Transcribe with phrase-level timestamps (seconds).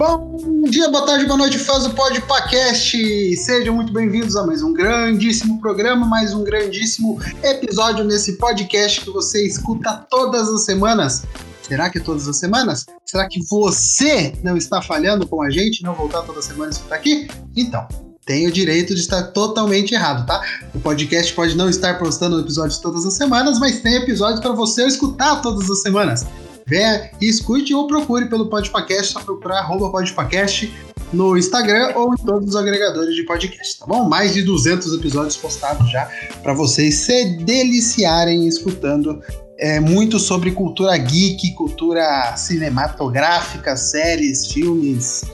[0.00, 3.36] Bom dia, boa tarde, boa noite, fãs do Podpacast!
[3.36, 9.10] Sejam muito bem-vindos a mais um grandíssimo programa, mais um grandíssimo episódio nesse podcast que
[9.10, 11.26] você escuta todas as semanas.
[11.60, 12.86] Será que todas as semanas?
[13.04, 16.94] Será que você não está falhando com a gente, não voltar toda semana e escutar
[16.94, 17.28] aqui?
[17.54, 17.86] Então,
[18.24, 20.40] tem o direito de estar totalmente errado, tá?
[20.74, 24.86] O podcast pode não estar postando episódios todas as semanas, mas tem episódios para você
[24.86, 26.24] escutar todas as semanas.
[26.70, 30.72] Venha e escute ou procure pelo Podpacast, só procurar Podpacast
[31.12, 34.08] no Instagram ou em todos os agregadores de podcast, tá bom?
[34.08, 36.08] Mais de 200 episódios postados já
[36.42, 39.20] para vocês se deliciarem escutando
[39.58, 45.24] é, muito sobre cultura geek, cultura cinematográfica, séries, filmes,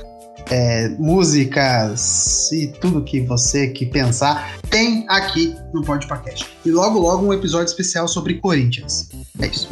[0.50, 6.46] é, músicas e tudo que você que pensar tem aqui no Podpacast.
[6.64, 9.08] E logo logo um episódio especial sobre Corinthians.
[9.40, 9.68] É isso.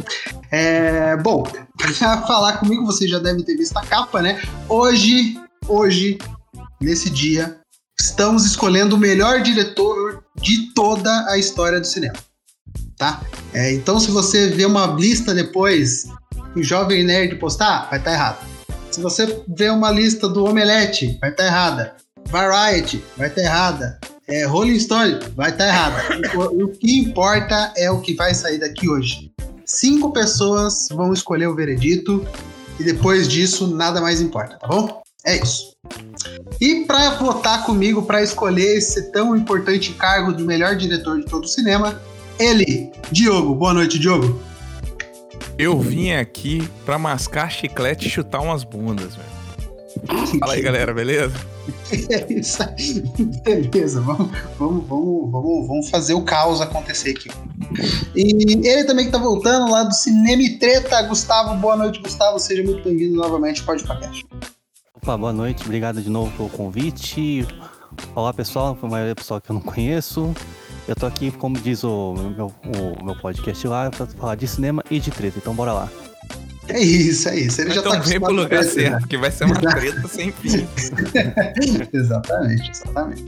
[0.51, 1.43] É, bom,
[1.77, 4.41] para falar comigo, você já deve ter visto a capa, né?
[4.67, 6.17] Hoje, hoje,
[6.81, 7.59] nesse dia,
[7.99, 12.15] estamos escolhendo o melhor diretor de toda a história do cinema.
[12.97, 13.21] Tá?
[13.53, 16.07] É, então, se você vê uma lista depois
[16.53, 18.54] que o Jovem Nerd postar, vai estar tá errado.
[18.95, 21.95] Se você vê uma lista do Omelete, vai estar tá errada.
[22.29, 23.99] Variety, vai estar tá errada.
[24.25, 26.01] É, Rolling Stone, vai estar tá errada.
[26.33, 29.33] o, o que importa é o que vai sair daqui hoje.
[29.65, 32.25] Cinco pessoas vão escolher o veredito
[32.79, 35.03] e depois disso nada mais importa, tá bom?
[35.25, 35.75] É isso.
[36.61, 41.43] E para votar comigo para escolher esse tão importante cargo de melhor diretor de todo
[41.43, 42.01] o cinema,
[42.39, 43.55] ele, Diogo.
[43.55, 44.39] Boa noite, Diogo.
[45.57, 49.35] Eu vim aqui pra mascar chiclete e chutar umas bundas, velho.
[50.39, 51.33] Fala aí, galera, beleza?
[52.09, 53.01] É isso aí.
[53.43, 57.29] Beleza, vamos, vamos, vamos, vamos, vamos fazer o caos acontecer aqui.
[58.15, 61.55] E ele também que tá voltando lá do Cinema e Treta, Gustavo.
[61.55, 62.39] Boa noite, Gustavo.
[62.39, 64.25] Seja muito bem-vindo novamente ao podcast.
[64.93, 65.63] Opa, boa noite.
[65.63, 67.47] Obrigado de novo pelo convite.
[68.13, 68.75] Olá, pessoal.
[68.75, 70.33] Foi uma pessoal que eu não conheço.
[70.87, 74.83] Eu tô aqui, como diz o meu, o meu podcast lá, pra falar de cinema
[74.89, 75.39] e de treta.
[75.39, 75.89] Então bora lá.
[76.67, 77.61] É isso, é isso.
[77.61, 79.07] Ele então já tá vem pro lugar certo, né?
[79.07, 80.67] que vai ser uma treta sem fim.
[81.93, 83.25] exatamente, exatamente.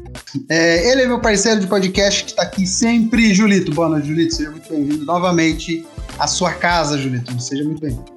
[0.49, 3.71] É, ele é meu parceiro de podcast que está aqui sempre, Julito.
[3.73, 4.35] Boa noite, Julito.
[4.35, 5.85] Seja muito bem-vindo novamente
[6.17, 7.39] à sua casa, Julito.
[7.39, 8.16] Seja muito bem-vindo.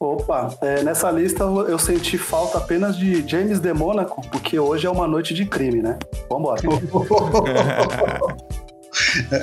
[0.00, 4.90] Opa, é, nessa lista eu senti falta apenas de James de Mônaco, porque hoje é
[4.90, 5.98] uma noite de crime, né?
[6.30, 6.62] Vambora.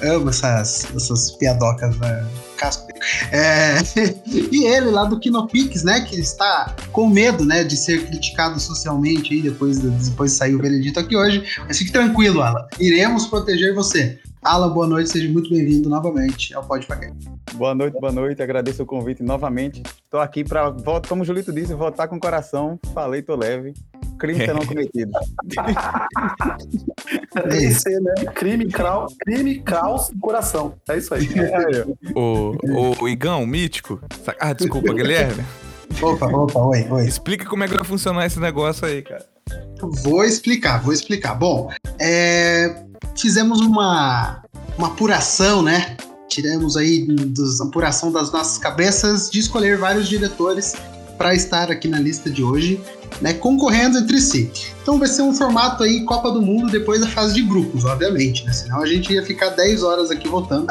[0.01, 2.25] Eu amo essas, essas piadocas, né?
[2.57, 2.88] Casco.
[3.31, 3.75] É,
[4.25, 6.01] e ele lá do Kinopix, né?
[6.01, 7.63] Que está com medo, né?
[7.63, 11.43] De ser criticado socialmente aí depois, depois de sair o veredito aqui hoje.
[11.67, 12.66] Mas fique tranquilo, Alan.
[12.79, 14.19] Iremos proteger você.
[14.45, 17.16] Alan, boa noite, seja muito bem-vindo novamente ao Pode Paquete.
[17.56, 19.81] Boa noite, boa noite, agradeço o convite novamente.
[20.03, 20.72] Estou aqui para,
[21.09, 22.79] como o Julito disse, votar com o coração.
[22.94, 23.73] Falei, tô leve.
[24.19, 25.11] Crime não cometido.
[27.51, 28.13] é isso aí, né?
[28.35, 30.75] Crime, crau, crime, caos e coração.
[30.88, 31.28] É isso aí.
[32.16, 32.55] o,
[33.01, 34.00] o Igão, mítico.
[34.39, 35.44] Ah, desculpa, Guilherme.
[36.00, 37.07] Opa, opa, oi, oi.
[37.07, 39.25] Explica como é que vai funcionar esse negócio aí, cara.
[40.03, 41.34] Vou explicar, vou explicar.
[41.34, 42.84] Bom, é,
[43.16, 44.44] fizemos uma,
[44.78, 45.97] uma apuração, né?
[46.28, 50.75] Tiramos aí dos, apuração das nossas cabeças de escolher vários diretores
[51.17, 52.81] para estar aqui na lista de hoje,
[53.22, 54.51] né, concorrendo entre si.
[54.81, 58.45] Então vai ser um formato aí Copa do Mundo depois da fase de grupos, obviamente,
[58.45, 58.51] né?
[58.51, 60.67] Senão a gente ia ficar 10 horas aqui votando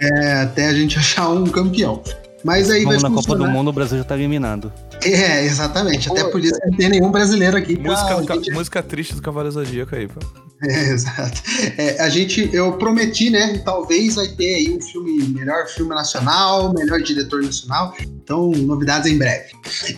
[0.00, 2.02] é, até a gente achar um campeão.
[2.44, 4.72] Mas aí Como vai na Copa do Mundo o Brasil já tá eliminado.
[5.02, 6.08] É, exatamente.
[6.10, 7.76] Até por isso não tem nenhum brasileiro aqui.
[7.76, 8.54] Música, pra...
[8.54, 10.20] música triste do Cavaleiro Zodíaco aí, pô.
[10.90, 11.42] Exato.
[11.76, 13.58] É, a gente, eu prometi, né?
[13.64, 17.94] Talvez vai ter aí um filme, melhor filme nacional, melhor diretor nacional.
[18.00, 19.52] Então, novidades em breve.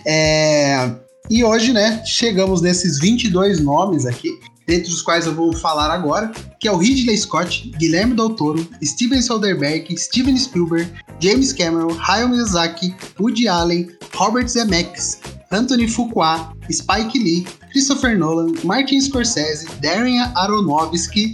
[0.05, 0.91] É,
[1.29, 4.29] e hoje, né, chegamos nesses 22 nomes aqui
[4.67, 8.65] dentre os quais eu vou falar agora, que é o Ridley Scott, Guilherme Del Toro,
[8.81, 15.19] Steven Soderbergh, Steven Spielberg, James Cameron, Hayao Miyazaki, Woody Allen, Robert Zemeckis,
[15.51, 21.33] Anthony Fuqua, Spike Lee, Christopher Nolan, Martin Scorsese, Darren Aronofsky,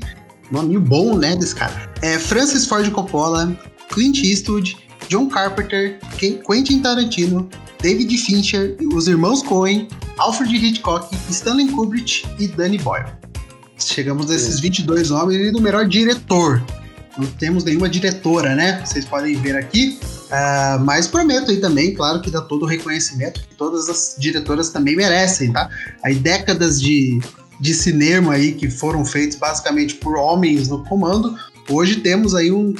[0.51, 3.57] nome bom, né, desse cara, é, Francis Ford Coppola,
[3.89, 4.77] Clint Eastwood,
[5.09, 5.99] John Carpenter,
[6.45, 7.49] Quentin Tarantino,
[7.81, 9.87] David Fincher, os irmãos Coen,
[10.17, 13.05] Alfred Hitchcock, Stanley Kubrick e Danny Boyle.
[13.77, 16.63] Chegamos nesses 22 nomes e do melhor diretor.
[17.17, 18.83] Não temos nenhuma diretora, né?
[18.83, 19.99] Vocês podem ver aqui.
[20.27, 24.69] Uh, mas prometo aí também, claro, que dá todo o reconhecimento que todas as diretoras
[24.69, 25.69] também merecem, tá?
[26.03, 27.19] Aí décadas de,
[27.61, 31.37] de cinema aí que foram feitos basicamente por homens no comando.
[31.69, 32.73] Hoje temos aí um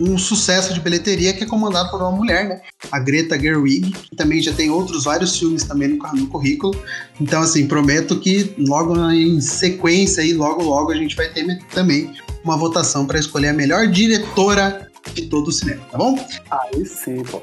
[0.00, 2.60] um sucesso de bilheteria que é comandado por uma mulher, né?
[2.90, 6.80] A Greta Gerwig, que também já tem outros vários filmes também no, no currículo.
[7.20, 12.12] Então, assim, prometo que logo em sequência aí, logo logo a gente vai ter também
[12.44, 16.18] uma votação para escolher a melhor diretora de todo o cinema, tá bom?
[16.50, 17.42] Aí sim, pô.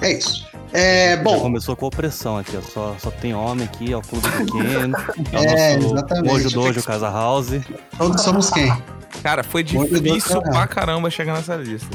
[0.00, 0.46] É isso.
[0.72, 1.36] É, bom.
[1.36, 2.60] Já começou com opressão aqui, ó.
[2.60, 4.96] Só, só tem homem aqui, é o clube pequeno.
[5.32, 6.42] É, é exatamente.
[6.42, 7.50] Dojo Dojo, Casa House.
[7.96, 8.72] Todos somos quem?
[9.22, 11.88] Cara, foi difícil pra caramba chegar nessa lista.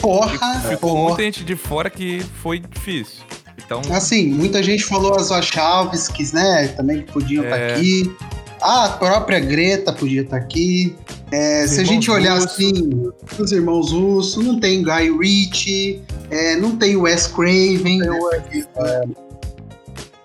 [0.00, 0.60] Porra!
[0.60, 1.02] Ficou porra.
[1.08, 3.22] muita gente de fora que foi difícil.
[3.64, 3.80] Então...
[3.90, 6.68] Assim, muita gente falou as Wachowskis, né?
[6.68, 7.68] Também que podiam estar é...
[7.68, 8.16] tá aqui.
[8.60, 10.96] A própria Greta podia estar tá aqui.
[11.34, 12.46] É, se a gente olhar Russo.
[12.46, 16.00] assim, os irmãos Russo, não tem Guy Ritchie,
[16.30, 17.82] é, não tem Wes Craven.
[17.82, 19.04] Tem o é,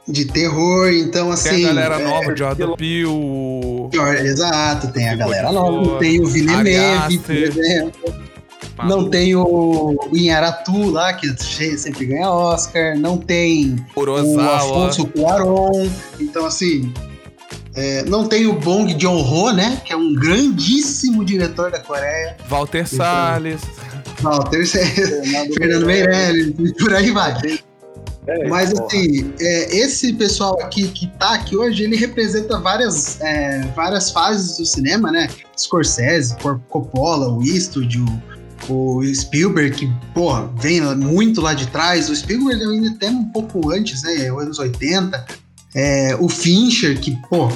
[0.08, 1.50] de terror, então assim.
[1.50, 3.90] Tem a galera é, nova, Jordan Peele.
[4.24, 5.98] Exato, tem a galera nova.
[5.98, 8.14] Tem o Villeneuve, por exemplo.
[8.84, 11.28] Não tem o Inharatu lá, que
[11.78, 12.98] sempre ganha Oscar.
[12.98, 15.90] Não tem o Afonso Cuarón.
[16.20, 16.94] Então, assim,
[17.80, 19.82] é, não tem o Bong Joon-ho, né?
[19.86, 22.36] Que é um grandíssimo diretor da Coreia.
[22.50, 23.62] Walter então, Salles.
[24.22, 25.56] Walter Salles.
[25.58, 26.74] Fernando Meirelles.
[26.78, 27.38] Por aí vai.
[28.28, 33.62] É, Mas assim, é, esse pessoal aqui que tá aqui hoje, ele representa várias, é,
[33.74, 35.30] várias fases do cinema, né?
[35.58, 36.36] Scorsese,
[36.68, 37.98] Coppola, o Eastwood,
[38.68, 42.10] o, o Spielberg, que, porra, vem muito lá de trás.
[42.10, 44.28] O Spielberg ainda até um pouco antes, né?
[44.28, 45.26] Anos 80.
[45.76, 47.50] É, o Fincher, que, pô,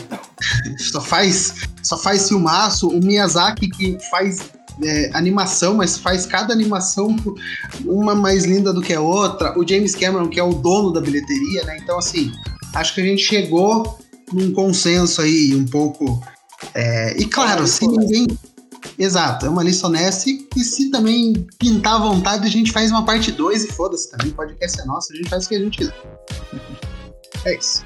[0.77, 2.87] só faz, só faz filmaço.
[2.87, 4.39] O Miyazaki, que faz
[4.81, 7.15] é, animação, mas faz cada animação
[7.85, 9.57] uma mais linda do que a outra.
[9.57, 11.77] O James Cameron, que é o dono da bilheteria, né?
[11.81, 12.31] Então, assim,
[12.73, 13.99] acho que a gente chegou
[14.31, 16.21] num consenso aí um pouco.
[16.73, 18.27] É, e claro, se ninguém.
[18.99, 23.03] Exato, é uma lista honesta e, se também pintar à vontade, a gente faz uma
[23.03, 25.59] parte 2 e foda-se também, pode quer ser nosso, a gente faz o que a
[25.59, 25.95] gente quiser.
[27.45, 27.83] É isso.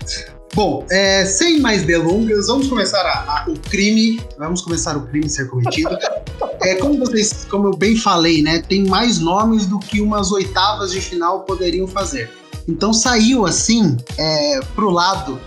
[0.53, 4.19] Bom, é, sem mais delongas, vamos começar a, a, o crime.
[4.37, 5.95] Vamos começar o crime ser cometido.
[6.61, 8.61] É, como vocês, como eu bem falei, né?
[8.67, 12.31] Tem mais nomes do que umas oitavas de final poderiam fazer.
[12.67, 15.39] Então saiu assim é, pro lado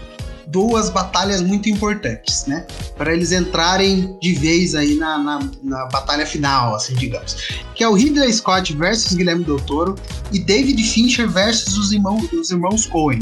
[0.50, 2.66] duas batalhas muito importantes, né?
[2.96, 7.36] Para eles entrarem de vez aí na, na, na, batalha final, assim, digamos.
[7.74, 9.94] Que é o Ridley Scott versus Guilherme Del Toro
[10.32, 13.20] e David Fincher versus os irmãos, os irmãos Coen.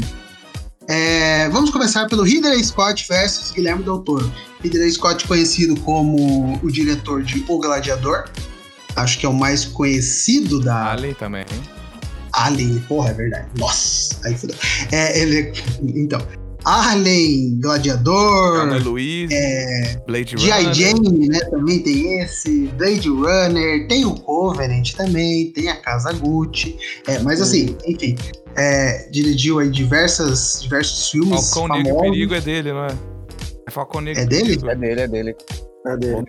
[0.91, 4.33] É, vamos começar pelo Ridley Scott versus Guilherme Del Toro.
[4.63, 8.27] Ridley Scott conhecido como o diretor de O Gladiador.
[8.95, 10.93] Acho que é o mais conhecido da...
[10.93, 11.61] Alien também, hein?
[12.33, 13.47] Alien, porra, é verdade.
[13.55, 14.55] Nossa, aí fudeu.
[14.91, 15.53] É, ele...
[15.83, 16.19] Então,
[16.65, 20.61] Alien, Gladiador, Ana Luiz, é, Blade Runner.
[20.61, 20.73] G.I.
[20.73, 21.39] Jane, né?
[21.49, 26.77] Também tem esse, Blade Runner, tem o Covenant também, tem a Casa Gucci.
[27.07, 28.15] É, mas assim, enfim,
[28.55, 31.49] é, dirigiu aí diversas, diversos filmes.
[31.49, 32.97] Falcão Negro e Perigo é dele, não é?
[33.67, 34.53] É Falcão Negro É dele?
[34.53, 35.35] É dele, é dele.
[35.85, 36.25] É dele.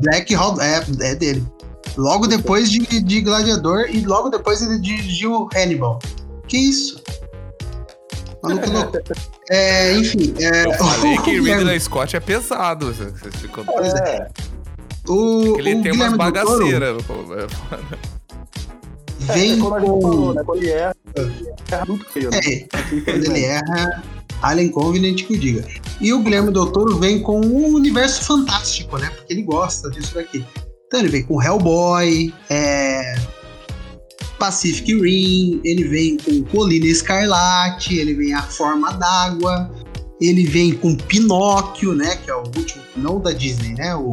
[0.00, 1.44] Black Hawk, é, é dele.
[1.96, 5.98] Logo depois de, de Gladiador e logo depois ele dirigiu Hannibal.
[6.46, 7.02] Que isso?
[8.42, 8.98] Maluco louco.
[9.50, 10.34] É, enfim.
[10.38, 12.92] É, Eu falei que Ridley Scott é pesado.
[12.92, 13.64] Você ficou...
[13.80, 14.28] É.
[15.08, 17.02] O, ele o tem umas bagaceiras.
[19.20, 20.42] Vem é, como a gente falou, né?
[20.44, 20.96] Quando ele erra,
[21.70, 22.30] erra muito feio.
[22.30, 22.38] Né?
[22.38, 22.66] É,
[23.04, 24.02] quando ele erra,
[24.42, 25.64] Alien Covenant que o diga.
[26.00, 29.10] E o Guilherme Doutor vem com um universo fantástico, né?
[29.10, 30.44] Porque ele gosta disso daqui.
[30.86, 33.14] Então ele vem com Hellboy, é,
[34.42, 39.70] Pacific Rim, ele vem com Colina Escarlate, ele vem A Forma d'Água,
[40.20, 42.16] ele vem com Pinóquio, né?
[42.16, 43.94] Que é o último, não da Disney, né?
[43.94, 44.10] O,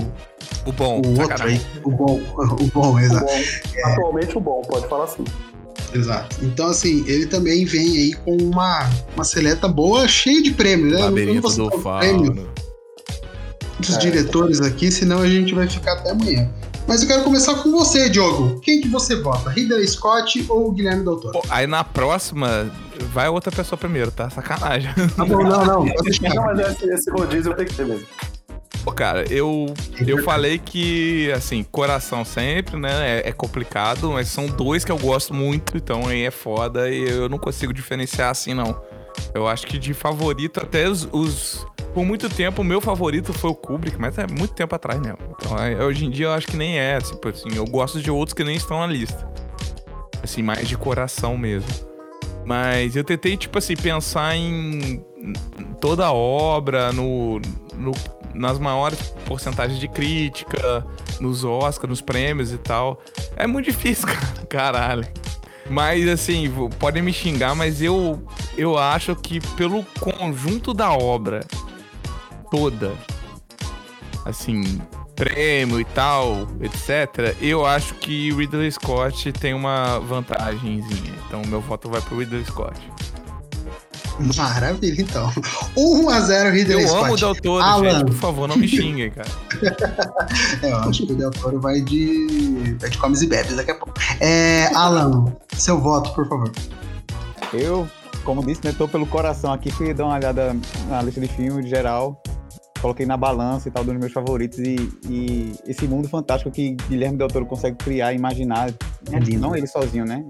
[0.68, 1.60] o bom, o outro aí.
[1.84, 2.22] O bom,
[2.62, 3.26] o bom, exato.
[3.26, 3.44] O bom.
[3.76, 3.92] É.
[3.92, 5.24] Atualmente o bom, pode falar assim.
[5.96, 6.38] Exato.
[6.44, 11.06] Então, assim, ele também vem aí com uma, uma seleta boa, cheia de prêmios, né?
[11.06, 12.48] Labirinto do Fauno.
[13.80, 13.98] Dos é.
[13.98, 16.48] diretores aqui, senão a gente vai ficar até amanhã.
[16.90, 18.60] Mas eu quero começar com você, Diogo.
[18.62, 19.52] Quem que você vota?
[19.52, 21.34] Ridley Scott ou Guilherme Doutor?
[21.34, 22.68] Pô, aí na próxima,
[23.14, 24.28] vai outra pessoa primeiro, tá?
[24.32, 24.92] Sacanagem.
[25.16, 25.86] Tá bom, não, não.
[25.86, 28.08] não, mas esse, esse rodízio tem que ter mesmo.
[28.84, 33.20] Pô, cara, eu, eu falei que, assim, coração sempre, né?
[33.20, 37.08] É, é, complicado, mas são dois que eu gosto muito, então aí é foda e
[37.08, 38.82] eu não consigo diferenciar assim, não.
[39.36, 43.50] Eu acho que de favorito, até os, os por muito tempo, o meu favorito foi
[43.50, 45.14] o Kubrick, mas é muito tempo atrás, né?
[45.32, 48.12] Então, é, hoje em dia eu acho que nem é, tipo assim, eu gosto de
[48.12, 49.28] outros que nem estão na lista.
[50.24, 51.70] Assim, mais de coração mesmo.
[52.46, 55.04] Mas eu tentei, tipo assim, pensar em
[55.80, 57.40] toda a obra, no,
[57.76, 57.92] no
[58.34, 60.86] nas maiores porcentagens de crítica,
[61.20, 63.02] nos Oscars, nos prêmios e tal.
[63.36, 64.08] É muito difícil,
[64.48, 64.48] cara.
[64.48, 65.08] Caralho.
[65.70, 68.24] Mas assim, podem me xingar, mas eu
[68.58, 71.42] eu acho que pelo conjunto da obra
[72.50, 72.94] toda,
[74.26, 74.82] assim,
[75.16, 81.14] prêmio e tal, etc., eu acho que Ridley Scott tem uma vantagemzinha.
[81.28, 82.80] Então meu voto vai pro Ridley Scott.
[84.38, 85.30] Maravilha, então.
[85.78, 87.00] 1x0 Ridley eu Scott.
[87.00, 87.90] Eu amo o Del Toro, Alan.
[87.92, 88.06] gente.
[88.06, 89.30] Por favor, não me xingue, cara.
[90.62, 93.72] é, eu acho que o Del Toro vai de, vai de comes e bebes daqui
[93.72, 93.94] a pouco.
[94.20, 96.52] É, Alan, seu voto, por favor.
[97.54, 97.88] Eu,
[98.24, 100.56] como disse, né, tô pelo coração aqui, fui dar uma olhada
[100.90, 102.22] na lista de filmes de geral
[102.82, 104.60] coloquei na balança e tal, dos meus favoritos.
[104.60, 104.76] E,
[105.10, 108.70] e esse mundo fantástico que Guilherme Del Toro consegue criar, imaginar,
[109.12, 110.26] é não ele sozinho, né?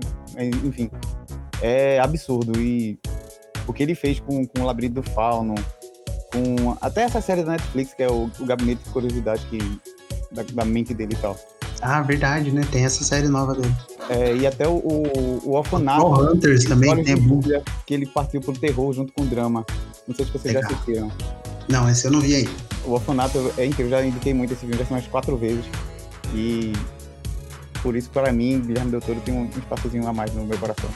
[0.63, 0.89] Enfim,
[1.61, 2.59] é absurdo.
[2.59, 2.99] E
[3.67, 5.55] o que ele fez com, com o Labirinto do Fauno,
[6.33, 9.59] com até essa série da Netflix, que é o, o Gabinete de Curiosidade que,
[10.31, 11.35] da, da, mente dele e tal.
[11.81, 12.61] Ah, verdade, né?
[12.71, 13.73] Tem essa série nova dele.
[14.09, 16.05] É, e até o, o, o Orfanato.
[16.05, 17.15] O Hunters também tem.
[17.85, 19.65] Que ele partiu pro terror junto com o drama.
[20.07, 20.69] Não sei se vocês Legal.
[20.69, 21.11] já assistiram.
[21.69, 22.49] Não, esse eu não vi aí.
[22.85, 25.63] O Orfanato é incrível, já indiquei muito esse filme, já umas quatro vezes.
[26.33, 26.73] E
[27.81, 30.89] por isso, para mim, Guilherme Del Toro tem um espaçozinho a mais no meu coração.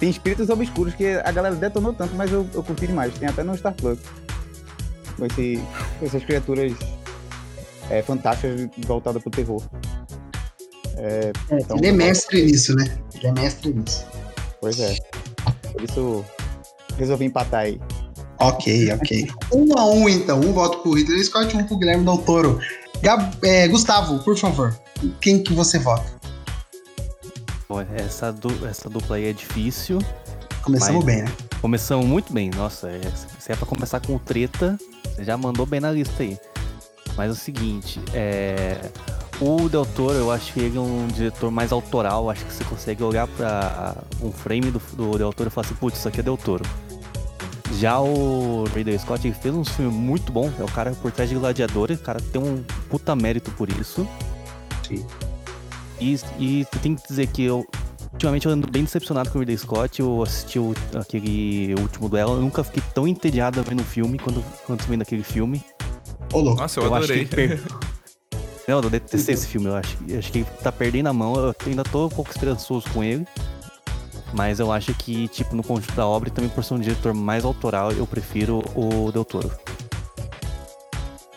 [0.00, 3.14] Tem Espíritos Obscuros, que a galera detonou tanto, mas eu, eu curti demais.
[3.14, 3.98] Tem até no Star Plus.
[5.16, 5.62] Com esse,
[6.02, 6.72] essas criaturas
[7.90, 9.62] é, fantásticas voltadas pro terror.
[10.96, 12.98] É, é, então, ele é mestre nisso, né?
[13.14, 14.06] Ele é mestre nisso.
[14.60, 14.96] Pois é.
[15.72, 16.24] Por isso,
[16.98, 17.80] resolvi empatar aí.
[18.38, 19.28] Ok, ok.
[19.52, 20.40] um a um, então.
[20.40, 22.60] Um voto pro Ridley Scott, um pro Guilherme Del Toro.
[23.02, 24.78] Gab, é, Gustavo, por favor,
[25.20, 26.16] quem que você vota?
[27.94, 29.98] Essa, du essa dupla aí é difícil.
[30.62, 31.32] Começamos bem, né?
[31.60, 32.50] Começamos muito bem.
[32.50, 33.00] Nossa, é,
[33.38, 34.78] se é pra começar com treta,
[35.14, 36.38] você já mandou bem na lista aí.
[37.16, 38.78] Mas é o seguinte, é...
[39.38, 42.30] O Del Toro, eu acho que ele é um diretor mais autoral.
[42.30, 45.74] Acho que você consegue olhar para um frame do, do Del Toro e falar assim,
[45.74, 46.64] putz, isso aqui é Del Toro.
[47.74, 50.50] Já o Ridley Scott fez um filme muito bom.
[50.58, 51.90] É o cara por trás de Gladiador.
[51.90, 54.06] O cara tem um puta mérito por isso.
[54.86, 55.04] Sim.
[56.00, 57.66] E, e tem que dizer que eu.
[58.12, 60.00] Ultimamente eu ando bem decepcionado com o Ridley Scott.
[60.00, 62.34] Eu assisti o, aquele último duelo.
[62.34, 65.62] Eu nunca fiquei tão entediado vendo o filme quando, quando vendo aquele filme.
[66.32, 66.62] Ô, louco.
[66.62, 67.26] Nossa, eu, eu adorei.
[67.26, 67.60] Per...
[68.66, 69.68] Não, eu detestei esse filme.
[69.68, 71.34] Eu acho, eu acho que ele tá perdendo a mão.
[71.36, 73.26] Eu ainda tô um pouco esperançoso com ele.
[74.32, 77.14] Mas eu acho que, tipo, no conjunto da obra, e também por ser um diretor
[77.14, 79.50] mais autoral, eu prefiro o Del Toro.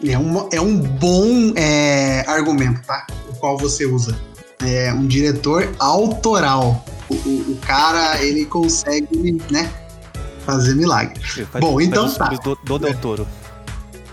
[0.05, 3.05] É, uma, é um bom é, argumento, tá?
[3.29, 4.17] O qual você usa.
[4.65, 6.83] É um diretor autoral.
[7.09, 9.69] O, o, o cara, ele consegue, né?
[10.45, 11.19] Fazer milagre.
[11.21, 12.29] Faz, bom, então tá.
[12.29, 13.27] Do, do Del Toro.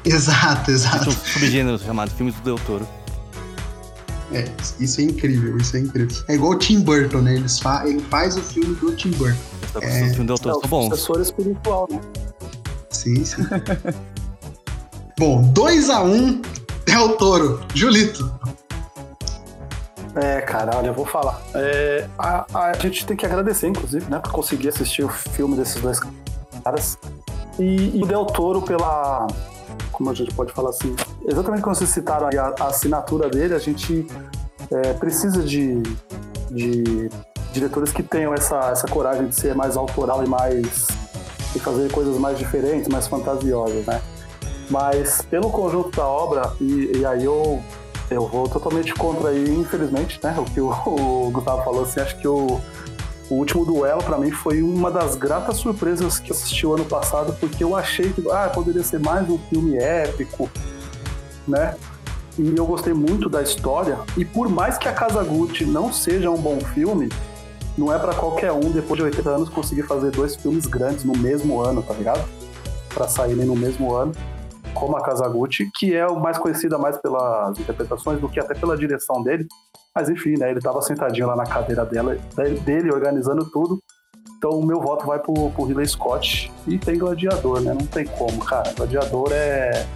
[0.05, 1.05] Exato, exato.
[1.05, 2.87] Tem um subgênero chamado filmes do Del Toro.
[4.33, 4.45] É,
[4.81, 6.25] isso é incrível, isso é incrível.
[6.29, 7.35] É igual o Tim Burton, né?
[7.35, 9.39] Eles fa ele faz o filme do Tim Burton.
[9.81, 10.89] É, o filme do autor é, bom.
[10.89, 12.01] Professor espiritual, né?
[12.91, 13.43] Sim, sim.
[15.19, 16.43] bom, 2x1 um,
[16.87, 17.61] é o Toro.
[17.75, 18.33] Julito.
[20.17, 21.41] É, cara, olha, eu vou falar.
[21.55, 25.81] É, a, a, gente tem que agradecer, inclusive, né, por conseguir assistir o filme desses
[25.81, 26.01] dois
[26.65, 26.99] caras.
[27.59, 29.27] E, e o Del Toro pela,
[29.97, 30.95] como a gente pode falar assim,
[31.27, 34.07] exatamente como vocês citaram a, a assinatura dele, a gente
[34.71, 35.83] é, precisa de,
[36.51, 37.09] de
[37.51, 40.87] diretores que tenham essa, essa coragem de ser mais autoral e mais
[41.55, 44.03] e fazer coisas mais diferentes, mais fantasiosas, né?
[44.69, 47.63] Mas pelo conjunto da obra, e, e aí eu,
[48.11, 50.35] eu vou totalmente contra aí, infelizmente, né?
[50.39, 52.61] O que o, o Gustavo falou, assim, acho que o,
[53.29, 56.85] o último duelo, para mim, foi uma das gratas surpresas que eu assisti o ano
[56.85, 60.49] passado, porque eu achei que ah, poderia ser mais um filme épico,
[61.47, 61.75] né?
[62.39, 63.99] E eu gostei muito da história.
[64.17, 67.09] E por mais que a Casa Gucci não seja um bom filme,
[67.77, 71.17] não é para qualquer um, depois de 80 anos, conseguir fazer dois filmes grandes no
[71.17, 72.25] mesmo ano, tá ligado?
[72.95, 74.13] Para saírem no mesmo ano,
[74.77, 78.55] como a Casa Gucci, que é o mais conhecida mais pelas interpretações do que até
[78.55, 79.47] pela direção dele.
[79.95, 80.51] Mas enfim, né?
[80.51, 82.17] Ele tava sentadinho lá na cadeira dela,
[82.65, 83.83] dele, organizando tudo.
[84.37, 86.53] Então o meu voto vai pro, pro Ridley Scott.
[86.67, 87.73] E tem Gladiador, né?
[87.73, 88.73] Não tem como, cara.
[88.77, 89.87] Gladiador é.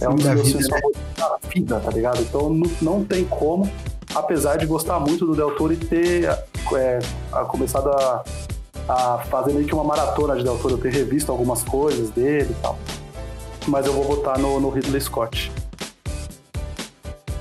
[0.00, 2.20] É um dos meus filmes da vida, tá ligado?
[2.20, 3.70] Então não, não tem como,
[4.14, 6.24] apesar de gostar muito do Del Toro e ter
[6.74, 6.98] é,
[7.46, 8.24] começado a,
[8.88, 12.50] a fazer meio que uma maratona de Del Toro, eu ter revisto algumas coisas dele
[12.50, 12.76] e tal.
[13.66, 15.50] Mas eu vou votar no, no Ridley Scott.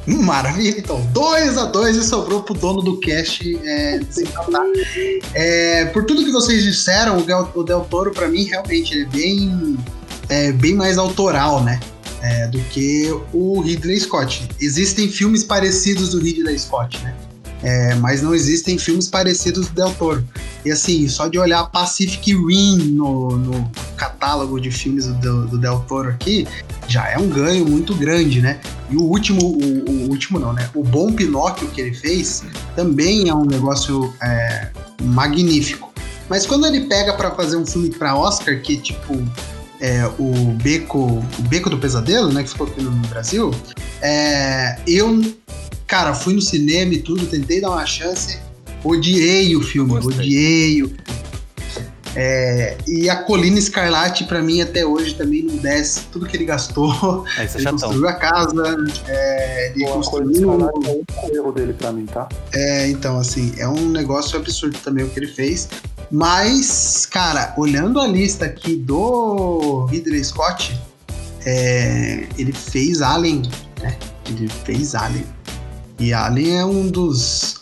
[0.05, 3.99] Maravilha, então 2 a 2 e sobrou pro dono do cast é.
[5.33, 9.05] É, por tudo que vocês disseram, o Del, o Del Toro, para mim, realmente, é
[9.05, 9.77] bem,
[10.27, 11.79] é, bem mais autoral, né?
[12.23, 14.47] é, do que o Ridley Scott.
[14.59, 17.13] Existem filmes parecidos do Ridley Scott, né?
[17.63, 20.27] É, mas não existem filmes parecidos do Del Toro.
[20.65, 25.79] E assim, só de olhar Pacific Rim no, no catálogo de filmes do, do, Del
[25.87, 26.45] Toro aqui,
[26.87, 28.59] já é um ganho muito grande, né?
[28.89, 30.69] E o último, o, o último não, né?
[30.75, 32.43] O Bom Pinóquio que ele fez
[32.75, 34.69] também é um negócio é,
[35.01, 35.93] magnífico.
[36.29, 39.21] Mas quando ele pega para fazer um filme para Oscar, que tipo
[39.79, 43.51] é, o Beco, o Beco do Pesadelo, né, que ficou aqui no Brasil,
[44.01, 45.21] é, eu
[45.93, 48.39] Cara, fui no cinema e tudo, tentei dar uma chance,
[48.83, 50.17] odiei o filme, Gostei.
[50.17, 50.91] odiei o
[52.15, 56.45] é, e a Colina Escarlate, para mim, até hoje também não desce tudo que ele
[56.45, 57.23] gastou.
[57.37, 57.77] É, é ele chatão.
[57.77, 58.75] construiu a casa,
[59.07, 60.51] é, ele Pô, construiu.
[60.51, 62.27] É o erro dele pra mim, tá?
[62.51, 65.69] É, então, assim, é um negócio absurdo também o que ele fez.
[66.09, 70.75] Mas, cara, olhando a lista aqui do Ridley Scott,
[71.45, 73.43] é, ele fez Alien,
[73.79, 73.95] né?
[74.27, 75.25] Ele fez Alien.
[75.99, 77.61] E Alien é um dos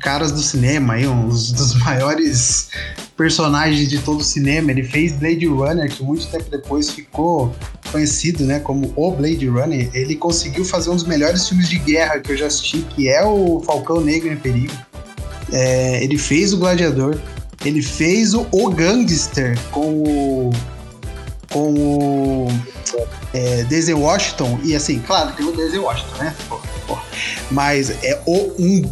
[0.00, 2.68] caras do cinema, aí, um dos maiores
[3.16, 4.70] personagens de todo o cinema.
[4.70, 7.54] Ele fez Blade Runner, que muito tempo depois ficou
[7.90, 9.90] conhecido né, como o Blade Runner.
[9.92, 13.24] Ele conseguiu fazer um dos melhores filmes de guerra que eu já assisti, que é
[13.24, 14.72] o Falcão Negro em Perigo.
[15.52, 17.18] É, ele fez o Gladiador.
[17.64, 20.50] Ele fez o, o Gangster com o.
[21.50, 22.48] com o.
[23.34, 24.60] É, Denzel Washington.
[24.62, 26.34] E assim, claro, tem o Denzel Washington, né?
[27.50, 28.82] Mas é o, um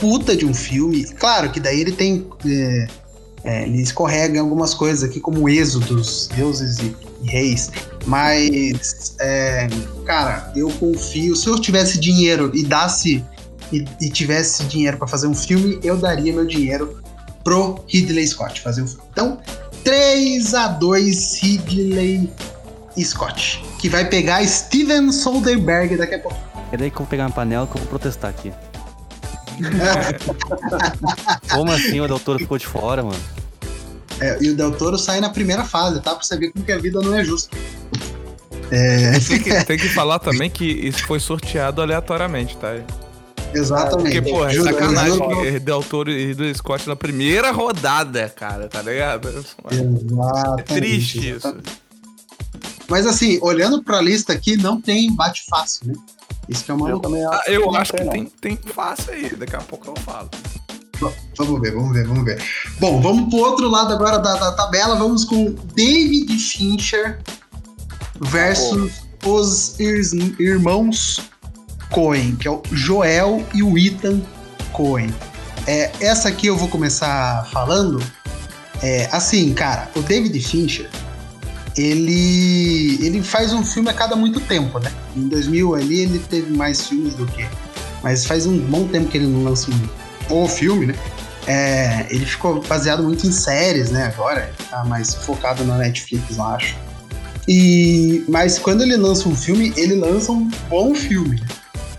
[0.00, 1.04] puta de um filme.
[1.04, 2.26] Claro que daí ele tem.
[2.46, 2.86] É,
[3.44, 7.70] é, ele escorrega em algumas coisas aqui, como êxodos, deuses e, e reis.
[8.06, 9.68] Mas, é,
[10.04, 11.34] cara, eu confio.
[11.34, 13.24] Se eu tivesse dinheiro e dasse.
[13.72, 17.00] E, e tivesse dinheiro para fazer um filme, eu daria meu dinheiro
[17.42, 19.02] pro Ridley Scott fazer um filme.
[19.10, 19.38] Então,
[19.82, 22.30] 3 a 2 Ridley
[23.00, 23.64] Scott.
[23.78, 26.51] Que vai pegar Steven Soderbergh daqui a pouco.
[26.72, 28.52] É daí que eu vou pegar uma panela que eu vou protestar aqui.
[31.52, 33.20] Como assim o doutor ficou de fora, mano?
[34.20, 36.14] É, e o Del Toro sai na primeira fase, tá?
[36.14, 37.56] Pra você ver como que a vida não é justa.
[38.70, 39.18] É...
[39.18, 42.74] Tem, que, tem que falar também que isso foi sorteado aleatoriamente, tá?
[43.52, 44.22] Exatamente.
[44.22, 48.80] Porque, pô, é sacanagem que Del Toro e do Scott na primeira rodada, cara, tá
[48.80, 49.28] ligado?
[49.28, 50.64] É Exatamente.
[50.74, 51.54] triste isso.
[52.88, 55.94] Mas assim, olhando pra lista aqui, não tem bate fácil, né?
[56.48, 59.34] Isso que é uma Eu também Ah, eu não acho que tem, tem fácil aí,
[59.36, 60.28] daqui a pouco eu falo.
[61.36, 62.42] Vamos ver, vamos ver, vamos ver.
[62.78, 64.94] Bom, vamos pro outro lado agora da, da tabela.
[64.96, 67.20] Vamos com David Fincher
[68.20, 68.92] versus
[69.24, 71.20] os ir- irmãos
[71.90, 74.20] Coen, que é o Joel e o Ethan
[74.72, 75.12] Coen.
[75.66, 78.02] É, essa aqui eu vou começar falando.
[78.82, 80.88] É, assim, cara, o David Fincher,
[81.76, 84.92] ele, ele faz um filme a cada muito tempo, né?
[85.16, 87.46] Em 2000 ali ele teve mais filmes do que.
[88.02, 90.94] Mas faz um bom tempo que ele não lança um, o filme, né?
[91.46, 94.06] É, ele ficou baseado muito em séries, né?
[94.06, 96.76] Agora tá mais focado na Netflix, eu acho.
[97.48, 101.40] E, mas quando ele lança um filme, ele lança um bom filme.
[101.40, 101.46] né?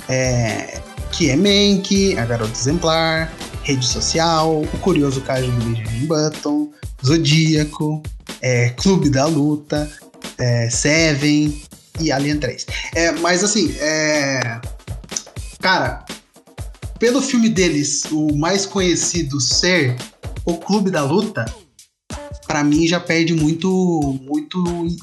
[0.10, 0.82] É,
[1.12, 3.32] que é Mank, A Garota Exemplar,
[3.64, 6.70] Rede Social, O Curioso Caso do Benjamin Button,
[7.06, 8.02] Zodíaco,
[8.44, 9.90] é, Clube da Luta,
[10.38, 11.64] é, Seven
[12.00, 12.66] e Alien 3.
[12.94, 14.60] É, mas assim, é,
[15.60, 16.06] cara,
[17.00, 19.96] pelo filme deles, o mais conhecido ser
[20.46, 21.46] O Clube da Luta,
[22.46, 24.62] pra mim já perde muito, muito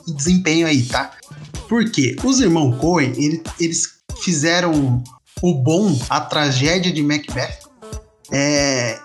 [0.08, 1.12] em desempenho aí, tá?
[1.68, 3.88] Porque os irmãos Coen, ele- eles
[4.22, 5.02] fizeram
[5.40, 7.58] o bom, a tragédia de Macbeth,
[8.30, 8.98] é,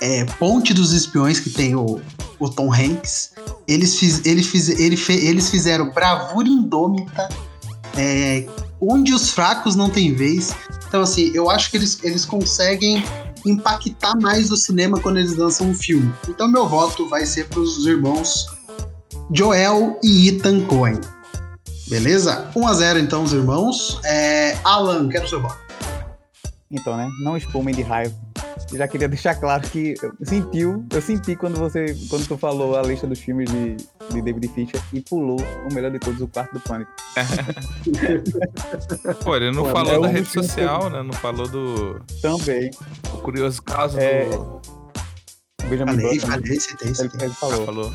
[0.00, 2.00] é, Ponte dos Espiões, que tem o,
[2.44, 3.32] o Tom Hanks.
[3.66, 7.28] Eles, fiz, ele fiz, ele fe- eles fizeram Bravura Indômita,
[7.96, 8.46] é,
[8.80, 10.54] Onde os Fracos Não Têm Vez.
[10.88, 13.02] Então, assim, eu acho que eles, eles conseguem
[13.46, 16.12] impactar mais o cinema quando eles lançam um filme.
[16.28, 18.46] Então, meu voto vai ser para os irmãos
[19.32, 21.00] Joel e Ethan Coen.
[21.88, 22.50] Beleza?
[22.54, 24.00] 1x0 então, os irmãos.
[24.04, 25.63] É, Alan, quero seu voto.
[26.70, 27.08] Então, né?
[27.22, 28.14] Não espumem de raiva.
[28.72, 32.76] Eu já queria deixar claro que eu sentiu, eu senti quando você, quando tu falou
[32.76, 33.76] a lista dos filmes de,
[34.12, 35.38] de David Fincher e pulou
[35.70, 36.90] o melhor de todos, o quarto do pânico.
[39.22, 41.02] Pô, ele não Pô, falou é da rede social, né?
[41.02, 42.70] Não falou do, Também.
[42.70, 44.60] do curioso caso É, do.
[45.62, 46.34] O Benjamin Falei, Button, né?
[46.38, 47.26] falei, citei, ele, citei.
[47.26, 47.64] ele Ah, falou.
[47.66, 47.92] falou.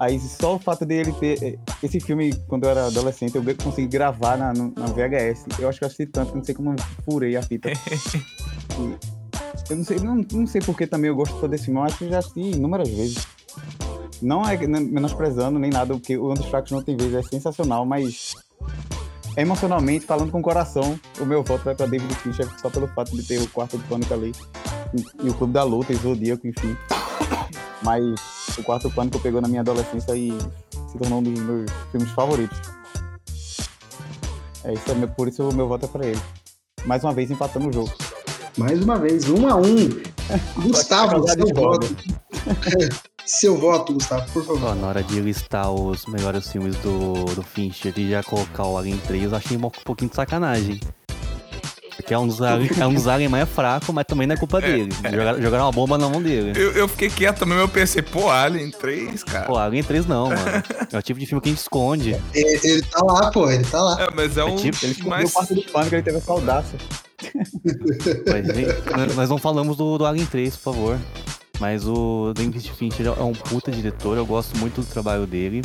[0.00, 1.42] Aí só o fato dele ter.
[1.42, 5.46] eh, Esse filme, quando eu era adolescente, eu consegui gravar na, na VHS.
[5.58, 7.70] Eu acho que eu assisti tanto, que não sei como eu furei a fita.
[9.68, 12.20] Eu não sei, não, não sei porque também eu gosto desse filme, que eu já
[12.20, 13.26] assisti inúmeras vezes.
[14.22, 18.34] Não é menosprezando nem nada, porque o dos Fracos Não Tem Vez é sensacional, mas
[19.36, 23.14] emocionalmente, falando com o coração, o meu voto vai pra David Fincher só pelo fato
[23.14, 24.32] de ter o Quarto do Pânico ali,
[24.94, 26.74] e, e o Clube da Luta, e Zodíaco, enfim.
[27.82, 28.02] Mas
[28.58, 30.36] o Quarto Pânico pegou na minha adolescência e
[30.90, 32.58] se tornou um dos meus filmes favoritos.
[34.64, 36.20] É isso, é meu- por isso o meu voto é pra ele.
[36.84, 37.92] Mais uma vez empatando o jogo.
[38.56, 39.88] Mais uma vez, um a um.
[40.62, 41.96] Gustavo, seu voto.
[43.24, 44.64] seu voto, Gustavo, por favor.
[44.70, 48.76] Ó, na hora de listar os melhores filmes do, do Fincher e já colocar o
[48.76, 50.80] Alien 3, eu achei um pouquinho de sacanagem.
[52.08, 54.38] Porque é um dos Alien, é um dos Alien mais fraco, mas também não é
[54.38, 54.90] culpa dele.
[55.12, 56.52] Jogaram, jogaram uma bomba na mão dele.
[56.58, 59.44] Eu, eu fiquei quieto também, mas eu pensei, pô, Alien 3, cara.
[59.44, 60.40] Pô, Alien 3 não, mano.
[60.90, 62.16] É o tipo de filme que a gente esconde.
[62.32, 64.02] Ele, ele tá lá, pô, ele tá lá.
[64.04, 65.28] É, mas é um tipo, Ele escolheu mais...
[65.28, 66.78] o Quarto do Pânico, ele teve essa audácia.
[68.26, 70.98] Mas, gente, nós- nós não falamos do, do Alien 3, por favor.
[71.60, 75.60] Mas o David Fincher é um puta diretor, eu gosto muito do trabalho dele.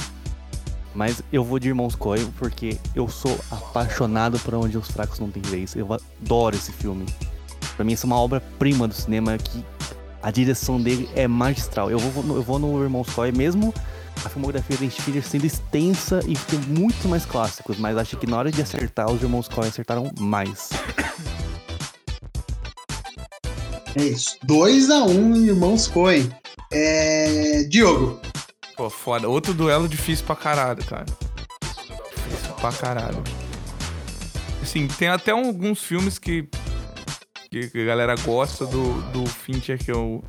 [0.94, 5.30] Mas eu vou de Irmãos Coen porque eu sou apaixonado por Onde os Fracos Não
[5.30, 5.76] Têm Vez.
[5.76, 7.06] Eu adoro esse filme.
[7.76, 9.66] Pra mim, isso é uma obra-prima do cinema que
[10.22, 11.90] a direção dele é magistral.
[11.90, 13.74] Eu vou, eu vou no Irmãos Coen, mesmo
[14.24, 18.38] a filmografia do Fincher sendo extensa e tem muito mais clássicos, mas acho que na
[18.38, 20.70] hora de acertar, os Irmãos Coen acertaram mais.
[23.96, 24.38] É isso.
[24.44, 26.30] 2 a 1 um, irmãos Coen.
[26.72, 27.64] É...
[27.70, 28.20] Diogo.
[28.76, 29.30] Pô, foda.
[29.30, 31.06] Outro duelo difícil pra caralho, cara.
[31.62, 33.24] Difícil pra caralho.
[34.62, 36.48] Assim, tem até alguns filmes que,
[37.52, 40.24] que a galera gosta do, do Fincher que eu.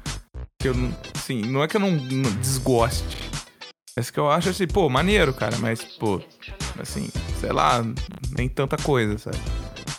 [0.58, 0.74] Que eu.
[1.14, 3.30] Assim, não é que eu não, não desgoste.
[3.96, 5.56] Mas que eu acho assim, pô, maneiro, cara.
[5.58, 6.20] Mas, pô,
[6.78, 7.08] assim,
[7.40, 7.82] sei lá,
[8.36, 9.38] nem tanta coisa, sabe?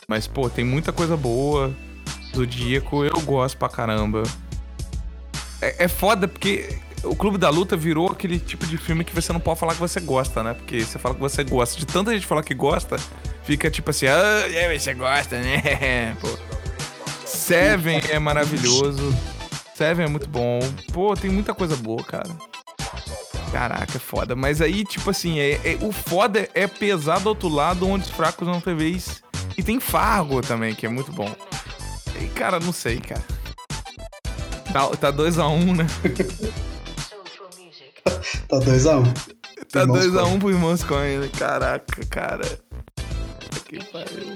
[0.07, 1.73] Mas, pô, tem muita coisa boa.
[2.35, 4.23] Zodíaco, eu gosto pra caramba.
[5.61, 9.31] É, é foda porque o Clube da Luta virou aquele tipo de filme que você
[9.31, 10.53] não pode falar que você gosta, né?
[10.53, 11.79] Porque você fala que você gosta.
[11.79, 12.97] De tanta gente falar que gosta,
[13.43, 16.15] fica tipo assim, ah, é, você gosta, né?
[16.21, 16.27] Pô.
[17.25, 19.15] Seven é maravilhoso.
[19.75, 20.59] Seven é muito bom.
[20.93, 22.29] Pô, tem muita coisa boa, cara.
[23.51, 24.35] Caraca, é foda.
[24.35, 28.09] Mas aí, tipo assim, é, é- o foda é pesar do outro lado onde os
[28.09, 29.23] fracos não tem vez.
[29.57, 31.33] E tem Fargo também, que é muito bom.
[32.19, 33.23] E, cara, não sei, cara.
[34.99, 35.87] Tá 2x1, um, né?
[38.47, 39.13] Tá 2 a 1 um.
[39.71, 40.33] Tá Irmãos 2x1 Coen.
[40.35, 41.29] um pro Irmãos Coen, né?
[41.37, 42.59] Caraca, cara.
[43.65, 44.33] Que pariu.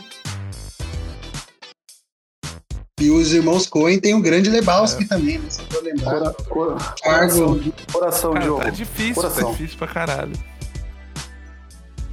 [3.00, 5.08] E os irmãos Coen tem o grande Lebowski É.
[5.08, 5.50] também, né?
[5.50, 6.34] Só pra lembrar.
[6.50, 8.62] Cora, coração, de- coração Cara, Diogo.
[8.64, 9.46] tá difícil, Coração.
[9.46, 10.34] tá difícil pra caralho.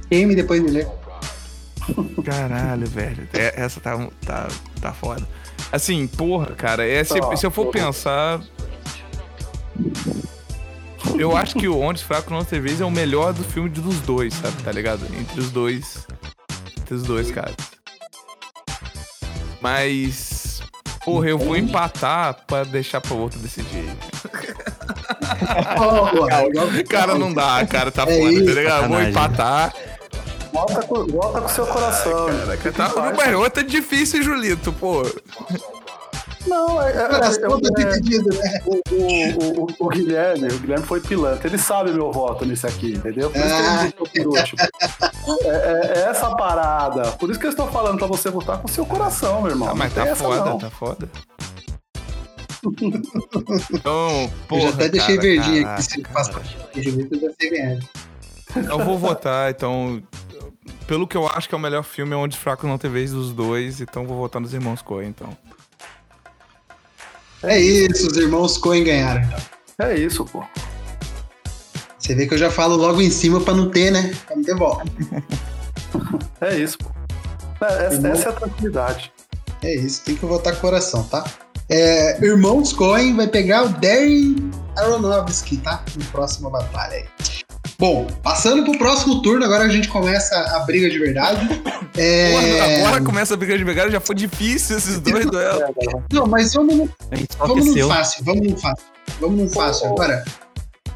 [0.09, 0.87] Queime depois de ler.
[2.23, 3.27] Caralho, velho.
[3.33, 4.47] É- Essa tá, tá,
[4.81, 5.27] tá foda.
[5.71, 8.41] Assim, porra, cara, é, se, Ó, se eu for eu- pensar.
[11.19, 13.69] Eu acho que o Onde os Fracos Não Tem Vez é o melhor do filme
[13.69, 14.61] dos dois, sabe?
[14.63, 15.05] Tá ligado?
[15.13, 16.07] Entre os dois.
[16.79, 17.55] Entre os dois, caras.
[19.61, 20.61] Mas.
[21.03, 23.85] Porra, eu vou empatar pra deixar pro outro decidir.
[26.89, 28.87] Cara, não dá, cara, tá É foda, isso, tá ligado?
[28.89, 29.73] Vou empatar.
[30.51, 32.27] Volta com, volta com seu coração.
[32.27, 35.03] Caraca, tá, mas outro é difícil, Julito, pô.
[36.47, 37.01] Não, é, é, é,
[37.43, 41.47] é- o, o, o, o Guilherme, o Guilherme foi pilantra.
[41.47, 43.29] Ele sabe meu voto nisso aqui, entendeu?
[43.29, 43.83] Por isso que Ah.
[43.83, 44.61] ele deixou por último.
[45.43, 47.11] É, é- é essa parada.
[47.13, 49.69] Por isso que eu estou falando pra você votar com seu coração, meu irmão.
[49.69, 50.57] Ah, mas Não tá foda, não.
[50.57, 51.09] tá foda.
[53.71, 55.91] Então, Eu porra, já até deixei cara, verdinho caraca, aqui.
[55.93, 57.89] Se passar o vai ser ganhado.
[58.55, 60.01] Eu vou votar, então.
[60.85, 62.89] Pelo que eu acho que é o melhor filme, é Onde os Fracos Não Tem
[62.89, 65.29] Vez dos dois, então vou votar nos Irmãos Coen, então.
[67.43, 69.21] É isso, os irmãos Coen ganharam.
[69.21, 69.39] então.
[69.87, 70.43] É isso, pô.
[71.99, 74.13] Você vê que eu já falo logo em cima pra não ter, né?
[74.25, 74.85] Pra não ter volta.
[76.41, 76.89] É isso, pô.
[77.65, 79.11] É, essa, Irmão- essa é a tranquilidade.
[79.63, 81.25] É isso, tem que votar com o coração, tá?
[81.69, 84.35] É, Irmãos Coen vai pegar o Darren
[84.77, 85.83] Aronofsky, tá?
[85.97, 87.05] No próximo batalha aí.
[87.79, 91.47] Bom, passando pro próximo turno, agora a gente começa a briga de verdade.
[91.99, 95.63] É, Porra, agora começa a briga de pegada, já foi difícil esses dois duelos.
[96.13, 96.89] Não, mas vamos no,
[97.39, 98.85] vamos no fácil, vamos no fácil.
[99.19, 100.23] Vamos no fácil agora.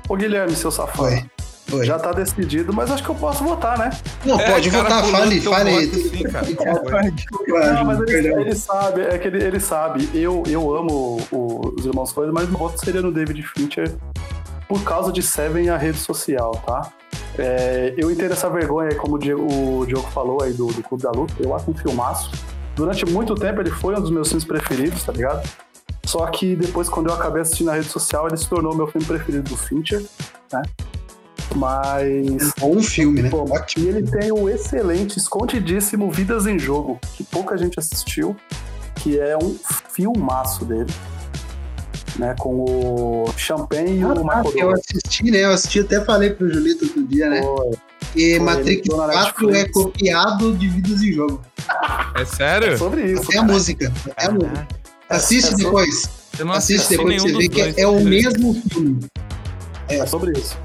[0.08, 0.98] Ô, Guilherme, seu safado.
[1.10, 1.26] Foi.
[1.67, 1.86] Foi.
[1.88, 3.89] Já tá decidido, mas acho que eu posso votar, né?
[4.24, 5.88] Não, pode É, cara, votar, fale, fale.
[5.88, 6.46] sim, cara.
[7.74, 10.08] Não, mas ele, ele sabe, é que ele, ele sabe.
[10.13, 13.91] Eu, eu amo o- os Irmãos Coen, mas meu voto seria no David Fincher
[14.72, 16.94] por causa de Seven e a rede social, tá?
[17.38, 20.82] É, eu entendo essa vergonha aí, como o Diego, o Diogo falou aí do, do
[20.82, 22.32] Clube da Luta, eu acho um filmaço.
[22.74, 25.46] Durante muito tempo ele foi um dos meus filmes preferidos, tá ligado?
[26.06, 29.06] Só que depois, quando eu acabei assistindo na rede social, ele se tornou meu filme
[29.06, 30.06] preferido do Fincher,
[30.54, 30.62] né?
[31.54, 32.54] Mas.
[32.58, 33.30] Bom filme, né?
[33.30, 33.46] Bom.
[33.76, 38.38] E ele tem o excelente, escondidíssimo Vidas em Jogo, que pouca gente assistiu,
[38.96, 39.54] que é um
[39.90, 40.94] filmaço dele.
[42.22, 45.40] Né, com o Champagne e o Ah, Michael eu assisti, né?
[45.44, 47.42] Eu assisti, até falei pro Julito outro dia, né?
[47.42, 47.76] Pô,
[48.16, 51.42] E Matrix ele entrou na 4 é copiado de Vidas em Jogo.
[52.16, 52.74] É sério?
[52.74, 53.24] É sobre isso.
[53.24, 53.92] Até a música.
[54.12, 54.68] Até a música.
[55.10, 56.10] Assiste é depois.
[56.38, 57.74] Eu não Assiste assisti depois você dois.
[57.74, 59.00] que é o mesmo filme.
[59.90, 60.56] É sobre isso.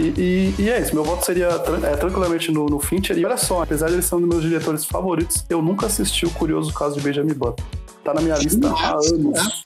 [0.00, 3.16] E, e- e é isso, meu voto seria é, tranquilamente no, no Fincher.
[3.16, 6.26] E olha só, apesar de ele ser um dos meus diretores favoritos, eu nunca assisti
[6.26, 7.62] o curioso caso de Benjamin Button.
[8.02, 9.62] Tá na minha Que lista há anos.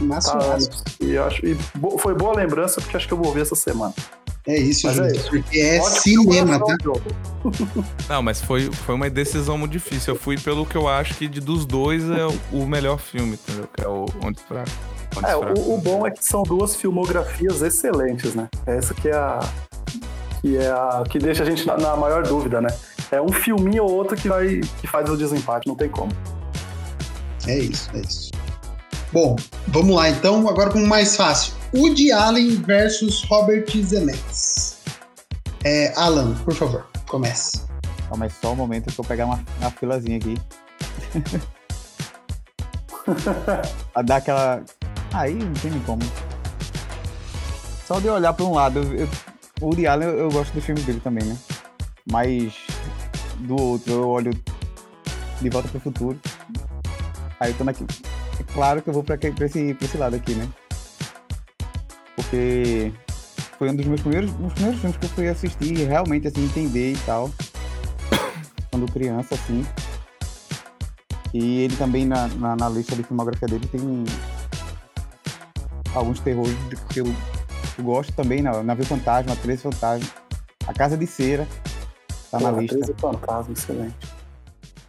[0.00, 0.70] Massa, Tá massa.
[1.00, 3.54] E, eu acho, e bo- foi boa lembrança, porque acho que eu vou ver essa
[3.54, 3.92] semana.
[4.46, 5.16] É isso, Mas é Julito.
[5.20, 5.30] isso.
[5.30, 6.76] Porque é Ótimo cinema, tá?
[8.10, 10.14] Não, mas foi, foi uma decisão muito difícil.
[10.14, 13.34] Eu fui pelo que eu acho que de, dos dois é o, o melhor filme,
[13.34, 13.66] entendeu?
[13.72, 14.68] Que é o Onde Fraco.
[15.16, 18.48] Onde É, o, o bom é que são duas filmografias excelentes, né?
[18.66, 19.40] Essa que é a.
[20.42, 21.04] Que é a.
[21.08, 22.68] que deixa a gente na, na maior dúvida, né?
[23.10, 24.60] É um filminho ou outro que vai.
[24.80, 26.12] que faz o desempate, não tem como.
[27.46, 28.30] É isso, é isso.
[29.14, 29.36] Bom,
[29.68, 31.54] vamos lá então, agora com o mais fácil.
[31.72, 34.78] Woody Allen versus Robert Zemeckis.
[35.62, 37.62] É, Alan, por favor, comece.
[38.18, 40.36] Mas só um momento que eu vou pegar uma, uma filazinha aqui.
[43.94, 44.64] a dar aquela.
[45.12, 46.02] Aí não tem nem como.
[47.86, 49.08] Só de olhar pra um lado, eu,
[49.60, 51.38] o Woody Allen eu, eu gosto dos filmes dele também, né?
[52.10, 52.52] Mas
[53.38, 54.32] do outro eu olho
[55.40, 56.18] De Volta pro Futuro.
[57.38, 57.86] Aí eu tô naquele.
[58.54, 60.48] Claro que eu vou pra, pra esse, pra esse lado aqui, né?
[62.14, 62.92] Porque
[63.58, 66.28] foi um dos meus primeiros, um dos primeiros filmes que eu fui assistir e realmente
[66.28, 67.30] assim, entender e tal.
[68.70, 69.66] Quando criança, assim.
[71.32, 74.04] E ele também na, na, na lista de filmografia dele tem
[75.92, 76.54] alguns terrores
[76.90, 78.50] que eu, eu gosto também, né?
[78.62, 80.08] Navio Fantasma, 13 Fantasma,
[80.68, 81.46] A Casa de Cera,
[82.30, 82.76] tá na Porra, lista.
[82.76, 83.96] 13 Fantasma, excelente.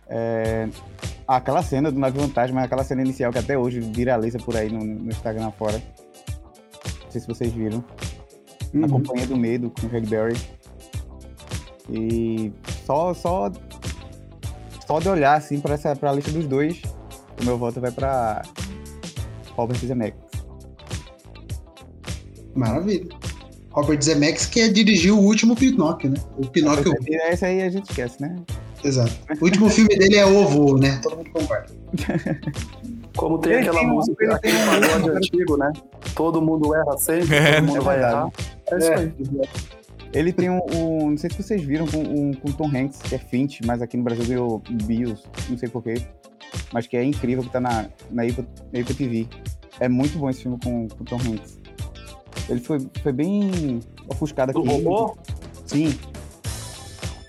[0.07, 0.69] É,
[1.27, 4.83] aquela cena do Navio Fantasma, aquela cena inicial que até hoje viraliza por aí no,
[4.83, 5.81] no Instagram fora.
[7.03, 7.83] Não sei se vocês viram.
[8.73, 8.89] A Uhum.
[8.89, 10.35] Companhia do Medo com o Halle Berry.
[11.89, 12.51] E
[12.85, 13.51] só, só,
[14.85, 16.81] só de olhar assim para essa pra lista dos dois,
[17.41, 18.41] o meu voto vai para
[19.55, 20.19] Robert Zemeckis.
[22.53, 23.07] Maravilha.
[23.71, 26.17] Robert Zemeckis que dirigiu o último Pinóquio, né?
[26.37, 26.93] O Pinóquio,
[27.29, 28.35] Esse aí a gente esquece, né?
[28.85, 29.11] Exato.
[29.41, 30.99] O último filme dele é Ovo, né?
[31.03, 31.67] Todo mundo concorda.
[33.15, 35.71] Como tem aquela tem música, aquele tem um- pagode antigo, né?
[36.15, 38.29] Todo mundo erra sempre, É, todo mundo é vai errar.
[38.71, 38.95] É isso É.
[38.95, 39.13] aí.
[40.13, 43.15] Ele tem um, um- Não sei se vocês viram com, um, com Tom Hanks, que
[43.15, 45.95] é Finch, mas aqui no Brasil ganhou Bios, não sei porquê.
[46.73, 49.27] Mas que é incrível, que tá na, na na Apple TV.
[49.79, 51.57] É muito bom esse filme com, com Tom Hanks.
[52.49, 54.67] Ele foi, foi bem ofuscado Do aqui.
[54.69, 55.17] robô?
[55.65, 55.97] Sim.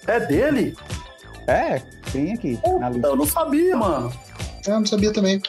[0.07, 0.75] É dele?
[1.47, 1.81] É,
[2.13, 3.07] tem aqui na lista.
[3.07, 4.13] Eu não sabia, mano.
[4.67, 5.41] Eu não sabia também.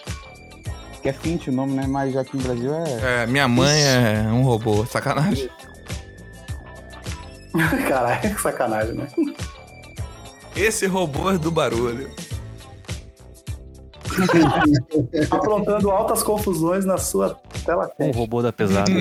[1.02, 1.88] Que é Finch o nome, né?
[1.88, 3.24] Mas aqui no Brasil é.
[3.24, 5.50] É, minha mãe é um robô, sacanagem.
[7.88, 9.08] Caralho, que sacanagem, né?
[10.56, 12.10] Esse robô é do barulho.
[15.30, 18.92] Aprontando altas confusões na sua tela Um robô da pesada.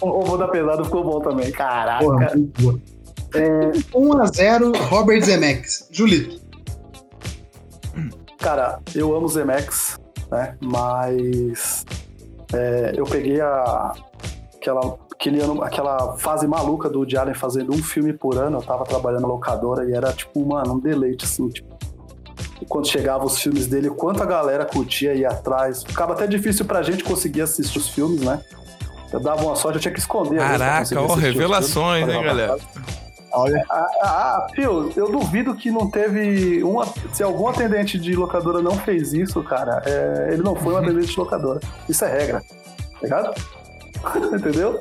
[0.00, 1.50] O robô da pesada ficou bom também.
[1.50, 2.04] Caraca.
[2.04, 2.32] Porra.
[3.34, 5.88] É, 1x0 Robert Zemeckis.
[5.90, 6.40] Julito.
[8.38, 9.98] Cara, eu amo Zemex,
[10.30, 10.56] né?
[10.60, 11.84] Mas
[12.52, 13.92] é, eu peguei a,
[14.56, 18.58] aquela, aquele ano, aquela fase maluca do Woody Allen fazendo um filme por ano.
[18.58, 21.72] Eu tava trabalhando na locadora e era tipo, mano, um deleite, assim, tipo.
[22.68, 25.82] Quando chegavam os filmes dele, o quanto a galera curtia ir atrás.
[25.82, 28.40] Ficava até difícil pra gente conseguir assistir os filmes, né?
[29.12, 30.36] Eu dava uma sorte, eu tinha que esconder.
[30.36, 32.16] pra Caraca, ó, revelações, filmes.
[32.16, 32.56] hein, galera?
[33.34, 36.86] Olha, Ah, ah, Fio, eu duvido que não teve uma.
[37.12, 41.08] Se algum atendente de locadora não fez isso, cara, é, ele não foi um atendente
[41.12, 41.60] de locadora.
[41.88, 42.40] Isso é regra.
[42.42, 43.34] Tá ligado?
[44.36, 44.78] Entendeu?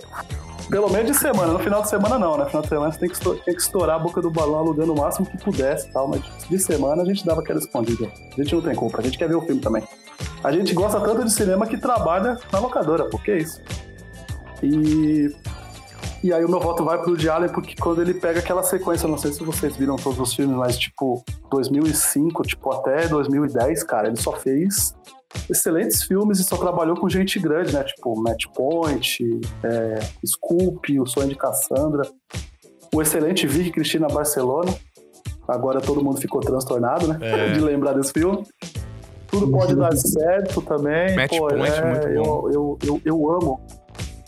[0.69, 1.51] Pelo menos de semana.
[1.53, 2.43] No final de semana não, né?
[2.43, 4.59] No final de semana você tem que, esto- tem que estourar a boca do balão
[4.59, 6.07] alugando o máximo que pudesse tal.
[6.07, 8.07] Mas de semana a gente dava aquela escondida.
[8.37, 9.83] A gente não tem culpa, a gente quer ver o filme também.
[10.43, 13.61] A gente gosta tanto de cinema que trabalha na locadora, por que isso?
[14.63, 15.33] E
[16.23, 19.07] e aí o meu voto vai pro Woody Allen, porque quando ele pega aquela sequência,
[19.07, 24.07] não sei se vocês viram todos os filmes, mas tipo, 2005, tipo, até 2010, cara,
[24.07, 24.95] ele só fez
[25.49, 27.83] excelentes filmes e só trabalhou com gente grande, né?
[27.83, 32.03] Tipo, Match Point, é, Scoop, O Sonho de Cassandra,
[32.93, 34.73] o excelente Vicky Cristina Barcelona.
[35.47, 37.17] Agora todo mundo ficou transtornado, né?
[37.21, 37.51] É.
[37.53, 38.43] De lembrar desse filme.
[39.27, 41.15] tudo pode dar certo também.
[41.15, 42.49] Match Pô, point, é, muito bom.
[42.49, 43.61] eu, eu, eu, eu amo.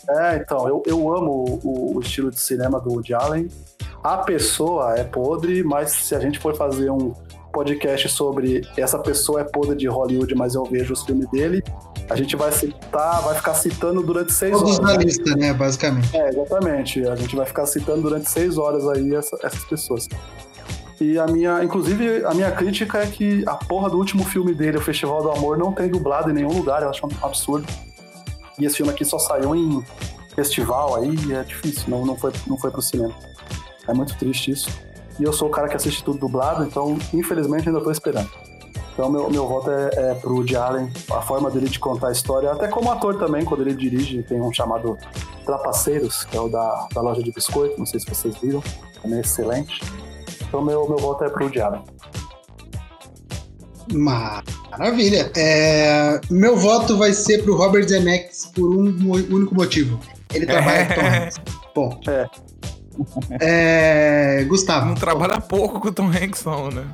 [0.08, 3.48] É, então, eu, eu amo o, o estilo de cinema do Woody Allen.
[4.02, 7.12] A pessoa é podre, mas se a gente for fazer um
[7.52, 11.62] podcast sobre essa pessoa é podre de Hollywood, mas eu vejo os filmes dele,
[12.10, 14.96] a gente vai citar, vai ficar citando durante seis Todos horas.
[14.96, 16.14] na lista, né, basicamente.
[16.16, 17.06] É, exatamente.
[17.08, 20.08] A gente vai ficar citando durante seis horas aí essa- essas pessoas.
[21.00, 24.76] E a minha, inclusive, a minha crítica é que a porra do último filme dele,
[24.78, 26.82] o Festival do Amor, não tem dublado em nenhum lugar.
[26.82, 27.66] Eu acho um absurdo.
[28.58, 29.84] E esse filme aqui só saiu em
[30.34, 33.14] festival aí, é difícil, não, não, foi, não foi pro cinema.
[33.86, 34.70] É muito triste isso.
[35.18, 38.30] E eu sou o cara que assiste tudo dublado, então, infelizmente, ainda tô esperando.
[38.92, 42.12] Então, meu, meu voto é, é pro Woody Allen, a forma dele de contar a
[42.12, 44.96] história, até como ator também, quando ele dirige, tem um chamado
[45.44, 48.62] Trapaceiros, que é o da, da loja de biscoito, não sei se vocês viram,
[49.02, 49.80] também é excelente.
[50.46, 51.82] Então, meu, meu voto é pro Woody Allen.
[53.92, 55.30] Maravilha.
[55.36, 60.00] É, meu voto vai ser pro Robert Zemeckis por um único motivo.
[60.32, 61.36] Ele trabalha com Tom Hanks.
[61.74, 62.00] Bom.
[62.08, 62.26] É.
[63.40, 64.86] É, Gustavo.
[64.86, 66.84] Não trabalha pouco com o Tom Hanks, não, né?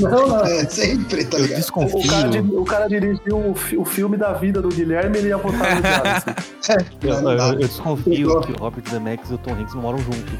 [0.00, 1.58] Não, não, é sempre, tá Eu ligado?
[1.60, 1.98] desconfio.
[1.98, 5.80] O cara, o cara dirigiu o, o filme da vida do Guilherme, ele ia votar
[5.80, 6.12] no Allen.
[6.16, 6.84] assim.
[7.06, 7.48] Eu, Não eu- dá.
[7.50, 10.34] eu desconfio que o Robert Zemeckis e o Tom Hanks não moram juntos.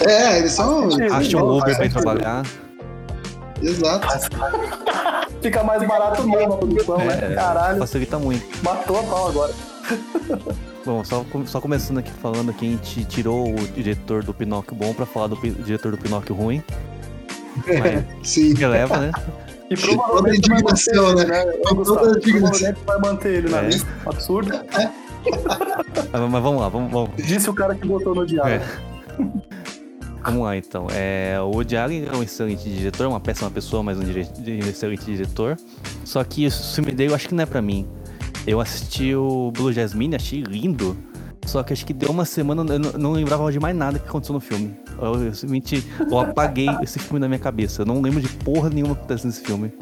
[0.00, 0.90] É, eles são.
[0.90, 2.02] Faz Acha não, um Uber pra ir sentido.
[2.02, 2.46] trabalhar.
[3.62, 4.06] Exato.
[5.42, 7.18] Fica mais barato mesmo a produção, né?
[7.30, 8.44] É, Caralho, facilita muito.
[8.64, 9.52] matou a pau agora.
[10.84, 14.94] Bom, só, só começando aqui falando que a gente tirou o diretor do Pinóquio bom
[14.94, 16.62] pra falar do diretor do Pinóquio ruim.
[17.66, 18.54] Mas Sim.
[18.54, 19.12] releva, né?
[19.70, 21.44] E Toda provavelmente vai manter indignação, ele, né?
[21.44, 21.52] né?
[21.62, 22.40] Toda Gustavo, indignação.
[22.50, 23.66] provavelmente vai manter ele na É.
[23.66, 23.88] lista.
[24.06, 24.50] Absurdo.
[24.72, 28.54] Mas, mas vamos lá, vamos, vamos, Disse o cara que votou no diário.
[28.62, 28.62] É.
[30.30, 30.86] vamos lá então.
[30.92, 34.28] É, o Woody Allen é um excelente diretor, uma péssima pessoa, mas um, dire-
[34.64, 35.56] um excelente diretor.
[36.04, 37.86] Só que o filme dele eu acho que não é pra mim.
[38.46, 40.96] Eu assisti o Blue Jasmine, achei lindo.
[41.46, 44.06] Só que acho que deu uma semana, eu não, não lembrava de mais nada que
[44.08, 44.74] aconteceu no filme.
[45.00, 47.82] Eu, eu simplesmente eu apaguei esse filme da minha cabeça.
[47.82, 49.72] Eu não lembro de porra nenhuma que acontece nesse filme.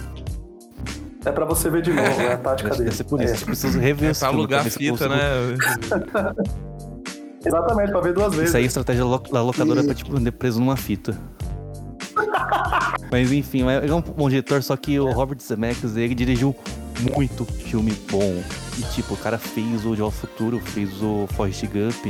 [1.25, 2.85] É pra você ver de novo, é a tática dele.
[2.85, 3.35] deve ser por isso.
[3.35, 6.37] É, Eu preciso rever É esse pra filme alugar eu fita, consigo- né?
[7.47, 8.49] exatamente, pra ver duas vezes.
[8.49, 11.17] Isso aí é estratégia da locadora pra te prender preso numa fita.
[13.11, 16.55] Mas enfim, ele é um bom diretor, só que o Robert Zemeckis, ele dirigiu
[17.15, 18.43] muito filme bom.
[18.79, 22.07] E tipo, o cara fez o De Volta ao Futuro, fez o Forrest Gump,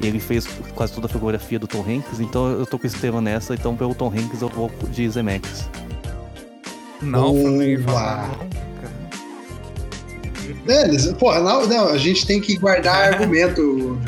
[0.00, 2.98] e ele fez quase toda a fotografia do Tom Hanks, então eu tô com esse
[2.98, 5.68] tema nessa, então pelo Tom Hanks eu vou de Zemeckis.
[7.02, 7.32] Não,
[7.84, 8.28] Boa.
[10.66, 13.98] É, eles- porra, não, não, a gente tem que guardar argumento.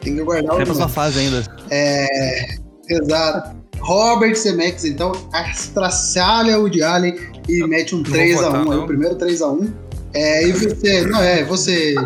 [0.00, 0.92] Tem que guardar Tem a próxima argumento.
[0.94, 1.44] fase ainda.
[1.70, 2.54] É,
[2.88, 3.60] exato.
[3.80, 5.12] Robert Zemeckis, então,
[5.50, 7.16] estraçalha o de Allen
[7.48, 8.84] e mete um Não vou 3x1, votar, aí, não.
[8.84, 9.72] o primeiro 3x1.
[10.12, 11.94] É, e você, não é, você.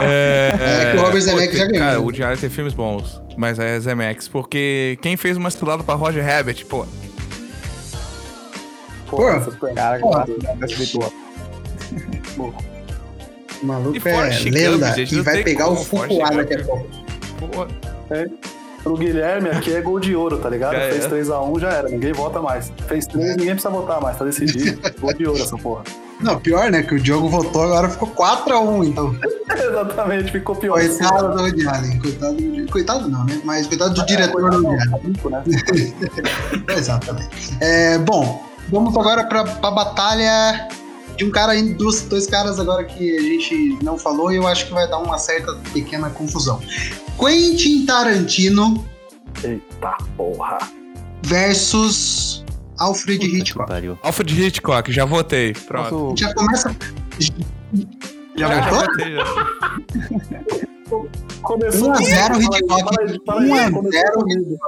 [0.00, 1.86] É, É, que o Robert Zemeckis pô, já ganhou.
[1.86, 5.94] Cara, o Diário tem filmes bons, mas é Zemeckis, porque quem fez uma estrelada pra
[5.94, 6.86] Roger Rabbit, pô,
[9.06, 10.10] Pô, Pô, essa foi- Cara, Pô.
[10.62, 10.98] SBT.
[13.62, 16.54] O maluco E é Gump, lenda gente, e vai pegar o como, Forrest Fukuá daqui
[16.54, 16.86] a pouco.
[18.82, 20.76] Pro Guilherme aqui é gol de ouro, tá ligado?
[20.76, 21.08] É, Fez é.
[21.08, 21.88] 3x1, já era.
[21.88, 22.72] Ninguém vota mais.
[22.86, 24.80] Fez 3, ninguém precisa votar mais, tá decidido.
[25.00, 25.82] gol de ouro essa porra.
[26.20, 26.82] Não, pior, né?
[26.82, 29.14] Que o Diogo votou, agora ficou 4x1, então.
[29.52, 30.80] Exatamente, ficou pior.
[30.80, 31.98] Coitado do Woody Allen.
[31.98, 33.40] Coitado, do- coitado não, né?
[33.44, 35.12] Mas coitado do diretor do Woody Allen.
[35.30, 35.42] Né?
[36.76, 37.28] Exatamente.
[37.60, 40.68] É, bom, vamos agora pra, pra batalha
[41.18, 44.46] de um cara, aí, dos dois caras agora que a gente não falou e eu
[44.46, 46.60] acho que vai dar uma certa pequena confusão.
[47.18, 48.86] Quentin Tarantino
[49.42, 50.58] Eita porra.
[51.24, 52.44] versus
[52.78, 53.68] Alfred Puta Hitchcock.
[53.68, 53.98] pariu.
[54.04, 55.52] Alfred Hitchcock, já votei.
[55.52, 56.14] Pronto.
[56.16, 56.76] Já começa.
[58.36, 58.78] Já já votou?
[58.86, 59.24] votei, já.
[61.42, 62.84] Começou 1 a 0 Fala aí, Hitchcock.
[62.84, 64.58] fala aí, fala aí, 1 a começou 0 comigo.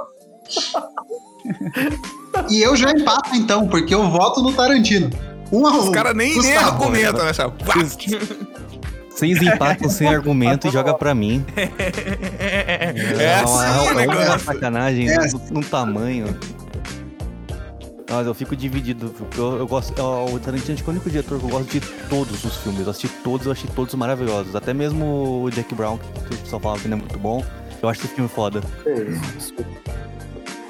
[2.49, 5.09] E eu já empato então, porque eu voto no Tarantino.
[5.51, 5.79] 1 a 1.
[5.79, 7.55] Os caras nem, nem Gustavo, argumentam, né, chapa?
[9.09, 11.45] Vocês empatam sem argumento e joga pra mim.
[13.19, 14.39] É assim o uma, é uma negócio.
[14.39, 16.37] sacanagem É no, no tamanho.
[18.09, 19.97] Mas eu fico dividido, porque eu, eu gosto.
[19.97, 22.57] eu- O Tarantino acho que é o único diretor que eu gosto de todos os
[22.57, 22.81] filmes.
[22.81, 24.53] Eu assisti todos, eu achei todos maravilhosos.
[24.55, 25.97] Até mesmo o Jack Brown,
[26.27, 27.43] que o pessoal fala que não é muito bom.
[27.81, 28.61] Eu acho esse filme foda.
[28.85, 29.05] É.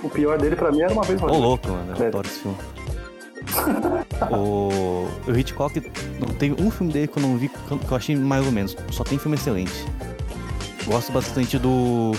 [0.04, 1.38] O pior dele pra mim era uma vez Ô mais.
[1.38, 1.94] louco, mano.
[1.98, 2.08] Eu É.
[2.10, 2.58] adoro esse filme.
[4.32, 5.82] O, o Hitchcock,
[6.20, 8.76] não tem um filme dele que eu não vi que eu achei mais ou menos.
[8.92, 9.86] Só tem filme excelente.
[10.86, 12.12] Gosto bastante do,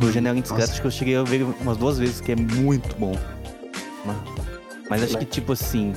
[0.00, 2.96] do Janela Indiscreta, acho que eu cheguei a ver umas duas vezes, que é muito
[2.96, 3.16] bom.
[4.90, 5.92] Mas acho que, tipo assim,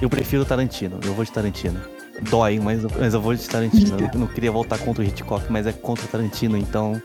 [0.00, 1.78] Eu prefiro Tarantino, eu vou de Tarantino.
[2.22, 3.98] Dói, mas, mas eu vou de Tarantino.
[4.12, 7.00] Eu não queria voltar contra o Hitchcock, mas é contra o Tarantino, então.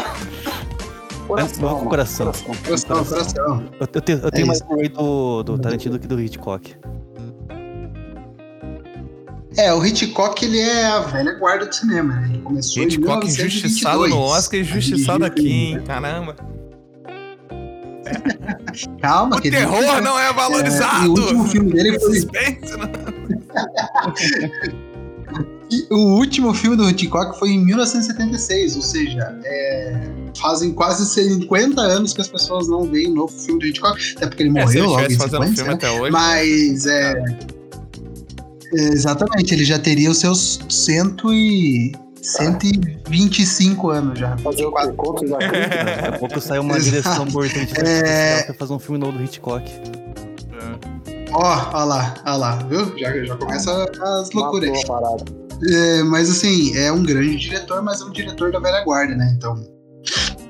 [1.27, 2.25] Coração, com o coração.
[2.31, 2.55] coração.
[2.63, 3.63] Coração, coração.
[3.79, 6.75] Eu, eu tenho, eu tenho É mais orgulho do, do Tarantino do que do Hitchcock.
[9.57, 12.27] É, o Hitchcock, ele é a velha guarda do cinema, né?
[12.29, 13.55] Ele começou em Hitchcock 1922.
[13.55, 15.83] injustiçado no Oscar e injustiçado A dirigir aqui, hein?
[15.85, 16.35] Caramba.
[19.01, 19.61] Calma, O querido.
[19.63, 21.05] terror não é É, valorizado.
[21.05, 22.91] e o último filme dele foi Suspense, né?
[25.71, 29.99] E o último filme do Hitchcock foi em 1976, ou seja, é,
[30.39, 34.27] fazem quase 50 anos que as pessoas não veem o novo filme do Hitchcock, até
[34.27, 35.89] porque ele É, morreu logo em sequência, né?
[35.99, 36.11] hoje.
[36.11, 37.13] Mas é,
[38.73, 44.35] é, Exatamente, ele já teria os seus cento e, 125 anos já.
[44.37, 44.87] Fazer o quê?
[44.97, 45.37] Contos da?
[45.37, 46.89] Daqui a pouco sai uma Exato.
[46.89, 48.53] direção importante É.
[48.57, 49.63] fazer um filme novo do Hitchcock.
[51.35, 52.97] Ó, ó lá, ó lá, viu?
[52.97, 54.79] Já, já começa as loucuras.
[55.69, 59.33] É, mas assim, é um grande diretor, mas é um diretor da velha guarda, né?
[59.35, 59.61] Então,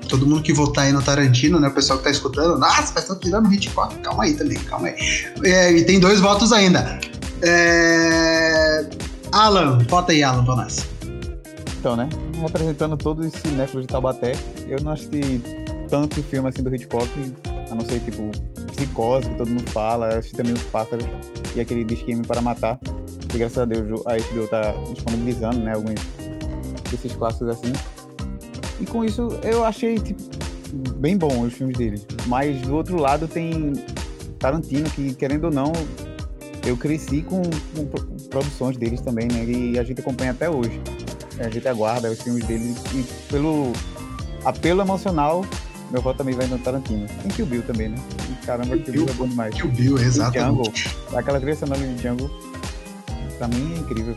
[0.08, 1.66] todo mundo que votar aí no Tarantino, né?
[1.66, 3.96] O pessoal que tá escutando, nossa, mas estão tirando o Hitchcock.
[3.98, 4.94] Calma aí também, calma aí.
[5.44, 7.00] É, e tem dois votos ainda.
[7.42, 8.88] É...
[9.32, 10.86] Alan, vota aí, Alan, nós.
[11.80, 12.08] Então, né?
[12.40, 14.36] Representando todos os cinéfilos de Taubaté,
[14.68, 15.42] eu não assisti
[15.88, 17.10] tanto filme assim do Hitchcock,
[17.70, 18.30] a não ser tipo
[18.76, 21.04] Psicose, que todo mundo fala, assisti também Os Pássaros
[21.54, 22.78] e aquele Disqueme para Matar,
[23.28, 25.74] que graças a Deus a HBO tá disponibilizando, né?
[25.74, 25.94] Alguns
[26.90, 27.72] desses clássicos assim.
[28.80, 30.22] E com isso eu achei tipo,
[30.96, 32.00] bem bom os filmes dele.
[32.26, 33.72] Mas do outro lado tem
[34.38, 35.72] Tarantino, que querendo ou não,
[36.66, 37.40] eu cresci com,
[37.74, 39.44] com pro- produções deles também, né?
[39.44, 40.80] E a gente acompanha até hoje.
[41.38, 43.72] A gente aguarda os filmes dele e pelo
[44.44, 45.44] apelo emocional,
[45.90, 47.06] meu voto também vai no Tarantino.
[47.22, 47.98] Tem Kill Bill também, né?
[48.30, 49.54] E, caramba, Kill Bill é bom demais.
[49.54, 50.82] Kill Bill, exatamente.
[50.82, 52.30] Django, aquela trilha sonora de Django,
[53.38, 54.16] pra mim é incrível.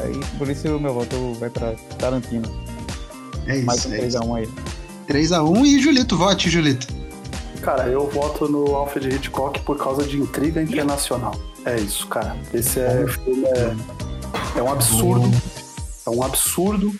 [0.00, 2.48] Aí, por isso o meu voto vai pra Tarantino.
[3.46, 4.18] É Mais isso, um é isso.
[4.18, 4.48] 3x1 aí.
[5.08, 6.86] 3x1 e Julito, vote, Julito.
[7.62, 11.34] Cara, eu voto no Alfred Hitchcock por causa de intriga internacional.
[11.64, 12.36] É isso, cara.
[12.54, 15.28] Esse é, filme é, é um absurdo.
[16.06, 16.94] É um absurdo.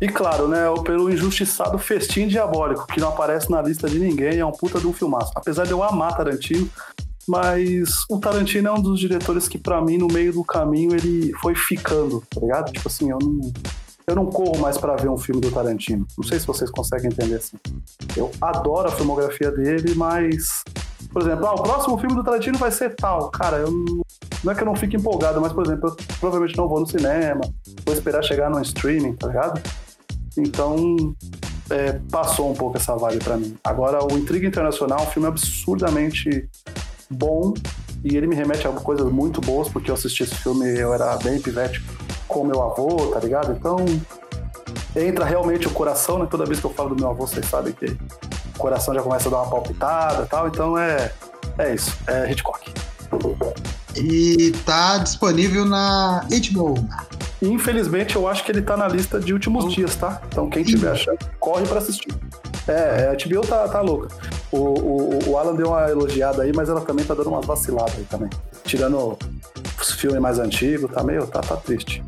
[0.00, 4.46] E claro, né, pelo injustiçado Festim Diabólico, que não aparece na lista de ninguém, é
[4.46, 5.30] um puta de um filmaço.
[5.34, 6.68] Apesar de eu amar Tarantino,
[7.28, 11.32] mas o Tarantino é um dos diretores que, pra mim, no meio do caminho, ele
[11.34, 12.72] foi ficando, tá ligado?
[12.72, 13.52] Tipo assim, eu não,
[14.06, 16.06] eu não corro mais pra ver um filme do Tarantino.
[16.16, 17.58] Não sei se vocês conseguem entender assim.
[18.16, 20.64] Eu adoro a filmografia dele, mas.
[21.12, 23.30] Por exemplo, ah, o próximo filme do Tarantino vai ser tal.
[23.30, 24.02] Cara, eu não,
[24.42, 26.86] não é que eu não fique empolgado, mas, por exemplo, eu provavelmente não vou no
[26.86, 27.40] cinema,
[27.84, 29.60] vou esperar chegar no streaming, tá ligado?
[30.36, 31.14] Então,
[31.70, 33.56] é, passou um pouco essa vibe pra mim.
[33.64, 36.48] Agora, o Intriga Internacional é um filme absurdamente
[37.10, 37.54] bom
[38.04, 41.16] e ele me remete a coisas muito boas, porque eu assisti esse filme, eu era
[41.18, 41.82] bem pivete
[42.26, 43.52] com meu avô, tá ligado?
[43.52, 43.76] Então,
[44.96, 46.26] entra realmente o coração, né?
[46.30, 49.28] Toda vez que eu falo do meu avô, vocês sabem que o coração já começa
[49.28, 50.48] a dar uma palpitada e tal.
[50.48, 51.12] Então, é,
[51.58, 51.96] é isso.
[52.06, 52.72] É Hitchcock.
[53.96, 56.74] E tá disponível na HBO.
[57.42, 60.20] Infelizmente, eu acho que ele tá na lista de últimos dias, tá?
[60.28, 62.12] Então, quem tiver achando, corre pra assistir.
[62.68, 64.08] É, a HBO tá, tá louca.
[64.52, 67.94] O, o, o Alan deu uma elogiada aí, mas ela também tá dando umas vaciladas
[67.96, 68.28] aí também.
[68.64, 69.16] Tirando
[69.80, 72.02] os filmes mais antigos, tá meio, tá, tá triste.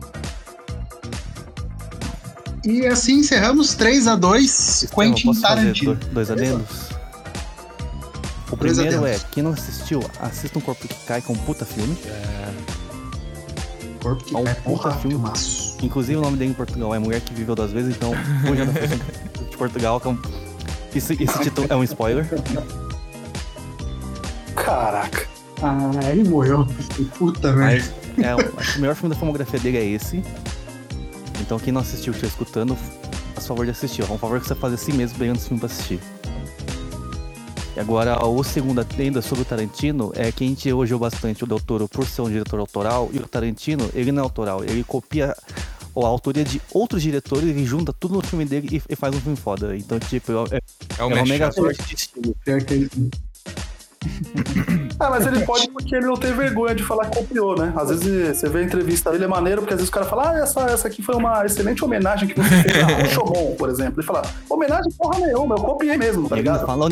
[2.64, 5.94] E assim encerramos 3x2 Quentin posso fazer Tarantino.
[5.96, 6.90] do- dois adendos?
[8.50, 9.22] O primeiro adendos.
[9.22, 11.96] é, quem não assistiu, assista um Corpo que Cai, que é um puta filme.
[14.02, 15.16] Corpo que É um cai, puta porra, filme.
[15.16, 15.76] filmaço.
[15.82, 18.10] Inclusive o nome dele em Portugal é Mulher que Viveu Duas Vezes, então
[18.72, 18.98] versão
[19.50, 20.18] de Portugal, que é um...
[20.94, 22.26] Esse, esse título é um spoiler.
[24.54, 25.26] Caraca.
[25.62, 26.66] Ah, ele morreu.
[27.18, 27.84] Puta merda.
[28.16, 30.22] Mas é, o- que melhor filme da filmografia dele é esse.
[31.40, 32.76] Então quem não assistiu, estiver escutando,
[33.34, 34.02] faz favor de assistir.
[34.02, 36.00] É um favor que você faz assim mesmo, pegando esse filme pra assistir.
[37.76, 41.46] E agora, o segundo adendo sobre o Tarantino é que a gente elogiou bastante o
[41.46, 44.84] Del Toro por ser um diretor autoral, e o Tarantino, ele não é autoral, ele
[44.84, 45.34] copia
[45.94, 49.20] a autoria de outros diretores, ele junta tudo no filme dele e, e faz um
[49.20, 49.74] filme foda.
[49.76, 50.60] Então, tipo, é, É
[50.98, 51.62] é o uma mega Mestre.
[51.62, 52.36] sorte de estilo.
[54.98, 57.72] Ah, mas ele pode porque ele não tem vergonha de falar que copiou, né?
[57.76, 60.30] Às vezes você vê a entrevista dele, é maneiro, porque às vezes o cara fala,
[60.30, 64.00] ah, essa, essa aqui foi uma excelente homenagem que você fez a Rashomon, por exemplo.
[64.00, 66.66] Ele fala, homenagem porra nenhuma, eu copiei mesmo, tá Ele não ligado?
[66.66, 66.88] fala,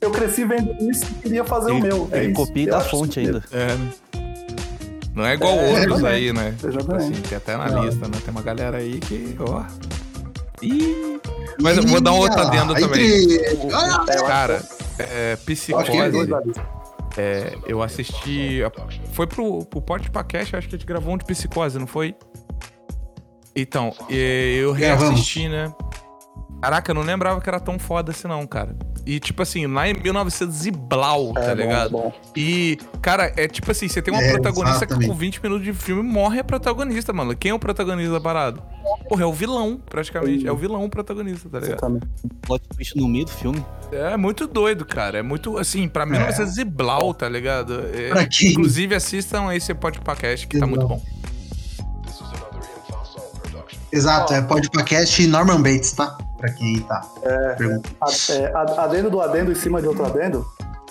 [0.00, 2.08] Eu cresci vendo isso e queria fazer o meu.
[2.12, 2.46] É ele isso.
[2.46, 3.44] copia da fonte isso ainda.
[3.52, 4.26] É?
[5.14, 6.52] Não é igual É, outros aí, né?
[6.52, 7.12] Tipo Exatamente.
[7.12, 7.84] assim, tem até na Não.
[7.84, 8.18] lista, né?
[8.22, 9.64] Tem uma galera aí que, ó.
[10.62, 11.20] Ih.
[11.60, 13.36] Mas eu vou dar um outro adendo ah, também.
[13.38, 14.62] É, Cara,
[14.98, 15.90] é, que é psicose.
[17.16, 18.60] É, eu assisti.
[19.12, 22.14] Foi pro, pro Porte Podcast, acho que a gente gravou um de psicose, não foi?
[23.54, 25.72] Então, eu reassisti, né?
[26.60, 28.74] Caraca, eu não lembrava que era tão foda assim, não, cara.
[29.04, 31.86] E, tipo assim, lá em 1900 e blau, tá É bom, ligado?
[31.86, 32.12] é bom.
[32.36, 35.08] E, cara, é tipo assim, você tem uma É, protagonista que exatamente.
[35.08, 37.36] com 20 minutos de filme morre a protagonista, mano.
[37.36, 38.60] Quem é o protagonista da parada?
[39.08, 40.46] Porra, é o vilão, praticamente.
[40.46, 41.72] É o vilão o protagonista, tá ligado?
[41.78, 42.06] Exatamente.
[42.42, 43.64] Plot twist no meio do filme.
[43.92, 45.18] É muito doido, cara.
[45.18, 47.84] É muito, assim, pra 1900 e blau, tá ligado?
[47.94, 48.50] É, Pra quem?
[48.52, 51.00] Inclusive, assistam esse podcast que tá muito bom.
[53.92, 56.16] Exato, é podcast Norman Bates, tá?
[56.38, 57.00] Pra quem tá.
[57.22, 60.44] é, a- adendo do adendo em cima de outro adendo.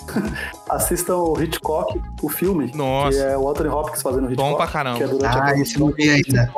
[0.70, 2.72] Assistam o Hitchcock, o filme.
[2.74, 3.16] Nossa.
[3.18, 4.50] Que é o Anthony Hopkins fazendo Hitchcock.
[4.50, 4.98] Bom pra caramba.
[4.98, 6.52] Que é durante Ah, a esse não vi ainda.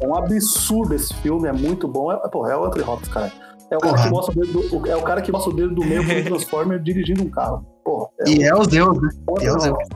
[0.00, 2.12] É um absurdo esse filme, é muito bom.
[2.12, 3.32] É, porra, é o Anthony Hopkins, cara.
[3.70, 5.74] É o cara que mostra o dedo do, é o cara que mostra o dedo
[5.74, 7.64] do meio pro Transformer dirigindo um carro.
[7.84, 9.08] Porra, é E é os Deus, né?
[9.26, 9.88] o é o Hopkins.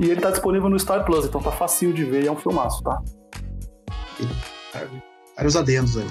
[0.00, 2.36] E ele tá disponível no Star Plus, então tá facinho de ver e é um
[2.36, 3.00] filmaço, tá?
[5.36, 6.06] Vários adendos aí.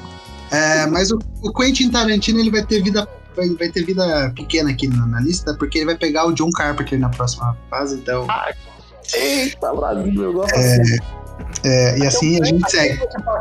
[0.52, 4.70] É, mas o, o Quentin Tarantino ele vai ter vida vai, vai ter vida pequena
[4.72, 8.28] aqui na, na lista porque ele vai pegar o John Carpenter na próxima fase, então
[9.14, 10.98] Eita, Brasil, eu gosto assim.
[11.64, 13.00] é, e assim a gente segue.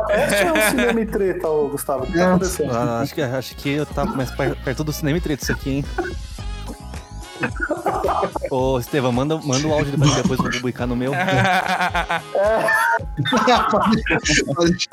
[0.09, 2.03] É um cinema e treta, ô, Gustavo.
[2.03, 2.71] O que tá acontecendo?
[2.73, 5.51] Ah, acho, que, acho que eu tava mais per- perto do cinema e treta isso
[5.51, 5.85] aqui, hein?
[8.49, 11.11] Ô, Estevam, manda, manda o áudio depois, depois eu vou publicar no meu.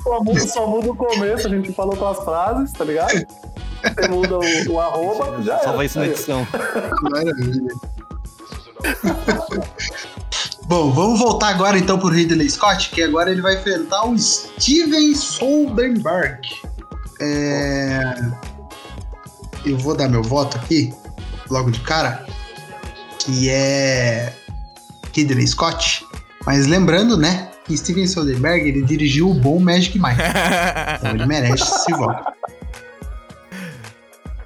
[0.02, 3.26] Só muda, só muda o começo, a gente falou com as frases, tá ligado?
[3.82, 6.46] Você muda o, o arroba, já Só vai isso na Aí, edição.
[7.02, 7.74] Maravilha.
[10.64, 15.14] Bom, vamos voltar agora então pro Ridley Scott, que agora ele vai enfrentar o Steven
[15.14, 16.42] Soderbergh.
[17.20, 18.14] É...
[19.64, 20.94] Eu vou dar meu voto aqui,
[21.50, 22.26] logo de cara,
[23.28, 24.32] que é
[25.14, 26.06] Ridley Scott.
[26.46, 30.16] Mas lembrando, né, que Steven Soderbergh ele dirigiu o bom Magic Mike.
[30.98, 32.32] Então ele merece esse voto.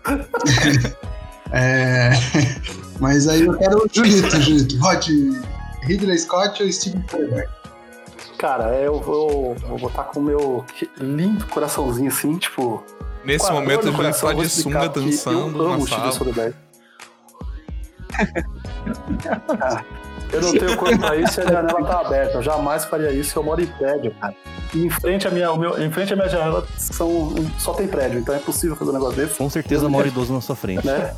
[1.55, 2.13] É,
[2.99, 4.79] Mas aí eu quero o Julito, Julito.
[4.79, 5.39] Vote
[5.83, 7.51] Ridley Scott ou Steven Soderbergh?
[8.39, 10.65] Cara, eu vou, vou botar com o meu
[10.99, 12.83] lindo coraçãozinho assim, tipo.
[13.23, 16.55] Nesse momento, eu vou de explicar sunga dançando Eu amo na o Steven sala.
[19.59, 19.85] Cara,
[20.33, 22.39] eu não tenho corpo pra isso e a janela tá aberta.
[22.39, 24.35] Eu jamais faria isso, eu moro em prédio, cara.
[24.75, 27.87] E em frente à minha, o meu, em frente à minha janela são, só tem
[27.87, 29.37] prédio, então é impossível fazer um negócio desse.
[29.39, 30.87] Com certeza mora idoso na sua frente.
[30.87, 31.15] né?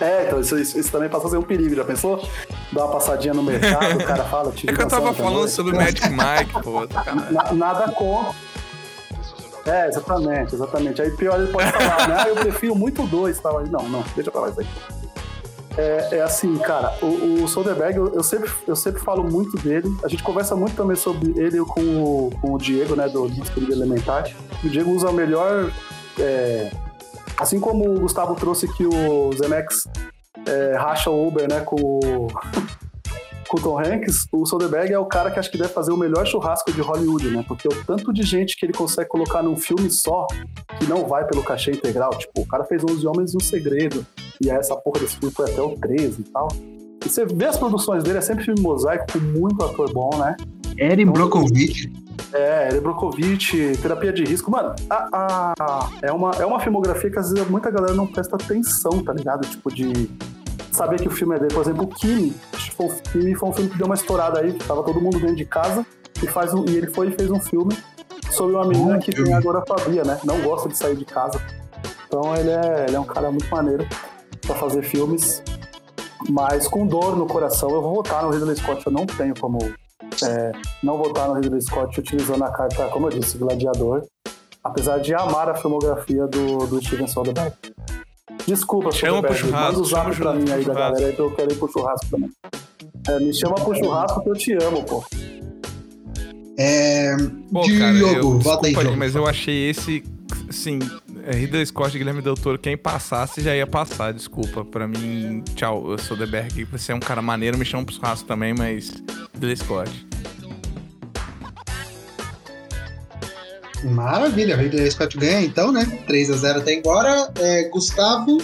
[0.00, 2.22] É, então isso, isso- isso também passa a ser um perigo, já pensou?
[2.72, 5.72] Dá uma passadinha no mercado, o cara fala, te É que eu tava falando sobre
[5.72, 6.86] o Magic Mike, pô.
[6.86, 7.04] tá.
[7.30, 8.32] Na- nada contra.
[9.66, 11.02] É, exatamente, exatamente.
[11.02, 12.16] Aí pior ele pode falar, né?
[12.18, 13.58] Ah, eu prefiro muito dois, tal.
[13.58, 14.66] Aí, Não, não, deixa pra lá isso aí.
[15.76, 19.94] É, é assim, cara, o, o Soderbergh, eu, eu sempre, eu sempre falo muito dele.
[20.02, 23.60] A gente conversa muito também sobre ele com o, com o Diego, né, do Disco
[23.60, 24.30] Elementar.
[24.64, 25.70] O Diego usa o melhor.
[26.18, 26.70] é,
[27.36, 29.86] assim como o Gustavo trouxe que o Zemex
[30.46, 32.28] é, racha o Uber, né, com o,
[33.48, 35.96] com o Tom Hanks, o Soderbergh é o cara que acho que deve fazer o
[35.96, 37.44] melhor churrasco de Hollywood, né?
[37.46, 40.26] Porque o tanto de gente que ele consegue colocar num filme só
[40.78, 42.10] que não vai pelo cachê integral.
[42.10, 44.04] Tipo, o cara fez 11 Homens e um Segredo.
[44.40, 46.48] E aí essa porra desse filme foi até o 13 e tal.
[47.04, 50.36] E você vê as produções dele, é sempre filme mosaico com muito ator bom, né?
[50.76, 51.90] Erin Brockovich.
[52.32, 54.50] É, ele Brokovich, terapia de risco.
[54.50, 58.36] Mano, a, a- é, uma, é uma filmografia que às vezes muita galera não presta
[58.36, 59.46] atenção, tá ligado?
[59.48, 60.10] Tipo, de
[60.76, 61.54] saber que o filme é dele.
[61.54, 62.30] Por exemplo, o Kimi.
[62.76, 65.18] Foi, um- Kimi foi um filme que deu uma estourada aí, que tava todo mundo
[65.18, 65.84] dentro de casa.
[66.22, 67.76] E, faz um, e ele foi e fez um filme
[68.30, 70.18] sobre uma menina que tem agorafobia, né?
[70.24, 71.40] Não gosta de sair de casa.
[72.06, 73.86] Então ele é, ele é um cara muito maneiro
[74.46, 75.42] pra fazer filmes.
[76.30, 78.84] Mas com dor no coração, eu vou votar no Ridley Scott.
[78.86, 79.58] Eu não tenho como
[80.24, 80.52] é,
[80.82, 84.02] não votar no Ridley Scott utilizando a carta, como eu disse, gladiador.
[84.64, 87.54] Apesar de amar a filmografia do, do Steven Soderbergh.
[88.46, 91.30] Desculpa, Chama pro churrasco, Manda o zap pra mim aí da galera aí que eu
[91.30, 92.30] quero ir pro churrasco também.
[93.08, 95.04] É, me chama pro churrasco que eu te amo, pô.
[96.58, 97.16] É,
[97.52, 98.96] Pô, Diogo, cara, eu, volta aí, desculpa, Diogo.
[98.96, 100.02] mas eu achei esse,
[100.48, 100.78] assim,
[101.24, 104.64] é, Ridley Scott e Guilherme Del Toro, quem passasse já ia passar, desculpa.
[104.64, 107.94] Pra mim, tchau, eu sou The Berg, você é um cara maneiro, me chama pro
[107.94, 108.90] churrasco também, mas
[109.34, 110.05] Ridley Scott.
[113.84, 115.84] Maravilha, Ridley Scott ganha então, né?
[116.08, 117.30] 3x0 até agora.
[117.38, 118.38] É, Gustavo,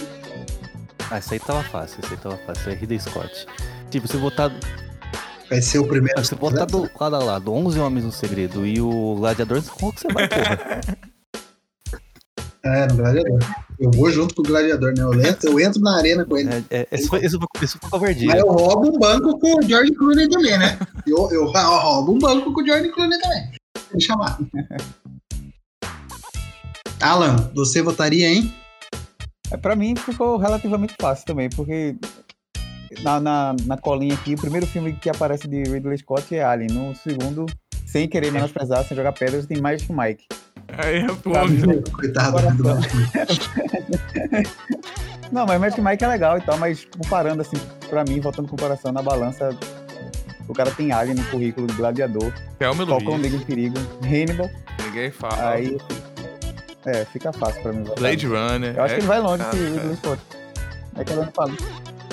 [1.09, 2.71] Ah, isso aí tava fácil, isso aí tava fácil.
[2.71, 3.47] É Ridley Scott.
[3.89, 4.51] Tipo, se botar,
[5.49, 6.23] vai ser o primeiro.
[6.23, 10.01] se botar do lado a lado 11 Homens no Segredo e o Gladiador, qual que
[10.01, 10.81] você vai, porra?
[12.65, 13.39] É, no Gladiador.
[13.77, 15.03] Eu vou junto com o gladiador, né?
[15.03, 16.49] Eu entro, eu entro na arena com ele.
[16.49, 18.27] É, é, esse foi, esse foi, esse foi covardia.
[18.29, 20.79] Mas eu roubo um banco com o George Clooney também, né?
[21.05, 23.51] Eu, eu, eu roubo um banco com o George Clooney também.
[23.91, 24.39] Deixa lá.
[27.03, 28.53] Alan, você votaria, hein?
[29.51, 31.95] É, pra mim ficou relativamente fácil também, porque
[33.01, 36.71] na, na, na colinha aqui, o primeiro filme que aparece de Ridley Scott é Alien.
[36.71, 37.45] No segundo,
[37.85, 40.25] sem querer menosprezar, sem jogar pedras, tem mais que o Mike.
[40.77, 41.91] Aí é pô, Sabe?
[41.91, 42.37] Coitado.
[45.31, 47.57] Não, mas Magic Mike é legal e tal, mas comparando assim,
[47.89, 49.49] pra mim, voltando com o coração na balança,
[50.47, 53.21] o cara tem Alien no currículo do Gladiador, Thelma e Falcão Luiz.
[53.23, 54.49] Negro em Perigo, Hannibal,
[54.85, 55.49] Ninguém fala.
[55.51, 55.77] aí.
[56.85, 57.85] É, fica fácil pra mim.
[57.97, 58.75] Blade Runner.
[58.75, 59.79] Eu acho é que ele vai longe cara, que o cara.
[59.81, 60.21] Ridley Scott.
[60.95, 61.53] É que ela não fala.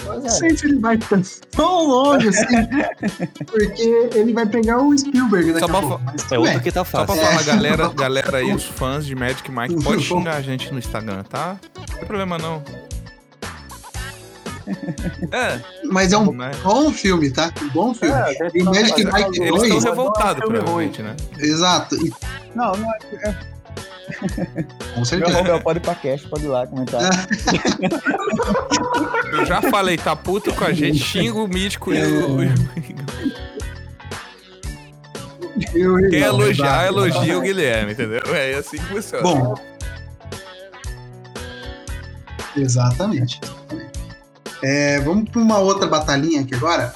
[0.02, 0.30] Pois Não é.
[0.30, 2.46] sei se ele vai tão longe assim,
[3.46, 3.82] porque
[4.14, 6.02] ele vai pegar o Spielberg daqui Só a pra pouco.
[6.34, 7.22] É outro que tá Só pra fácil.
[7.30, 11.22] falar, galera, galera aí, os fãs de Magic Mike, pode xingar a gente no Instagram,
[11.24, 11.58] tá?
[11.76, 12.62] Não tem problema não.
[15.32, 15.60] É,
[15.90, 16.50] Mas é um né?
[16.62, 17.52] bom filme, tá?
[17.62, 18.14] Um bom filme.
[18.14, 20.90] É, a gente E Magic Mike Eles estão revoltados, filme ruim.
[20.90, 21.16] provavelmente, né?
[21.38, 21.96] Exato.
[21.96, 22.12] E,
[22.54, 22.88] Não, não
[23.24, 23.36] é.
[24.11, 24.62] É
[24.94, 25.38] com meu certeza.
[25.38, 27.00] arroba pode ir pra cast, pode ir lá comentar.
[29.32, 32.42] Eu já falei, tá puto com a gente, xinga o mítico e o.
[35.74, 38.22] Eu- Quem elogiar, elogia o Guilherme, entendeu?
[38.34, 39.22] É assim que funciona.
[39.22, 39.54] Bom.
[42.56, 43.40] Exatamente.
[44.62, 46.94] É, vamos para uma outra batalhinha aqui agora,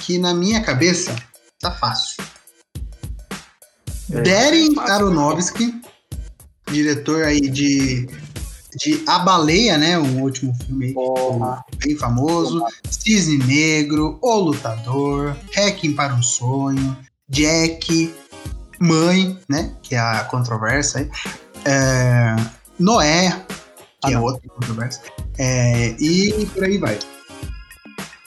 [0.00, 1.14] que na minha cabeça
[1.60, 2.22] tá fácil.
[4.08, 5.80] Darren fácil, Aronofsky,
[6.72, 8.08] diretor aí de,
[8.76, 9.98] de A Baleia, né?
[9.98, 11.64] Um último filme aí, Porra.
[11.84, 12.64] bem famoso.
[12.90, 16.96] Cisne Negro, O Lutador, Hacking para um Sonho,
[17.28, 18.12] Jack,
[18.80, 19.74] Mãe, né?
[19.82, 21.10] Que é a controvérsia aí.
[21.64, 22.34] É,
[22.78, 24.22] Noé, que Ah, é não.
[24.24, 25.02] outra controvérsia.
[25.38, 26.98] É, e por aí vai.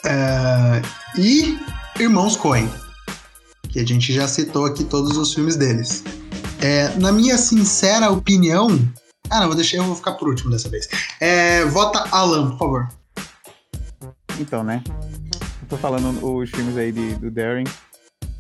[0.05, 0.81] É,
[1.17, 1.57] e
[1.99, 2.69] Irmãos Coen,
[3.69, 6.03] que a gente já citou aqui todos os filmes deles.
[6.65, 8.69] É, na minha sincera opinião.
[9.29, 10.87] Ah, não, vou deixar, eu vou ficar por último dessa vez.
[11.19, 12.89] É, vota Alan, por favor.
[14.39, 14.81] Então, né?
[14.87, 17.65] Eu tô falando os filmes aí de, do Darren,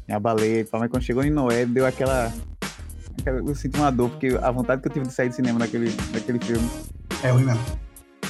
[0.09, 2.33] a baleia e tal, mas quando chegou em Noé, deu aquela,
[3.19, 5.59] aquela- Eu senti uma dor, porque a vontade que eu tive de sair do cinema
[5.59, 6.67] naquele, naquele filme,
[7.21, 7.61] É ruim mesmo.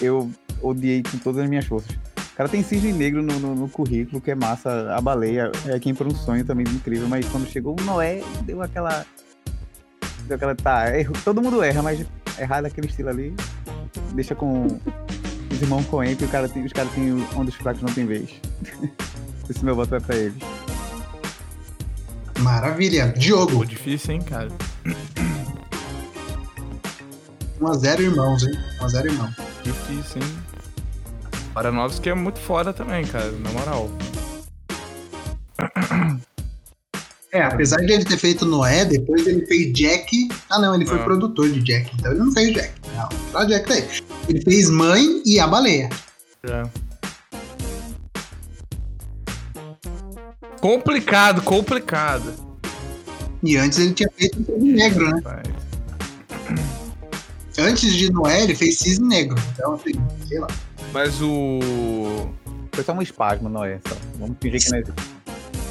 [0.02, 0.30] eu
[0.62, 1.92] odiei com todas as minhas forças.
[2.34, 5.80] O cara tem cisne negro no, no- no currículo, que é massa, a baleia, é
[5.80, 9.06] quem por um sonho também incrível, mas quando chegou o Noé, deu aquela.
[10.28, 10.56] Deu aquela.
[10.56, 12.06] Tá, erro- todo mundo erra, mas
[12.40, 13.34] errar daquele estilo ali,
[14.14, 14.66] deixa com
[15.52, 18.06] os irmãos Coen, que o cara tem, os caras têm onde os fracos não tem
[18.06, 18.30] vez.
[19.50, 20.42] Esse meu voto vai pra eles.
[22.40, 23.14] Maravilha.
[23.18, 24.50] Diogo, Pô, difícil, hein, cara?
[27.62, 28.54] 1x0 irmãos, hein?
[28.82, 29.30] 1x0 irmão.
[29.64, 30.38] Difícil, hein?
[31.54, 33.90] Paranovski é muito foda também, cara, na moral.
[37.36, 40.30] É, apesar de ele ter feito Noé, depois ele fez Jack.
[40.50, 41.04] Ah, não, ele foi Ah.
[41.04, 42.72] produtor de Jack, então ele não fez Jack.
[42.96, 43.86] Não, só Jack daí.
[44.30, 45.90] Ele fez Mãe e A Baleia.
[46.44, 46.64] É.
[50.62, 52.34] Complicado, complicado.
[53.44, 55.22] E antes ele tinha feito Cisne Negro, né?
[55.22, 55.44] Vai.
[57.58, 59.38] Antes de Noé, ele fez Cisne Negro.
[59.54, 59.92] Então, assim,
[60.28, 60.48] sei lá.
[60.94, 62.30] Mas o.
[62.72, 63.80] Foi só um espasmo, Noé.
[63.88, 63.96] Só.
[64.20, 65.15] Vamos fingir que não é.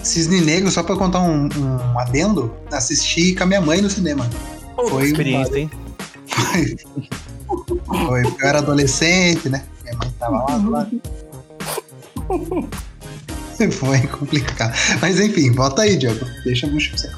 [0.04, 4.28] Cisne Negro, só pra contar um, um adendo, assisti com a minha mãe no cinema.
[4.74, 5.70] Foi, Experiência, hein?
[7.86, 9.64] foi, eu era adolescente, né?
[9.82, 11.02] Minha mãe tava lá do lado.
[13.72, 14.74] Foi complicado.
[15.00, 16.26] Mas enfim, volta aí, Diogo.
[16.44, 17.10] Deixa eu puxar você.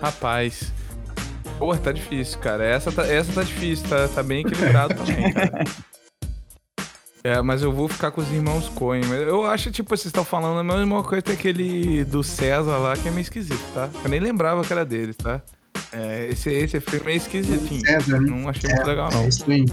[0.00, 0.72] Rapaz.
[1.58, 2.64] Porra, tá difícil, cara.
[2.64, 5.64] Essa tá, essa tá difícil, tá, tá bem equilibrado também, cara.
[7.26, 9.02] É, mas eu vou ficar com os irmãos Coen.
[9.10, 13.08] Eu acho, tipo, vocês estão falando a mesma coisa que aquele do César lá, que
[13.08, 13.90] é meio esquisito, tá?
[14.04, 15.42] Eu nem lembrava que era dele, tá?
[15.92, 17.80] É, esse, esse filme é esquisitinho.
[17.80, 18.30] César, né?
[18.30, 19.24] Não achei muito legal, não.
[19.24, 19.64] É isso aí.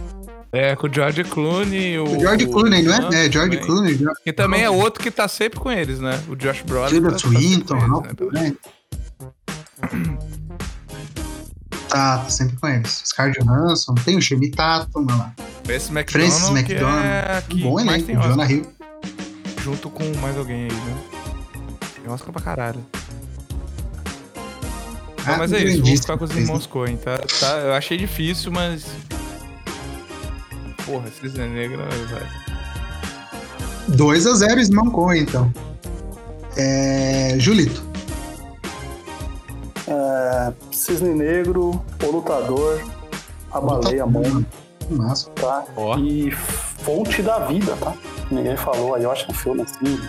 [0.51, 1.99] É, com o George Clooney.
[1.99, 3.25] O, O George Clooney, não é?
[3.27, 3.59] É, George também.
[3.59, 3.97] Clooney.
[3.97, 6.19] George Que também é outro que tá sempre com eles, né?
[6.27, 6.89] O Josh Brolin.
[6.89, 8.55] Tilda tá, tá Swinton, Ralph eles, né?
[11.93, 13.03] Tá, tá sempre com eles.
[13.05, 15.31] Scarlett Johansson, tem o Shirley Tatum, lá.
[15.63, 17.03] Francis McDonald, Francis que McDormand.
[17.03, 18.65] é que Bom elenco, Oscar, Jonah Hill.
[19.61, 20.97] junto com mais alguém aí, né?
[22.01, 22.83] Tem Oscar pra caralho.
[25.23, 25.97] Ah, mas é isso, vou grandíssimo.
[26.01, 27.19] ficar com os irmãos Coen, tá?
[27.39, 27.59] tá?
[27.59, 28.87] Eu achei difícil, mas...
[30.87, 32.27] Porra, Cisne Negra, velho.
[33.91, 35.53] 2x0 Ismão Coen, então.
[36.57, 37.35] É...
[37.37, 37.92] Julito.
[39.87, 42.81] É, Cisne Negro, O Lutador,
[43.51, 44.45] A Baleia, Mãe.
[44.89, 45.29] Massa.
[45.31, 45.63] tá?
[45.99, 47.93] E Fonte da Vida, tá?
[48.29, 49.99] Ninguém falou aí, eu acho um filme assim.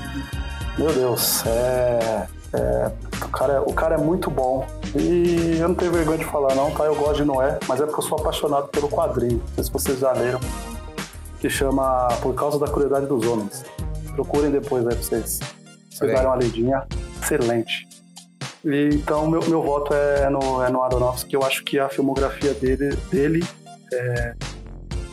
[0.78, 2.26] Meu Deus, é.
[2.52, 2.92] é,
[3.24, 4.66] o, cara é o cara é muito bom.
[4.96, 6.84] E eu não tenho vergonha de falar, não, tá?
[6.84, 9.38] Eu gosto de Noé, mas é porque eu sou apaixonado pelo quadrinho.
[9.38, 10.40] Não sei se vocês já leram.
[11.40, 13.64] Que chama Por Causa da Crueldade dos Homens.
[14.14, 15.48] Procurem depois aí pra vocês, pra
[15.90, 16.14] vocês aí.
[16.14, 16.86] darem uma lidinha.
[17.22, 17.88] Excelente.
[18.64, 21.34] E, então, meu, meu voto é no, é no Aronofsky.
[21.34, 23.44] Eu acho que a filmografia dele, dele
[23.92, 24.34] é,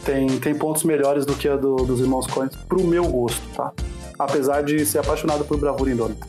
[0.06, 3.72] tem, tem pontos melhores do que a do- dos irmãos Coen pro meu gosto, tá?
[4.18, 6.26] Apesar de ser apaixonado por Bravura Indômita.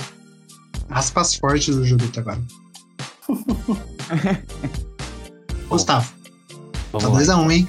[0.91, 2.41] Aspas fortes do Judito agora.
[5.69, 6.13] Gustavo,
[6.93, 7.37] tá Vamos lá.
[7.45, 7.69] 2x1, hein?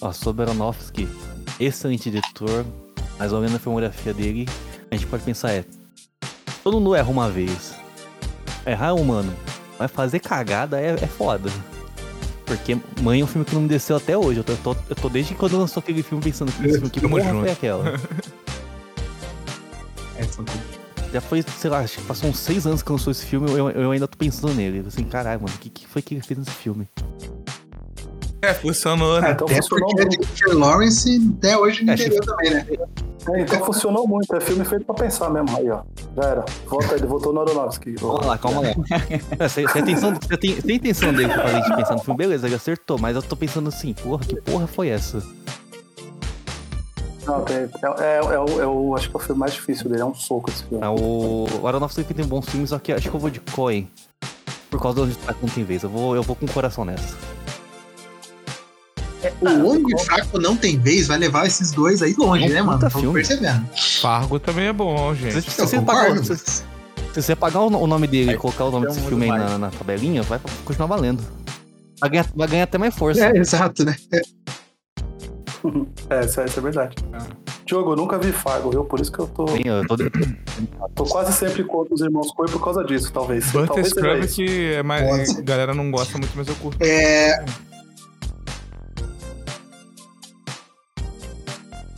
[0.00, 1.08] Ó, sobre Aronofsky,
[1.58, 2.64] excelente diretor,
[3.18, 4.48] mais ou menos a filmografia dele,
[4.90, 5.64] a gente pode pensar é.
[6.64, 7.74] Todo mundo erra uma vez.
[8.66, 9.34] Errar é humano.
[9.78, 11.50] Mas fazer cagada é, é foda.
[12.44, 14.40] Porque Mãe é um filme que não me desceu até hoje.
[14.40, 16.90] Eu tô, eu tô, eu tô desde quando lançou aquele filme pensando que esse filme
[16.90, 17.84] que porra foi aquela.
[20.20, 21.12] É.
[21.12, 23.70] Já foi, sei lá, acho que passou uns seis anos que lançou esse filme, eu,
[23.70, 24.84] eu ainda tô pensando nele.
[24.86, 26.86] Assim, caralho, mano, o que, que foi que ele fez nesse filme?
[28.42, 29.32] É, funcionou, né?
[29.32, 30.12] então Até funcionou muito.
[30.12, 32.66] Jennifer Lawrence até hoje não É, entendeu também, né?
[33.34, 34.34] É, então funcionou muito.
[34.34, 35.54] É filme feito pra pensar mesmo.
[35.56, 35.82] Aí, ó.
[36.16, 36.44] Já era.
[36.66, 37.94] Volta ele votou no Aronofsky.
[37.96, 38.68] Calma lá, calma lá.
[39.38, 42.46] É, Você tem intenção, você tem, tem intenção dele pra gente pensar no filme, beleza,
[42.46, 45.22] ele acertou, mas eu tô pensando assim, porra, que porra foi essa?
[47.26, 47.68] Não, tem, é,
[48.00, 50.00] é, é o, é o- acho que é o filme mais difícil dele.
[50.00, 50.82] É um soco esse filme.
[50.86, 53.88] O o Aronofsky tem bons filmes, só que acho que eu vou de Coen.
[54.70, 55.82] Por causa do onde tá não tem vez.
[55.82, 57.16] Eu vou, eu vou com o coração nessa.
[59.40, 62.62] O Homem Fraco não tem vez, vai levar esses dois aí longe, É um né,
[62.62, 62.78] mano?
[62.78, 63.14] Vamos filme.
[63.14, 63.66] percebendo.
[64.00, 65.42] Fargo também é bom, gente.
[65.42, 66.64] se você pagar, se, mas-
[67.12, 69.58] se você pagar o, o nome dele e colocar o nome desse filme aí na,
[69.58, 71.22] na tabelinha, vai continuar valendo.
[72.00, 73.26] Vai ganhar, vai ganhar até mais força.
[73.26, 73.94] É, exato, né?
[76.08, 76.96] É, isso é, isso é verdade.
[77.66, 78.82] Diogo, eu nunca vi Fargo, viu?
[78.84, 79.96] Por isso que eu tô, Bem, eu tô-
[80.94, 83.44] tô quase sempre contra os irmãos Coen por causa disso, talvez.
[83.52, 85.36] Butter talvez Scrub que é mais.
[85.38, 86.82] A galera não gosta muito, mas eu curto.
[86.82, 87.44] É.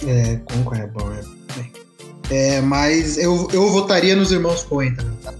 [0.06, 1.22] É, como é bom, é.
[2.30, 5.34] É, mas eu, eu votaria nos irmãos Coen também, tá?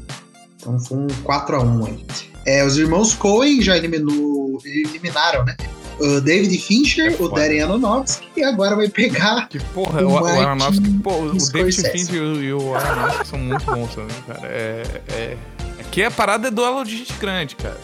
[0.57, 2.07] Então foi um 4x1 aí.
[2.45, 5.57] É, os irmãos Coen já eliminou, eliminaram, né?
[6.01, 7.29] O David Fincher, É o.
[7.29, 9.49] Darren Aronofsky, e agora vai pegar.
[9.49, 11.91] Que porra, O o, o Aronofsky, pô, o David.
[11.91, 14.41] Fincher e o- e o Aronofsky são muito bons também, cara.
[14.45, 15.37] É, é,
[15.81, 17.79] aqui a parada é duelo de gente grande, cara.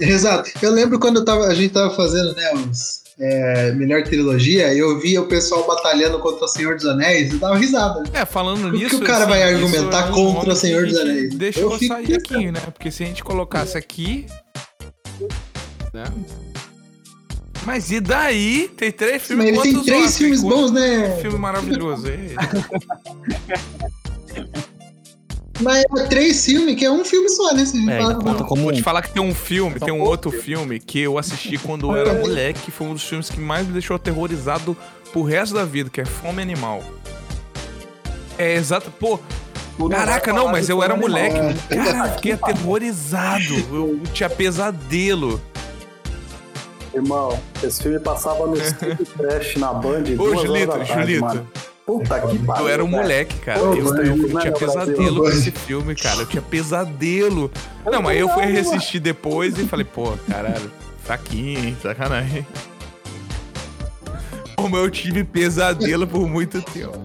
[0.00, 0.50] Exato.
[0.62, 5.00] Eu lembro quando eu tava, a gente tava fazendo, né, os é, melhor trilogia, eu
[5.00, 8.04] via o pessoal batalhando contra o Senhor dos Anéis e dava risada.
[8.12, 8.98] É, falando Por que nisso.
[8.98, 11.34] o cara vai isso argumentar é um contra o Senhor que dos Anéis?
[11.34, 12.36] Deixou Eu fico sair pensando.
[12.36, 12.60] aqui, né?
[12.72, 14.26] Porque se a gente colocasse aqui.
[15.92, 16.04] Né?
[17.66, 18.70] Mas e daí?
[18.76, 20.16] Tem três Mas filmes ele tem três Oscars?
[20.16, 21.18] filmes bons, né?
[21.20, 22.06] Filme maravilhoso.
[25.60, 25.62] é.
[25.62, 27.64] Mas é três filmes, que é um filme só, né?
[27.64, 29.34] Se a gente É, falar ainda com- conta como Vou te falar que tem um
[29.34, 32.94] filme, tem um outro filme que eu assisti quando eu era moleque, que foi um
[32.94, 34.76] dos filmes que mais me deixou aterrorizado
[35.12, 36.82] pro resto da vida, que é Fome Animal.
[38.36, 39.18] É exato, pô,
[39.90, 41.36] caraca, negócio não, mas eu era moleque,
[41.70, 41.76] É.
[41.76, 45.40] cara, eu fiquei aterrorizado, eu tinha pesadelo.
[46.94, 50.02] Irmão, esse filme passava no Cine Trash na Band.
[50.14, 51.46] Ô, duas Julito, horas da tarde, Julito.
[51.88, 52.66] Puta que pariu.
[52.66, 53.62] Eu era um moleque, cara.
[53.62, 56.20] Ô, Eu, eu né, tinha pesadelo com esse filme, cara.
[56.20, 57.50] Eu tinha pesadelo.
[57.90, 60.70] Não, mas eu fui reassistir depois e falei, pô, caralho,
[61.02, 61.76] fraquinho, hein?
[61.82, 62.46] Sacanagem.
[64.54, 66.98] Como eu tive pesadelo por muito tempo.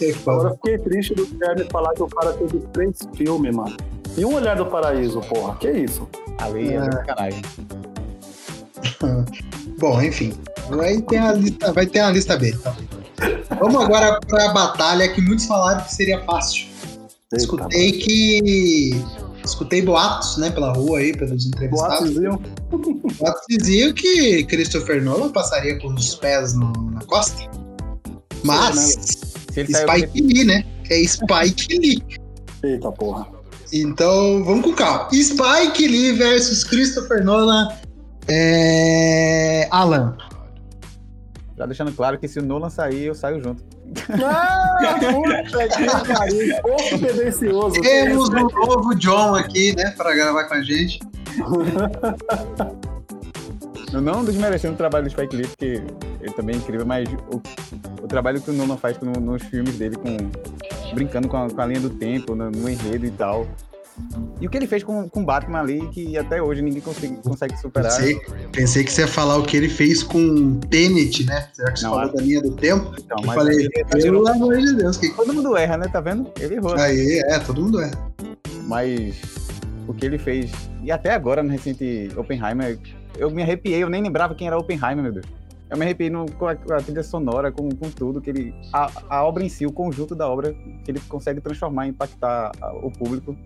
[0.00, 0.14] É.
[0.24, 3.76] Agora eu fiquei triste do Guilherme falar que o cara teve três filmes, mano.
[4.16, 5.56] E um Olhar do Paraíso, porra.
[5.56, 6.08] Que isso?
[6.38, 6.92] Ali é Ah.
[6.92, 7.42] sacanagem.
[9.80, 10.34] Bom, enfim.
[10.68, 12.52] Vai ter a lista, vai ter a lista B.
[12.52, 12.76] Tá?
[13.58, 16.66] Vamos agora pra batalha que muitos falaram que seria fácil.
[17.32, 18.90] Eita, Escutei que.
[19.44, 22.12] Escutei boatos, né, pela rua aí, pelos entrevistados.
[22.14, 27.48] Boatos diziam que Christopher Nolan passaria com os pés no- na costa.
[28.44, 28.96] Mas
[29.52, 30.64] Se ele Spike Lee, né?
[30.90, 32.02] É Spike Lee.
[32.62, 33.26] Eita, porra.
[33.72, 35.08] Então, vamos com calma.
[35.12, 37.68] Spike Lee versus Christopher Nolan.
[38.28, 39.66] É...
[39.70, 40.16] Alan.
[41.60, 43.62] Já deixando claro que se o Nolan sair, eu saio junto.
[44.24, 44.78] Ah,
[45.12, 46.62] puta que pariu.
[46.62, 47.80] Pouco tendencioso.
[47.82, 50.98] Temos um novo John aqui, né, para gravar com a gente.
[53.92, 55.82] Eu não desmerecendo o trabalho do Spike Lee, porque
[56.20, 57.42] ele também é incrível, mas o,
[58.02, 60.16] o trabalho que o Nolan faz no- nos filmes dele, com
[60.94, 63.46] brincando com a, com a linha do tempo, no, no enredo e tal,
[64.40, 67.56] E o que ele fez com o Batman ali, que até hoje ninguém consegue, consegue
[67.58, 67.92] superar.
[67.94, 68.20] Pensei,
[68.52, 71.48] pensei que você ia falar o que ele fez com Tenet, né?
[71.52, 72.94] Será que você Não, falou é- da linha do tempo?
[72.98, 75.88] Então, Eu mas falei, ele pelo amor de Deus, que Todo mundo erra, né?
[75.88, 76.30] Tá vendo?
[76.40, 76.74] Ele errou.
[76.76, 77.90] Aí, é, todo mundo é.
[78.66, 79.16] Mas
[79.86, 80.50] o que ele fez.
[80.82, 82.78] E até agora, no recente Oppenheimer,
[83.18, 85.26] eu me arrepiei, eu nem lembrava quem era Oppenheimer, meu Deus.
[85.68, 88.54] Eu me arrepiei no- com, a, com a trilha sonora, com, com tudo, que ele.
[88.72, 90.52] A, a obra em si, o conjunto da obra,
[90.84, 93.36] que ele consegue transformar, impactar a- o público.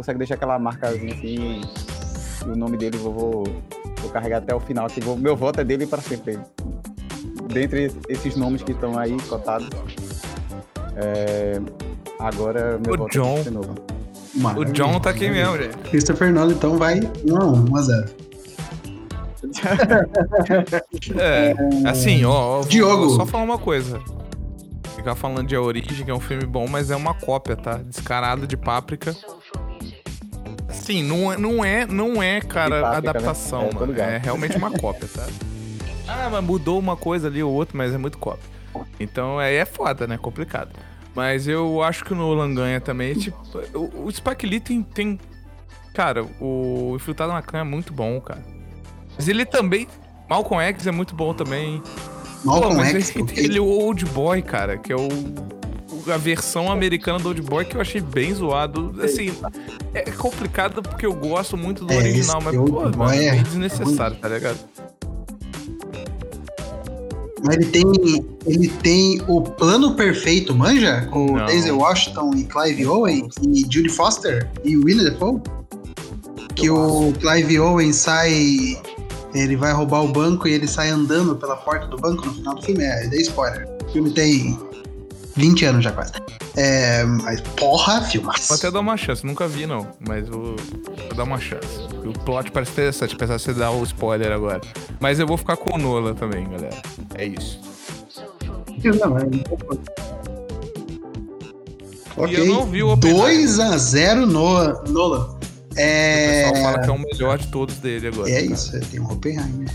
[0.00, 1.60] Consegue deixar aquela marcazinha assim.
[2.46, 3.44] E o nome dele eu vou,
[4.00, 4.86] vou carregar até o final.
[4.86, 6.38] Que vou, meu voto é dele para sempre.
[7.52, 9.68] Dentre esses nomes que estão aí cotados.
[10.96, 11.60] é,
[12.18, 13.36] agora meu O voto John.
[13.40, 13.74] é de novo.
[14.56, 15.76] O John tá aqui mesmo, gente.
[15.90, 16.98] Christopher Nolan, então vai
[17.28, 18.10] 1 a 1, 1 a 0.
[21.18, 21.54] É,
[21.86, 23.06] assim, ó, ó, Diogo.
[23.08, 24.00] vou só falar uma coisa.
[24.96, 27.76] Ficar falando de A Origem, que é um filme bom, mas é uma cópia, tá?
[27.76, 29.14] Descarado de Páprica.
[30.70, 33.68] Assim, não é, não é, não é cara, De Páprica, adaptação, né?
[33.70, 33.86] É, mano.
[33.86, 34.08] ligado.
[34.08, 35.26] É realmente uma cópia, tá?
[36.12, 38.42] Ah, mas mudou uma coisa ali ou outra, mas é muito cópia.
[38.98, 40.18] Então aí é foda, né?
[40.18, 40.70] Complicado.
[41.14, 43.14] Mas eu acho que o Nolan ganha também.
[43.14, 43.38] Tipo,
[43.74, 45.20] o, o Spike Lee tem, tem.
[45.94, 48.42] Cara, o Infiltrado na Clã é muito bom, cara.
[49.16, 49.86] Mas ele também.
[50.28, 51.82] Malcolm X é muito bom também.
[52.44, 55.08] Pô, Malcolm mas X, ele, ele é o Old Boy, cara, que é o.
[56.12, 58.94] A versão americana do Old Boy que eu achei bem zoado.
[59.02, 59.32] Assim,
[59.94, 63.44] é complicado porque eu gosto muito do É, original, mas, pô, mano, é é meio
[63.44, 64.58] desnecessário, tá ligado?
[67.42, 67.84] Mas ele tem,
[68.46, 71.06] ele tem o plano perfeito, manja?
[71.10, 71.46] Com Não.
[71.46, 75.40] Denzel Washington e Clive Owen e Judy Foster e William Defoe?
[76.54, 78.78] Que o Clive Owen sai.
[79.32, 82.54] Ele vai roubar o banco e ele sai andando pela porta do banco no final
[82.56, 82.84] do filme.
[82.84, 83.66] É, dei spoiler.
[83.86, 84.58] O filme tem
[85.40, 86.12] 20 anos já quase.
[86.56, 88.48] É, mas porra, filmaço.
[88.48, 91.66] Vou até dar uma chance, nunca vi não, mas vou, vou dar uma chance.
[92.04, 94.60] O plot parece interessante, apesar de você dar o spoiler agora.
[95.00, 96.76] Mas eu vou ficar com o Nola também, galera.
[97.14, 97.58] É isso.
[98.84, 99.22] Não, é...
[102.16, 102.34] Ok.
[102.34, 103.48] E eu não vi o Oppenheimer.
[103.48, 105.30] 2x0 no, Nolan.
[105.30, 105.38] O
[105.76, 106.50] É...
[106.50, 108.30] pessoal fala que é o melhor de todos dele agora.
[108.30, 108.46] É cara.
[108.46, 109.68] isso, tem um Oppenheimer.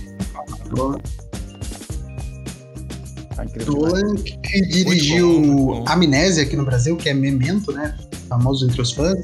[3.35, 3.45] Tá.
[3.67, 5.91] Nolan que dirigiu Muito bom, muito bom.
[5.91, 7.95] Amnésia aqui no Brasil, que é Memento, né?
[8.29, 9.19] Famoso entre os fãs.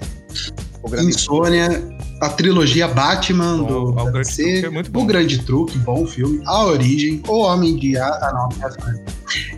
[0.84, 1.82] O Insônia,
[2.22, 5.04] a trilogia Batman Bom, do o da Grande Truque é muito bom.
[5.04, 6.42] O Grande Truque, bom filme.
[6.46, 8.08] A Origem, O Homem de A...
[8.08, 8.70] Ah, não,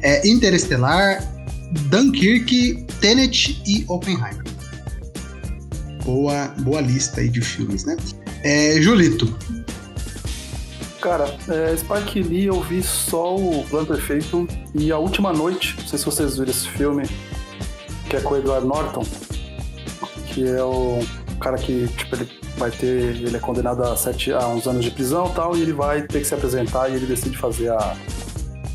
[0.01, 0.19] é.
[0.19, 1.23] é Interestelar,
[1.89, 4.43] Dunkirk, Tenet e Oppenheimer.
[6.05, 7.95] Boa, boa lista aí de filmes, né?
[8.43, 9.33] É, Julito,
[11.03, 15.85] Cara, é, Spike Lee eu vi só o Plano Perfeito e A Última Noite, não
[15.85, 17.03] sei se vocês viram esse filme,
[18.09, 19.03] que é com o Edward Norton,
[20.27, 20.99] que é o
[21.41, 24.91] cara que, tipo, ele vai ter, ele é condenado a, sete, a uns anos de
[24.91, 27.97] prisão e tal, e ele vai ter que se apresentar e ele decide fazer a,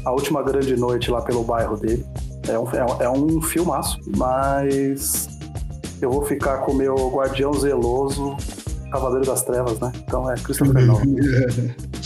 [0.04, 2.04] a última grande noite lá pelo bairro dele.
[2.46, 5.30] É um, é, é um filmaço, mas
[6.02, 8.36] eu vou ficar com o meu guardião zeloso,
[8.90, 9.90] Cavaleiro das Trevas, né?
[10.06, 11.04] Então é Christopher Nolan.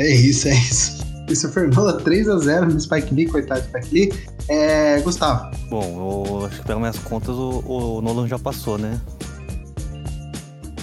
[0.00, 1.04] É isso, é isso.
[1.26, 4.12] Christopher Nolan 3x0 no Spike Lee, coitado do Spike Lee.
[4.48, 8.98] É, Gustavo, Bom, eu acho que pelas minhas contas o, o Nolan já passou, né?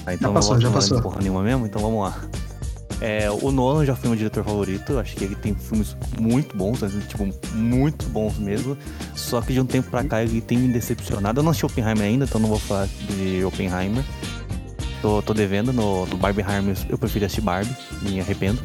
[0.06, 1.02] Ah, então passou, já não vou passou.
[1.02, 2.22] porra nenhuma mesmo, então vamos lá.
[3.02, 6.56] É, o Nolan já foi meu diretor favorito, eu acho que ele tem filmes muito
[6.56, 8.78] bons, assim, tipo, muito bons mesmo.
[9.16, 11.40] Só que de um tempo pra cá ele tem me decepcionado.
[11.40, 14.04] Eu não assisti Oppenheimer ainda, então não vou falar de Oppenheimer.
[15.02, 18.62] Tô, tô devendo no, no Barbieheimer, eu prefiro assistir Barbie, me arrependo.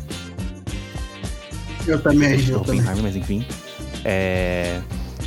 [1.87, 2.41] Eu também.
[2.49, 2.81] Eu também.
[2.81, 3.47] Oppenheimer, mas enfim.
[4.05, 4.81] É...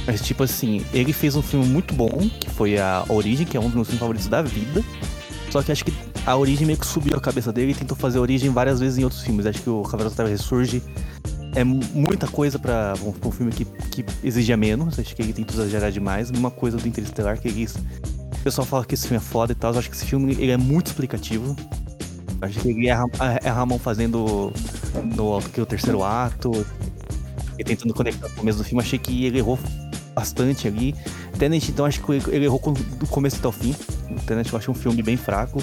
[0.06, 3.60] Mas tipo assim, ele fez um filme muito bom, que foi a Origem, que é
[3.60, 4.84] um dos meus filmes favoritos da vida.
[5.50, 5.94] Só que acho que
[6.26, 8.98] a Origem meio que subiu a cabeça dele e tentou fazer a Origem várias vezes
[8.98, 9.46] em outros filmes.
[9.46, 10.84] Acho que o Cavaleiro da Terra Ressurge
[11.56, 15.00] é muita coisa pra um, um filme que, que exigia menos.
[15.00, 16.30] Acho que ele tentou exagerar demais.
[16.30, 17.66] Mesma coisa do Interestelar, que ele...
[17.66, 19.74] o pessoal fala que esse filme é foda e tal.
[19.74, 21.56] Eu acho que esse filme ele é muito explicativo.
[22.46, 23.06] Acho que ele erra,
[23.44, 24.52] erra a mão fazendo
[25.16, 26.66] no, terceiro ato
[27.58, 29.58] e tentando conectar com o começo do filme, achei que ele errou
[30.14, 30.96] bastante ali.
[31.38, 32.60] Tenet, então, acho que ele- errou
[32.98, 33.76] do começo até o fim.
[34.10, 35.62] O Tenet eu achei um filme bem fraco.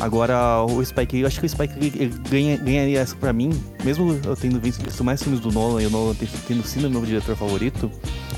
[0.00, 1.90] Agora, o Spike Lee, eu acho que o Spike Lee
[2.30, 3.50] ganha, ganharia essa pra mim,
[3.82, 6.14] mesmo eu tendo visto, mais filmes do Nolan e o Nolan
[6.46, 7.90] tendo, sido meu diretor favorito,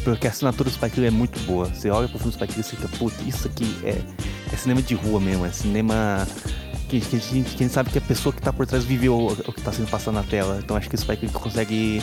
[0.03, 1.67] porque a assinatura do Spike Lee é muito boa.
[1.67, 4.01] Você olha pro filme do Spike Lee e fica, putz, isso aqui é,
[4.51, 6.27] é cinema de rua mesmo, é cinema
[6.91, 9.63] que, que, a gente, sabe que a pessoa que tá por trás viveu o, que
[9.63, 10.59] tá sendo passado na tela.
[10.63, 12.03] Então acho que o Spike consegue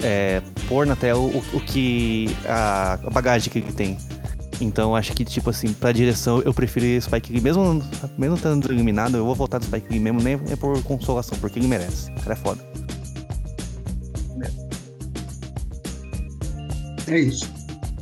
[0.00, 2.34] é, pôr na tela o, o que.
[2.46, 3.98] A, a bagagem que ele tem.
[4.60, 7.40] Então acho que, tipo assim, pra direção eu preferi Spike Lee.
[7.40, 7.82] Mesmo,
[8.16, 11.58] mesmo estando eliminado, eu vou voltar do Spike Lee mesmo, nem é por consolação, porque
[11.58, 12.10] ele merece.
[12.12, 12.62] O cara é foda.
[17.08, 17.50] É isso.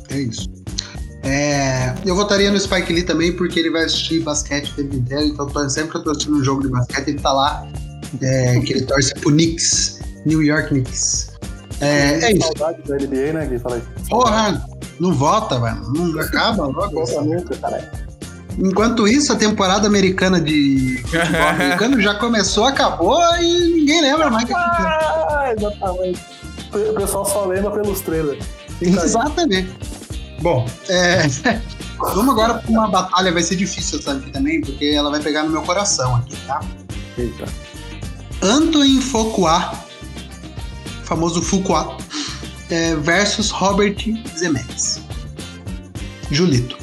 [0.09, 0.60] É isso.
[1.23, 5.23] É, eu votaria no Spike Lee também, porque ele vai assistir basquete o tempo inteiro.
[5.25, 7.67] Então, tô- sempre que eu tô assistindo um jogo de basquete, ele tá lá.
[8.21, 11.29] É, que ele torce pro Knicks, New York Knicks.
[11.79, 12.49] É, é isso.
[12.57, 13.59] Saudade da NBA, né, Gui?
[13.59, 13.81] Fala aí.
[14.09, 14.67] Porra,
[14.99, 15.81] não vota, velho.
[15.93, 16.89] Não acaba logo.
[16.91, 17.87] Gosta nunca, caralho.
[18.59, 24.49] Enquanto isso, a temporada americana de futebol americano já começou, acabou e ninguém lembra mais.
[24.51, 26.19] Ah, exatamente.
[26.73, 28.43] O pessoal só lembra pelos trailers.
[28.81, 29.69] Exatamente.
[30.41, 31.27] Bom, é,
[31.99, 35.43] vamos agora para uma batalha, vai ser difícil essa aqui também, porque ela vai pegar
[35.43, 36.59] no meu coração aqui, tá?
[37.17, 37.45] Eita.
[38.41, 39.71] Antoine Fuqua,
[41.03, 41.95] famoso Fuqua,
[42.71, 43.97] é, versus Robert
[44.35, 44.99] Zemeckis.
[46.31, 46.77] Julito.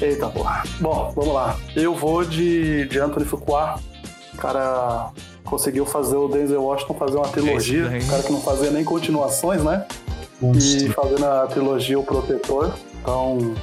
[0.00, 0.64] Eita porra.
[0.80, 1.56] Bom, vamos lá.
[1.76, 3.78] Eu vou de, de Anthony Fuqua.
[4.32, 5.10] O cara
[5.44, 7.86] conseguiu fazer o Denzel Washington fazer uma trilogia.
[7.86, 9.86] O cara que não fazia nem continuações, né?
[10.44, 10.92] E Monstro.
[10.92, 12.72] fazendo a trilogia O Protetor.
[13.00, 13.54] Então.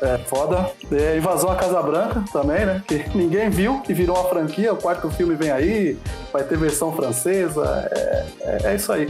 [0.00, 0.68] É foda.
[0.90, 2.82] É, Invasão à Casa Branca também, né?
[2.88, 4.72] Que ninguém viu, que virou uma franquia.
[4.72, 5.96] O quarto filme vem aí,
[6.32, 7.88] vai ter versão francesa.
[7.92, 9.08] É, é, é isso aí.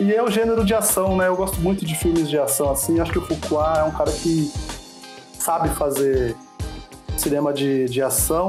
[0.00, 1.28] E é o gênero de ação, né?
[1.28, 2.98] Eu gosto muito de filmes de ação assim.
[2.98, 4.50] Acho que o Fuqua é um cara que
[5.38, 6.34] sabe fazer
[7.16, 8.48] cinema de, de ação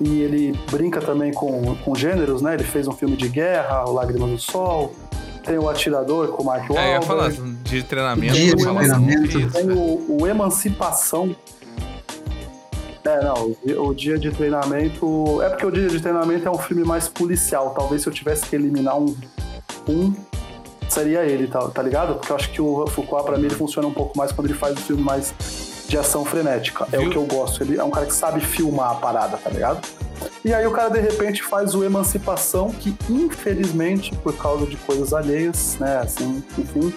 [0.00, 2.54] e ele brinca também com, com gêneros, né?
[2.54, 4.94] Ele fez um filme de guerra, O Lágrimas do Sol.
[5.44, 6.88] Tem o Atirador com o Mark Wahlberg.
[6.88, 8.32] É, eu ia falar de treinamento.
[8.34, 9.38] De ia falar treinamento.
[9.38, 9.50] isso.
[9.50, 11.34] Tem o, o Emancipação.
[13.04, 13.54] É, não,
[13.86, 15.42] o dia- de treinamento.
[15.42, 17.74] É porque o dia de treinamento é um filme mais policial.
[17.76, 19.14] Talvez se eu tivesse que eliminar um,
[19.86, 20.14] um
[20.88, 22.14] seria ele, tá, tá ligado?
[22.14, 24.56] Porque eu acho que o Foucault, pra mim, ele funciona um pouco mais quando ele
[24.58, 25.34] faz um filme mais
[25.86, 26.86] de ação frenética.
[26.92, 27.08] É Viu?
[27.08, 27.62] o que eu gosto.
[27.62, 29.86] Ele é um cara que sabe filmar a parada, tá ligado?
[30.44, 35.12] E aí o cara, de repente, faz o Emancipação, que infelizmente, por causa de coisas
[35.12, 36.92] alheias, né, assim, enfim,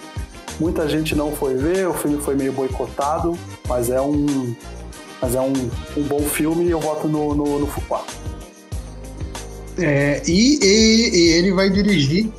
[0.60, 4.54] muita gente não foi ver, o filme foi meio boicotado, mas é um.
[5.20, 5.52] Mas é um,
[5.96, 8.04] um bom filme e eu voto no, no, no Foucault.
[9.76, 12.30] É, e, e- e ele vai dirigir,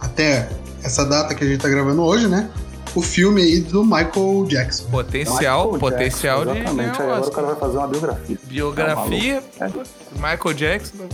[0.00, 0.48] até
[0.82, 2.50] essa data que a gente tá gravando hoje, né?
[2.96, 4.84] O filme aí do Michael Jackson.
[4.84, 8.38] Potencial, Michael potencial Jackson, de Exatamente, aí agora o cara vai fazer uma biografia.
[8.44, 9.70] Biografia, Tá
[10.14, 11.08] Michael Jackson.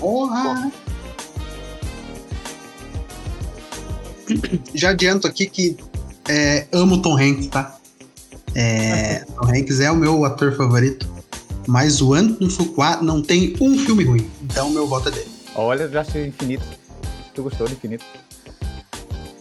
[0.00, 0.72] Porra!
[4.74, 5.76] Já adianto aqui que
[6.28, 7.76] é, amo Tom Hanks, tá?
[8.56, 11.08] É, Tom Hanks é o meu ator favorito,
[11.68, 15.30] mas o Anthony Fuqua não tem um filme ruim, então meu voto é dele.
[15.54, 16.64] Olha, já achei infinito.
[17.32, 18.04] Tu gostou de infinito?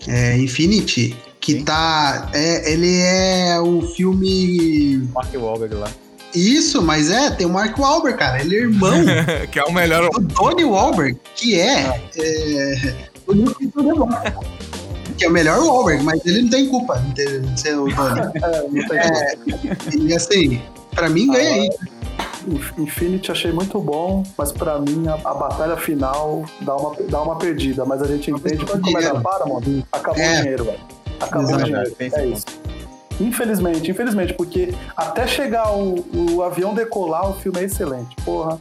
[0.08, 1.66] É Infinity, que Sim.
[1.66, 2.30] tá.
[2.34, 5.10] É, ele é o filme.
[5.14, 5.90] Mark Wahlberg lá.
[6.34, 8.42] Isso, mas é, tem o Mark Wahlberg, cara.
[8.42, 8.92] Ele é irmão
[9.52, 10.10] que é o melhor.
[10.10, 12.02] do Donnie Wahlberg, que é.
[12.18, 12.96] é
[13.28, 13.88] o Nick Fury,
[15.18, 17.88] que é o melhor Wahlberg, mas ele não tem culpa de ter- de ser o
[17.88, 18.22] Donnie.
[18.42, 20.62] É, não tem E assim,
[20.96, 21.70] pra mim ganha aí.
[22.48, 27.22] Inf- Infinity achei muito bom, mas pra mim a, a batalha final dá uma, dá
[27.22, 27.86] uma perdida.
[27.86, 30.40] Mas a gente entende que como é da Paramount, acabou É.
[30.40, 30.80] o dinheiro, velho.
[31.24, 31.92] Acabou Exato.
[31.98, 32.46] Pensa É isso.
[33.20, 36.04] Infelizmente, infelizmente, porque até chegar o,
[36.36, 38.16] o avião decolar, o filme é excelente.
[38.26, 38.60] Porra.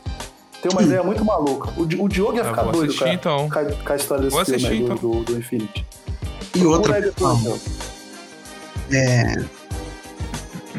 [0.61, 1.71] Tem uma ideia muito maluca.
[1.77, 3.15] O, o Diogo ia Eu ficar doido, assistir cara.
[3.15, 3.49] então.
[3.51, 5.87] Com a, com a história desse Vou filme aí, assistir, do, do, do Infinity.
[6.55, 7.59] E outra, Procura depois, pessoal,
[8.91, 9.49] Diogo.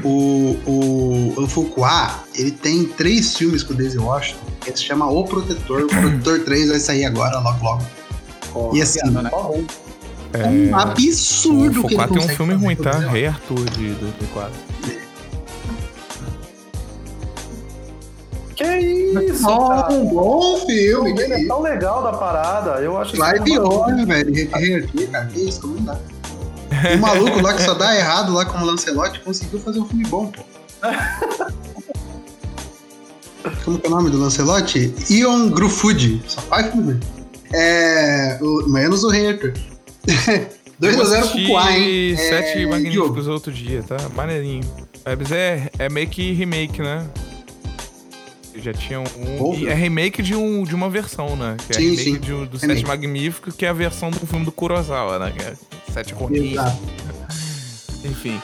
[0.04, 5.10] o, o, o Fuqua, ele tem três filmes com o Daisy Washington, que se chama
[5.10, 5.84] O Protetor.
[5.84, 7.84] O Protetor 3 vai sair agora, logo logo.
[8.56, 9.30] Ó, E assim, né?
[10.34, 12.98] É um O absurdo que ele Foucault tem um consegue filme ruim, tá?
[12.98, 14.52] o Rei Arthur de 2004.
[18.56, 19.94] Que isso, Bom, cara?
[19.94, 22.80] um bom O filme, que é tão legal da parada.
[22.82, 24.34] Eu acho Live isso uma- on, velho.
[24.34, 25.98] Rei Arthur, cara, que isso, como não dá.
[26.96, 30.28] O maluco lá que só dá errado lá como Lancelot conseguiu fazer um filme bom,
[30.28, 30.42] pô.
[33.66, 34.94] Como que é o nome do Lancelot?
[35.10, 36.22] Ion Gruffudd.
[36.28, 36.98] Só faz filme.
[37.54, 38.38] É.
[38.42, 39.54] O, menos o Rei Arthur.
[40.82, 42.18] 2x0 pro Kuai, hein?
[42.18, 43.98] Sete É, Magníficos outro dia, tá?
[44.16, 44.64] Maneirinho.
[45.06, 47.08] É, mas é, é meio que remake, né?
[48.56, 49.68] Já tinha um.
[49.68, 51.58] É remake de, um, de uma versão, né?
[51.66, 52.20] Que é Sim, remake sim.
[52.20, 52.60] de do Remake.
[52.60, 55.34] Sete Magníficos, que é a versão do filme do Kurosawa, né?
[55.36, 55.54] Que é
[55.92, 56.56] Sete Ronin.
[58.06, 58.40] Enfim.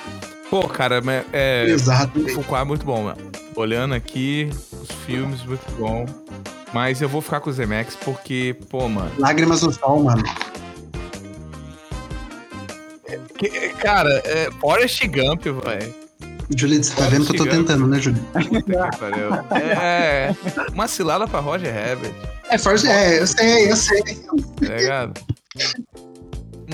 [0.49, 1.01] Pô, cara,
[1.31, 1.65] é.
[1.69, 2.19] Exato.
[2.19, 3.17] O é muito bom, mano.
[3.55, 4.49] Olhando aqui,
[4.81, 6.05] os filmes, muito bom.
[6.73, 9.11] Mas eu vou ficar com o Zemex porque, pô, mano.
[9.17, 10.23] Lágrimas no sol, mano.
[13.39, 15.95] Que- cara, é Forrest Gump, velho.
[16.55, 17.61] Juliette, você tá vendo que eu tô Chegando.
[17.67, 18.27] tentando, né, Juliette?
[19.79, 20.35] É.
[20.73, 22.11] Uma cilada pra Roger Herbert,
[22.49, 24.01] É, Force, é, eu sei, eu sei.
[24.03, 25.21] tá ligado?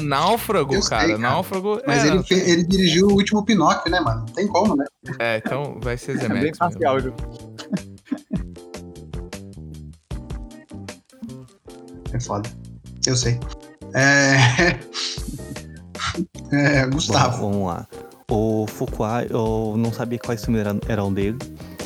[0.01, 1.07] Náufrago, sei, cara.
[1.07, 1.17] cara.
[1.17, 1.81] Náufrago.
[1.85, 4.21] Mas é, ele, ele dirigiu o último Pinóquio, né, mano?
[4.21, 4.85] Não tem como, né?
[5.19, 7.13] É, então vai ser É bem parcial, Ju.
[12.13, 12.49] É foda.
[13.05, 13.39] Eu sei.
[13.93, 14.77] É.
[16.51, 17.49] É, Bom, Gustavo.
[17.49, 17.87] vamos lá.
[18.29, 21.37] O Fuqua, eu não sabia quais filmes eram, eram dele.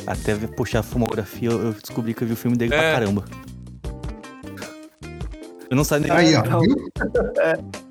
[0.06, 2.78] Até puxar a filmografia, eu descobri que eu vi o filme dele É.
[2.78, 3.24] pra caramba.
[5.68, 6.40] Eu não sabia Aí, ó.
[6.40, 6.76] Então, viu?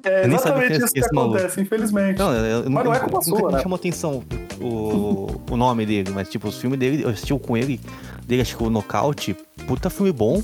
[0.03, 1.37] É Eu nem sabia exatamente que isso que esse maluco.
[1.37, 2.19] acontece, infelizmente.
[2.19, 3.61] Não, eu, eu Mas não é nunca, culpa nunca sua, me né?
[3.61, 4.23] chamou atenção
[4.59, 7.79] o, o nome dele, mas tipo, os filmes dele, eu assisti um com ele,
[8.27, 9.33] dele acho que o Nocaute,
[9.65, 10.41] puta filme bom.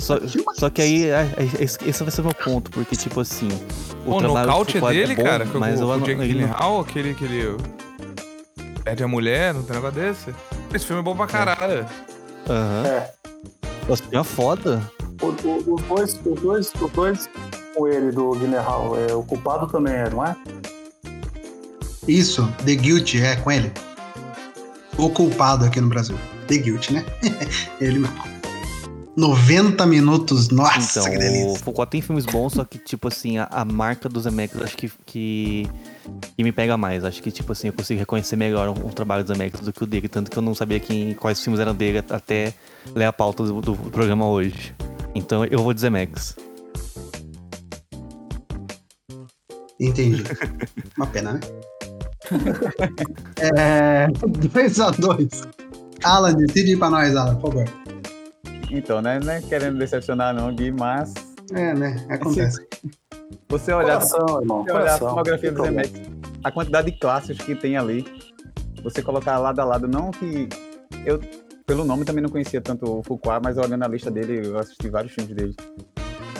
[0.00, 0.18] Só,
[0.54, 3.48] só que aí, é- é- esse esse vai ser o meu ponto, porque tipo assim.
[4.06, 5.44] O trabalho do nocaute é dele, bom, cara?
[5.54, 7.56] Mas o, o não- Jake Gyllenhaal, aquele que ele
[8.84, 10.34] perde a mulher, não tem negócio desse?
[10.74, 11.86] Esse filme é bom pra caralho.
[12.48, 12.86] Aham.
[12.86, 13.10] É.
[13.88, 14.82] Nossa, é foda.
[15.20, 17.30] O- o- Os dois, os dois, os dois
[17.74, 18.56] com ele do Guilherme
[19.08, 20.36] é, o culpado também é, não é?
[22.08, 23.72] Isso, The Guilty, é com ele.
[24.98, 26.18] O culpado aqui no Brasil.
[26.48, 27.04] The Guilty, né?
[27.80, 28.31] ele mesmo.
[29.16, 31.58] 90 minutos, nossa, então, que o delícia.
[31.58, 34.90] Foucault tem filmes bons, só que, tipo assim, a, a marca dos Zemeckis acho que,
[35.04, 35.68] que,
[36.36, 37.04] que me pega mais.
[37.04, 39.84] Acho que, tipo assim, eu consigo reconhecer melhor o, o trabalho dos Zemeckis do que
[39.84, 40.08] o dele.
[40.08, 42.54] Tanto que eu não sabia quem, quais filmes eram dele até
[42.94, 44.74] ler a pauta do, do programa hoje.
[45.14, 46.34] Então eu vou de Zemeckis.
[49.78, 50.24] Entendi.
[50.96, 51.40] Uma pena, né?
[53.40, 54.06] é.
[54.24, 55.48] 2x2.
[56.02, 57.82] Alan, decide aí pra nós, Alan, por favor.
[58.72, 59.20] Então, né?
[59.22, 61.12] Não é querendo decepcionar não, Gui, mas
[61.52, 62.04] É, né?
[62.08, 62.66] Acontece.
[63.48, 64.64] você olhar, Coração, irmão.
[64.64, 66.02] você olhar a filmografia do Zemeckis,
[66.42, 68.06] a quantidade de clássicos que tem ali,
[68.82, 70.48] você colocar lado a lado, não que
[71.04, 71.20] eu
[71.66, 74.88] pelo nome também não conhecia tanto o Foucault, mas olhando a lista dele, eu assisti
[74.88, 75.54] vários filmes dele.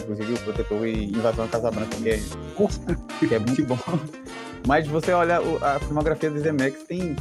[0.01, 2.19] Inclusive o Protetor e Invasão à Casa Branca, que é,
[3.27, 3.77] que é muito bom.
[4.67, 7.15] Mas você olha a filmografia do Zemeckis, tem.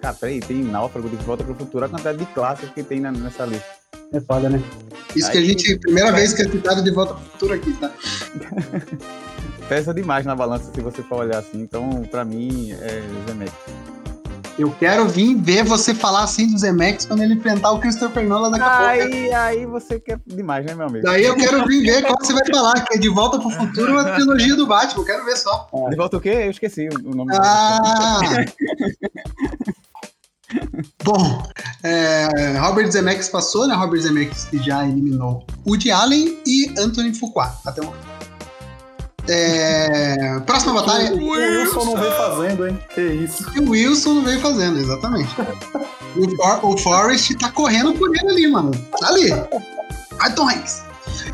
[0.00, 3.00] Cara, peraí, tem Náufrago de Volta para o Futuro, a quantidade de clássicos que tem
[3.00, 3.79] nessa lista.
[4.12, 4.62] É foda, né?
[5.14, 5.78] Isso que a Aí- gente.
[5.78, 7.90] Primeira vez que é citado de volta pro futuro aqui, tá?
[9.68, 11.60] Pesa demais na balança se você for olhar assim.
[11.60, 13.54] Então, pra mim, é Zemeckis.
[14.58, 18.50] Eu quero vir ver você falar assim do Zemex quando ele enfrentar o Christopher Nolan
[18.50, 18.84] daqui a pouco.
[19.14, 21.04] Aí, aí você quer demais, né, meu amigo?
[21.06, 23.92] Daí eu quero vir ver qual você vai falar, que é De Volta pro Futuro
[23.92, 25.02] uma trilogia do Batman.
[25.02, 25.66] Eu quero ver só.
[25.88, 26.28] De volta o quê?
[26.28, 27.32] Eu esqueci o nome.
[27.38, 28.20] Ah!
[31.04, 31.42] Bom,
[31.82, 33.74] é, Robert Zemeckis passou, né?
[33.74, 37.54] Robert Zemeckis que já eliminou Woody Allen e Anthony Fuqua.
[37.64, 37.92] Até o
[39.28, 41.14] é, Próxima batalha.
[41.14, 42.78] O Wilson não vem fazendo, hein?
[42.94, 43.46] Que isso.
[43.60, 45.30] o Wilson não veio fazendo, exatamente.
[46.16, 48.72] O, For, o Forrest tá correndo por ele ali, mano.
[48.98, 49.30] Tá ali.
[50.18, 50.82] Vai, Tom Hanks.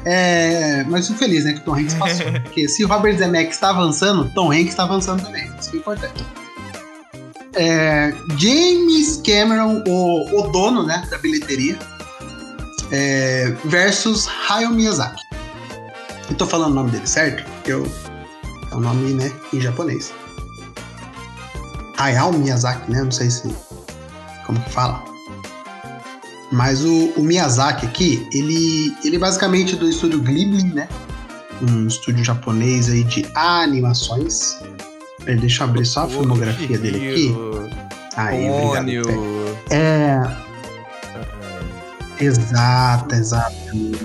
[0.05, 2.33] É, mas fico feliz, né, que o Tom Hanks passou.
[2.45, 5.51] Porque se o Robert Zemeckis tá avançando, Tom Hanks tá avançando também.
[5.59, 6.25] Isso que é importante.
[7.57, 11.79] É, James Cameron, o, o dono né, da bilheteria,
[12.93, 15.23] é, versus Hayao Miyazaki.
[16.29, 17.45] Eu tô falando o nome dele certo?
[17.67, 17.87] Eu,
[18.71, 20.13] é o nome né, em japonês.
[21.99, 23.03] Hayao Miyazaki, né?
[23.03, 23.49] Não sei se.
[24.45, 25.03] Como que fala?
[26.53, 30.89] Mas o, o Miyazaki aqui, ele, ele é basicamente do estúdio Ghibli, né?
[31.63, 34.59] Um estúdio japonês aí de animações.
[35.27, 37.37] Peraí, Deixa eu abrir só a filmografia dele aqui.
[38.17, 39.03] Aí, Ônio.
[39.03, 39.57] obrigado.
[39.71, 40.21] É,
[42.21, 43.55] exato, exato.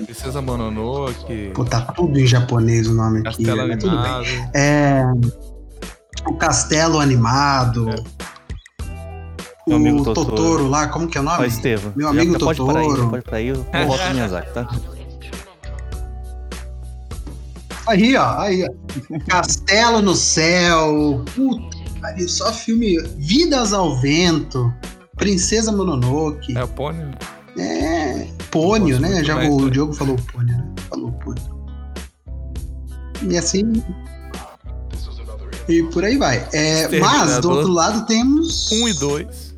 [0.06, 1.52] Princesa Mononoke.
[1.53, 4.11] Pô, tá tudo em japonês o nome aqui, Castelo mas tudo bem.
[4.11, 4.52] Animado.
[4.56, 5.03] É.
[6.27, 7.85] O Castelo Animado.
[9.68, 10.30] Meu amigo o Totoro.
[10.31, 10.68] Totoro.
[10.68, 11.48] lá, como que é o Ó, nome?
[11.48, 11.93] Estevam.
[11.95, 13.10] Meu amigo já pode parar aí, Totoro.
[13.10, 14.68] pode parar aí, eu em Miyazaki, tá?
[17.87, 19.19] Aí, ó, aí, ó.
[19.27, 21.23] Castelo no Céu.
[21.35, 22.97] Puta pariu, só filme.
[23.17, 24.73] Vidas ao Vento.
[25.15, 26.57] Princesa Mononoke.
[26.57, 27.11] É o Pônio?
[27.57, 28.27] É.
[28.49, 29.23] Pônio, né?
[29.23, 29.69] Já mais, o?
[29.69, 30.73] Diogo falou Pônio, né?
[30.89, 31.43] Falou Pônio.
[33.29, 33.83] E assim.
[35.69, 36.47] E por aí vai.
[36.51, 38.71] É, mas, do outro lado, temos.
[38.71, 39.55] 1 e 2.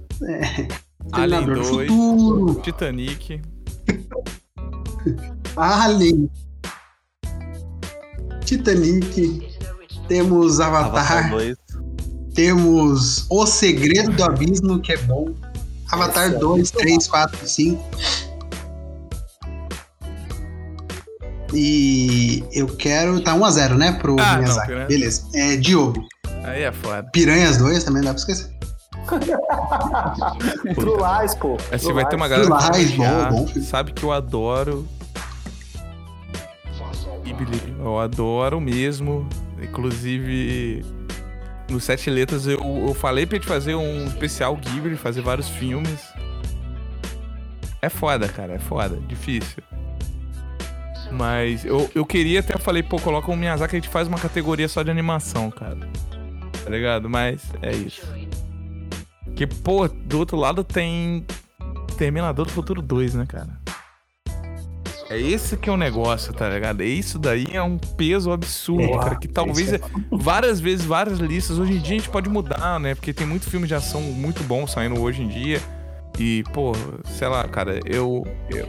[1.13, 1.89] Alien Exterminador do 2.
[1.89, 2.61] Futuro.
[2.61, 3.41] Titanic.
[5.55, 6.29] Alien.
[8.45, 9.47] Titanic.
[10.07, 11.29] Temos Avatar Avatar.
[11.31, 11.55] 2.
[12.33, 15.33] Temos O Segredo do Abismo, que é bom.
[15.91, 17.83] Avatar Esse é 2, 3, 4, 5.
[21.53, 23.21] E eu quero.
[23.21, 23.91] Tá 1x0, né?
[23.93, 24.67] Pro Ah, não, Miyazaki.
[24.67, 25.23] Piranha- Beleza.
[25.35, 26.03] É, Diogo.
[26.43, 27.03] Aí é foda.
[27.13, 28.51] Piranhas 2 também dá pra esquecer.
[30.75, 31.57] True Lies, pô.
[31.71, 34.87] Assim, True vai ter uma galera que odiar, bom, bom sabe que eu adoro
[37.23, 37.75] Ghibli.
[37.79, 39.27] Eu adoro mesmo.
[39.61, 40.83] Inclusive,
[41.69, 46.01] no Sete Letras eu, eu falei pra gente fazer um especial Ghibli, fazer vários filmes.
[47.81, 49.61] É foda, cara, é foda, difícil.
[51.11, 54.67] Mas eu, eu queria até, falei, pô, coloca o Miyazaki, a gente faz uma categoria
[54.67, 55.77] só de animação, cara.
[56.63, 57.09] Tá ligado?
[57.09, 58.07] Mas é isso.
[59.35, 61.25] Que, pô, do outro lado tem
[61.97, 63.62] Terminador do Futuro 2, né, cara?
[65.13, 66.81] É esse que é o negócio, tá ligado?
[66.81, 69.15] É Isso daí é um peso absurdo, É, cara.
[69.15, 69.79] Que talvez isso
[70.11, 71.59] várias vezes, várias listas.
[71.59, 72.95] Hoje em dia a gente pode mudar, né?
[72.95, 75.61] Porque tem muito filme de ação muito bom saindo hoje em dia.
[76.19, 76.73] E, pô,
[77.17, 78.25] sei lá, cara, eu.
[78.49, 78.67] eu...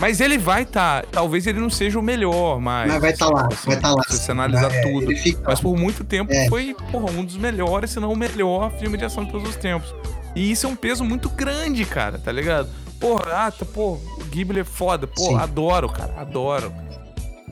[0.00, 1.04] Mas ele vai tá.
[1.10, 2.90] Talvez ele não seja o melhor, mas.
[2.92, 4.02] Mas vai estar lá, assim, vai estar lá.
[4.08, 5.06] Se você analisar É, tudo.
[5.46, 6.48] Mas por muito tempo É.
[6.48, 9.56] foi porra, um dos melhores, se não o melhor filme de ação de todos os
[9.56, 9.94] tempos.
[10.34, 12.68] E isso é um peso muito grande, cara, tá ligado?
[13.00, 15.06] Porra, ah, tá, pô, o Ghibli é foda.
[15.06, 15.36] Pô, Sim.
[15.36, 16.72] adoro, cara, adoro.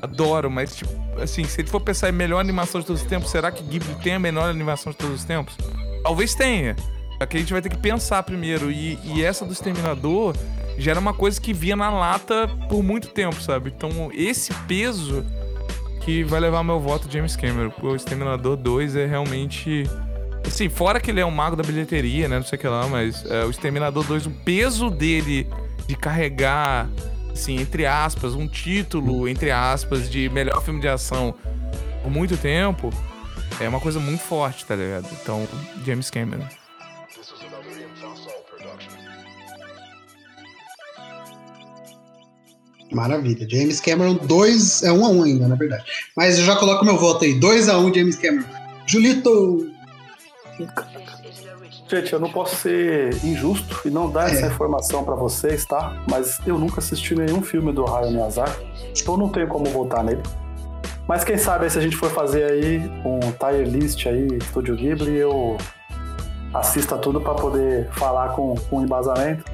[0.01, 3.31] Adoro, mas, tipo, assim, se ele for pensar em melhor animação de todos os tempos,
[3.31, 5.57] será que Ghibli tem a melhor animação de todos os tempos?
[6.03, 6.77] Talvez tenha.
[7.19, 8.71] Só que a gente vai ter que pensar primeiro.
[8.71, 10.37] E, e essa do Exterminador
[10.77, 13.73] já era uma coisa que via na lata por muito tempo, sabe?
[13.75, 15.25] Então, esse peso
[16.05, 17.73] que vai levar meu voto James Cameron.
[17.83, 19.85] O Exterminador 2 é realmente.
[20.47, 22.37] Assim, fora que ele é um mago da bilheteria, né?
[22.37, 25.49] Não sei o que lá, mas é, o Exterminador 2, o peso dele
[25.89, 26.89] de carregar,
[27.33, 31.35] assim, entre aspas, um título, entre aspas, de melhor filme de ação
[32.03, 32.91] por muito tempo,
[33.61, 35.09] é uma coisa muito forte, tá ligado?
[35.21, 35.49] Então,
[35.85, 36.47] James Cameron.
[42.93, 43.49] Maravilha.
[43.49, 45.85] James Cameron 2 é 1 a 1 ainda, na verdade.
[46.16, 47.35] Mas eu já coloco meu voto aí.
[47.35, 48.47] 2 a 1 James Cameron.
[48.87, 49.73] Julito.
[51.89, 54.32] Gente, eu não posso ser injusto e não dar É.
[54.32, 55.97] essa informação pra vocês, tá?
[56.10, 58.64] Mas eu nunca assisti nenhum filme do Hayao Miyazaki,
[59.01, 60.22] então não tenho como votar nele.
[61.06, 65.16] Mas quem sabe se a gente for fazer aí um tier list aí, Estúdio Ghibli,
[65.16, 65.59] eu
[66.55, 69.44] assista tudo pra poder falar com, com embasamento.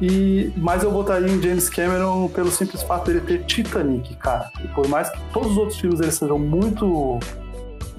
[0.00, 4.48] E, mas eu votaria em James Cameron pelo simples fato dele ter Titanic, cara.
[4.62, 7.18] E por mais que todos os outros filmes eles sejam muito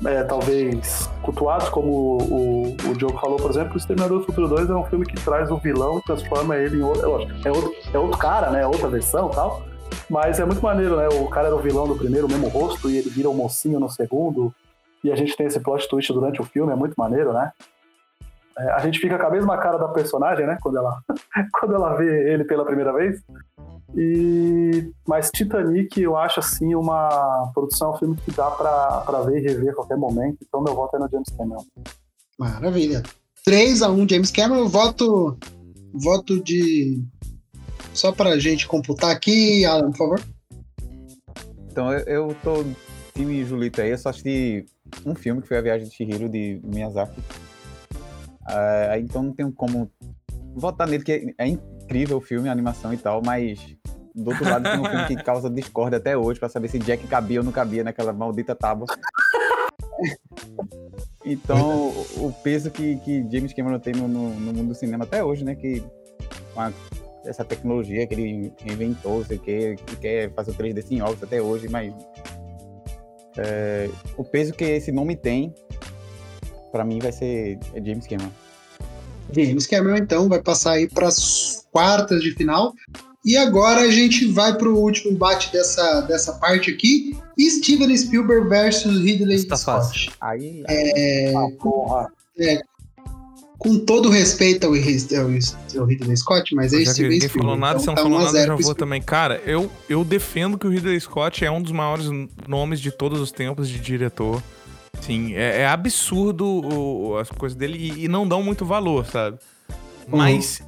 [0.06, 4.70] é, talvez cultuados, como o, o Diogo falou, por exemplo, o Exterminador do Futuro 2
[4.70, 7.04] é um filme que traz o vilão e transforma ele em outro.
[7.04, 8.66] É, lógico, é outro, é outro cara, né?
[8.66, 9.64] Outra versão e tal.
[10.10, 11.08] Mas é muito maneiro, né?
[11.08, 13.80] O cara era o vilão do primeiro, o mesmo rosto, e ele vira o mocinho
[13.80, 14.54] no segundo.
[15.04, 17.52] E a gente tem esse plot twist durante o filme, é muito maneiro, né?
[18.58, 20.58] É, a gente fica com a mesma cara da personagem, né?
[20.62, 21.00] Quando ela,
[21.60, 23.22] quando ela vê ele pela primeira vez.
[23.96, 29.40] E mas Titanic eu acho assim uma produção, um filme que dá pra, pra ver
[29.40, 30.38] e rever a qualquer momento.
[30.48, 31.66] Então meu voto é no James Cameron.
[32.38, 33.04] Maravilha.
[33.44, 34.68] 3 a 1 James Cameron.
[34.68, 35.38] Voto.
[35.94, 37.04] Voto de.
[37.94, 40.22] Só pra gente computar aqui, Alan, por favor.
[41.72, 42.64] Então eu, eu tô
[43.20, 44.66] time Julito aí, eu só assisti
[45.06, 47.22] um filme que foi A Viagem de Chihiro de Miyazaki.
[48.46, 49.92] Ah, então não tenho como
[50.56, 53.60] votar nele, que é incrível o filme, a animação e tal, mas
[54.20, 57.08] do outro lado tem um filme que causa discórdia até hoje pra saber se Jack
[57.08, 58.86] cabia ou não cabia naquela maldita tábua.
[61.26, 65.24] Então, o peso que, que James Cameron tem no, no, no mundo do cinema até
[65.24, 65.54] hoje, né?
[65.54, 65.84] Que
[66.54, 66.72] com a-
[67.26, 71.22] essa tecnologia que ele inventou, sei o que, que quer fazer o 3D sem óculos
[71.22, 71.94] até hoje, mas
[73.38, 75.54] é, o peso que esse nome tem,
[76.72, 78.32] pra mim, vai ser é James Cameron.
[79.32, 82.74] James Cameron, então, vai passar aí para as quartas de final.
[83.26, 87.18] E agora a gente vai para o último embate dessa, dessa parte aqui.
[87.40, 89.78] Steven Spielberg versus Ridley Isso tá Scott.
[89.88, 90.12] fácil.
[90.22, 92.08] Aí, É, Ah, porra.
[93.58, 97.60] com todo respeito ao, ao, ao Ridley Scott, mas é Steven ninguém falou Spielberg.
[97.60, 98.80] nada, então você não tá falou 1 a nada, eu 0 já vou Spielberg.
[98.80, 99.02] também.
[99.02, 102.06] Cara, eu, eu defendo que o Ridley Scott é um dos maiores
[102.48, 104.42] nomes de todos os tempos de diretor.
[105.02, 109.38] Sim, é, é absurdo o- as coisas dele e, e não dão muito valor, sabe?
[110.08, 110.18] Uhum.
[110.18, 110.62] Mas.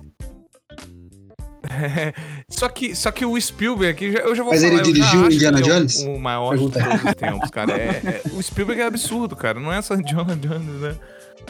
[2.52, 4.74] só, que, só que o Spielberg aqui, eu já vou Mas falar.
[4.74, 5.96] ele dirigiu que Indiana ele é o- Jones?
[6.04, 7.72] O, maior de todos os tempos, cara.
[7.74, 9.60] É- é- o Spielberg é absurdo, cara.
[9.60, 10.96] Não é só Indiana Jones, né?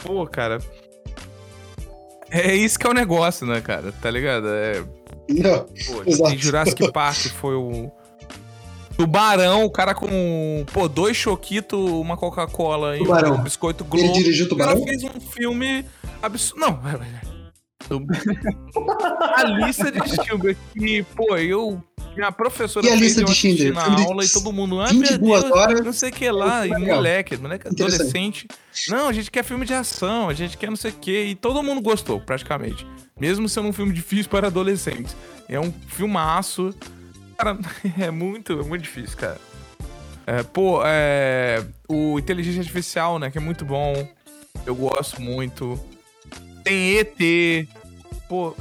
[0.02, 0.58] Pô, cara.
[2.30, 3.92] É isso que é o negócio, né, cara?
[3.92, 4.46] Tá ligado?
[4.48, 4.82] É,
[5.28, 6.36] Não, Pô, Exato.
[6.38, 7.90] Jurassic Park foi o.
[8.96, 13.34] Tubarão, o cara com, pô, dois choquitos, uma Coca-Cola e Tubarão.
[13.36, 14.18] um biscoito ele Globo.
[14.18, 14.86] dirigiu o O cara Tubarão?
[14.86, 15.84] fez um filme
[16.22, 16.60] absurdo.
[16.60, 16.78] Não,
[17.90, 21.82] a lista de Spielberg que, pô, eu
[22.16, 23.72] Minha professora E a lista de Schindler?
[23.72, 25.84] na Filme de aula e todo mundo, ah, 22 meu Deus, horas.
[25.84, 28.46] não sei o que lá, e moleque, moleque adolescente.
[28.88, 31.34] Não, a gente quer filme de ação, a gente quer não sei o que, e
[31.34, 32.86] todo mundo gostou, praticamente.
[33.18, 35.16] Mesmo sendo um filme difícil para adolescentes.
[35.48, 36.74] É um filmaço.
[37.36, 37.58] Cara,
[37.98, 39.38] é muito, é muito difícil, cara.
[40.26, 44.08] É, pô, é, o Inteligência Artificial, né, que é muito bom.
[44.64, 45.78] Eu gosto muito.
[46.64, 47.68] Tem ET.
[48.28, 48.54] Pô, o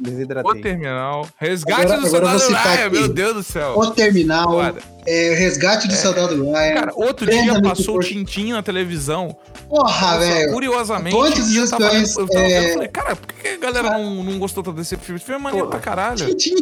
[0.00, 0.62] Desidratei.
[0.62, 1.28] Terminal.
[1.38, 2.98] Resgate Agora- do agora eu Soldado Ryan, aqui.
[2.98, 3.76] meu Deus do céu.
[3.78, 4.60] O Terminal,
[5.04, 6.74] é, Resgate do Soldado Ryan.
[6.74, 8.00] Cara, outro dia passou o.
[8.00, 9.36] Tintim na televisão.
[9.68, 10.52] Porra, velho.
[10.52, 14.22] Curiosamente, dos eu tava, eu tava é- e falei, cara, por que a galera não,
[14.22, 15.16] não gostou tanto desse filme?
[15.16, 16.16] Esse filme é maneiro Pô, pra caralho.
[16.36, 16.54] Tintim.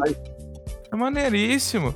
[0.90, 1.94] É maneiríssimo.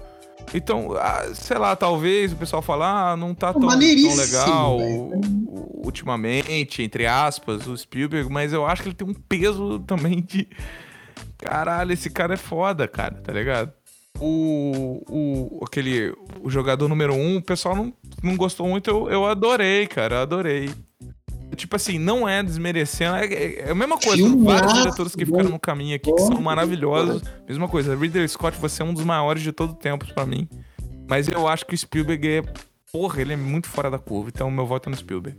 [0.52, 4.78] Então, ah, sei lá, talvez o pessoal fala, ah, não tá tão, tão maneiríssimo, legal
[4.78, 5.20] velho.
[5.46, 10.20] u- ultimamente, entre aspas, o Spielberg, mas eu acho que ele tem um peso também
[10.20, 10.48] de.
[11.38, 13.72] Caralho, esse cara é foda, cara, tá ligado?
[14.18, 16.12] O, o, aquele,
[16.42, 17.92] o jogador número um, o pessoal não,
[18.22, 20.70] não gostou muito, eu, eu adorei, cara, eu adorei.
[21.61, 25.27] Tipo assim, não é desmerecendo, é, é- é a mesma coisa, Filmaço, vários diretores que
[25.27, 27.23] ficaram no caminho aqui, que são maravilhosos.
[27.47, 30.49] Mesma coisa, Ridley Scott, você é um dos maiores de todo o tempo pra mim.
[31.07, 32.43] Mas eu acho que o Spielberg é.
[32.91, 34.31] Porra, ele é muito fora da curva.
[34.35, 35.37] Então meu voto é no Spielberg.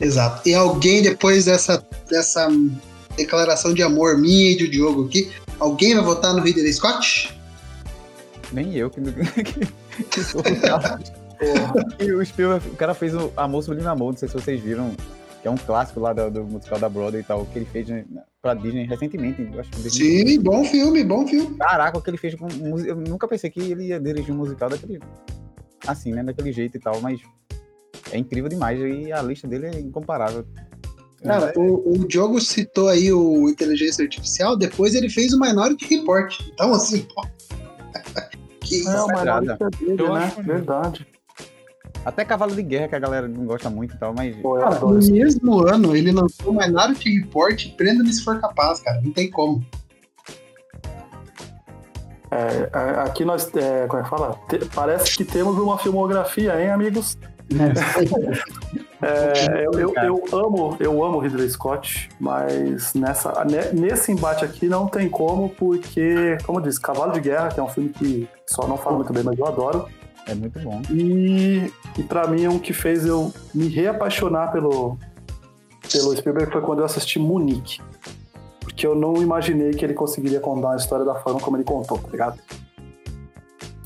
[0.00, 0.48] Exato.
[0.48, 2.48] E alguém, depois dessa, dessa
[3.16, 7.35] declaração de amor minha e do Diogo aqui, alguém vai votar no Ridley Scott?
[8.52, 9.00] Nem eu que,
[9.42, 10.98] que, que sou o cara.
[11.98, 14.90] E o Spielberg, o cara fez o Amor Sublime Amor, não sei se vocês viram,
[15.42, 17.88] que é um clássico lá do, do musical da Broadway e tal, que ele fez
[17.88, 18.04] né,
[18.40, 20.28] pra Disney recentemente, eu acho que 2020.
[20.28, 21.56] Sim, bom filme, bom filme.
[21.58, 22.90] Caraca, o que ele fez com música.
[22.90, 25.00] Eu nunca pensei que ele ia dirigir um musical daquele.
[25.86, 26.22] Assim, né?
[26.22, 27.20] Daquele jeito e tal, mas
[28.10, 30.44] é incrível demais e a lista dele é incomparável.
[31.22, 36.40] Cara, o, o Diogo citou aí o Inteligência Artificial, depois ele fez o Minority Report.
[36.52, 37.26] Então, assim, pô.
[38.66, 39.40] Que É, o Sagrada.
[39.40, 40.24] melhor dele, Eu né?
[40.24, 40.42] acho.
[40.42, 41.06] Verdade.
[42.04, 44.36] Até Cavalo de Guerra, que a galera não gosta muito e tal, mas.
[44.36, 48.22] Pô, eu Cara, adoro no mesmo ano ele lançou o Minority Report e Prenda-me se
[48.22, 49.00] for capaz, cara.
[49.02, 49.64] Não tem como.
[52.30, 54.38] É, é, aqui nós, é, como é que fala?
[54.48, 57.16] Te- parece que temos uma filmografia, hein, amigos?
[57.52, 57.72] É,
[59.02, 64.86] eu, eu, eu amo, eu amo Ridley Scott, mas nessa, ne- nesse embate aqui não
[64.86, 68.66] tem como, porque, como eu disse, Cavalo de Guerra, que é um filme que só
[68.66, 69.86] não fala muito bem, mas eu adoro.
[70.26, 70.82] É muito bom.
[70.90, 74.98] E, e para mim, um que fez eu me reapaixonar pelo,
[75.92, 77.80] pelo Spielberg foi quando eu assisti Munique.
[78.60, 81.98] Porque eu não imaginei que ele conseguiria contar a história da forma como ele contou,
[81.98, 82.40] tá ligado?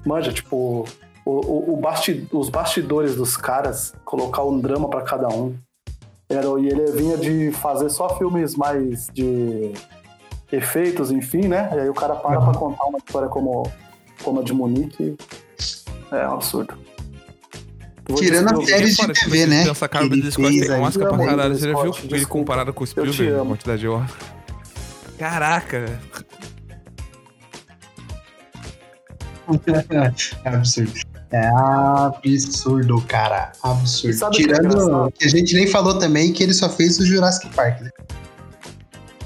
[0.07, 0.87] Manja, tipo,
[1.25, 5.55] o, o, o basti- os bastidores dos caras, colocar um drama pra cada um.
[6.29, 9.73] Era, e ele vinha de fazer só filmes mais de
[10.53, 11.71] efeitos, enfim, né?
[11.75, 13.71] E aí o cara para pra contar uma história como,
[14.23, 15.17] como a de Munique.
[16.13, 16.75] É um absurdo.
[18.17, 19.65] Tirando as séries de TV, né?
[19.65, 20.83] pensam, cara, o que ele Ridley Scott fez tem aí.
[20.83, 21.55] Oscar pra caralho.
[21.57, 23.29] Você já viu ele comparado com o Spielberg?
[23.29, 23.51] Amo.
[23.51, 24.19] quantidade de Oscar.
[25.19, 26.01] Caraca.
[30.45, 30.93] É absurdo.
[31.33, 33.53] É absurdo, cara.
[33.63, 34.17] Absurdo.
[34.17, 36.99] sabe o que é Tirando que a gente nem falou também que ele só fez
[36.99, 37.91] o Jurassic Park, né?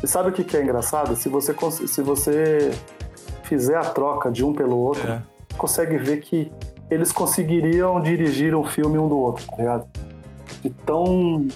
[0.02, 1.16] E sabe o que, que é engraçado?
[1.16, 1.54] Se você,
[1.86, 2.72] se você
[3.44, 5.22] fizer a troca de um pelo outro, É.
[5.56, 6.52] consegue ver que
[6.90, 9.86] eles conseguiriam dirigir um filme um do outro, tá ligado?
[10.62, 11.46] De tão.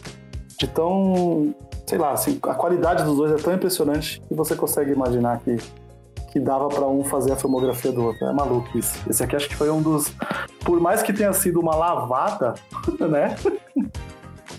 [0.58, 1.54] De tão.
[1.86, 5.58] Sei lá, assim, a qualidade dos dois é tão impressionante que você consegue imaginar que,
[6.30, 8.26] que dava pra um fazer a filmografia do outro.
[8.26, 8.98] É maluco isso.
[9.08, 10.12] Esse aqui acho que foi um dos.
[10.64, 12.54] Por mais que tenha sido uma lavada,
[13.00, 13.36] né?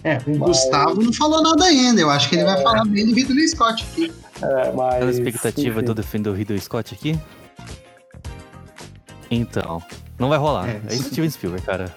[0.03, 2.01] É, o Gustavo não falou nada ainda.
[2.01, 4.11] Eu acho que ele vai falar bem do Ridley Scott aqui.
[4.41, 5.03] É, mas.
[5.03, 5.85] A expectativa enfim.
[5.85, 7.19] do defender o Ridley Scott aqui?
[9.31, 9.81] Então,
[10.17, 10.67] não vai rolar.
[10.67, 11.95] É, É, isso Steven Spielberg, cara.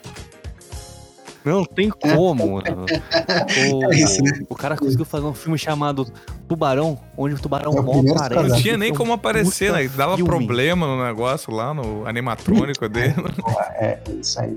[1.45, 2.57] Não tem como.
[2.63, 2.87] mano.
[2.87, 4.33] o, É isso, né?
[4.49, 6.07] o cara conseguiu fazer um filme chamado
[6.49, 8.49] Tubarão, onde o tubarão É aparece.
[8.49, 9.89] Não tinha nem É como aparecer, né?
[9.89, 10.29] Dava filme.
[10.31, 13.15] problema no negócio lá, no animatrônico dele.
[13.75, 14.57] É, isso aí.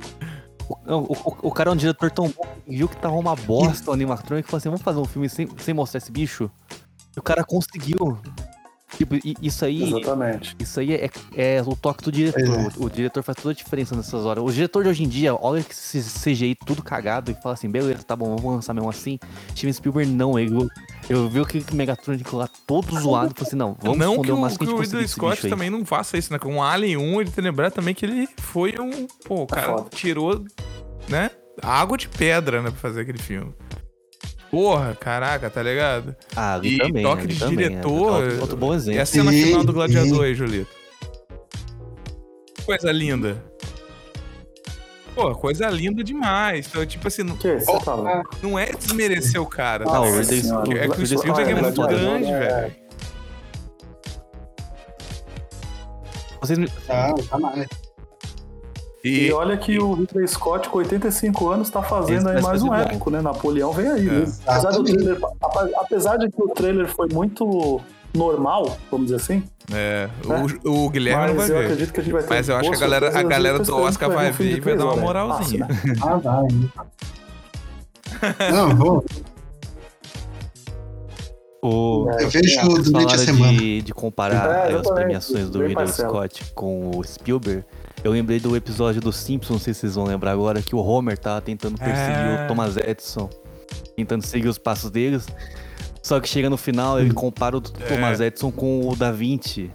[0.87, 3.89] O, o- o cara é um diretor tão bom que viu que tava uma bosta
[3.91, 6.49] o animatrônico e falou assim: vamos fazer um filme sem, sem mostrar esse bicho?
[7.15, 8.17] E o cara conseguiu.
[8.97, 9.83] Tipo, isso aí.
[9.83, 10.55] Exatamente.
[10.59, 12.41] Isso aí é, é o toque do diretor.
[12.41, 12.69] É.
[12.77, 14.43] O, o diretor faz toda a diferença nessas horas.
[14.43, 17.69] O diretor de hoje em dia olha que esse CGI tudo cagado e fala assim:
[17.69, 19.19] beleza, tá bom, vamos lançar mesmo assim.
[19.51, 20.55] Steven Spielberg não, ele,
[21.09, 24.31] eu vi aquele Megatronic lá todo zoado e falei assim: não, vamos não esconder que
[24.31, 25.49] o o, máximo que que a o gente esse Scott bicho aí.
[25.49, 26.39] também não faça isso, né?
[26.39, 29.07] Com o Alien 1, ele tem que lembrar também que ele foi um.
[29.25, 29.89] Pô, o cara foda.
[29.89, 30.43] tirou,
[31.07, 31.31] né?
[31.61, 32.69] Água de pedra, né?
[32.69, 33.53] Pra fazer aquele filme.
[34.55, 36.15] Porra, caraca, tá ligado?
[36.33, 37.03] Ah, ali E também.
[37.03, 37.69] toque ali de também, é.
[37.69, 39.05] diretor, Outro, outro bom E a exemplo.
[39.05, 40.69] cena final do Gladiador aí, Julito?
[42.65, 43.43] Coisa linda.
[45.13, 46.67] Pô, coisa linda demais.
[46.67, 48.23] Então, tipo assim, não, Que você fala?
[48.41, 49.83] não é desmerecer o cara.
[49.89, 50.23] Ah, tá.
[50.23, 52.39] Scott- É que o Ridley Scott Spielberg é Ah, muito Gladiador, grande, é.
[52.39, 52.75] velho.
[56.41, 57.67] Vocês me- Tá, tá mais.
[59.05, 62.73] E E, olha que o Ridley Scott, com 85 anos, tá fazendo aí mais um
[62.73, 63.21] épico, né?
[63.21, 64.07] Napoleão vem aí.
[64.07, 64.11] É.
[64.11, 64.25] né?
[64.47, 65.19] Apesar, trailer,
[65.77, 67.79] apesar de que o trailer foi muito
[68.15, 70.09] normal, vamos dizer assim, é,
[70.63, 71.65] o, o Guilherme não vai mas eu ver.
[71.65, 73.75] acredito que a gente vai ter Mas eu acho que a galera, a galera do
[73.75, 75.65] Oscar vai ver e vai dar uma moralzinha.
[75.67, 75.75] Né?
[76.01, 76.47] Ah, vai.
[78.51, 79.05] Não, vou.
[81.63, 83.53] O, Eu vejo é, durante a semana.
[83.53, 85.87] de, de comparar É, as premiações do Ridley.
[85.87, 87.63] Scott com o Spielberg.
[88.05, 90.77] Eu lembrei do episódio dos Simpsons, não sei se vocês vão lembrar agora, que o
[90.79, 92.45] Homer tava tentando perseguir É.
[92.45, 93.27] o Thomas Edison,
[93.95, 95.25] tentando seguir os passos deles.
[96.03, 99.71] Só que chega no final, ele compara o Thomas Edison com o Da Vinci.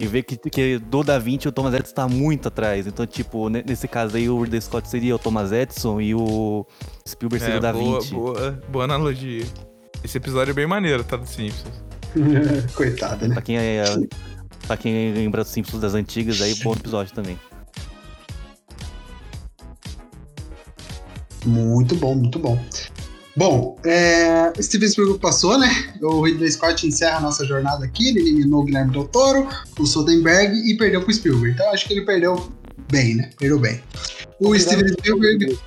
[0.00, 2.88] E vê que, que do Da Vinci o Thomas Edison tá muito atrás.
[2.88, 6.66] Então, tipo, ne- nesse caso aí, o Ridley Scott seria o Thomas Edison e o
[7.08, 8.14] Spielberg seria É, o Da boa, Vinci.
[8.14, 9.44] boa, boa analogia.
[10.02, 11.16] Esse episódio é bem maneiro, tá?
[11.16, 11.72] Do Simpsons.
[12.74, 13.34] Coitada, né?
[13.34, 13.84] Pra quem, é,
[14.66, 17.38] pra quem lembra dos Simpsons das antigas, aí bom episódio também.
[21.44, 22.60] Muito bom, muito bom.
[23.36, 25.68] Bom, é, Steven Spielberg passou, né?
[26.00, 28.08] O Ridley Scott encerra a nossa jornada aqui.
[28.08, 29.46] Ele eliminou o Guilherme Del Toro,
[29.78, 31.52] o Soderbergh e perdeu pro Spielberg.
[31.52, 32.50] Então acho que ele perdeu
[32.90, 33.30] bem, né?
[33.38, 33.80] Perdeu bem.
[34.40, 35.58] O Steven Spielberg.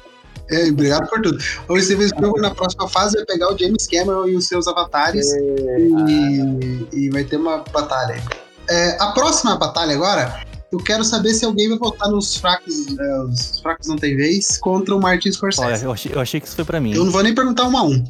[0.50, 1.38] É, obrigado por tudo.
[1.68, 5.32] O Steven Spielberg na próxima fase vai pegar o James Cameron e os seus avatares
[5.32, 8.16] e, e vai ter uma batalha.
[8.16, 8.49] aí.
[8.70, 10.42] É, a próxima batalha agora,
[10.72, 14.58] eu quero saber se alguém vai votar nos fracos, é, os fracos não tem vez,
[14.60, 15.84] contra o Martin Olha, Scorsese.
[15.86, 16.94] eu achei, eu achei que isso foi pra mim.
[16.94, 18.04] Eu não vou nem perguntar um a um.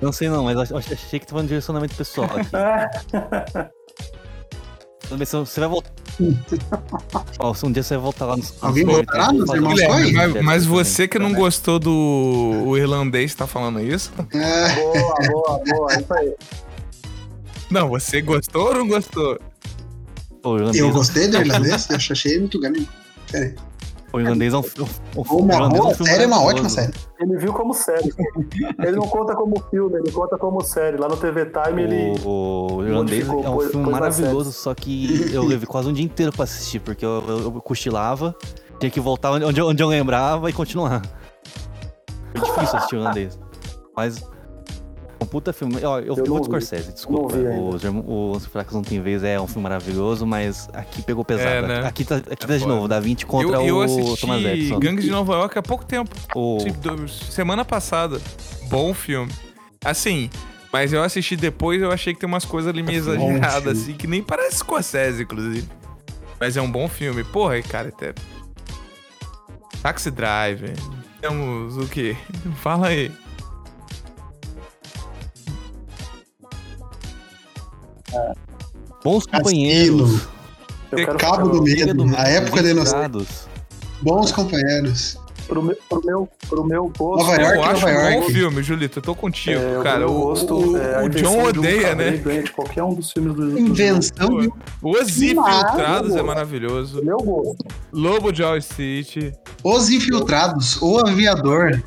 [0.00, 2.50] Não sei não, mas eu achei, achei que tava no direcionamento pessoal aqui.
[5.08, 5.90] Você vai voltar.
[7.38, 8.54] Ó, se um dia você vai voltar lá nos.
[8.62, 10.12] Alguém voltará nos Irmãos Coen?
[10.12, 14.12] mas, mas você que não gostou do o irlandês tá falando isso?
[14.32, 15.92] É, Boa, boa, boa.
[15.92, 16.34] Isso aí.
[17.70, 19.38] Não, você gostou ou não gostou?
[20.44, 22.88] Pô, irlandês, eu gostei do irlandês, eu achei muito grande.
[23.32, 23.54] Peraí.
[24.12, 26.68] o irlandês é um, um, um, Uma irlandês boa um filme série é uma ótima
[26.68, 26.92] série.
[27.18, 28.12] Ele viu como série.
[28.78, 30.98] Ele não conta como filme, ele conta como série.
[30.98, 32.20] Lá no TV Time ele.
[32.24, 36.30] O, o irlandês é um filme maravilhoso, só que eu levei quase um dia inteiro
[36.30, 38.36] pra assistir, porque eu, eu, eu cochilava,
[38.78, 41.00] tinha que voltar onde, onde eu- onde eu lembrava e continuar.
[42.36, 43.38] Foi difícil assistir o irlandês.
[43.96, 44.22] Mas.
[45.24, 45.76] Um puta filme.
[45.82, 46.46] Ó, eu, Eu eu vou de.
[46.46, 47.34] Scorsese, desculpa.
[47.36, 51.48] Irmão- os Fracos Não Tem Vez é um filme maravilhoso, mas aqui pegou pesado.
[51.48, 51.86] É, né?
[51.86, 54.44] Aqui tá, aqui É tá de novo, Da Vinci contra eu, eu o assisti Thomas
[54.44, 54.78] Edison.
[54.78, 56.14] Gangues de Nova York há pouco tempo.
[56.34, 58.20] O, Tipo, semana passada.
[58.68, 59.32] Bom filme.
[59.84, 60.28] Assim,
[60.72, 64.06] mas eu assisti depois eu achei que tem umas coisas ali meio exageradas, assim, que
[64.06, 65.68] nem parece Scorsese, inclusive.
[66.38, 67.24] Mas é um bom filme.
[67.24, 68.12] Porra, cara, até.
[69.82, 70.72] Taxi Driver.
[71.20, 72.16] Temos o quê?
[72.60, 73.10] Fala aí.
[79.02, 80.28] Bons companheiros.
[81.18, 83.48] Cabo do Medo, do- a época da inocência.
[84.00, 85.18] Bons companheiros.
[85.48, 87.26] Pro meu, pro meu, pro meu gosto.
[87.26, 88.32] Nova York, eu acho Nova um bom York.
[88.32, 88.98] filme, Julito.
[88.98, 90.08] Eu tô contigo, é, cara.
[90.08, 92.42] O, gosto, o- é, o John de um odeia, carré né?
[92.42, 93.58] de qualquer um dos filmes do.
[93.58, 94.50] Invenção de
[94.82, 97.04] Os Infiltrados é maravilhoso.
[97.04, 97.62] Meu gosto.
[97.92, 99.34] Lobo de Wall Street.
[99.62, 101.82] Os Infiltrados, O Aviador.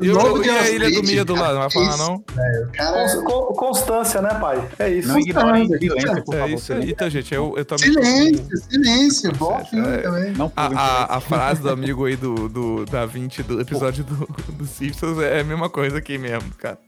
[0.00, 1.98] E, o- e a Ilha do Medo lá, não vai falar isso?
[1.98, 2.24] não?
[2.72, 4.66] Cara con- Constância, né, pai?
[4.78, 5.08] É isso.
[5.08, 6.54] Não silêncio, por É favor.
[6.54, 6.90] isso aí.
[6.90, 7.92] Então, gente, eu, eu também.
[7.92, 9.32] Silêncio, silêncio.
[9.34, 9.98] Bom É, filme é.
[9.98, 10.32] também.
[10.32, 14.26] Não A, a, a frase do amigo aí do, do da 20 do episódio do,
[14.54, 16.78] do Simpsons é a mesma coisa aqui mesmo, cara.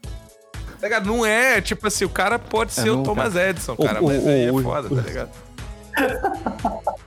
[0.81, 1.05] Tá ligado?
[1.05, 4.25] Não é, tipo assim, o cara pode ser o não, Thomas Edison, cara, o- mas
[4.25, 5.29] aí é foda, tá ligado?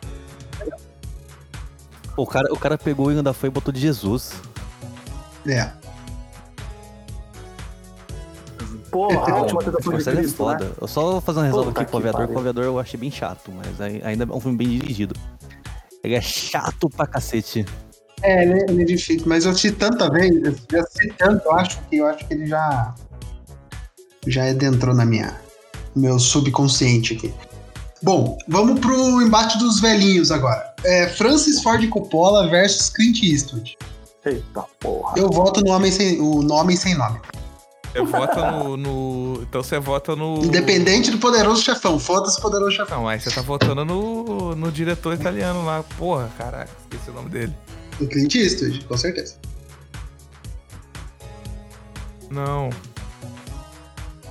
[2.15, 4.33] O cara, o cara pegou e ainda foi e botou de Jesus.
[5.47, 5.71] É.
[8.91, 10.53] Porra, a última O tentativa de é Cristo, né?
[10.59, 10.73] foda.
[10.81, 12.37] Eu só vou fazer uma ressalva aqui pro que aviador, que pariu.
[12.37, 15.15] o aviador eu achei bem chato, mas ainda é um filme bem dirigido.
[16.05, 17.65] Ele é chato pra cacete.
[18.23, 21.53] É, ele, ele é difícil, mas eu assisti tanta vez, eu já assisti tanto, eu
[21.53, 22.95] acho que eu acho que ele já
[24.29, 25.35] já adentrou na minha
[25.97, 27.35] no meu subconsciente aqui.
[28.03, 30.75] Bom, vamos pro embate dos velhinhos agora.
[30.85, 33.77] É, Francis Ford Coppola versus Clint Eastwood.
[34.25, 35.15] Eita porra.
[35.19, 37.21] Eu voto no homem sem o no homem sem nome.
[37.93, 40.43] Você vota no, no- Então você vota no.
[40.45, 42.99] Independente do poderoso chefão, foda-se o poderoso chefão.
[42.99, 45.85] Não, mas você tá votando no, no diretor italiano lá.
[45.99, 47.53] Porra, caraca, esqueci o nome dele.
[48.01, 49.37] O Clint Eastwood, com certeza.
[52.31, 52.71] Não.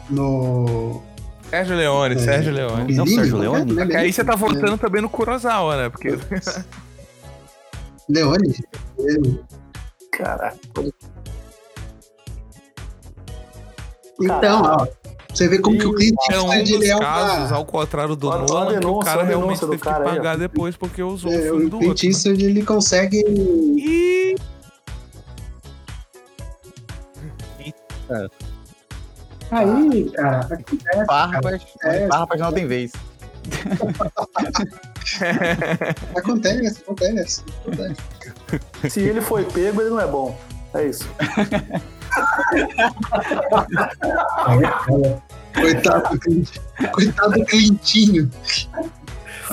[0.10, 1.02] No.
[1.50, 2.18] Sérgio Leone, É.
[2.18, 2.96] Sérgio Leone.
[2.96, 3.38] Não, Bellini, Sérgio?
[3.38, 3.72] Leone?
[3.74, 5.90] É Porque aí você tá votando também no Kurosawa, né?
[5.90, 6.18] Porque.
[8.10, 8.56] Leone?
[10.12, 10.58] Caraca.
[14.22, 14.88] Então, ó.
[15.34, 17.58] Você vê como que o Clint É um dos casos, uma.
[17.58, 21.02] ao contrário do Nolan, que o cara realmente teve que cara aí, pagar depois porque
[21.02, 22.06] usou o É, filme o do Clint outro.
[22.06, 22.10] né?
[22.12, 23.18] Eastwood ele consegue.
[23.26, 24.36] Ih,
[29.52, 31.06] Aí, cara, acontece.
[31.08, 32.08] Farpas, É.
[32.08, 32.92] farpas não tem vez.
[36.16, 37.44] Acontece, acontece.
[37.66, 38.02] acontece.
[38.90, 40.38] Se ele foi pego, ele não é bom.
[40.74, 41.08] É isso.
[45.54, 46.50] Coitado do Clint.
[46.94, 48.30] Coitado do Clintinho.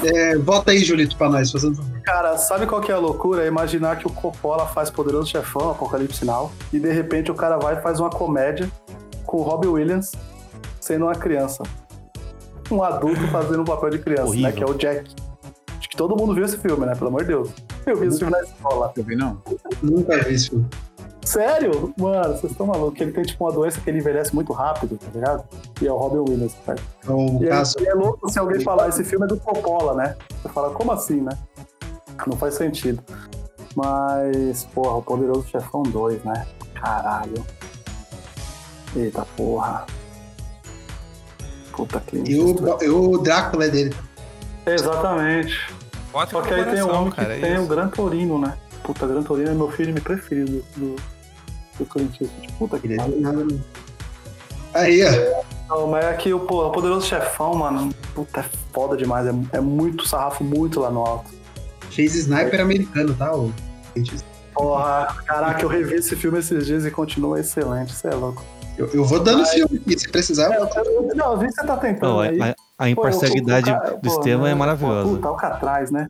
[0.04, 2.00] É, bota aí, Julito, pra nós, fazendo favor.
[2.02, 3.44] Cara, sabe qual que é a loucura?
[3.44, 7.58] É imaginar que o Coppola faz Poderoso Chefão, Apocalipse Sinal, e de repente o cara
[7.58, 8.70] vai e faz uma comédia
[9.24, 10.12] com o Robbie Williams
[10.80, 11.62] sendo uma criança.
[12.70, 14.48] Um adulto fazendo um papel de criança, né?
[14.48, 14.52] Horrível.
[14.52, 15.10] Que é o Jack.
[15.78, 16.94] Acho que todo mundo viu esse filme, né?
[16.94, 17.50] Pelo amor de Deus.
[17.90, 18.92] Eu vi esse filme na escola.
[18.96, 19.42] Eu vi, não.
[19.82, 20.50] Nunca vi isso.
[20.50, 20.66] filme.
[21.24, 21.92] Sério?
[21.98, 23.00] Mano, vocês estão malucos.
[23.00, 25.44] Ele tem tipo uma doença que ele envelhece muito rápido, tá ligado?
[25.80, 26.78] E é o Robin Williams, cara.
[27.02, 27.74] Então, E é, caso.
[27.84, 30.16] é louco se alguém falar, esse filme é do Coppola, né?
[30.42, 31.36] Você fala, como assim, né?
[32.26, 33.02] Não faz sentido.
[33.76, 36.46] Mas, porra, o Poderoso Chefão 2, né?
[36.74, 37.44] Caralho.
[38.96, 39.84] Eita porra.
[41.72, 43.94] Puta que E o, e o Drácula é dele.
[44.66, 45.77] Exatamente.
[46.18, 47.28] Bota Só que aí tem o coração, homem cara.
[47.28, 47.62] que é tem isso.
[47.62, 48.58] o Gran Torino, né?
[48.82, 50.96] Puta, Gran Torino é meu filme preferido do,
[51.78, 52.52] do Clint Eastwood.
[52.58, 53.14] Puta que é pariu.
[53.14, 53.60] do nada, não.
[54.74, 55.44] Aí, ó.
[55.68, 59.26] Não, mas é que o, Poderoso Chefão, mano, puta, é foda demais.
[59.26, 61.30] É, é muito sarrafo, muito lá no alto.
[61.90, 63.34] Fez sniper americano, tá?
[63.34, 63.52] O.
[64.54, 67.94] Porra, caraca, eu revi esse filme esses dias e continua excelente.
[67.94, 68.44] Você é louco.
[68.76, 70.52] Eu, eu vou dando filme aqui, se precisar.
[70.52, 72.40] É, eu eu, não, eu vi que você tá tentando Não, aí.
[72.40, 74.54] a, a imparcialidade Pô, o- o cara- do pô, Estevam é né?
[74.54, 75.08] maravilhosa.
[75.08, 76.06] Puta, Alcatraz, né?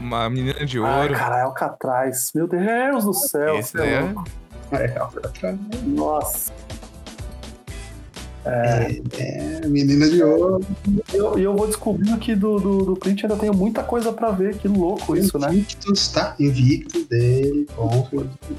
[0.00, 1.14] Uma menina de Ai, ouro.
[1.18, 2.30] caralho, Alcatraz.
[2.34, 3.56] Meu Deus do céu.
[3.58, 4.14] Esse você é
[4.72, 4.84] é.
[4.94, 5.58] É, Alcatraz.
[5.84, 6.52] Nossa.
[8.44, 10.60] É, menina de ouro.
[10.88, 14.30] E eu, eu vou descobrindo que do, do, do Clint ainda tenho muita coisa pra
[14.30, 14.56] ver.
[14.56, 15.48] Que louco isso, né?
[15.50, 16.34] Invictus, tá?
[16.40, 17.68] Invictus dele.
[17.76, 18.08] Bom.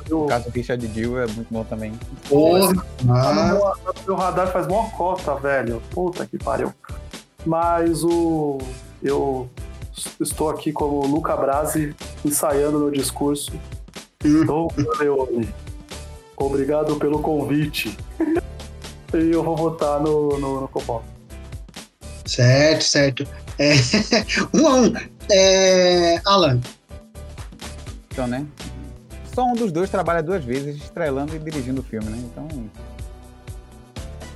[0.10, 1.94] O caso do Richard Dill é muito bom também.
[2.30, 2.74] Porra.
[2.76, 5.82] Tá Mas, meu, tá radar faz mó cota, velho.
[5.92, 6.72] Puta que pariu.
[7.46, 8.60] Mas o.
[9.02, 9.50] Eu
[10.20, 11.94] estou aqui como Luca Brasi
[12.24, 13.52] ensaiando meu discurso.
[14.24, 14.46] Hum.
[14.46, 15.50] Douglas Leone,
[16.38, 17.98] obrigado pelo convite.
[19.14, 21.04] E eu vou votar no, no, no Coppola.
[22.26, 23.28] certo, certo.
[23.60, 23.74] É,
[24.54, 24.94] um a um.
[25.32, 26.60] É, Alan,
[28.12, 28.46] Então, né?
[29.34, 32.18] Só um dos dois trabalha duas vezes, estrelando e dirigindo o filme, né?
[32.18, 32.48] Então.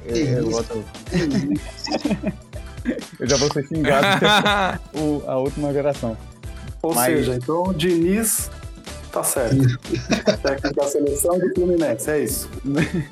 [0.06, 0.84] Eu, eu voto.
[3.20, 4.26] eu já vou ser xingado
[4.96, 6.18] o, a última geração.
[6.82, 8.50] Ou Mas- seja, então o Diniz
[9.18, 9.80] tá certo.
[10.42, 12.50] Técnico da seleção do Fluminense, é isso.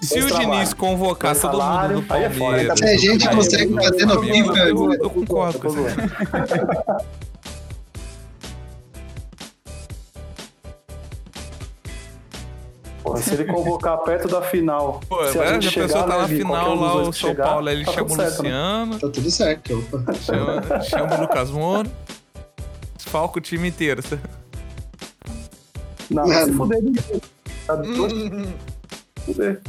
[0.02, 2.30] Se o Diniz convocar todo mundo do é.
[2.30, 2.82] Palmeiras...
[2.82, 5.96] A gente consegue fazer no FIFA, eu, concordo com você.
[13.22, 16.16] se ele convocar perto da final, Pô, se a né, gente já pensou chegar, tá
[16.16, 18.44] né, na Vi, final lá, o São chegar, Paulo, ele tá chama o tudo certo,
[18.44, 18.50] né?
[18.50, 19.86] Luciano, tá tudo certo.
[19.94, 20.14] Opa.
[20.14, 21.90] chama, chama o Lucas Moura,
[22.98, 24.04] desfalca o time inteiro.
[26.10, 27.22] Não, vai se fuder de
[27.66, 28.54] Tá doido?
[29.26, 29.62] Fuder.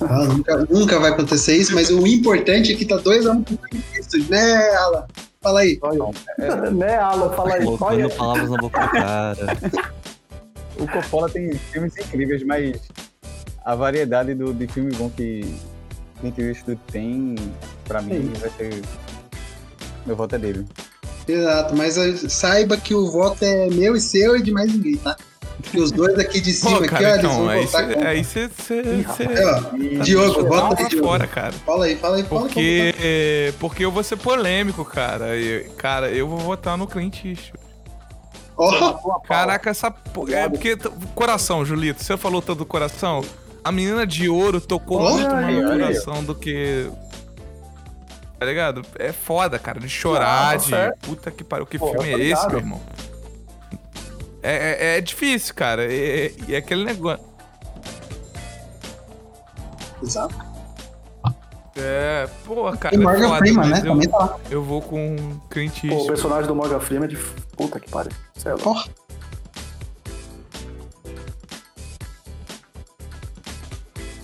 [0.00, 3.84] Ah, nunca, nunca vai acontecer isso, mas o importante é que tá 2x1 pro Clint
[3.96, 5.06] Eastwood, né, Alan?
[5.42, 5.78] Fala aí.
[5.82, 7.30] Olha, né, Alan?
[7.32, 7.66] Fala aí.
[7.66, 9.36] Olha, Colocando palavras na boca do cara.
[10.78, 12.80] O Coppola tem filmes incríveis, mas
[13.64, 15.54] a variedade do, de filme bom que
[16.20, 17.36] Clint Eastwood tem,
[17.84, 18.82] pra mim, vai ser.
[20.06, 20.66] Meu voto é dele.
[21.32, 21.94] Exato, mas
[22.32, 25.16] saiba que o voto é meu e seu e de mais ninguém, tá?
[25.70, 27.86] Que os dois aqui de cima, Pô, aqui, cara, ó, eles então, vão aí votar
[27.86, 31.06] você com- aí cê- cê- Ih, cê- Aí, ó, E Diogo, pra aí, Diogo.
[31.06, 31.52] fora, cara.
[31.52, 32.40] Fala aí, fala aí, fala.
[32.42, 32.94] Porque,
[33.58, 35.36] porque eu vou ser polêmico, cara.
[35.36, 37.60] E, cara, eu vou votar no Clint Eastwood.
[38.56, 39.94] Ó, Caraca, essa.
[40.32, 40.76] É porque.
[41.14, 43.22] Coração, Julito, você falou tanto do coração.
[43.64, 46.90] A menina de ouro tocou Olha muito mais no coração do que.
[48.40, 48.80] Tá ligado?
[48.98, 50.64] É foda, cara, de chorar, Não, tá de.
[50.64, 50.98] certo.
[51.00, 52.80] Puta que pariu, que Pô, filme eu é esse, meu irmão?
[54.42, 55.84] É, é, é difícil, cara.
[55.92, 57.22] E é, é aquele negócio.
[60.02, 60.34] exato.
[61.76, 62.94] É, pô, cara.
[62.94, 63.78] E é Morgan foda, Freeman, né?
[63.78, 64.40] eu, Também tá lá.
[64.50, 65.16] eu vou com
[65.50, 67.16] Clint Pô, o personagem do Morgan Freeman é de
[67.54, 68.12] puta que pariu.
[68.38, 68.58] Sei lá.
[68.58, 68.84] Porra.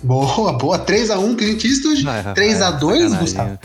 [0.03, 0.79] Boa, boa.
[0.79, 2.07] 3x1, Clint Eastwood.
[2.07, 3.19] Ah, 3x2, sacanagem.
[3.19, 3.59] Gustavo.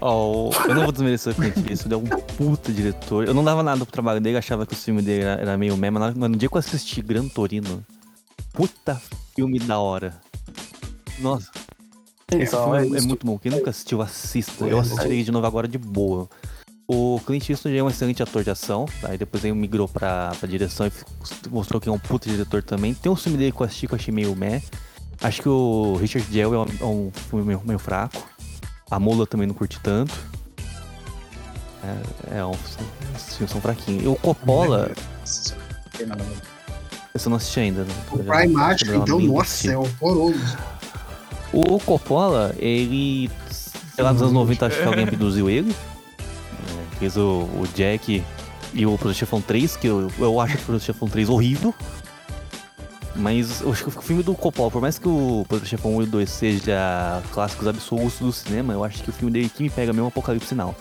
[0.00, 3.26] Ó, eu não vou desmerecer o Clint Eastwood, é um puta diretor.
[3.26, 5.76] Eu não dava nada pro trabalho dele, achava que o filme dele era, era meio
[5.76, 7.84] meme, mas no dia que eu assisti Gran Torino,
[8.52, 9.00] puta
[9.34, 10.18] filme da hora.
[11.18, 11.50] Nossa,
[12.32, 13.38] esse Então, filme é é, é muito bom.
[13.38, 14.64] Quem nunca assistiu, assista.
[14.64, 16.28] Eu assisti ele de novo agora de boa.
[16.88, 20.48] O Clint Eastwood é um excelente ator de ação, aí depois ele migrou pra, pra
[20.48, 20.92] direção e
[21.50, 22.94] mostrou que é um puta diretor também.
[22.94, 24.60] Tem um filme dele que eu assisti que eu achei meio meh.
[25.22, 28.26] Acho que o Richard Jewell é um, é um filme meio, meio fraco.
[28.90, 30.12] A Mula também não curti tanto.
[32.30, 34.04] É, é um, filmes são fraquinhos.
[34.04, 34.90] E o Coppola,
[37.14, 37.84] esse eu não assisti ainda.
[37.84, 37.94] né?
[38.10, 40.58] O Prime uma então, nossa, é horroroso.
[41.52, 43.30] O Coppola, ele.
[43.94, 45.74] Sei lá, nos anos 90 acho que alguém abduziu ele.
[46.20, 48.22] É, fez o, o Jack
[48.72, 51.74] e o Projeto Chefão 3, que eu, eu acho o Projeto Chefão 3 horrível.
[53.20, 56.02] Mas eu acho que o filme do Coppola, por mais que o Projeto Chefão 1
[56.02, 59.70] e 2 seja clássicos absolutos do cinema, eu acho que o filme dele que me
[59.70, 60.74] pega mesmo é o Apocalipse Now.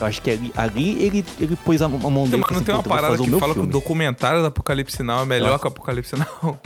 [0.00, 2.74] Eu acho que ali, ali ele, ele pôs a, mão dele Mas não assim, tem
[2.74, 5.24] uma "Puta, eu vou parada que fala que o filme." documentário do Apocalipse Now é
[5.24, 6.58] melhor que o Apocalipse Now.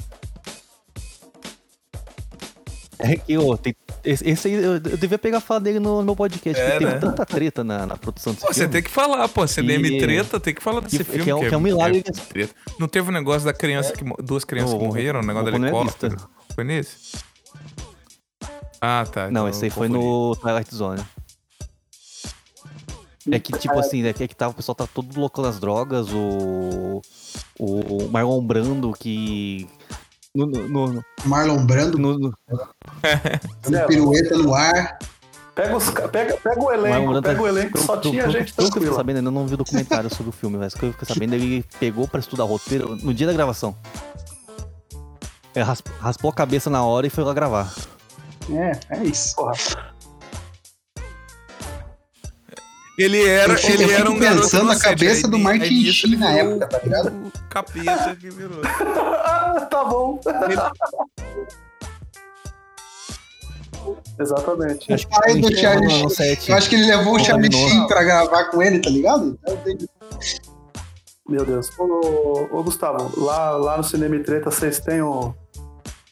[3.00, 6.60] É que, ô, tem, esse, aí, eu, devia pegar a fala dele no, meu podcast,
[6.60, 6.98] É, porque teve né?
[7.00, 8.72] tanta treta na, na produção desse Pô, você filme.
[8.72, 9.46] tem que falar, pô.
[9.46, 11.22] CDM E- treta, tem que falar desse que- filme.
[11.24, 12.54] que é um- que é um milagre que- treta.
[12.78, 14.02] Não teve um negócio da criança que.
[14.04, 16.16] mo- Duas crianças que morreram, um negócio o não é helicóptero.
[16.54, 17.16] Foi nesse?
[18.80, 19.24] Ah, tá.
[19.30, 21.02] Não, então esse aí foi no Twilight Zone.
[23.30, 25.60] É que, tipo assim, é que, é que tava, o pessoal tá todo louco nas
[25.60, 27.02] drogas, o.
[27.58, 29.68] O Marlon Brando que.
[30.34, 32.34] No, no, no, Marlon Brando, no- no-
[33.68, 34.98] Zé, pirueta no ar.
[35.54, 38.70] Pega, os, pega, pega o elenco, pega o tá- elenco, só tinha gente que eu
[38.70, 38.94] tranquila.
[38.94, 41.64] sabendo, ainda não vi o documentário sobre o filme, mas que eu fiquei sabendo, ele
[41.80, 43.74] pegou pra estudar roteiro no dia da gravação.
[45.56, 47.74] Ele ras- raspou a cabeça na hora e foi lá gravar.
[48.50, 49.34] É, é isso.
[49.34, 49.54] Porra,
[52.98, 56.16] Ele era, Eu ele eu era um garoto pensando na cabeça aí do Martin Sheen
[56.16, 57.08] na época, tá ligado?
[57.08, 58.60] O capeta que virou.
[59.70, 60.20] tá bom.
[64.18, 64.92] Exatamente.
[64.92, 66.38] Acho que ele do Charlie Sheen.
[66.48, 67.52] Eu acho que ele levou o Charlie.
[67.52, 69.38] Sheen pra gravar com ele, tá ligado?
[71.28, 71.70] Meu Deus.
[71.78, 75.32] Ô, ô, Gustavo, lá, lá no Cinema Treta vocês têm o.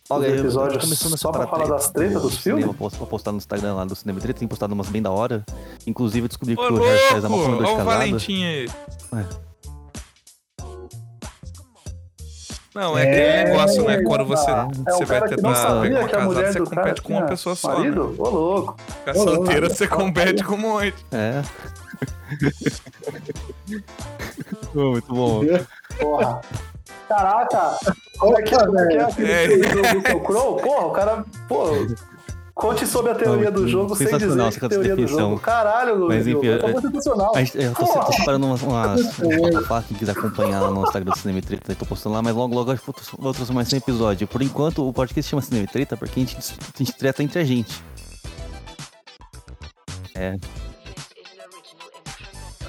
[0.09, 2.65] Olha, eu- episódios começando a só pra falar das tretas dos filmes?
[2.65, 2.75] Vou
[3.07, 5.45] postar no Instagram lá do Cinema Treta, tem postado umas bem da hora.
[5.87, 7.85] Inclusive, eu descobri que Ô, o Harry Styles é uma fã Olha o.
[7.85, 8.69] Valentim aí.
[9.15, 9.47] É.
[12.75, 14.03] Não, é aquele negócio, né?
[14.03, 17.03] Quando você, É você vai que tentar pegar uma que a casada, mulher você compete
[17.03, 17.75] com uma pessoa só, né?
[17.79, 18.15] marido?
[18.19, 18.77] Ô, louco.
[18.99, 20.95] Ficar solteira, você compete com um monte.
[21.11, 21.43] É.
[24.75, 25.41] Muito bom.
[25.99, 26.41] Porra.
[27.09, 27.77] Caraca!
[28.19, 28.59] Como é que é?
[28.59, 29.85] É que é aquele É.
[29.85, 30.61] filme do Crowe?
[30.63, 31.25] Porra, o cara.
[31.49, 31.71] Pô.
[32.55, 35.39] Conte sobre a teoria do jogo sem dizer que teoria do jogo.
[35.39, 36.49] Caralho, Mas, enfim.
[37.35, 39.03] A gente, eu tô, separando umas, umas
[39.69, 42.23] pra quem quiser acompanhar lá no Instagram do Cinema e Treta, eu tô postando lá,
[42.23, 42.79] mas logo logo eu
[43.19, 44.27] vou transformar isso em episódio.
[44.27, 47.45] Por enquanto, o podcast chama Cinema Treta porque a gente, a gente treta entre a
[47.45, 47.85] gente.
[50.15, 50.37] É,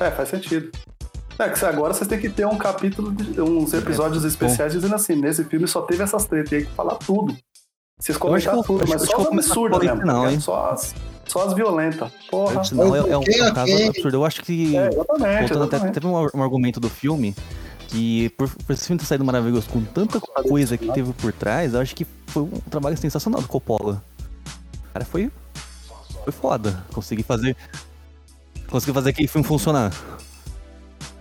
[0.02, 0.70] É, faz sentido.
[1.40, 5.16] É que agora vocês têm que ter um capítulo, de- uns episódios especiais dizendo assim,
[5.16, 7.36] nesse filme só teve essas tretas, tem que falar tudo.
[8.00, 10.06] Vocês Eu acho que comentar eu- tudo, mas acho só as absurdas mesmo.
[10.06, 10.40] tá hein?
[10.40, 10.96] Só as,
[11.28, 12.12] só as violentas.
[12.30, 12.64] Porra.
[12.64, 14.18] senão é, é um, é um caso absurdo.
[14.18, 14.76] Eu acho que.
[14.78, 15.00] É, exatamente,
[15.40, 15.94] Voltando até, exatamente.
[15.94, 17.36] teve um, um argumento do filme
[17.88, 21.74] que por, por esse filme ter saído maravilhoso com tanta coisa que teve por trás,
[21.74, 24.04] eu acho que foi um trabalho sensacional do Coppola.
[24.90, 25.32] O cara foi.
[26.24, 26.84] Foi foda.
[26.94, 27.56] Consegui fazer.
[28.70, 29.92] Consegui fazer aquele filme funcionar.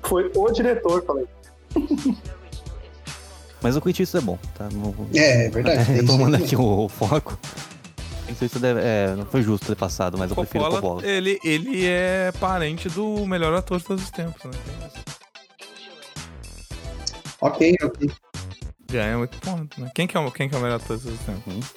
[0.08, 1.26] Foi o diretor, falei.
[3.62, 4.68] Mas o Eastwood é bom, tá?
[4.72, 5.82] Não, É, é verdade.
[5.92, 7.38] isso Retomando aqui o, o foco.
[8.28, 11.06] Eastwood deve, é, não foi justo ter passado, mas eu prefiro o Coppola, Coppola.
[11.06, 14.50] ele, ele é parente do melhor ator de todos os tempos, né?
[17.40, 18.10] Ok, ok.
[18.90, 19.90] Ganha muito ponto, né?
[19.94, 21.74] Quem que é, o- quem que é o melhor ator de todos os tempos?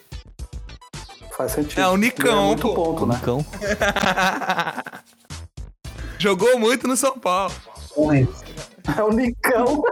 [1.35, 1.81] Faz sentido.
[1.81, 2.73] É o Nicão, muito pô.
[2.75, 3.15] ponto, né?
[3.15, 3.45] Nicão.
[6.19, 7.53] Jogou muito no São Paulo.
[8.97, 9.83] É o Nicão.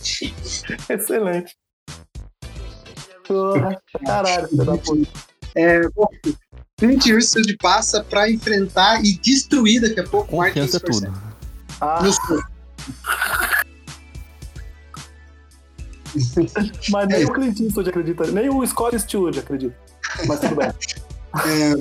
[0.88, 1.56] Excelente.
[3.26, 5.08] Porra, Caralho, filho da puta.
[5.54, 6.08] É, bom,
[6.76, 11.06] Clint Eastwood passa pra enfrentar e destruir daqui a pouco o Martin é Scorsese.
[11.06, 11.22] tudo.
[11.80, 12.00] Ah,
[16.90, 19.76] mas nem o Clint Eastwood acredita, nem o Scott Eastwood acredita.
[20.26, 20.70] Mas tudo bem.
[21.34, 21.74] É,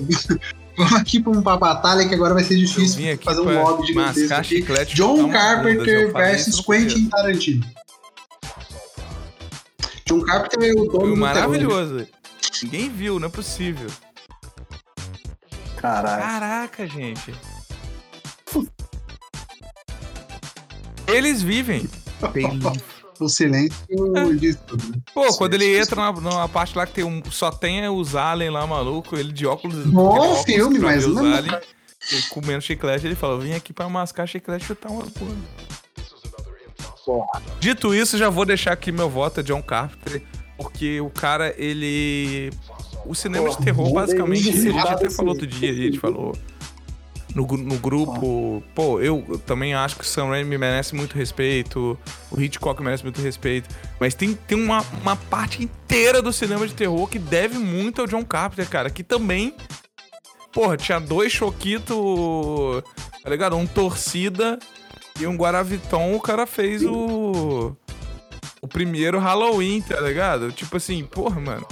[0.77, 4.19] vamos aqui pra uma batalha que agora vai ser difícil aqui fazer um lobby gigantesco
[4.21, 4.55] mascar aqui.
[4.55, 6.59] chiclete John bunda, Carpenter versus.
[6.61, 7.65] Quentin Tarantino.
[10.05, 11.17] John Carpenter é o dono do terror.
[11.17, 12.07] maravilhoso.
[12.63, 13.89] Ninguém viu, não é possível.
[15.77, 16.21] Caralho.
[16.21, 17.33] Caraca, gente.
[21.07, 21.87] Eles vivem.
[22.31, 22.59] Tem
[23.23, 23.75] O silêncio
[24.15, 24.33] É.
[24.33, 24.83] diz tudo.
[24.89, 24.95] né?
[25.13, 28.51] Pô, quando ele entra na, numa parte lá que tem um, só tem os aliens
[28.53, 29.85] lá, maluco, ele de óculos.
[29.85, 31.61] Bom óculos filme, mas não- aliens,
[32.11, 35.35] ele comendo chiclete, ele falou: vim aqui pra mascar chiclete e chutar uma porra.
[37.59, 40.21] Dito isso, já vou deixar aqui meu voto é John Carpenter,
[40.57, 42.49] porque o cara, ele.
[43.05, 45.99] O cinema de Porra, terror, bom basicamente, a gente até falou outro dia, a gente
[45.99, 46.33] falou
[47.33, 48.63] no, no grupo.
[48.73, 51.97] Pô, eu também acho que o Sam Raimi merece muito respeito,
[52.31, 53.69] o Hitchcock merece muito respeito,
[53.99, 58.07] mas tem, tem uma, uma parte inteira do cinema de terror que deve muito ao
[58.07, 59.53] John Carpenter, cara, que também.
[60.51, 62.83] Porra, tinha dois Choquito,
[63.23, 63.55] tá ligado?
[63.55, 64.59] Um Torcida
[65.19, 67.75] e um Guaraviton, o cara fez o.
[68.61, 70.51] O primeiro Halloween, tá ligado?
[70.51, 71.67] Tipo assim, porra, mano.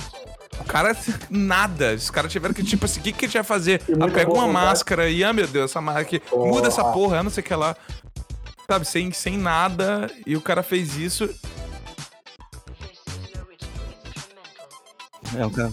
[0.61, 0.95] O cara,
[1.29, 1.93] nada.
[1.93, 3.81] Os caras tiveram que, tipo assim, o que, que a gente vai fazer?
[3.99, 4.51] Ah, pega uma vontade.
[4.65, 6.21] máscara e, ah, meu Deus, essa máscara aqui.
[6.31, 7.75] Muda essa porra, eu não sei o que lá.
[8.69, 10.09] Sabe, sem, sem nada.
[10.25, 11.29] E o cara fez isso.
[15.37, 15.71] É um cara,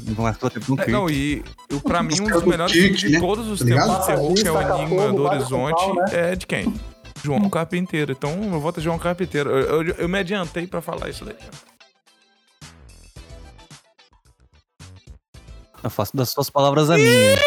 [0.87, 1.43] É, não, e
[1.73, 3.19] o, pra mim, um Os dos melhores filmes de né?
[3.21, 6.05] todos os Tá tempos de terror, que é o Enigma do Horizonte, né?
[6.13, 6.73] é de quem?
[7.25, 8.13] João Carpinteiro.
[8.13, 9.51] Então, meu voto João Carpinteiro.
[9.51, 11.35] Eu, eu, eu me adiantei pra falar isso daí.
[15.83, 17.39] Eu faço das suas palavras a minha.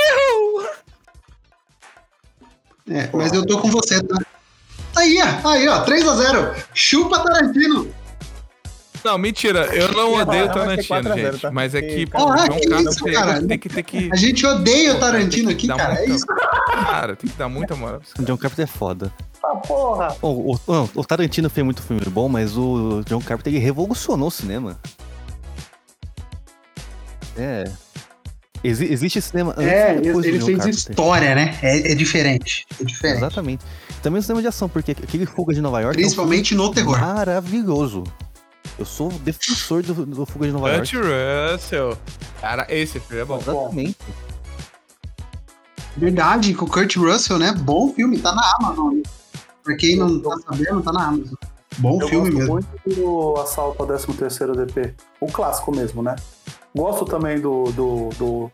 [2.90, 4.18] É, mas eu tô com você, tá?
[4.98, 6.56] Aí, ó, aí, ó, 3x0.
[6.74, 7.90] Chupa Tarantino.
[9.04, 9.66] Não, mentira.
[9.76, 11.42] Eu não odeio ser Tarantino, 4 a 0, gente.
[11.42, 11.52] tá?
[11.52, 13.48] Mas é que, pô, o cara, João que isso, Carpinteiro cara?
[13.48, 14.10] tem que ter que...
[14.12, 15.96] A gente odeia o Tarantino tem aqui, cara.
[16.00, 16.26] É isso.
[16.28, 18.02] Cara, tem que dar muita moral.
[18.20, 19.12] O John Carpenter é foda.
[19.44, 20.16] Ah, porra.
[20.22, 24.32] O, o- o Tarantino fez muito filme bom, mas o John Carpenter ele revolucionou o
[24.32, 24.78] cinema.
[27.38, 27.64] É.
[28.64, 30.70] Exi- existe cinema antes É, e depois ele fez Carpenter.
[30.70, 31.58] história, né?
[31.64, 32.66] É, é diferente.
[32.80, 33.18] É diferente.
[33.18, 33.66] Exatamente.
[34.04, 36.72] Também o cinema de ação, porque aquele Fuga de Nova York Principalmente no é um
[36.74, 36.96] terror.
[36.98, 38.04] filme maravilhoso.
[38.78, 41.10] Eu sou defensor do, do Fuga de Nova Kurt York.
[41.54, 41.98] Russell.
[42.40, 43.38] Cara, esse filme é bom.
[43.40, 43.98] Exatamente.
[45.98, 47.52] Verdade, com o Kurt Russell, né?
[47.54, 49.00] Bom filme, tá na Amazon.
[49.64, 51.34] Pra quem não tá sabendo, tá na Amazon.
[51.78, 52.54] Bom Eu filme gosto mesmo.
[52.54, 54.94] muito do Assalto ao 13º DP.
[55.20, 56.16] O clássico mesmo, né?
[56.76, 58.52] Gosto também do, do, do,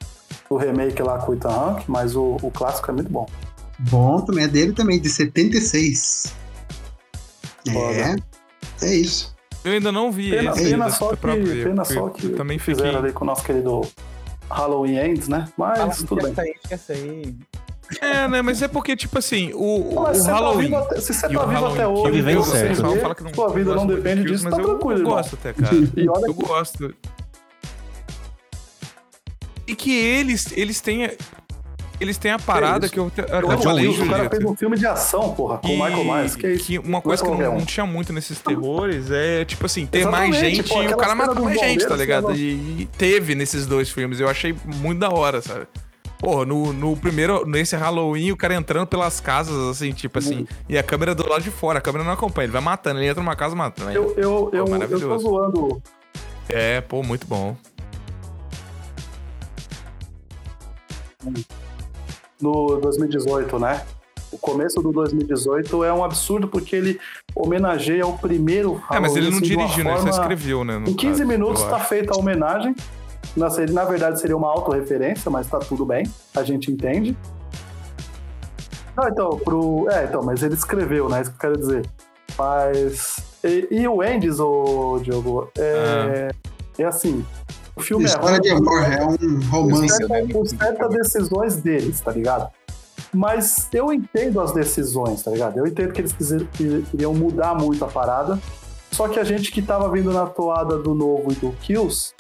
[0.50, 3.28] do remake lá com o Ethan Hunt, mas o, o clássico é muito bom.
[3.80, 6.34] Bom também, é dele também, de 76.
[7.68, 8.16] É, Foda.
[8.82, 9.36] é isso.
[9.64, 12.58] Eu ainda não vi Pena, esse pena só que, ver, pena só que eu também
[12.58, 12.76] fiquei...
[12.76, 13.82] fizeram ali com o nosso querido
[14.50, 15.48] Halloween Ends, né?
[15.58, 16.56] Mas tudo bem.
[16.70, 17.36] Essa aí.
[18.02, 18.42] É, né?
[18.42, 20.66] Mas é porque, tipo assim, o, o, tá Halloween...
[20.68, 22.90] vivo até- se você tá vivo até hoje, Vivendo certo.
[22.90, 25.16] vê, fala que não sua vida não depende disso, mas tá eu, tranquilo, eu irmão.
[25.16, 25.76] gosto até, cara.
[25.96, 26.96] E olha Eu gosto.
[29.68, 31.12] E que eles, eles têm.
[32.00, 32.94] Eles têm a parada isso?
[32.94, 36.04] que eu, Eu falei, o cara fez um filme de ação, porra, com o Michael
[36.06, 36.36] Myers.
[36.36, 36.66] Que é isso?
[36.66, 39.88] que uma coisa que Não é não, não tinha muito nesses terrores é, tipo assim,
[39.88, 42.30] ter Exatamente, mais gente pô, e o cara matar mais gente, tá bombeiros, ligado?
[42.30, 44.20] né, E, e teve nesses dois filmes.
[44.20, 45.66] Eu achei muito da hora, sabe?
[46.20, 50.78] Porra, no, no primeiro, nesse Halloween, o cara entrando pelas casas, assim, tipo assim, e
[50.78, 53.24] a câmera do lado de fora, a câmera não acompanha, ele vai matando, ele entra
[53.24, 53.92] numa casa matando.
[53.92, 55.82] Eu, eu, eu, eu tô zoando.
[56.50, 57.56] É, pô, muito bom.
[62.42, 63.86] No 2018, né?
[64.32, 67.00] O começo do 2018 é um absurdo porque ele
[67.34, 69.92] homenageia o primeiro É, mas ele não assim, dirigiu, né?
[69.92, 70.84] Ele só escreveu, né?
[70.86, 72.76] Em 15 caso, minutos está feita a homenagem.
[73.36, 76.06] Na, na verdade seria uma autorreferência, mas tá tudo bem,
[76.36, 77.16] a gente entende.
[78.98, 79.88] Não, então, pro.
[79.92, 81.22] É, então, mas ele escreveu, né?
[81.22, 81.86] Isso que eu quero dizer.
[82.38, 83.18] Mas.
[83.44, 86.30] E, e o Endes, o Diogo, é,
[86.80, 87.24] é assim.
[87.78, 89.98] O filme é História de amor, é um romance.
[90.00, 92.50] por certa, por certas decisões deles, tá ligado?
[93.14, 95.58] Mas eu entendo as decisões, tá ligado?
[95.58, 96.14] Eu entendo que eles
[96.90, 98.40] queriam mudar muito a parada.
[98.92, 102.14] Só que a gente que tava vindo na toada do novo e do Kills,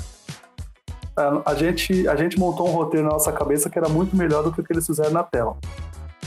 [1.46, 4.52] a, gente, a gente montou um roteiro na nossa cabeça que era muito melhor do
[4.52, 5.58] que o que eles fizeram na tela.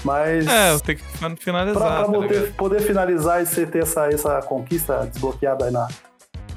[0.02, 1.04] Mas É, eu tenho que
[1.44, 1.80] finalizar.
[1.80, 5.86] pra, pra tá poder, poder finalizar e você ter essa, essa conquista desbloqueada aí na,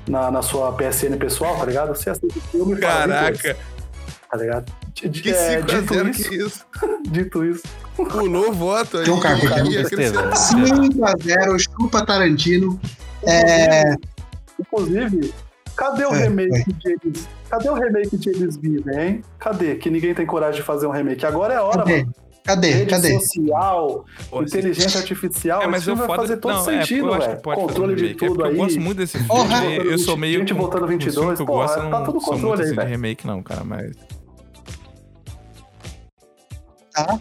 [0.08, 1.90] na, na sua PSN pessoal, tá ligado?
[1.96, 3.58] Você assiste o filme e Caraca,
[4.32, 4.72] tá ligado?
[5.02, 6.66] D- que é, 5 a dito 0 isso, que isso?
[7.10, 7.64] dito isso,
[7.96, 9.06] Pulou o voto aí.
[9.06, 10.24] Ia tristeza.
[10.24, 10.56] crescer.
[10.56, 12.80] 5x0, chupa Tarantino.
[13.24, 13.94] É,
[14.60, 15.34] Inclusive,
[15.76, 17.28] cadê o É, remake de eles?
[17.50, 19.22] Cadê o remake de eles vivem, hein?
[19.40, 19.76] Cadê?
[19.76, 21.26] Que ninguém tem coragem de fazer um remake.
[21.26, 21.98] Agora é a hora, cadê?
[22.04, 22.16] mano.
[22.44, 22.72] Cadê?
[22.72, 23.20] rede Cadê?
[23.20, 26.28] social, Porra, inteligência artificial, É, mas esse eu filme vai foda.
[26.28, 27.42] fazer todo não, é, sentido, acho velho.
[27.42, 28.06] Controle de.
[28.06, 28.52] É tudo porque aí.
[28.52, 29.28] Eu gosto muito desse filme.
[29.28, 29.66] Porra!
[29.66, 30.40] eu- eu sou meio.
[30.40, 32.76] Gente voltando com filme 22, que eu porra, gosto, tá não tudo controle aí, assim
[32.76, 32.90] velho.
[32.90, 33.96] remake, não, cara, mas.
[36.94, 37.20] Tá.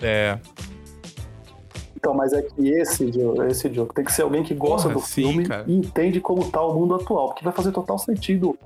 [0.00, 0.38] É.
[1.96, 5.00] Então, mas é que esse jogo, esse jogo tem que ser alguém que gosta Porra,
[5.02, 5.64] do sim, filme cara.
[5.66, 8.58] e entende como tá o mundo atual, porque vai fazer total sentido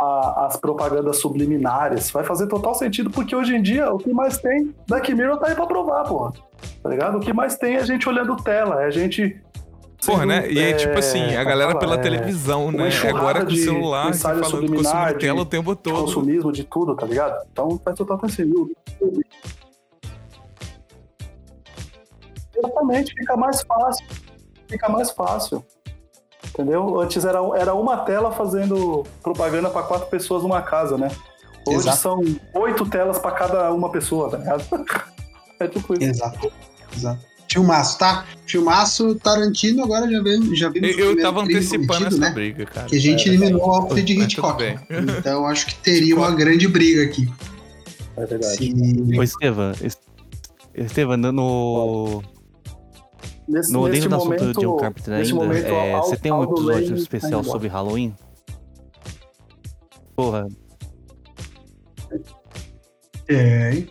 [0.00, 4.38] a- as propagandas subliminares, vai fazer total sentido, porque hoje em dia o que mais
[4.38, 6.32] tem, Black Mirror tá aí pra provar, porra.
[6.82, 7.18] Tá ligado?
[7.18, 9.38] O que mais tem é a gente olhando tela, é a gente.
[10.04, 10.50] Porra, né?
[10.50, 12.88] E é tipo assim, a galera pela É, televisão, né?
[12.88, 16.00] enxurrada Agora com o de celular, mensagens falando de tela o tempo todo.
[16.00, 17.44] consumismo de tudo, tá ligado?
[17.52, 18.70] Então faz total sentido.
[22.56, 24.06] Exatamente, fica mais fácil.
[24.68, 25.64] Fica mais fácil.
[26.52, 27.00] Entendeu?
[27.00, 31.08] Antes era, era uma tela fazendo propaganda para quatro pessoas numa casa, né?
[31.66, 31.96] Hoje Exato.
[31.98, 32.24] são
[32.54, 34.64] oito telas para cada uma pessoa, tá ligado?
[35.60, 36.04] É tipo isso.
[36.04, 36.50] Exato.
[36.96, 37.20] Exato.
[37.46, 38.24] Filmaço, tá?
[38.46, 40.58] Filmaço Tarantino, agora já vimos.
[40.58, 42.30] Já vimos Eu, eu tava antecipando essa né?
[42.30, 42.86] briga, cara.
[42.86, 44.62] Que a gente eliminou o Alfred tudo Hitchcock.
[45.18, 47.30] Então acho que teria uma grande briga aqui.
[48.16, 48.56] É verdade.
[48.56, 49.98] Se- Ô, Estevam, Es-
[50.74, 52.22] Estevam, no,
[53.50, 56.16] Nesse, no nesse dentro do assunto momento, de John Carpenter ainda, momento, é, Al- você
[56.16, 57.52] tem um episódio Lane especial tá igual.
[57.52, 58.14] sobre Halloween?
[60.14, 60.46] Porra,
[63.28, 63.84] É.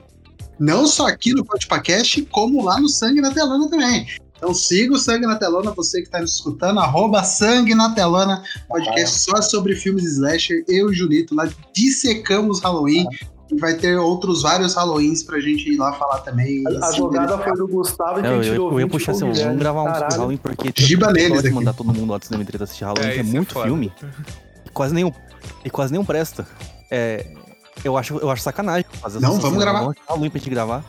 [0.60, 4.06] Não só aqui no Podpacast, como lá no Sangue na Telona também.
[4.36, 8.44] Então siga o Sangue na Telona, você que está nos escutando, arroba Sangue na Telona,
[8.68, 10.64] podcast só sobre filmes slasher.
[10.68, 13.06] Eu e o Julito lá dissecamos Halloween.
[13.52, 16.64] E vai ter outros vários Halloweens pra gente ir lá falar também.
[16.82, 19.12] A, a jogada foi do Gustavo e não, quem eu, tirou eu ia 20 puxar
[19.14, 19.60] assim, vamos Guilherme.
[19.60, 19.88] gravar um.
[19.88, 21.50] Halloween, porque Giba eu neles aqui.
[21.50, 23.66] mandar todo mundo lá do cinema treta assistir Halloween, É, que é é muito foda.
[23.66, 23.92] filme.
[24.66, 25.12] E quase nenhum,
[25.66, 26.48] e quase nenhum presta.
[26.92, 27.26] É,
[27.84, 29.80] eu, acho, eu acho sacanagem fazer Não, vamos gravar.
[29.80, 30.84] Vamos achar Halloween pra gente gravar.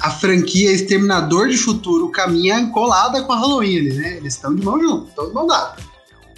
[0.00, 4.16] a franquia Exterminador de Futuro caminha colada com a Halloween, ali, né?
[4.16, 5.76] Eles estão de mão junto, estão de mão dada.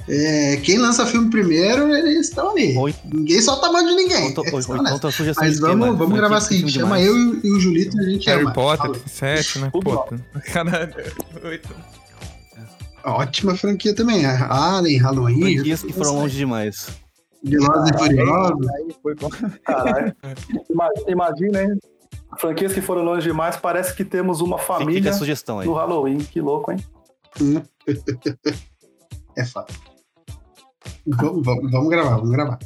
[0.06, 2.76] É, quem lança filme primeiro, eles estão ali.
[2.76, 4.34] Ou, Ninguém solta a mão de ninguém.
[4.82, 4.98] nessa.
[4.98, 7.06] tua sugestão Mas vamos, esquema, vamos gravar assim, chama demais.
[7.06, 8.52] eu e, o Julito e a gente Harry chama.
[8.52, 8.94] Potter, Fala.
[8.98, 9.70] tem sete, né?
[9.72, 10.06] Tudo Pô,
[10.52, 10.94] caralho.
[11.44, 11.68] Oito.
[13.04, 14.24] Ótima franquia também.
[14.26, 15.54] é Alien, Halloween.
[15.56, 16.86] Franquias que foram longe demais.
[17.42, 18.68] Velozes e Furiosos.
[18.70, 19.30] Aí foi com-
[19.64, 20.16] Caralho.
[20.70, 21.78] Ima- Imagina, hein?
[22.38, 25.66] Franquias que foram longe demais, parece que temos uma família a sugestão aí.
[25.66, 26.18] no Halloween.
[26.18, 26.78] Que louco, hein?
[29.36, 29.74] É fato.
[31.06, 32.58] Vamos, vamos- gravar, vamos gravar.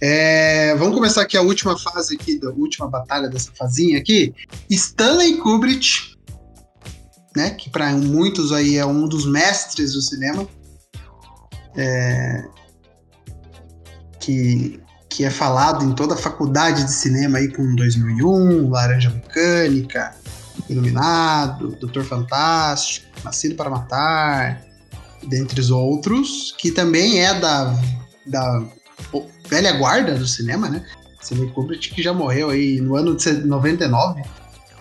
[0.00, 4.34] É, vamos começar aqui a última fase aqui, da última batalha dessa fazinha aqui.
[4.68, 6.16] Stanley Kubrick,
[7.36, 10.46] né, que para muitos aí é um dos mestres do cinema,
[11.76, 12.44] é,
[14.20, 20.14] que, que é falado em toda a faculdade de cinema aí com 2001, Laranja Mecânica,
[20.68, 24.62] Iluminado, Doutor Fantástico, Nascido para Matar,
[25.24, 27.78] dentre os outros, que também é da,
[28.26, 28.62] da
[29.48, 30.84] velha guarda do cinema, né?
[31.22, 34.22] Stanley Kubrick que já morreu aí no ano de 99,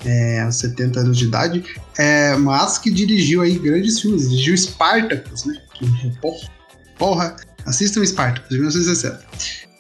[0.06, 1.64] é, aos 70 anos de idade,
[1.98, 5.62] é, mas que dirigiu aí grandes filmes, dirigiu Spartacus, né?
[5.76, 5.86] Que,
[6.20, 6.50] porra,
[6.98, 7.36] porra,
[7.66, 9.24] assistam Spartacus, de 1960.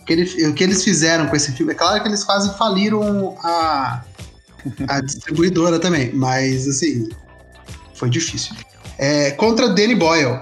[0.01, 2.55] O que, ele- o que eles fizeram com esse filme, é claro que eles quase
[2.57, 4.03] faliram a,
[4.87, 7.09] a distribuidora também, mas assim,
[7.95, 8.53] foi difícil.
[9.01, 10.39] É, contra Danny Boyle.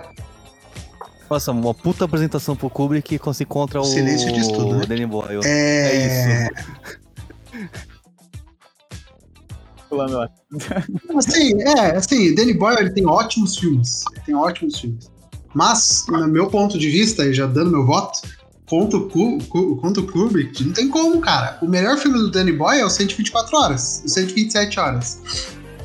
[1.29, 4.85] Nossa, uma puta apresentação pro Kubrick quando se encontra o Silêncio diz tudo, né?
[4.85, 5.39] Danny Boyle.
[5.45, 6.49] É,
[9.91, 10.29] É lá.
[11.17, 14.03] Assim, é, assim, Danny Boyle ele tem ótimos filmes.
[14.13, 15.09] Ele tem ótimos filmes.
[15.53, 18.19] Mas, no meu ponto de vista, e já dando meu voto,
[18.69, 21.57] contra o, Ku- Ku- contra o Kubrick, não tem como, cara.
[21.61, 25.19] O melhor filme do Danny Boyle é o 124 horas, o 127 horas.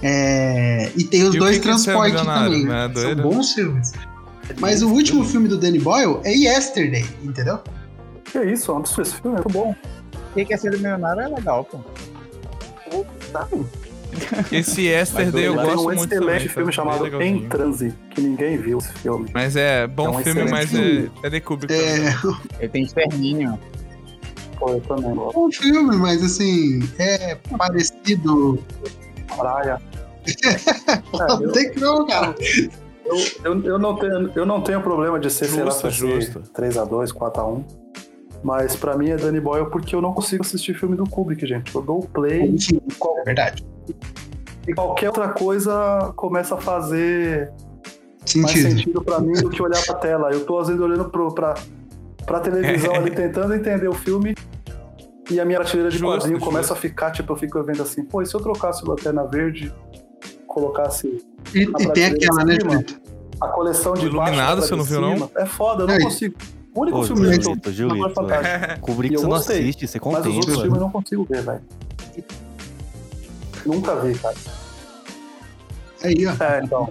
[0.06, 2.66] É, e tem os E dois é transportes também.
[2.66, 2.90] né?
[2.94, 3.92] São bons filmes.
[4.60, 7.58] Mas o último filme do Danny Boyle é Yesterday, entendeu?
[8.24, 9.08] Que isso, é um absurdo.
[9.08, 9.74] Esse filme é muito bom.
[10.34, 11.78] Quem quer ser milionário é legal, pô.
[14.52, 16.52] Esse Yesterday eu gosto um muito excelente também, tá?
[16.52, 17.22] filme Bem chamado.
[17.22, 19.28] Em Transe, que ninguém viu esse filme.
[19.32, 21.10] Mas é bom É um filme, excelente mas filme.
[21.22, 21.72] é, é de Kubrick.
[21.74, 22.14] É.
[22.60, 23.58] Ele tem extermínio.
[24.58, 25.34] Pô, eu também gosto.
[25.34, 28.62] bom filme, mas assim, é parecido.
[29.36, 29.80] Praia.
[31.40, 32.34] Não tem que não, cara.
[33.04, 36.02] Eu, eu, eu, não tenho, eu não tenho problema de ser, sei lá, Justo, se
[36.06, 36.40] vai ser justo.
[36.54, 37.64] 3x2, 4x1.
[38.42, 41.74] Mas pra mim é Danny Boyle porque eu não consigo assistir filme do Kubrick, gente.
[41.74, 42.54] Eu dou o play
[42.98, 43.64] qual- é verdade.
[44.68, 48.68] e qualquer outra coisa começa a fazer mais Sentido.
[48.70, 50.30] sentido pra mim do que olhar pra tela.
[50.30, 51.54] Eu tô às vezes olhando pro, pra,
[52.26, 54.34] pra televisão ali tentando entender o filme.
[55.30, 56.50] E a minha prateleira de Justo, quadrinho justo.
[56.50, 59.24] começa a ficar, tipo, eu fico vendo assim, pô, e se eu trocasse o Lanterna
[59.26, 59.72] Verde,
[60.54, 61.24] colocasse
[61.54, 62.56] E, e tem aquela, né?
[62.60, 63.00] Julito?
[63.40, 65.30] a coleção de O Iluminado, baixo você não viu, não?
[65.36, 66.02] É foda, eu não Aí.
[66.02, 66.34] consigo.
[66.74, 68.10] O único Ô, filme que eu Julito, Julito.
[68.10, 68.80] Fantástico.
[68.80, 69.58] Kubrick E eu você não gostei.
[69.60, 70.62] assiste, você Mas os outros contempla.
[70.62, 71.60] filmes eu não consigo ver, velho.
[73.66, 74.34] Nunca vi, cara.
[76.02, 76.32] Aí, ó.
[76.44, 76.88] É, então.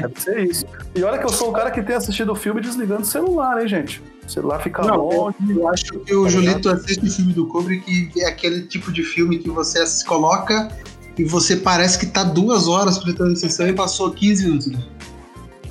[0.00, 0.66] Deve ser isso.
[0.94, 3.60] E olha que eu sou o cara que tem assistido o filme desligando o celular,
[3.60, 4.02] hein, gente?
[4.26, 5.36] O celular fica Não, longe.
[5.50, 8.90] Eu acho que o Tá Julito assiste o filme do Kubrick e é aquele tipo
[8.92, 10.68] de filme que você se coloca
[11.18, 14.72] e você parece que tá duas horas prestando atenção e passou 15 minutos.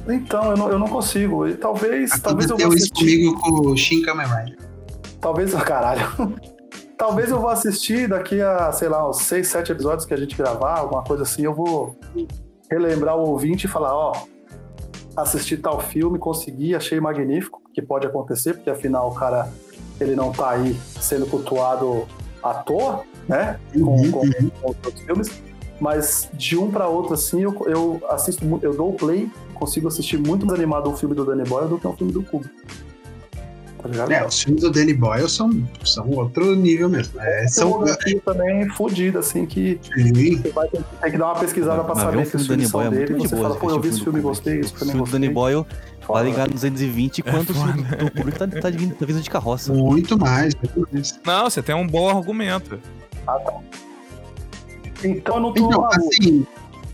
[0.07, 1.47] Então, eu não, eu não consigo.
[1.47, 4.57] E talvez, talvez eu isso comigo com o Shin Kamen Rider.
[5.19, 6.35] Talvez, caralho.
[6.97, 10.35] talvez eu vou assistir daqui a, sei lá, uns 6, 7 episódios que a gente
[10.35, 11.95] gravar, alguma coisa assim, eu vou
[12.69, 14.13] relembrar o ouvinte e falar, ó,
[15.15, 19.51] assisti tal filme, consegui, achei magnífico, que pode acontecer, porque afinal o cara,
[19.99, 22.07] ele não tá aí sendo cultuado
[22.43, 23.59] à toa, né?
[23.73, 25.29] Com, Uhum, com, com os outros filmes.
[25.79, 30.17] Mas de um para outro, assim, eu, eu assisto, eu dou o play, consigo assistir
[30.17, 32.55] muito mais animado um filme do Danny Boyle do que um filme do Kubrick.
[33.81, 34.11] Tá ligado?
[34.11, 35.51] É, os filmes do Danny Boyle são,
[35.83, 37.19] são outro nível mesmo.
[37.21, 40.37] É, São aqui também fodido, assim, que Sim.
[40.41, 42.69] você vai ter ter que dar uma pesquisada pra saber um que filme os filmes
[42.69, 43.13] são é dele.
[43.13, 43.49] E você boa.
[43.49, 45.33] fala, pô, eu vi esse filme e gostei, esse O filme filme do Danny gostei.
[45.33, 45.65] Boyle
[46.01, 46.29] Foda, vai né?
[46.31, 49.29] ligar no 220 enquanto o filme do, do Kubrick tá, tá, vindo, tá vindo de
[49.29, 49.71] carroça.
[49.71, 50.55] Muito mais.
[50.55, 51.19] muito mais.
[51.23, 52.79] Não, você tem um bom argumento.
[55.03, 55.95] Então eu não tô Então, maluco.
[55.95, 56.45] assim,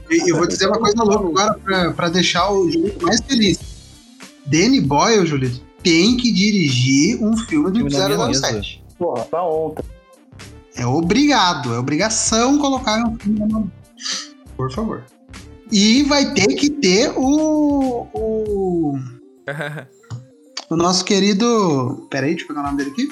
[0.09, 3.59] eu eu vou dizer uma coisa louca agora pra, pra deixar o Julito mais feliz.
[4.45, 8.83] Danny Boyle, Julito, tem que dirigir um filme do Filme na minha 007.
[8.97, 9.83] Porra, pra ontem.
[10.75, 13.71] É obrigado, é obrigação colocar um filme na mão.
[14.57, 15.03] Por favor.
[15.71, 18.07] E vai ter que ter o.
[18.13, 18.99] o,
[20.69, 22.07] o nosso querido.
[22.09, 23.09] Peraí, deixa eu pegar o nome dele aqui.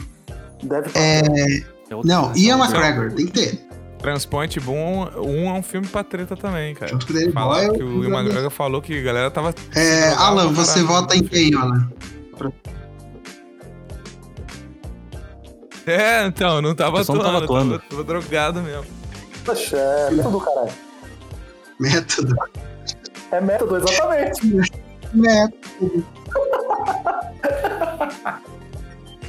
[0.64, 2.58] Deve É, É não, Ian?
[2.58, 3.70] McGregor, tem que ter.
[4.00, 6.92] Transpoint Boom 1 é um filme pra treta também, cara.
[6.92, 7.74] Junto com Boyle.
[7.74, 9.54] que o Ian McGregor falou que a galera tava.
[9.76, 11.90] É, Alan, você vota em quem, Alan?
[15.86, 17.80] É, então, não tava só não atuando, tava atuando.
[17.80, 18.86] tava, tava drogado mesmo.
[19.44, 20.72] Poxa, é método, caralho.
[21.80, 22.36] Método.
[23.32, 24.72] É método, exatamente.
[25.14, 26.06] Método.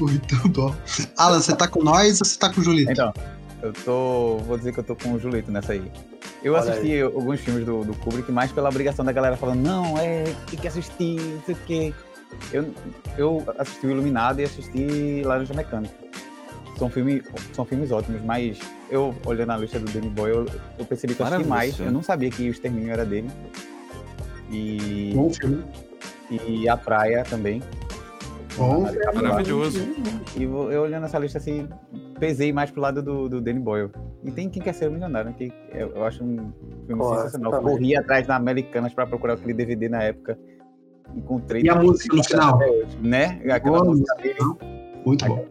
[0.01, 0.74] Muito bom.
[1.16, 2.90] Alan, você tá com nós ou você tá com o Julito?
[2.90, 3.12] Então,
[3.62, 4.39] eu tô.
[4.39, 5.90] Vou dizer que eu tô com o Julito nessa aí.
[6.43, 9.98] Eu Olha assisti alguns filmes do, do Kubrick mais pela obrigação da galera falando, não,
[9.98, 11.94] é, tem que assistir, não sei o quê.
[12.51, 12.74] Eu,
[13.18, 15.94] eu assisti o Iluminado e assisti Laranja Mecânica.
[16.78, 17.22] São, filme,
[17.52, 18.59] são filmes ótimos, mas
[18.90, 20.47] eu, olhando a lista do Danny Boyle, eu,
[20.78, 21.78] eu percebi que eu assisti mais.
[21.78, 23.31] Eu não sabia que o Extermínio era dele.
[24.51, 25.62] E, Bom filme.
[26.31, 27.62] e A Praia também.
[28.56, 28.86] Bom.
[29.14, 29.78] Maravilhoso.
[30.36, 31.68] E eu olhando essa lista assim,
[32.18, 33.90] pesei mais pro lado do, do Danny Boyle.
[34.24, 36.52] E tem Quem Quer Ser o Milionário, que eu, eu acho um
[36.86, 37.52] filme sensacional.
[37.52, 37.72] também.
[37.74, 40.39] Corri atrás na Americanas pra procurar aquele DVD na época.
[41.14, 41.62] Encontrei.
[41.62, 42.59] E a música no final?
[42.59, 43.40] Hoje, Né?
[43.51, 44.39] Aquela Boa música dele
[45.05, 45.44] Muito bom.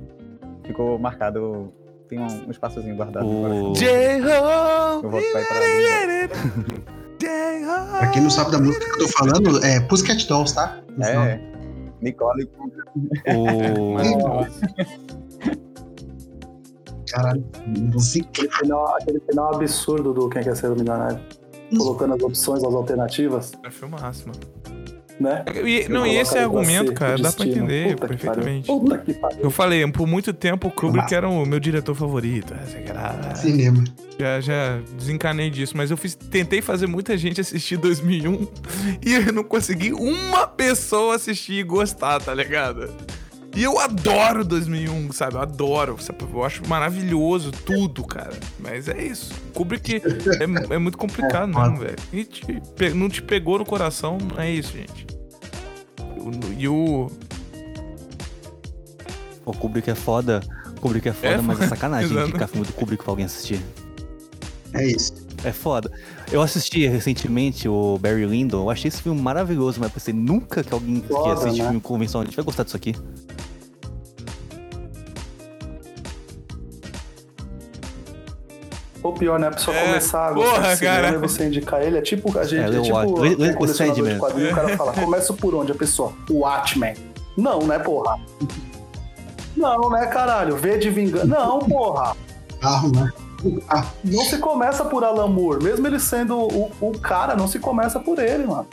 [0.64, 1.74] ficou marcado.
[2.08, 3.26] Tem um, um espaçozinho guardado.
[3.26, 3.72] no.
[3.72, 3.74] O...
[5.04, 5.60] Eu volto pra ir pra
[8.08, 10.80] quem não sabe da música que eu tô falando, é Pussycat Dolls, tá?
[11.02, 11.40] É.
[12.02, 12.50] Nicole.
[13.28, 13.98] o...
[17.10, 18.30] Caralho, música.
[18.30, 21.20] Aquele final, aquele final absurdo do Quem Quer Ser o Milionário.
[21.78, 24.40] Colocando as opções, as alternativas, É filmaço, mano.
[25.20, 25.44] Né?
[25.66, 28.68] E, não, e esse argumento, cara, dá pra entender Puta que perfeitamente.
[29.06, 29.40] que pariu.
[29.42, 32.54] Eu falei, por muito tempo o Kubrick era o meu diretor favorito.
[32.54, 33.84] Ah, que era- Cinema.
[34.20, 38.48] Já, já desencanei disso, mas eu fiz, tentei fazer muita gente assistir 2001
[39.06, 42.90] e eu não consegui uma pessoa assistir e gostar, tá ligado?
[43.60, 45.36] E eu adoro 2001, sabe?
[45.36, 45.98] Eu adoro.
[46.00, 46.20] sabe?
[46.34, 48.32] Eu acho maravilhoso tudo, cara.
[48.58, 49.34] Mas é isso.
[49.54, 51.98] Kubrick é, é muito complicado É, mesmo, velho.
[52.14, 52.62] E te
[52.96, 55.06] não te pegou no coração, é isso, gente.
[56.58, 57.12] E o.
[59.44, 60.40] o Kubrick é foda.
[60.78, 63.60] O Kubrick é foda, É mas é sacanagem indicar filme do Kubrick pra alguém assistir.
[64.74, 65.12] É isso.
[65.44, 65.92] É foda.
[66.32, 70.72] Eu assisti recentemente o Barry Lyndon, eu achei esse filme maravilhoso, mas pensei nunca que
[70.74, 71.64] alguém que Foda, assiste né?
[71.66, 72.94] filme convencionalmente vai gostar disso aqui.
[79.02, 79.48] Ou pior, né?
[79.48, 81.16] A pessoa É, começar a porra, gostar de cinema cara.
[81.16, 81.98] e você indicar ele.
[81.98, 82.76] É tipo a gente.
[82.76, 85.72] É, É, tipo Le- Le- aquele colecionador de quadrinho, o cara fala, começa por onde
[85.72, 86.12] a pessoa?
[86.30, 86.96] O Watchmen.
[87.38, 88.20] Não, né, porra?
[89.56, 90.58] Não, né, caralho?
[90.58, 91.26] V de vingança.
[91.26, 92.16] Não, porra.
[92.60, 93.10] Carro, né?
[93.68, 95.64] Ah, Não se começa por Alan Moore.
[95.64, 98.68] Mesmo ele sendo o, o cara, não se começa por ele, mano.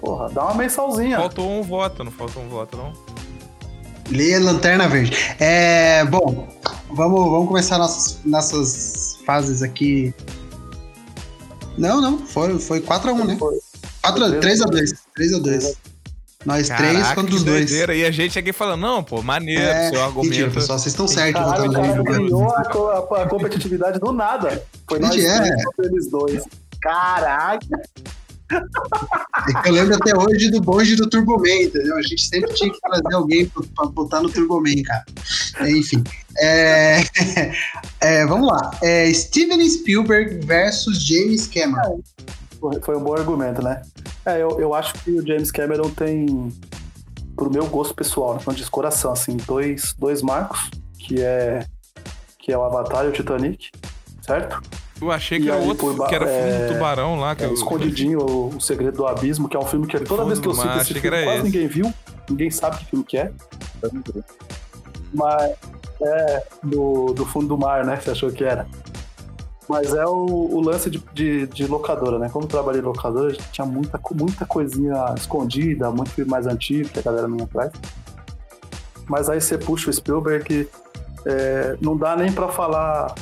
[0.00, 1.16] Porra, dá uma mensalzinha.
[1.16, 2.92] Faltou um voto, não faltou um voto, não?
[4.10, 5.16] Lê Lanterna Verde.
[5.40, 6.46] É, bom,
[6.90, 10.14] vamos, vamos começar nossas, nossas fases aqui.
[11.76, 13.36] Não, não, foi, foi 4x1, né?
[13.38, 13.58] Foi.
[14.02, 14.94] 4 3x2.
[15.18, 15.76] 3x2.
[16.44, 17.66] Nós três Caraca, contra que os dois.
[17.70, 17.94] doideira.
[17.94, 20.54] E a gente aqui falando, não, pô, maneiro, É, seu mentira, argumento.
[20.54, 21.40] pessoal, vocês estão certos.
[21.42, 24.62] Caralho, o cara ganhou a, a- a competitividade do nada.
[24.88, 25.40] Foi nós é.
[25.40, 26.42] três contra eles dois.
[26.82, 27.66] Caraca!
[28.52, 31.96] É que eu lembro até hoje do bonde do Turboman, entendeu?
[31.96, 35.04] A gente sempre tinha que trazer alguém pra, pra botar no Turboman, cara.
[35.60, 36.04] É, Enfim.
[36.38, 37.00] É,
[38.00, 38.70] é, vamos lá.
[38.82, 42.00] É, Steven Spielberg versus James Cameron.
[42.82, 43.82] Foi- um bom argumento, né?
[44.24, 46.48] É, eu, eu acho que o James Cameron tem,
[47.36, 51.66] pro meu gosto pessoal, né, falando de coração, assim, dois, dois marcos, que é,
[52.38, 53.70] que é o Avatar e o Titanic,
[54.22, 54.60] certo?
[55.02, 57.34] Eu achei E que era aí, outro, ba- que era filme é, do Tubarão lá.
[57.34, 60.24] Que É, eu- Escondidinho, o, o Segredo do Abismo, que é um filme que toda
[60.24, 61.44] vez que eu cito Mar, esse filme, era quase esse.
[61.46, 61.92] ninguém viu,
[62.30, 63.30] ninguém sabe que filme que é.
[65.12, 65.52] Mas
[66.02, 67.96] é do, do fundo do mar, né?
[68.00, 68.66] Você achou que era.
[69.68, 72.28] Mas é o, o lance de, de, de locadora, né?
[72.28, 77.02] Como eu trabalhei em locadora, tinha muita, muita coisinha escondida, muito mais antigo que a
[77.02, 77.72] galera não atrás.
[79.08, 80.68] Mas aí você puxa o Spielberg,
[81.26, 83.14] é, não dá nem pra falar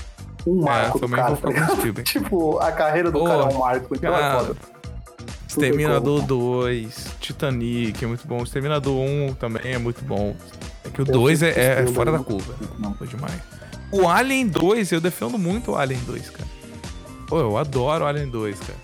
[0.46, 1.36] um É, marco do também cara.
[1.36, 4.56] tá tipo, a carreira do cara é um marco, então é cara, foda.
[5.48, 8.42] Exterminador 2, Titanic é muito bom.
[8.42, 10.34] Exterminador 1 também é muito bom.
[10.84, 12.54] É que o 2 é, é fora da curva.
[12.78, 13.61] Não, foi demais.
[13.92, 16.48] O Alien 2, eu defendo muito o Alien 2, cara.
[17.28, 18.78] Pô, eu adoro o Alien 2, cara.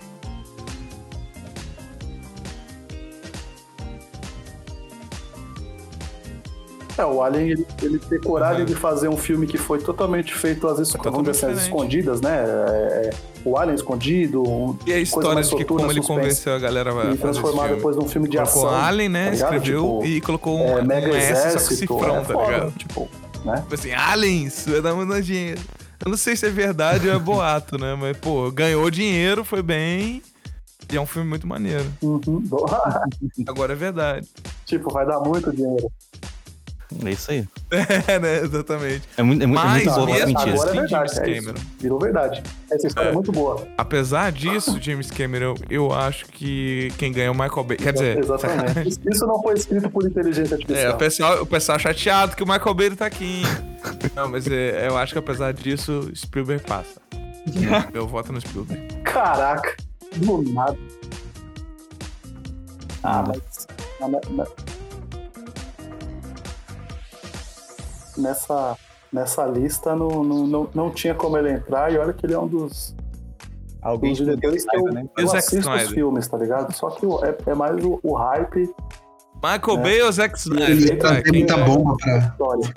[6.97, 8.65] É, o Alien, ele, ele ter coragem Uhum.
[8.65, 11.61] de fazer um filme que foi totalmente feito às, vezes, diferente.
[11.61, 12.43] escondidas, né?
[12.45, 13.09] É, é,
[13.45, 16.91] o Alien escondido, um, E a história de que como ele suspense, convenceu a galera
[16.91, 18.81] a e transformar depois num filme de Colocou ação.
[18.85, 19.27] Alien, né?
[19.29, 22.33] tá escreveu Tipo, e colocou um, é, um Mega S só Exército, cifrão, é tá
[22.33, 22.71] ligado?
[22.77, 23.07] tipo,
[23.45, 23.61] né?
[23.61, 25.61] Tipo assim, aliens, vai dar muito dinheiro.
[26.03, 27.93] Eu não sei se é verdade ou é boato, né?
[27.95, 30.21] Mas, pô, ganhou dinheiro, foi bem.
[30.91, 31.85] E é um filme muito maneiro.
[32.01, 32.41] Uhum.
[33.47, 34.27] Agora é verdade.
[34.65, 35.91] tipo, vai dar muito dinheiro.
[37.05, 37.47] É isso aí.
[38.07, 38.39] É, né?
[38.39, 39.03] Exatamente.
[39.15, 40.59] É muito, é muito, é Mas muito boa mesmo as mentiras.
[40.63, 41.45] assim, Agora é verdade, James é isso.
[41.45, 41.65] Cameron.
[41.79, 42.43] Virou verdade.
[42.71, 43.13] Essa história é, É.
[43.13, 43.67] muito boa.
[43.77, 47.77] Apesar disso, James Cameron, eu acho que quem ganha é o Michael Bay.
[47.77, 48.99] Quer dizer, Exatamente.
[49.09, 50.93] Isso- não foi escrito por inteligência É, artificial.
[50.93, 53.43] o pessoal, o pessoal chateado que o Michael Bay tá aqui.
[54.15, 56.99] Não, mas é, eu acho que apesar disso, Spielberg passa.
[57.93, 58.95] Eu voto no Spielberg.
[59.03, 59.75] Caraca,
[60.17, 60.77] do nada.
[63.03, 63.67] Ah, mas.
[68.19, 68.77] Nessa,
[69.11, 72.39] nessa lista não, não, não, não tinha como ele entrar, e olha que ele é
[72.39, 72.95] um dos,
[73.81, 75.05] Alguém dos que diretores que eu, né?
[75.17, 76.73] Eu assisto os filmes, tá ligado?
[76.73, 78.69] Só que é, é mais o, o hype
[79.41, 79.81] Michael É.
[79.81, 80.69] Bay ou Zack Snyder?
[80.69, 81.65] Ele trazer quem muita ganha?
[81.65, 82.17] bomba pra.
[82.17, 82.73] história.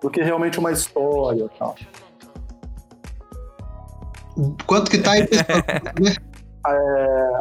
[0.00, 1.74] do que realmente uma história e tal.
[4.66, 5.58] Quanto que tá aí, pessoal?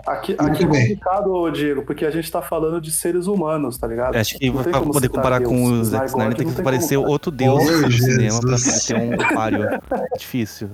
[0.08, 3.86] Aqui, Muito aqui é complicado, Diego, porque a gente tá falando de seres humanos, tá
[3.88, 4.16] ligado?
[4.16, 5.50] Acho que Não pra poder comparar Deus.
[5.50, 8.56] com o Zack Snyder tem que tem parecer como- outro deus Oh, do cinema pra
[8.88, 9.64] ter um páreo.
[9.66, 10.70] É difícil.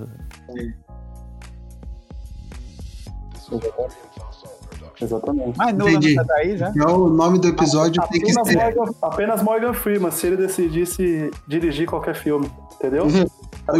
[5.00, 5.56] Exatamente.
[5.56, 6.14] Mas Nolan Entendi.
[6.16, 6.70] não tá aí já?
[6.70, 8.56] Então, o nome do episódio tem que Apenas ser.
[8.56, 13.04] Morgan, apenas Morgan Freeman, se ele decidisse dirigir qualquer filme, entendeu?
[13.04, 13.26] Uhum.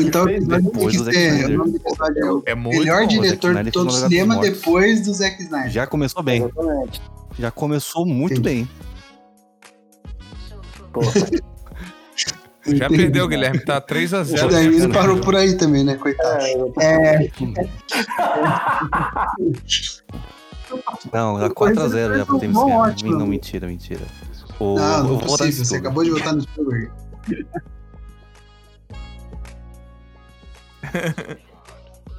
[0.01, 1.17] Então o fez, depois que do Zack.
[1.19, 1.49] Snyder.
[1.55, 3.07] O nome do episódio é É o muito melhor bom.
[3.09, 5.71] diretor de todo o cinema depois do Zack Snyder.
[5.71, 6.43] Já começou bem.
[6.45, 7.03] Exatamente.
[7.39, 8.49] Já começou muito Entendi.
[8.67, 8.69] bem.
[10.93, 11.01] Pô,
[12.67, 12.97] Já Entendi.
[13.03, 13.61] perdeu, Guilherme.
[13.65, 14.45] Tá 3x0.
[14.45, 15.95] O David parou por aí também, né?
[15.95, 16.45] Coitado.
[16.81, 17.31] é, É,
[21.13, 22.37] Não, Coisa 4x0 já pro
[22.69, 23.19] ótimo.
[23.19, 24.01] Não, mentira, mentira.
[24.59, 25.65] O, não, eu não é possível.
[25.65, 26.91] Você acabou de votar no Spielberg.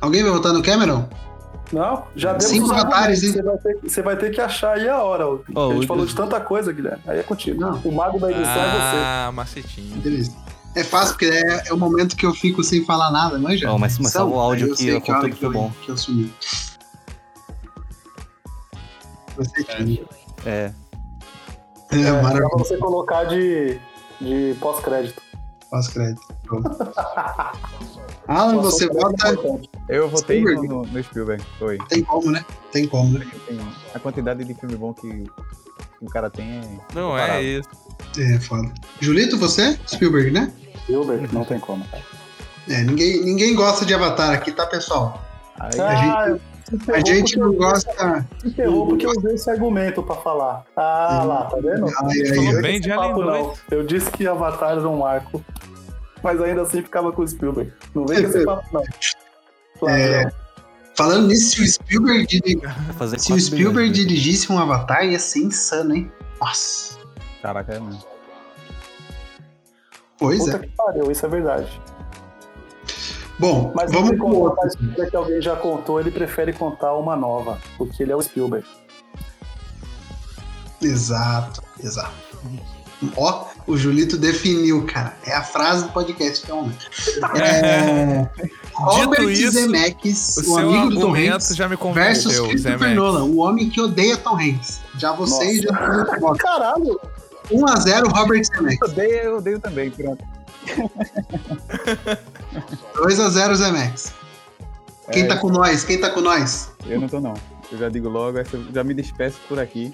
[0.02, 1.08] Alguém vai votar no Cameron?
[1.72, 3.32] Não, já demos Cinco avatares, hein?
[3.32, 5.28] Você vai, ter, você vai ter que achar aí a hora.
[5.28, 7.04] Oh, a gente falou de tanta coisa, Guilherme.
[7.08, 7.60] Aí é contigo.
[7.62, 7.78] Não.
[7.84, 8.98] O mago da edição é você.
[8.98, 9.98] Ah, macetinho.
[10.02, 10.34] Beleza.
[10.76, 13.68] É fácil, porque é, é o momento que eu fico sem falar nada, manja?
[13.68, 15.72] Não, mas- mas só o áudio Aí eu que é que foi eu- bom.
[15.84, 16.32] Que eu sumi.
[20.46, 20.72] É.
[21.92, 23.80] É, É, dá pra você colocar de,
[24.22, 25.22] de pós-crédito.
[25.70, 26.22] Pós-crédito.
[26.44, 26.70] Pronto.
[28.28, 29.36] Alan, você vota.
[29.88, 30.68] Eu votei no, Spielberg.
[30.68, 31.78] no, no Spielberg, foi.
[31.90, 32.46] Tem como, né?
[32.72, 33.26] Tem como, né?
[33.94, 35.26] A quantidade de filme bom que
[36.02, 36.62] o cara tem é.
[36.94, 37.44] Não, é Parado.
[37.44, 37.70] isso.
[38.20, 38.72] É, foda.
[39.00, 39.80] Julito, você?
[39.88, 40.52] Spielberg, né?
[40.84, 41.84] Spielberg, não tem como.
[42.68, 45.24] É, ninguém, ninguém gosta de Avatar aqui, tá, pessoal?
[45.60, 46.38] Aí, Ah,
[46.94, 48.26] A gente não gosta.
[48.44, 50.66] Enterrou porque eu usei esse argumento pra falar.
[50.76, 51.86] Ah, lá, tá vendo?
[51.88, 52.62] Ai, ai, ai.
[52.62, 53.26] bem de papo, 2.
[53.28, 53.54] não.
[53.72, 55.44] Eu disse que Avatar era um marco,
[56.24, 57.74] mas ainda assim ficava com o Spielberg.
[57.96, 58.84] Não vem com esse papo, não.
[59.80, 60.32] Claro, É, não.
[60.96, 63.94] Falando nisso, se o Spielberg, se o 4 Spielberg bilhões, né?
[63.94, 66.12] dirigisse um Avatar, ia ser insano, hein?
[66.42, 66.98] Nossa.
[67.42, 68.04] Caraca, é mesmo.
[70.18, 70.60] Pois Puta é.
[70.60, 71.82] que pariu, isso é verdade.
[73.40, 77.58] Bom, Mas vamos ele contar história que alguém já contou, ele prefere contar uma nova,
[77.78, 78.68] porque ele é o Spielberg.
[80.82, 82.12] Exato, exato.
[83.16, 85.16] Ó, o Julito definiu, cara.
[85.26, 86.70] É a frase do podcast, então.
[87.38, 88.28] É...
[88.74, 92.96] Robert isso, Zemeckis, O o, amigo do Tom Hanks, já me versus Christopher.
[92.96, 94.82] Nolan, o homem que odeia Tom Hanks.
[94.98, 95.72] Já vocês já
[96.14, 97.00] estão Caralho!
[97.50, 98.82] 1x0 Robert Zemeckis.
[98.82, 100.39] Eu odeio, eu odeio também, pronto.
[102.96, 104.14] 2x0 Zemeckis.
[105.12, 105.84] Quem É, tá com nós?
[105.84, 106.72] Quem tá com nós?
[106.86, 107.34] Eu não tô, não.
[107.72, 108.38] Eu já digo logo,
[108.74, 109.94] já me despeço por aqui.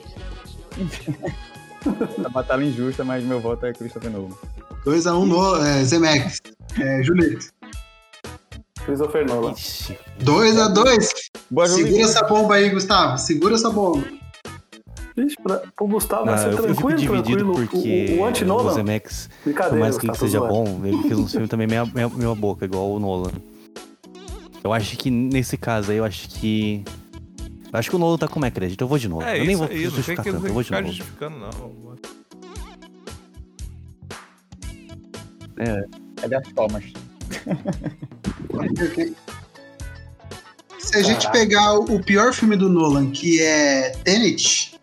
[2.26, 4.36] a batalha injusta, mas meu voto é Christopher Nolan.
[4.86, 6.42] 2x1 no é, Zemeckis.
[6.80, 7.48] É, Julito.
[8.86, 9.54] Christopher Nolan.
[9.54, 11.10] Ixi, 2x2.
[11.50, 12.02] Boa, Segura Julito.
[12.02, 13.18] essa bomba aí, Gustavo.
[13.18, 14.06] Segura essa bomba.
[15.18, 17.68] Ixi, pra, pro Gustavo não, vai ser eu, eu fico tranquilo, dividido tranquilo.
[17.70, 20.54] porque o, o o anti-Nolan, Zemeckis, por mais que ele seja zoando.
[20.54, 23.32] bom, ele fez um filme também meia, meia, meia boca, igual o Nolan.
[24.62, 26.84] Eu acho que nesse caso aí, eu acho que.
[27.72, 28.82] Eu acho que o Nolan tá com mais crédito.
[28.82, 29.26] Eu vou de Nolan.
[29.26, 30.88] É eu isso nem vou tem justificar que, tanto, eu vou de Nolan.
[30.88, 31.86] justificando, não.
[36.22, 36.84] É das palmas.
[40.80, 44.75] Se a gente pegar o pior filme do Nolan, que é Tenet,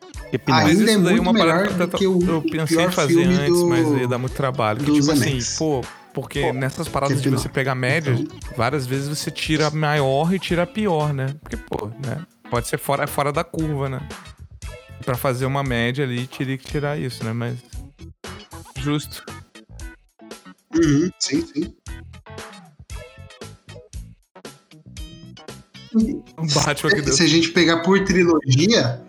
[0.46, 2.84] Mas Ainda isso é daí é muito uma parada melhor que eu, que eu pensei
[2.84, 4.78] em fazer antes, do- mas ia dar muito trabalho.
[4.84, 5.82] Que, tipo assim, pô,
[6.14, 8.14] porque Pô, nessas paradas de você pegar média,
[8.56, 11.34] várias vezes você tira a maior e tira a pior, né?
[11.40, 12.24] Porque, pô, né?
[12.50, 14.00] Pode ser fora, fora da curva, né?
[15.04, 17.32] Pra fazer uma média ali, teria que tirar isso, né?
[17.32, 17.56] Mas.
[18.78, 19.24] Justo.
[20.74, 21.74] Uhum, sim, sim.
[25.94, 27.12] O Batman que deu.
[27.12, 29.02] Se a gente pegar por trilogia,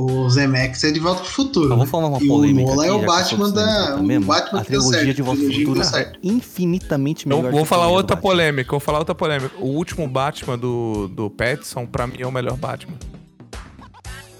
[0.00, 1.72] o Zemeckis é de Volta pro Futuro.
[1.72, 1.90] Eu vou né?
[1.90, 3.96] falar uma E o polêmica Nolan é o Batman da.
[3.96, 4.20] cineasta O.
[4.20, 5.16] Batman a trilogia certo.
[5.16, 8.30] de Volta que Futuro é infinitamente melhor Eu vou falar outra Batman.
[8.30, 9.56] polêmica, vou falar outra polêmica.
[9.58, 12.94] O último Batman do, do Pattinson, pra mim, é o melhor Batman.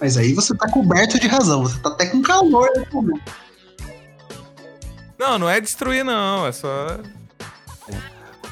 [0.00, 1.64] Mas aí você tá coberto de razão.
[1.64, 3.32] Você tá até com calor momento.
[5.18, 6.46] Não, não é destruir, não.
[6.46, 7.00] É só.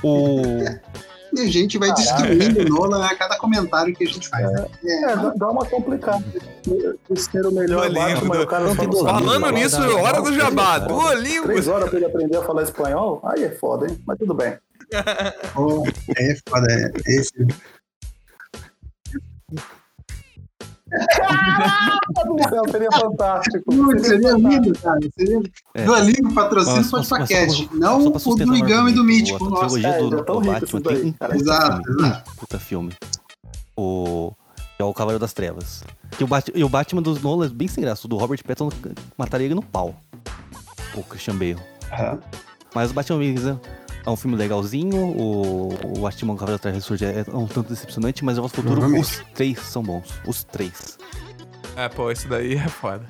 [0.02, 0.42] O...
[1.36, 4.50] E a gente vai destruindo o Nolan a cada comentário que a gente faz.
[4.50, 4.66] né?
[4.84, 6.24] É, dá- dá uma complicada.
[7.16, 10.78] Ser o melhor Duolingo, Batman, o cara não tem Falando nisso, hora do jabá.
[10.78, 11.44] Duolingo.
[11.46, 13.20] Três horas pra ele aprender a falar espanhol?
[13.24, 13.98] Aí é foda, hein?
[14.06, 14.56] Mas tudo bem.
[15.54, 15.84] Pô,
[16.16, 16.66] é foda.
[16.70, 17.32] É, esse...
[20.88, 23.64] Não, seria fantástico.
[23.64, 24.98] Putz, seria lindo, cara.
[25.18, 25.42] Seria...
[25.74, 25.84] É.
[25.84, 26.32] Duolingo
[26.90, 27.54] podcast.
[27.62, 28.52] só pra- Não só pra o do
[28.88, 29.44] e do Mítico.
[29.44, 29.60] A Nossa.
[29.66, 31.32] trilogia É, do, do rico Batman tem um cara.
[31.32, 32.00] puta Exato, filme.
[32.06, 32.34] Exato.
[32.36, 32.92] puta filme.
[33.76, 34.32] O...
[34.78, 35.82] É o Cavaleiro das Trevas.
[36.10, 36.52] Que o, Bat...
[36.54, 38.06] e o Batman dos Nolan é bem sem graça.
[38.06, 38.70] O do Robert Pattinson
[39.16, 39.94] mataria ele no pau.
[40.94, 41.56] O Christian Bale.
[42.74, 43.44] Mas o Batman Begins
[44.06, 44.96] é um filme legalzinho.
[44.96, 45.68] O,
[45.98, 49.04] o Batman Cavaleiro Trevas Ressurge é um tanto decepcionante, mas o futuro, Provavelmente.
[49.04, 50.04] os três são bons.
[50.26, 50.96] Os três.
[51.76, 53.04] É, pô, isso daí é foda.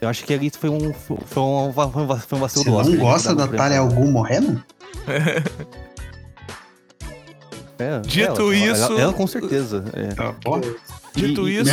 [0.00, 2.06] Eu acho que ali foi um, foi um, foi um, foi um
[2.40, 2.84] vacilo Você do Oscar.
[2.86, 3.94] não né, gosta que dá da Talia enfrentar.
[3.96, 4.64] Algum morrendo?
[7.78, 9.84] É, Dito ela- isso- Ela, ela com certeza.
[9.92, 10.14] É.
[10.42, 10.58] Pô.
[11.14, 11.70] Dito E- isso,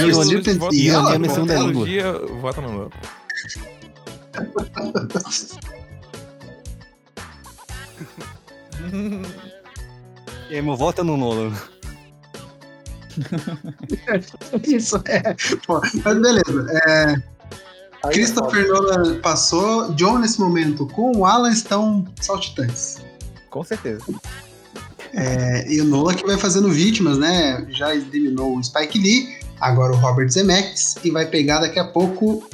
[0.74, 1.86] e ela, a pô, minha segunda ela- língua.
[1.86, 2.90] trilogia, vota no Nolan.
[10.50, 11.54] E aí, meu voto é no Nolan.
[14.66, 15.36] Isso é.
[15.68, 16.68] Pô, mas beleza.
[16.88, 17.16] É,
[18.04, 19.92] Aí é Christopher Nolan passou.
[19.94, 22.98] John, nesse momento, com o Alan estão saltitantes.
[23.50, 24.04] Com certeza.
[25.14, 27.66] É, e o Nolan que vai fazendo vítimas, né?
[27.70, 32.48] Já eliminou o Spike Lee, agora o Robert Zemeckis, e vai pegar daqui a pouco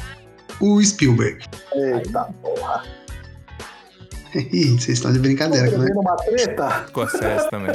[0.60, 1.46] o Spielberg.
[1.74, 2.84] Eita porra.
[4.52, 5.86] Ih, vocês estão de brincadeira, né?
[5.86, 6.86] Vendo uma treta?
[6.90, 7.72] Scorsese também.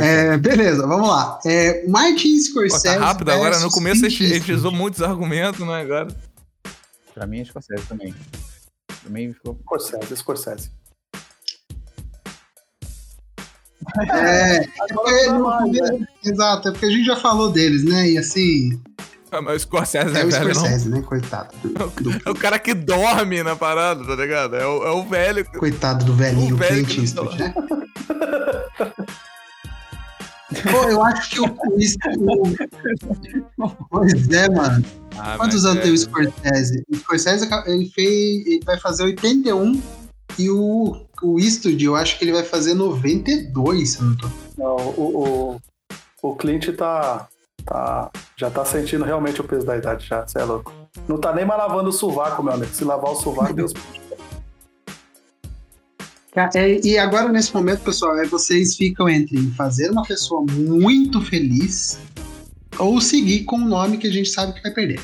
[0.00, 1.38] É, beleza, vamos lá.
[1.44, 2.82] É, Martin Pô, Scorsese.
[2.84, 3.58] tá rápido agora.
[3.60, 4.52] No começo Eastwood.
[4.52, 5.82] usou muitos argumentos, né?
[5.82, 6.08] Agora.
[7.12, 8.14] Pra mim é Scorsese também.
[9.04, 9.58] Também ficou.
[9.62, 10.70] Scorsese, Scorsese.
[14.10, 14.66] É, é né?
[14.94, 18.08] começo- Exato, é porque a gente já falou deles, né?
[18.10, 18.80] E assim,
[19.42, 20.54] Mas o Scorsese não é é o velho, não.
[20.54, 21.02] Scorsese, né?
[21.02, 21.54] Coitado.
[21.62, 24.56] do- É o cara que dorme na parada, tá ligado?
[24.56, 25.44] É o, é o velho.
[25.58, 27.54] Coitado do velhinho O velho Clint que não- Eastwood, né?
[30.70, 31.46] Pô, eu acho que o.
[31.46, 31.48] o-
[33.90, 34.84] Pois é, mano.
[35.18, 36.84] Ah, Quantos anos é- tem o Scorsese?
[36.92, 38.46] O Scorsese ele fez.
[38.46, 39.80] Ele vai fazer 81
[40.38, 44.28] e o, o Eastwood, eu acho que ele vai fazer 92, se eu não tô.
[44.58, 45.60] Não, o,
[46.22, 47.26] o, o Clint tá,
[47.64, 48.10] tá.
[48.36, 50.26] Já tá sentindo realmente o peso da idade, já.
[50.26, 50.72] Você é louco.
[51.08, 52.72] Não tá nem mais lavando o sovaco, meu amigo.
[52.72, 53.72] Se lavar o sovaco, Deus.
[56.54, 61.98] É, e agora, nesse momento, pessoal, é vocês ficam entre fazer uma pessoa muito feliz
[62.76, 65.00] ou seguir com um nome que a gente sabe que vai perder.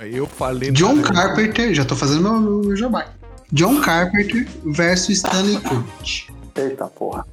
[0.00, 0.70] Eu falei.
[0.70, 1.12] John nada.
[1.12, 3.06] Carpenter, já tô fazendo meu, meu, meu jabá.
[3.52, 6.28] John Carpenter versus Stanley Kubrick.
[6.54, 7.26] Eita porra.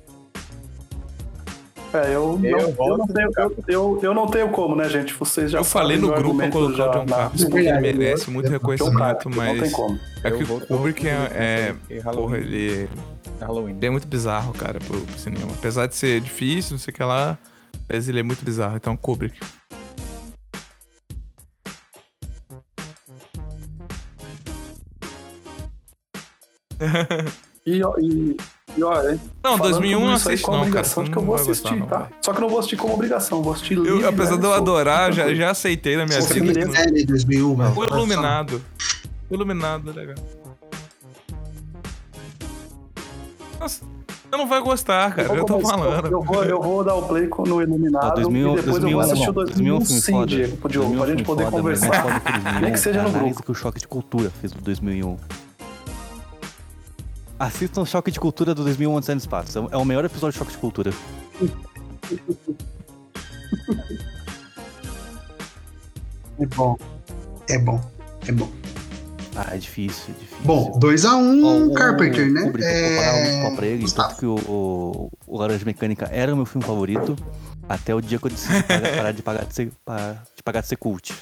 [2.04, 5.14] É, eu, Eu não, eu, não tenho, eu, eu, eu não tenho como, né, gente?
[5.14, 8.28] Vocês já Eu falei no grupo argumento colocar o já John Carpenter porque ele merece
[8.28, 9.72] eu- muito eu- reconhecimento, Carpenter, Não tem mas.
[9.72, 10.00] como.
[10.24, 12.38] É que Eu o Kubrick é, é, porra, Halloween.
[12.42, 12.90] ele,
[13.40, 13.76] Halloween.
[13.78, 15.52] ele é muito bizarro, cara, pro, pro cinema.
[15.58, 17.38] Apesar de ser difícil, não sei o que lá,
[17.88, 18.76] mas ele é muito bizarro.
[18.76, 19.38] Então, Kubrick.
[27.66, 28.38] E, e,
[28.84, 29.22] olha, hein?
[29.44, 30.70] Não, falando 2001 tudo não isso aí assisto como não, cara.
[30.80, 31.98] obrigação você de que eu não vou assistir, gostar, não, tá?
[32.00, 32.08] vai.
[32.22, 34.02] Só que eu não vou assistir como obrigação, vou assistir livre.
[34.02, 34.38] Eu, apesar né?
[34.38, 36.66] de eu adorar, já, já aceitei na minha Essa vida.
[36.66, 37.80] que série 2001, não- velho.
[37.80, 38.62] O Iluminado.
[39.30, 40.16] O Iluminado é legal.
[43.60, 45.28] Nossa, você não vai gostar, cara.
[45.30, 46.08] vou Eu tô falando.
[46.08, 48.82] Eu vou, eu vou dar o play no Iluminado Tá, 2000, e depois eu vou
[48.82, 50.26] 2001, assistir o 2001 2001 filme sim.
[50.26, 52.22] Diego, pro Diogo, 2001 pra gente poder foda, conversar.
[52.22, 53.44] 2001 Nem que seja é no grupo.
[53.44, 55.18] que o Choque de Cultura fez do 2001.
[57.40, 59.58] Assistam o Choque de Cultura do 2001 Antes Espaço.
[59.58, 60.92] É o- É o melhor episódio de Choque de Cultura.
[66.40, 66.78] É bom.
[67.50, 67.82] É bom.
[68.28, 68.50] É bom.
[69.36, 70.38] Ah, é difícil, é difícil.
[70.46, 72.42] Bom, 2x1 Ó, o Carpenter, né?
[72.44, 73.42] Kubrick, eu vou parar muito É...
[73.42, 77.18] pau pra ele, tanto que o, o, o Laranja Mecânica era o meu filme favorito,
[77.68, 80.78] até o dia que eu decidi parar de pagar de ser, de pagar de ser
[80.78, 81.14] cult.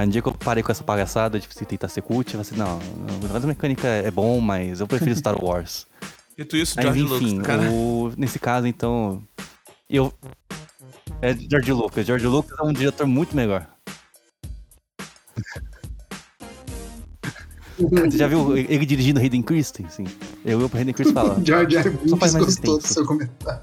[0.00, 2.42] Aí um dia que eu parei com essa palhaçada de se tentar ser cult, eu
[2.42, 2.78] falei assim, não,
[3.18, 5.86] o Laranja Mecânica é bom, mas eu prefiro Star Wars.
[6.38, 7.70] Dito isso, Mas George enfim, Lucas, cara.
[7.70, 9.22] o- nesse caso, então,
[9.90, 10.10] eu...
[11.20, 12.06] É George Lucas.
[12.06, 13.66] George Lucas é um diretor muito melhor.
[17.78, 20.06] Você já viu ele dirigindo Hayden Christensen?
[20.46, 21.40] Eu ia pro Hayden Christensen falar.
[21.44, 21.76] George
[22.18, 22.94] faz mais gostou do intenso.
[22.94, 23.60] seu comentário.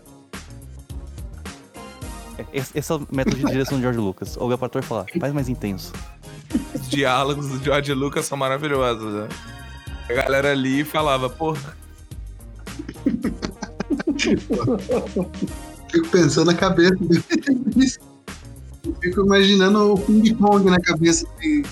[2.53, 4.38] Esse, esse é o método de direção de George Lucas.
[4.38, 5.91] Olha pra ator e falar, faz mais intenso.
[6.74, 9.28] Os diálogos do George Lucas são maravilhosos, né?
[10.10, 11.76] A galera ali falava, porra,
[15.90, 17.24] Fico pensando na cabeça dele.
[19.02, 21.65] Fico imaginando o Ping Pong na cabeça dele.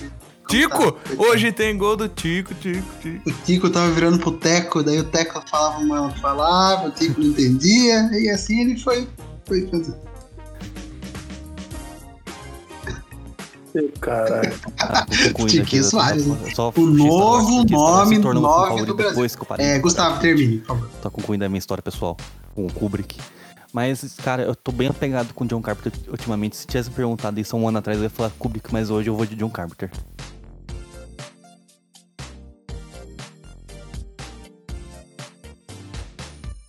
[0.48, 0.96] Tico!
[1.18, 3.28] Hoje tem gol do Tico, Tico, Tico.
[3.28, 7.28] O Tico tava virando pro Teco, daí o Teco falava uma falava, o Tico não
[7.28, 9.08] entendia, e assim ele foi,
[9.44, 10.05] foi fazer.
[14.00, 14.52] Caralho.
[14.78, 15.36] Ah, né?
[15.36, 19.14] O Wars, novo nome meu nome do Brasil.
[19.14, 19.66] depois que eu parei.
[19.66, 20.90] É, Gustavo, termine, por favor.
[21.02, 22.16] Tô concluindo a minha história pessoal
[22.54, 23.18] com o Kubrick.
[23.72, 26.56] Mas, cara, eu tô bem apegado com o John Carpenter ultimamente.
[26.56, 29.14] Se tivesse perguntado isso há um ano atrás, eu ia falar Kubrick, mas hoje eu
[29.14, 29.90] vou de John Carpenter.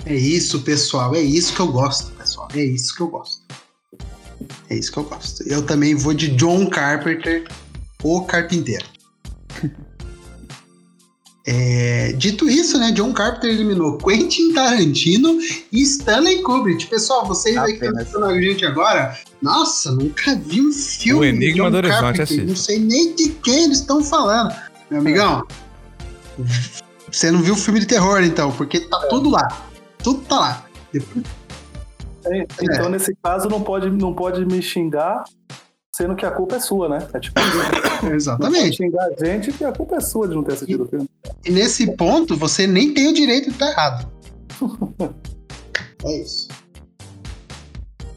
[0.06, 1.14] É isso, pessoal.
[1.16, 2.48] É isso que eu gosto, pessoal.
[2.54, 3.47] É isso que eu gosto.
[4.70, 5.44] É isso que eu gosto.
[5.48, 7.46] Eu também vou de John Carpenter,
[8.04, 8.86] o carpinteiro.
[11.50, 12.92] É, dito isso, né?
[12.92, 15.40] John Carpenter eliminou Quentin Tarantino
[15.72, 16.88] e Stanley Kubrick.
[16.88, 21.24] Pessoal, vocês aí que estão assistindo a gente agora, nossa, nunca vi um filme O
[21.24, 22.44] Enigma de John do Horizonte, assiste.
[22.44, 24.54] Não sei nem de quem eles estão falando.
[24.92, 25.48] Meu amigão,
[27.10, 29.48] você não viu o filme de terror, então, porque tá tudo lá.
[30.04, 30.66] Tudo tá lá.
[30.92, 31.47] Depois- É,
[32.62, 35.24] Então, nesse caso, não pode, não pode me xingar,
[35.96, 37.08] sendo que a culpa é sua, né?
[37.14, 37.40] É tipo,
[38.04, 38.78] não Exatamente.
[38.78, 41.10] xingar a gente que a culpa é sua de não ter assistido o filme.
[41.46, 44.12] E nesse ponto, você nem tem o direito de estar errado.
[46.06, 46.48] É isso.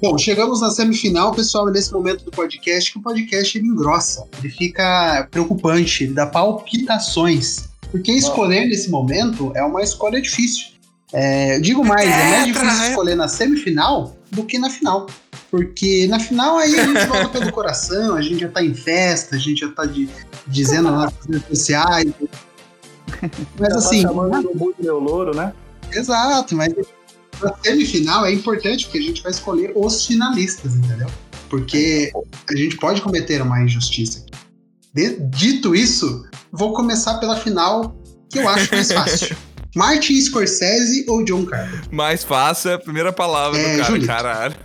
[0.03, 4.51] Bom, chegamos na semifinal, pessoal, nesse momento do podcast, que o podcast ele engrossa, ele
[4.51, 7.69] fica preocupante, ele dá palpitações.
[7.91, 10.70] Porque escolher nesse momento é uma escolha difícil.
[11.13, 15.07] É, eu digo mais, é mais difícil escolher na semifinal do que na final.
[15.51, 19.35] Porque na final aí a gente volta pelo coração, a gente já tá em festa,
[19.35, 20.09] a gente já tá de-
[20.47, 22.13] dizendo nas redes sociais.
[23.59, 25.53] Mas Já assim, tá chamando do muito meu louro, né?
[25.93, 26.73] Exato, mas
[27.43, 31.09] na semifinal é importante porque a gente vai escolher os finalistas, entendeu?
[31.49, 32.13] Porque
[32.49, 34.25] a gente pode cometer uma injustiça.
[34.95, 37.97] De- dito isso, vou começar pela final
[38.29, 39.37] que eu acho mais fácil.
[39.77, 41.93] Martin Scorsese ou John Carpenter?
[41.93, 44.07] Mais fácil é a primeira palavra É, do cara, Julito.
[44.07, 44.57] caralho.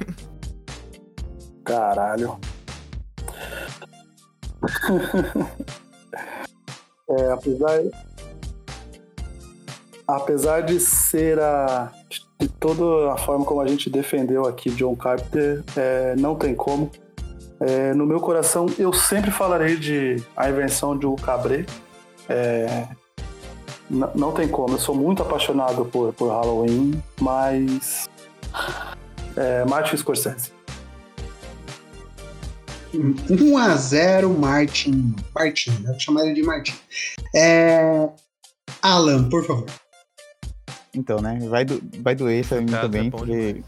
[1.63, 2.39] Caralho.
[7.09, 7.81] é, apesar.
[10.07, 11.91] Apesar de ser a.
[12.39, 16.91] De toda a forma como a gente defendeu aqui John Carpenter, é, não tem como.
[17.61, 21.65] É, no meu coração, eu sempre falarei de A Invenção de Hugo Cabret.
[22.27, 22.87] É,
[23.89, 24.75] não tem como.
[24.75, 28.09] Eu sou muito apaixonado por, por Halloween, mas.
[29.35, 30.51] É, Martin Scorsese.
[32.93, 35.15] 1 a 0 Martin.
[35.33, 36.73] Martin, eu vou chamar ele de Martin.
[37.35, 38.09] É...
[38.81, 39.65] Alan, por favor.
[40.93, 41.39] Então, né?
[41.49, 43.63] Vai, do, vai doer pra mim Cara, também, porque.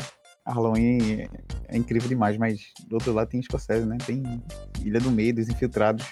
[0.46, 1.30] Halloween é,
[1.68, 3.98] é incrível demais, mas do outro lado tem Scorsese, né?
[4.06, 4.24] Tem
[4.82, 6.06] Ilha do Medo, Os Infiltrados,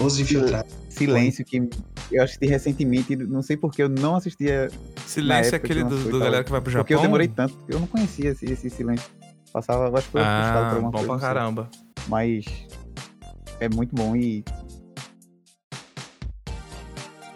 [0.00, 0.72] Os infiltrados.
[0.88, 1.68] Silêncio, que
[2.10, 4.68] eu assisti recentemente, não sei porque eu não assistia,
[5.06, 6.82] Silêncio é aquele que do, do galera que vai pro Japão.
[6.84, 9.08] porque eu demorei tanto, eu não conhecia esse, esse Silêncio.
[9.52, 11.70] Passava, eu acho que foi postado por Ah, alguma bom coisa, pra caramba.
[12.08, 12.44] mas
[13.60, 14.44] é muito bom e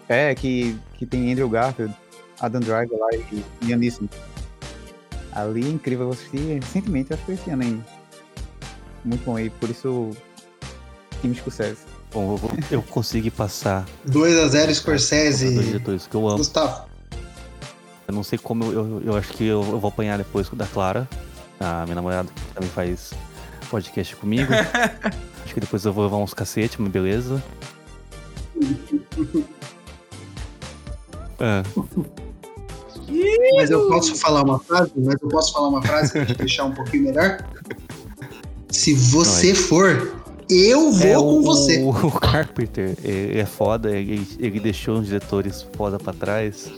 [0.09, 1.93] é que, que tem Andrew Garfield,
[2.41, 4.07] Adam Driver lá e Ian Neeson.
[5.31, 7.85] Ali é incrível, eu assisti recentemente, acho que foi esse ano ainda.
[9.05, 10.09] Muito bom e por isso
[11.21, 11.88] time Scorsese.
[12.11, 15.63] Bom, eu, vou- eu consegui passar 2 a 0 os dois Scorsese.
[15.63, 16.37] diretores que eu amo.
[16.37, 16.87] Gustavo.
[18.07, 20.65] Eu não sei como, eu, eu, eu acho que eu, eu vou apanhar depois da
[20.65, 21.07] Clara,
[21.59, 23.11] a minha namorada, que também faz
[23.69, 24.51] podcast comigo.
[25.45, 27.43] acho que depois eu vou levar uns cacete, mas beleza.
[31.39, 31.63] É,
[33.55, 34.91] Mas eu posso falar uma frase?
[34.97, 37.45] Mas eu posso falar uma frase pra deixar um pouquinho melhor?
[38.69, 40.15] Se você for,
[40.49, 41.79] eu vou É, com o, você.
[41.83, 46.71] O, o Carpenter é, é foda, ele, ele deixou uns diretores foda pra trás,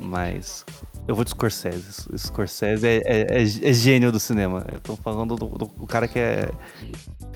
[0.00, 0.64] mas
[1.06, 2.04] eu vou de Scorsese.
[2.16, 4.66] Scorsese é, é- é- é gênio do cinema.
[4.72, 6.50] Eu tô falando do, do- do cara que é.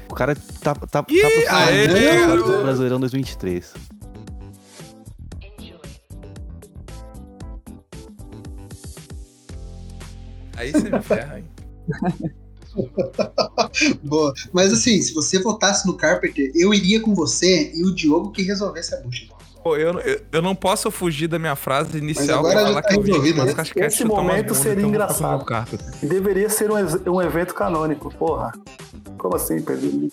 [0.09, 2.63] O cara tá, tá, tá pro aê, Brasileirão garoto.
[2.63, 3.75] Brasileirão 2023.
[10.57, 11.45] Aí você me ferra, hein?
[14.03, 14.33] Boa.
[14.53, 18.43] Mas assim, se você votasse no Carpenter, eu iria com você e o Diogo que
[18.43, 19.27] resolvesse a bucha.
[19.63, 22.83] Pô, eu, eu, eu não posso fugir da minha frase inicial agora pra já falar
[22.83, 23.55] tá que eu vi resolvido, umas né?
[23.55, 25.45] casquetes Esse momento seria então eu vou engraçado.
[26.01, 26.77] E deveria ser um,
[27.13, 28.53] um evento canônico, porra.
[29.19, 30.09] Como assim, perdi?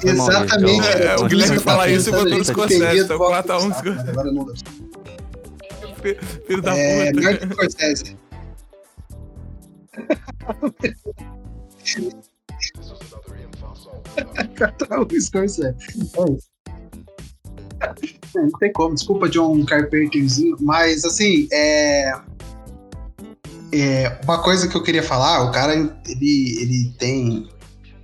[0.00, 0.88] Foi mal, Exatamente.
[0.88, 3.30] É, o Guilherme fala isso e botou a no gente Scorsese, dependia então do voto
[3.30, 4.54] 4 a 1 do Gustavo, mas Agora não deu.
[6.46, 7.22] Filho da É, puta.
[7.22, 8.16] Martin Scorsese.
[14.58, 15.66] Contra o Scorsese.
[15.66, 16.48] É isso.
[17.80, 22.12] É, Não tem como, desculpa John Carpenterzinho, mas assim, é...
[23.72, 27.48] é, Uma coisa que eu queria falar, o cara, ele, ele tem.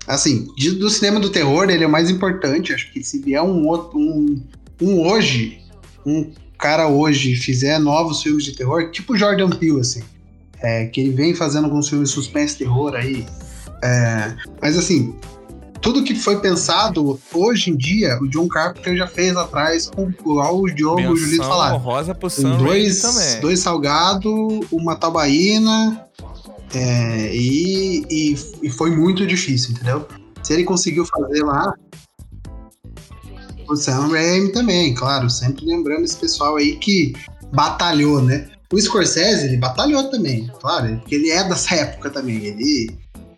[0.06, 2.72] Assim, de- do cinema do terror, ele é o mais importante.
[2.72, 3.98] Acho que se vier um outro.
[3.98, 4.43] Um,
[4.82, 5.62] um hoje,
[6.05, 10.03] um cara hoje fizer novos filmes de terror, tipo Jordan Peele, assim.
[10.62, 13.27] É, que ele vem fazendo alguns filmes suspense terror aí.
[13.82, 15.15] É, mas assim,
[15.81, 20.61] tudo que foi pensado hoje em dia, o John Carpenter já fez atrás com igual
[20.61, 21.77] o Diogo e o Julito falaram.
[21.77, 23.41] honrosa pro Sam dois, também.
[23.41, 24.31] dois salgado,
[24.70, 26.05] uma tabaína.
[26.74, 30.07] é, e, e, e foi muito difícil, entendeu?
[30.43, 31.73] Se ele conseguiu fazer lá.
[33.70, 35.30] O Sam Raimi também, claro.
[35.30, 37.12] Sempre lembrando esse pessoal aí que
[37.52, 38.48] batalhou, né?
[38.72, 42.44] O Scorsese, ele batalhou também, claro, porque ele é dessa época também.
[42.44, 42.90] Ele,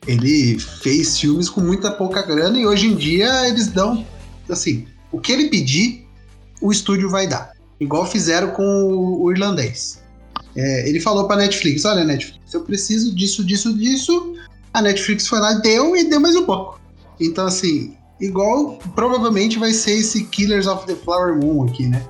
[0.07, 4.07] ele fez filmes com muita pouca grana e hoje em dia eles dão,
[4.49, 6.07] assim, o que ele pedir,
[6.63, 7.53] o estúdio vai dar.
[7.79, 10.03] Igual fizeram com o, o irlandês.
[10.57, 14.35] É, ele falou pra Netflix: Olha, Netflix, eu preciso disso, disso, disso.
[14.73, 16.81] A Netflix foi lá, deu e deu mais um pouco.
[17.21, 22.03] Então, assim, igual provavelmente vai ser esse Killers of the Flower Moon aqui, né?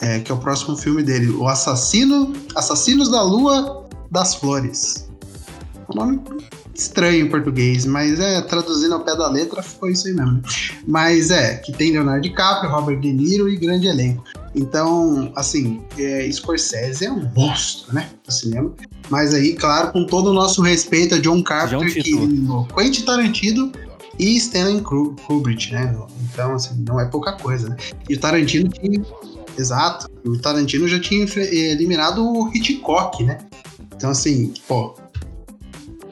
[0.00, 1.28] É, que é o próximo filme dele.
[1.30, 2.32] O Assassino.
[2.54, 5.08] Assassinos da Lua das Flores.
[5.92, 6.20] Um nome
[6.74, 10.32] estranho em português, mas é, traduzindo ao pé da letra, foi isso aí mesmo.
[10.32, 10.42] né?
[10.86, 14.24] Mas é, que tem Leonardo DiCaprio, Robert De Niro e grande elenco.
[14.54, 18.72] Então, assim, é, Scorsese é um monstro, né, do cinema.
[19.10, 22.24] Mas aí, claro, com todo o nosso respeito a John Carpenter, é título.
[22.24, 23.72] eliminou Quentin Tarantino
[24.20, 25.96] e Stanley Kubrick, né?
[26.30, 27.76] Então, assim, não é pouca coisa, né?
[28.08, 29.02] E o Tarantino tinha...
[29.58, 30.08] Exato.
[30.26, 33.38] O Tarantino já tinha eliminado o Hitchcock, né?
[33.96, 34.94] Então, assim, pô...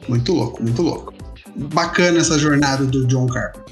[0.07, 1.13] Muito louco, muito louco.
[1.55, 3.69] Bacana essa jornada do John Carpenter.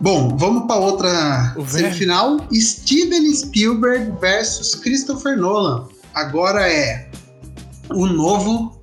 [0.00, 1.86] Bom, vamos para outra O velho.
[1.86, 2.36] semifinal.
[2.52, 5.88] Steven Spielberg versus Christopher Nolan.
[6.14, 7.08] Agora é
[7.90, 8.80] o novo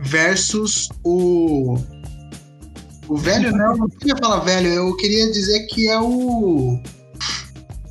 [0.00, 1.78] versus o.
[3.08, 6.78] O velho, não, eu não queria falar velho, eu queria dizer que é o.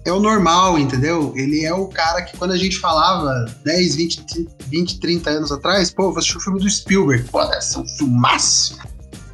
[0.05, 1.33] É o normal, entendeu?
[1.35, 5.91] Ele é o cara que quando a gente falava 10, 20, 20 30 anos atrás,
[5.91, 7.27] pô, vou assistir o filme do Spielberg.
[7.29, 8.77] Pô, deve ser um filmaço.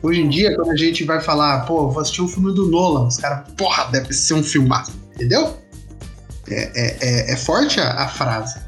[0.01, 3.07] Hoje em dia, quando a gente vai falar, pô, vou assistir um filme do Nolan,
[3.07, 4.93] os caras, porra, deve ser um filmaço.
[5.13, 5.55] Entendeu?
[6.49, 8.59] É, é, é, é forte a, a frase.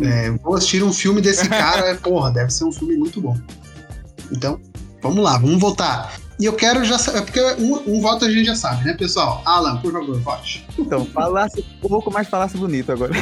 [0.00, 3.38] É, vou assistir um filme desse cara, é, porra, deve ser um filme muito bom.
[4.32, 4.60] Então,
[5.00, 6.23] vamos lá, vamos votar.
[6.38, 9.40] E eu quero já saber, porque um, um voto a gente já sabe, né, pessoal?
[9.44, 10.66] Alan, por favor, vote.
[10.78, 13.12] Então, falasse um pouco mais falasse bonito agora.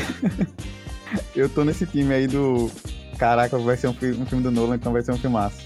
[1.36, 2.70] eu tô nesse time aí do.
[3.18, 5.60] Caraca, vai ser um, um filme do Nolan, então vai ser um filmaço.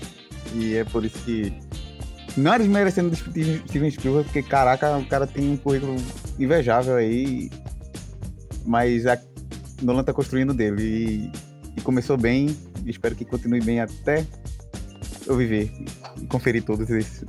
[0.54, 1.52] E é por isso que.
[2.36, 5.96] Não é desmerecendo do Steven Spielberg, porque caraca, o cara tem um currículo
[6.38, 7.48] invejável aí.
[8.64, 9.16] Mas a
[9.80, 10.82] Nolan tá construindo dele.
[10.82, 11.32] E,
[11.76, 12.56] e começou bem.
[12.84, 14.26] Espero que continue bem até
[15.26, 15.72] eu viver
[16.20, 17.24] e conferir todos esses.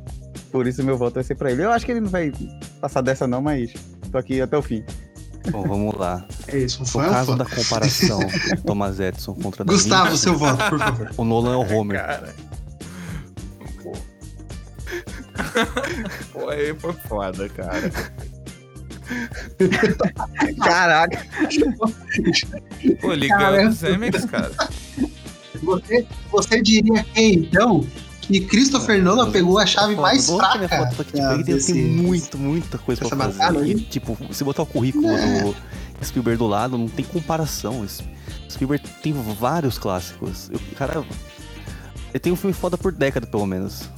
[0.52, 1.64] por isso meu voto vai ser pra ele.
[1.64, 2.32] Eu acho que ele não vai
[2.80, 3.72] passar dessa não, mas
[4.10, 4.84] tô aqui até o fim.
[5.50, 6.26] Bom, vamos lá.
[6.48, 7.38] É isso, um No fã caso fã.
[7.38, 8.20] da comparação
[8.66, 11.10] Thomas Edison contra Gustavo, Vinci, seu voto, por favor.
[11.16, 12.00] o Nolan é o Homer.
[12.00, 12.34] Cara.
[16.32, 17.90] Pô, aí foi foda, cara.
[20.62, 21.18] Caraca!
[23.00, 24.50] Pô, ele Cara, ganhou eu- do Zemex, cara.
[25.62, 27.86] Você, você diria que, então,
[28.22, 32.36] que Christopher Nolan pegou a chave mais a fraca foto tipo, ele tem, tem muito,
[32.38, 33.38] muita coisa pra fazer.
[33.38, 33.64] batalha?
[33.66, 35.42] E, tipo, se botar o currículo É.
[35.42, 35.54] do
[36.04, 37.84] Spielberg do lado, não tem comparação.
[38.50, 40.48] Spielberg tem vários clássicos.
[40.52, 41.04] O cara.
[42.10, 43.88] Ele tem um filme foda por década, pelo menos.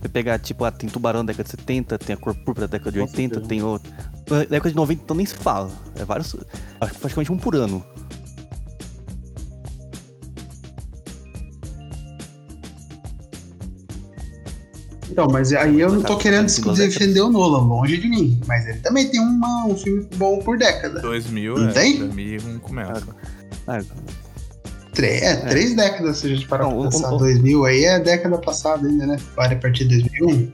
[0.00, 2.72] Você pegar, tipo, ah, tem Tubarão da década de 70, tem a Cor Púrpura da
[2.72, 3.48] década de Com 80, certeza.
[3.48, 3.80] tem o.
[4.28, 5.70] Da década de 90, então nem se fala.
[5.94, 6.34] É vários.
[6.80, 7.84] Acho que praticamente um por ano.
[15.12, 18.40] Então, mas aí eu não tô querendo defender o Nolan, longe de mim.
[18.46, 21.00] Mas ele também tem uma- um filme bom por década.
[21.00, 21.72] 2000, Não é.
[21.72, 21.98] tem?
[21.98, 23.02] 2001 começa.
[23.66, 27.12] Ah, é, três décadas se a gente parar Não, pra o- pensar.
[27.12, 29.18] o- 2000 aí é a década passada ainda, né?
[29.36, 30.50] Para a partir de 2001.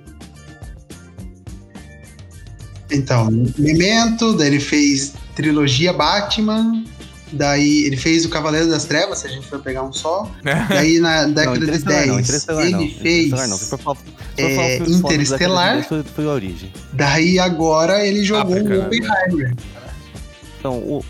[2.91, 3.29] Então,
[3.59, 6.83] Memento, daí ele fez trilogia Batman,
[7.33, 10.31] daí ele fez o Cavaleiro das Trevas, se a gente for pegar um só.
[10.69, 12.89] Daí na não, década de Interestelar 10, não, ele não.
[13.01, 13.31] fez.
[13.31, 13.59] Não.
[14.37, 15.75] É, de Interestelar.
[15.75, 16.73] 10, Foi, foi a origem.
[16.93, 19.55] Daí agora ele jogou Ah, o cara, Oppenheimer.
[20.59, 21.05] Então, o,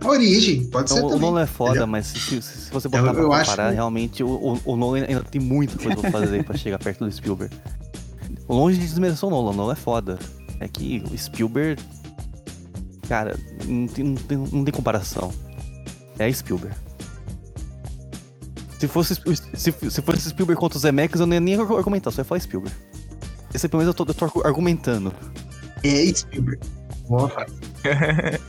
[0.00, 1.20] A origem, pode então, ser o também.
[1.20, 1.86] Nolan é foda, entendeu?
[1.86, 4.76] mas se, se- se você botar pra eu acho comparar, que- realmente o, o, o
[4.76, 7.54] Nolan ainda tem muita coisa pra fazer pra chegar perto do Spielberg.
[8.48, 10.18] Longe de desmerecer o Nolan, o Nolan é foda.
[10.58, 11.80] É que o Spielberg.
[13.12, 15.30] Cara, não tem, não tem, não tem comparação.
[16.18, 16.74] É Spielberg.
[18.78, 22.22] Se fosse, se, se fosse Spielberg contra o Zemeckis, eu não ia nem argumentar, só
[22.22, 22.74] ia falar Spielberg.
[23.52, 25.12] Esse pelo menos eu tô, eu tô argumentando.
[25.84, 26.58] É Spielberg.
[27.06, 27.52] Boa frase.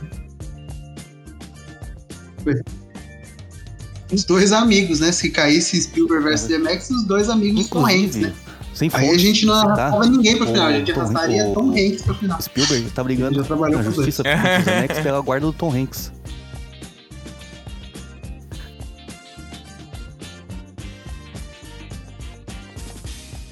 [4.10, 5.12] Os dois amigos, né?
[5.12, 8.32] Se caísse Spielberg versus The Max, os dois amigos Tom Hanks, né?
[8.74, 9.60] Sem Aí a fonte, gente não tá?
[9.86, 12.42] arrastava ninguém pro final, a gente Tom- arrastaria o- Tom Hanks pro final.
[12.42, 15.52] Spielberg tá brigando Ele já trabalhou na com justiça contra o Zemeckis pela guarda do
[15.52, 16.10] Tom Hanks.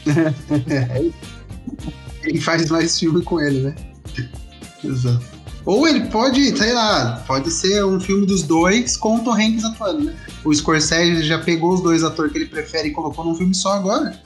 [2.22, 3.74] Ele faz mais filme com ele, né?
[4.84, 5.24] Exato.
[5.64, 9.64] Ou ele pode, sei lá, pode ser um filme dos dois com o Tom Hanks
[9.64, 10.14] atuando, né?
[10.44, 13.72] O Scorsese já pegou os dois atores que ele prefere e colocou num filme só
[13.74, 14.20] agora.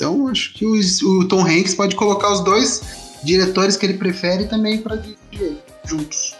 [0.00, 0.72] Então acho que o,
[1.20, 2.82] o Tom Hanks pode colocar os dois
[3.22, 6.34] diretores que ele prefere também pra dirigir juntos.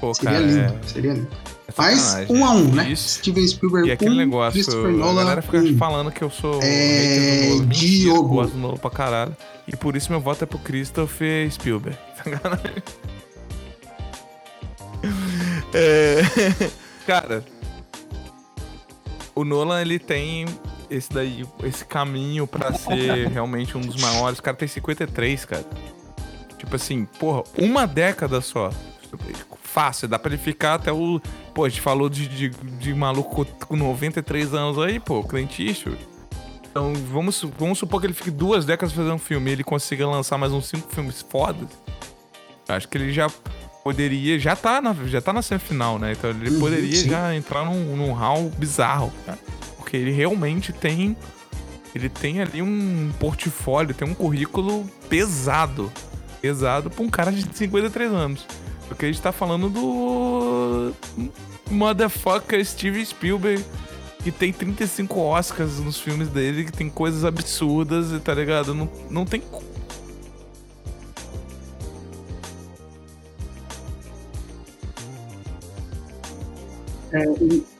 [0.00, 1.28] Pô, Seria cara, lindo, é, seria lindo.
[1.66, 2.90] é Mas um a um, né?
[2.90, 3.18] Isso.
[3.18, 5.76] Steven Spielberg E aquele um, negócio, Christopher a Nolan galera fica um.
[5.76, 7.66] falando que eu sou É, Nolan.
[7.66, 8.42] Diogo.
[8.42, 9.36] Eu Nolan pra caralho.
[9.66, 11.98] E por isso meu voto é pro Christopher Spielberg.
[15.74, 16.22] É,
[17.06, 17.44] Cara,
[19.34, 20.46] o Nolan ele tem
[20.96, 24.38] esse daí, esse caminho pra ser realmente um dos maiores.
[24.38, 25.64] O cara tem 53, cara.
[26.58, 28.70] Tipo assim, porra, uma década só.
[29.62, 31.20] Fácil, dá pra ele ficar até o.
[31.52, 35.98] Pô, a gente falou de, de, de maluco com 93 anos aí, pô, Clint Eastwood.
[36.70, 40.06] Então, vamos, vamos supor que ele fique duas décadas fazendo um filme e ele consiga
[40.08, 41.68] lançar mais uns cinco filmes fodas.
[42.68, 43.28] Acho que ele já
[43.84, 44.38] poderia.
[44.38, 46.12] Já tá na, já tá na semifinal, né?
[46.12, 47.08] Então ele Uhum, poderia sim.
[47.10, 49.38] já entrar num, num hall bizarro, cara.
[49.84, 51.14] Porque ele realmente tem
[51.94, 55.92] ele tem ali um portfólio, tem um currículo pesado.
[56.40, 58.46] Pesado pra um cara de 53 anos.
[58.88, 60.92] Porque a gente tá falando do.
[61.70, 63.64] Motherfucker Steven Spielberg,
[64.22, 68.74] que tem 35 Oscars nos filmes dele, que tem coisas absurdas, tá ligado?
[68.74, 69.42] Não, não tem.
[77.12, 77.73] É,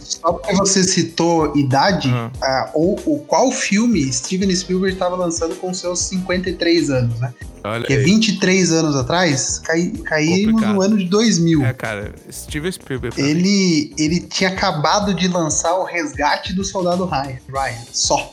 [0.00, 2.30] só porque você citou idade, Uhum.
[2.42, 7.32] ah, ou o qual filme Steven Spielberg estava lançando com seus 53 anos, né?
[7.62, 10.74] Olha, Porque 23 anos atrás, cai, caímos Complicado.
[10.74, 11.64] no ano de 2000.
[11.64, 13.20] é, cara, Steven Spielberg.
[13.22, 13.28] mim.
[13.28, 17.38] Ele, ele tinha acabado de lançar o Resgate do Soldado Ryan.
[17.48, 18.32] Ryan, só.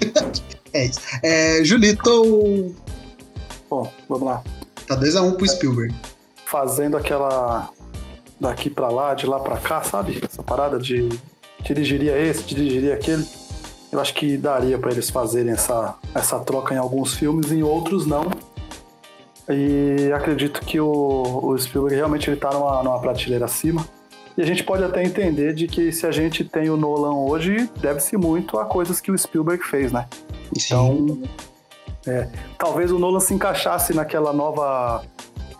[0.72, 1.00] é isso.
[1.22, 2.74] É, Julito,
[3.72, 4.44] Bom, vamos lá.
[4.86, 5.94] tá 2x1 pro Spielberg.
[6.44, 7.70] Fazendo aquela
[8.38, 10.20] daqui pra lá, de lá pra cá, sabe?
[10.22, 11.08] Essa parada de
[11.62, 13.26] dirigiria esse, dirigiria aquele.
[13.90, 18.06] Eu acho que daria pra eles fazerem essa, essa troca em alguns filmes, em outros
[18.06, 18.30] não.
[19.48, 23.88] E acredito que o, o Spielberg realmente ele tá numa, numa prateleira acima.
[24.36, 27.70] E a gente pode até entender de que se a gente tem o Nolan hoje,
[27.80, 30.06] deve-se muito a coisas que o Spielberg fez, né?
[30.54, 31.22] Então,
[32.06, 35.04] é, talvez o Nolan se encaixasse naquela nova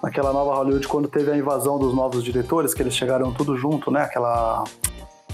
[0.03, 3.89] naquela nova Hollywood quando teve a invasão dos novos diretores, que eles chegaram tudo junto,
[3.89, 4.03] né?
[4.03, 4.65] Aquela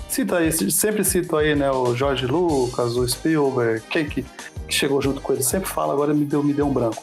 [0.08, 5.00] cita aí, sempre cito aí, né, o George Lucas, o Spielberg, quem que, que chegou
[5.00, 7.02] junto com ele, sempre fala, agora me deu me deu um branco.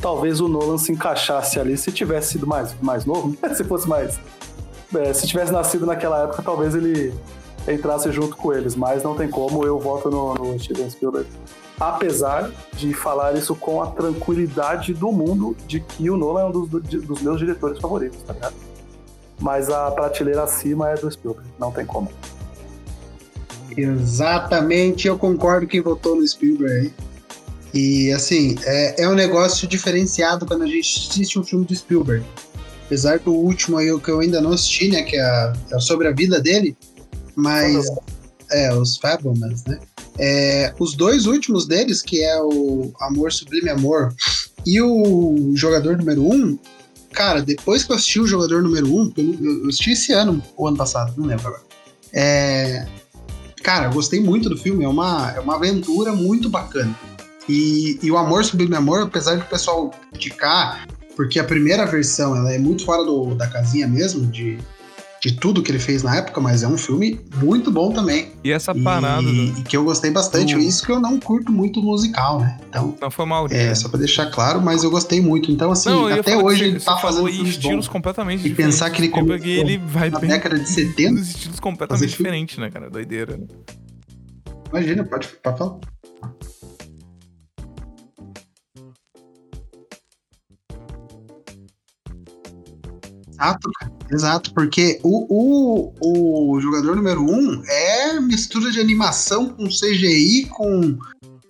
[0.00, 4.20] Talvez o Nolan se encaixasse ali se tivesse sido mais mais novo, se fosse mais
[4.94, 7.12] é, se tivesse nascido naquela época, talvez ele
[7.68, 11.28] entrasse junto com eles, mas não tem como, eu voto no, no Steven Spielberg
[11.80, 16.52] apesar de falar isso com a tranquilidade do mundo de que o Nolan é um
[16.52, 18.54] dos, dos meus diretores favoritos, tá ligado?
[19.40, 22.10] Mas a prateleira acima é do Spielberg, não tem como.
[23.74, 26.92] Exatamente, eu concordo quem votou no Spielberg.
[27.72, 32.24] E assim, é, é um negócio diferenciado quando a gente assiste um filme do Spielberg.
[32.84, 35.02] Apesar do último aí, o que eu ainda não assisti, né?
[35.02, 36.76] Que é, é sobre a vida dele.
[37.36, 37.86] Mas.
[38.52, 39.78] É, os Fablemans, né?
[40.18, 44.14] É, os dois últimos deles, que é o Amor Sublime Amor
[44.66, 46.58] e o Jogador Número 1, um,
[47.12, 49.12] cara, depois que eu assisti o Jogador Número 1, um,
[49.62, 51.62] eu assisti esse ano ou ano passado, não lembro agora.
[52.12, 52.86] É,
[53.62, 56.94] cara, eu gostei muito do filme, é uma, é uma aventura muito bacana.
[57.48, 62.52] E, e o Amor Sublime Amor, apesar do pessoal criticar, porque a primeira versão ela
[62.52, 64.58] é muito fora do, da casinha mesmo, de,
[65.20, 68.32] de tudo que ele fez na época, mas é um filme muito bom também.
[68.42, 69.20] E essa E, parada.
[69.22, 69.52] né?
[69.58, 70.54] e que eu gostei bastante.
[70.54, 72.58] Do- Isso que eu não curto muito musical, né?
[72.68, 73.46] Então, Não foi mal.
[73.50, 75.52] é, só pra deixar claro, mas eu gostei muito.
[75.52, 77.88] Então, assim, Não, até hoje ele tá fazendo estilos bons.
[77.88, 81.60] completamente E pensar que ele começou ele vai Na bem década de 70, nos estilos
[81.60, 82.88] completamente diferentes, né, cara?
[82.88, 83.38] Doideira.
[84.70, 85.76] imagina, pode, pode falar.
[93.40, 93.70] Exato.
[94.12, 100.98] Exato, porque o, o, o jogador número um é mistura de animação com CGI, com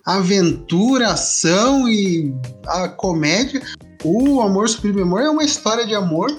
[0.04, 2.34] aventura, ação e
[2.66, 3.62] a comédia.
[4.04, 6.30] O Amor Supreme Amor é uma história de amor.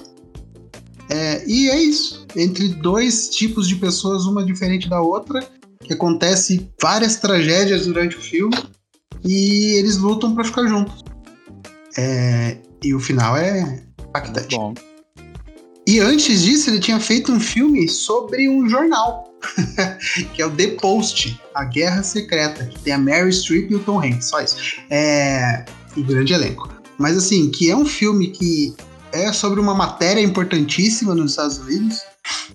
[1.10, 2.24] É, e é isso.
[2.36, 5.46] Entre dois tipos de pessoas, uma diferente da outra,
[5.80, 8.56] que acontece várias tragédias durante o filme
[9.24, 11.02] e eles lutam pra ficar juntos.
[11.98, 14.56] É, e o final é impactante.
[14.56, 14.74] Bom,
[15.86, 19.34] E antes disso, ele tinha feito um filme sobre um jornal,
[20.32, 23.80] que é o The Post, A Guerra Secreta, que tem a Mary Streep e o
[23.80, 24.56] Tom Hanks, só isso.
[24.90, 25.64] É,
[25.96, 26.68] e grande elenco.
[26.98, 28.74] Mas assim, que é um filme que
[29.10, 31.98] é sobre uma matéria importantíssima nos Estados Unidos,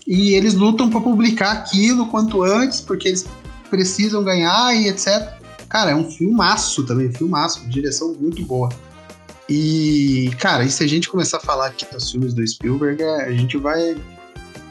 [0.08, 3.26] e eles lutam para publicar aquilo quanto antes, porque eles
[3.70, 5.34] precisam ganhar e etc.
[5.68, 8.70] Cara, é um filmaço também, filmaço, direção muito boa.
[9.50, 13.24] E, cara, e se a gente começar a falar aqui dos filmes do Spielberg, é,
[13.26, 13.96] a gente vai,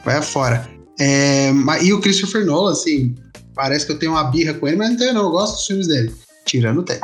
[0.05, 0.69] vai afora.
[1.01, 1.51] É,
[1.83, 3.15] e o Christopher Nolan, assim,
[3.55, 5.23] parece que eu tenho uma birra com ele, mas não tenho, não.
[5.25, 6.15] Eu gosto dos filmes dele.
[6.45, 7.01] Tirando o Ted.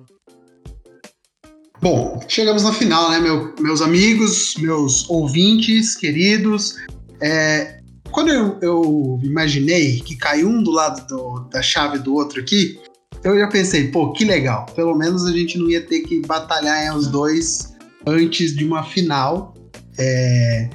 [1.81, 6.77] Bom, chegamos na final, né, meu- meus amigos, meus ouvintes queridos.
[7.21, 7.81] É,
[8.13, 12.79] quando eu, eu imaginei que caiu um do lado do- da chave do outro aqui,
[13.23, 14.67] eu já pensei, pô, que legal.
[14.75, 17.75] Pelo menos a gente não ia ter que batalhar em os dois
[18.07, 19.55] antes de uma final.
[19.99, 20.69] É,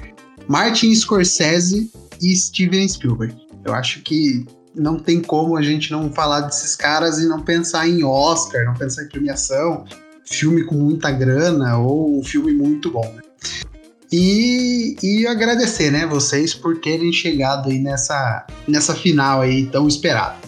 [0.46, 3.34] Martin Scorsese e Steven Spielberg.
[3.64, 7.88] Eu acho que não tem como a gente não falar desses caras e não pensar
[7.88, 9.84] em Oscar, não pensar em premiação,
[10.24, 13.12] filme com muita grana ou um filme muito bom.
[13.14, 13.22] né?
[14.10, 20.47] E, e agradecer, né, vocês por terem chegado aí nessa, nessa final aí tão esperada.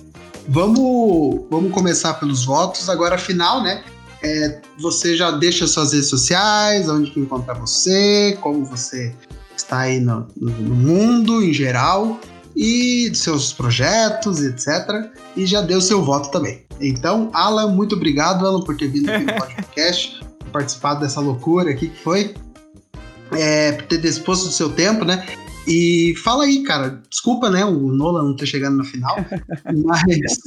[0.52, 2.88] Vamos, vamos começar pelos votos.
[2.88, 3.84] Agora, final, né?
[4.20, 9.14] É, você já deixa suas redes sociais, onde que encontrar você, como você
[9.56, 12.18] está aí no, no, no mundo em geral
[12.56, 15.08] e seus projetos, etc.
[15.36, 16.64] E já deu seu voto também.
[16.80, 20.20] Então, Alan, muito obrigado, Alan, por ter vindo aqui no podcast,
[20.50, 22.34] participado dessa loucura aqui que foi
[23.38, 25.24] é, por ter disposto do seu tempo, né?
[25.66, 29.16] E fala aí, cara, desculpa, né, o Nolan não ter chegado na final,
[29.84, 30.38] mas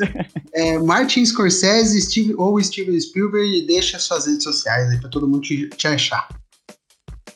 [0.53, 5.42] é, Martin Scorsese Steve, ou Steven Spielberg deixa suas redes sociais aí pra todo mundo
[5.42, 6.27] te, te achar.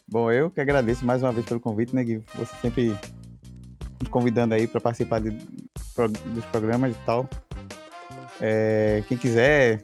[0.09, 2.23] Bom, eu que agradeço mais uma vez pelo convite, né, Gui?
[2.35, 2.95] Você sempre
[3.99, 7.29] nos convidando aí para participar de, dos programas e tal.
[8.39, 9.83] É, quem quiser,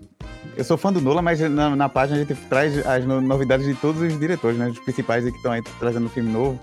[0.56, 3.74] eu sou fã do Nolan, mas na, na, página a gente traz as novidades de
[3.76, 4.70] todos os diretores, né?
[4.70, 6.60] Os principais que estão aí trazendo filme novo.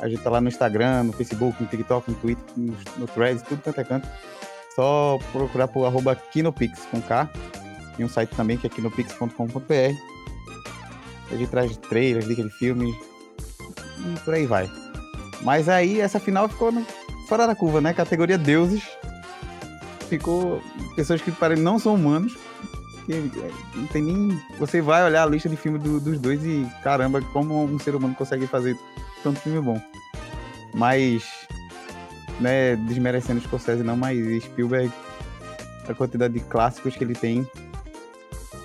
[0.00, 3.42] A gente tá lá no Instagram, no Facebook, no TikTok, no Twitter, no, no Threads,
[3.42, 4.08] tudo tanto é canto.
[4.74, 7.30] Só procurar por arroba Kinopix com K.
[7.98, 10.16] E um site também que é kinopix.com.br.
[11.30, 12.94] A gente traz trailers, dicas de filmes
[13.98, 14.70] e por aí vai.
[15.42, 16.84] Mas aí essa final ficou no,
[17.26, 17.92] fora da curva, né?
[17.92, 18.82] Categoria deuses.
[20.08, 20.62] Ficou
[20.94, 22.36] pessoas que parecem não são humanos,
[23.74, 24.40] não tem nem.
[24.58, 27.94] Você vai olhar a lista de filmes do, dos dois e caramba, como um ser
[27.94, 28.78] humano consegue fazer
[29.26, 29.80] tanto filme bom.
[30.72, 31.24] Mas,
[32.40, 34.92] né, desmerecendo Scorsese não, mas Spielberg,
[35.88, 37.46] a quantidade de clássicos que ele tem.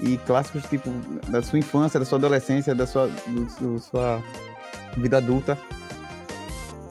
[0.01, 0.90] E clássicos, tipo,
[1.30, 4.22] da sua infância, da sua adolescência, da sua, do, do sua
[4.98, 5.57] vida adulta.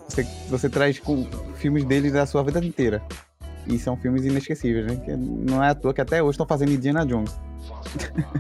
[0.08, 1.24] Você, você traz com
[1.54, 3.02] filmes dele da sua vida inteira.
[3.66, 4.96] E são filmes inesquecíveis, né?
[4.96, 7.38] Que não é à toa que até hoje estão fazendo Indiana Jones.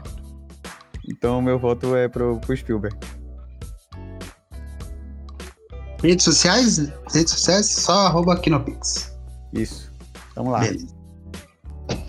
[1.08, 2.96] então meu voto é pro, pro Spielberg.
[6.02, 6.78] Redes sociais?
[7.12, 9.12] Redes sociais, só arroba Kinopix.
[9.52, 9.90] Isso.
[10.34, 10.60] Vamos lá.
[10.60, 11.00] Beleza.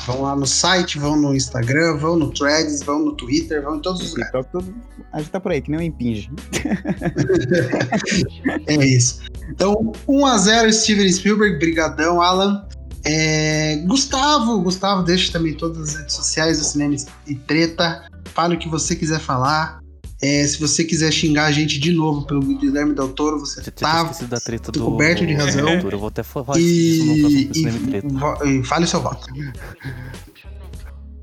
[0.06, 3.80] Vão lá no site, vão no Instagram, vão no Threads, vão no Twitter, vão em
[3.80, 4.48] todos os lugares.
[4.52, 4.76] Todo...
[5.12, 6.32] A gente tá por aí, que nem um impinge.
[8.68, 9.22] é isso.
[9.50, 12.68] Então, 1x0 Steven Spielberg, brigadão, Alan.
[13.04, 16.96] É, Gustavo, Gustavo, deixa também todas as redes sociais do Cinema
[17.28, 18.08] e Treta.
[18.26, 19.81] Fale o que você quiser falar.
[20.22, 24.04] É, se você quiser xingar a gente de novo pelo Guilherme Del Toro, você tá
[24.30, 25.68] da treta do, coberto de razão.
[25.68, 28.60] Eu vou até falar e, isso no próximo e.
[28.60, 29.28] E, fale o seu voto.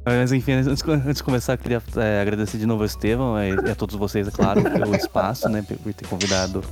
[0.05, 3.71] Mas enfim, antes, antes de começar, eu queria é, agradecer de novo ao Estevão e
[3.71, 6.65] a todos vocês, é claro, pelo espaço, né, por ter convidado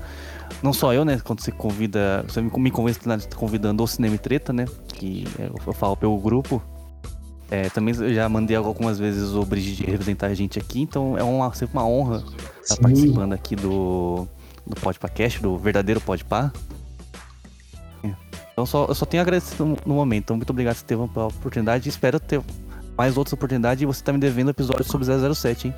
[0.62, 1.20] não só eu, né?
[1.22, 2.24] Quando você convida.
[2.26, 3.00] Você me convence
[3.34, 4.64] convidando o Cinema e Treta, né?
[4.88, 5.24] Que
[5.66, 6.62] eu falo pelo grupo.
[7.50, 11.52] É, também já mandei algumas vezes o Brigitte representar a gente aqui, então é uma,
[11.54, 12.24] sempre uma honra
[12.60, 14.26] estar participando aqui do,
[14.66, 16.52] do Podpacast, do verdadeiro Podpah.
[18.52, 20.24] Então só, eu só tenho a agradecer no, no momento.
[20.24, 21.90] Então, muito obrigado, Estevão, pela oportunidade.
[21.90, 22.40] Espero ter
[22.96, 25.74] mais outras oportunidades e você tá me devendo episódio sobre 007, hein?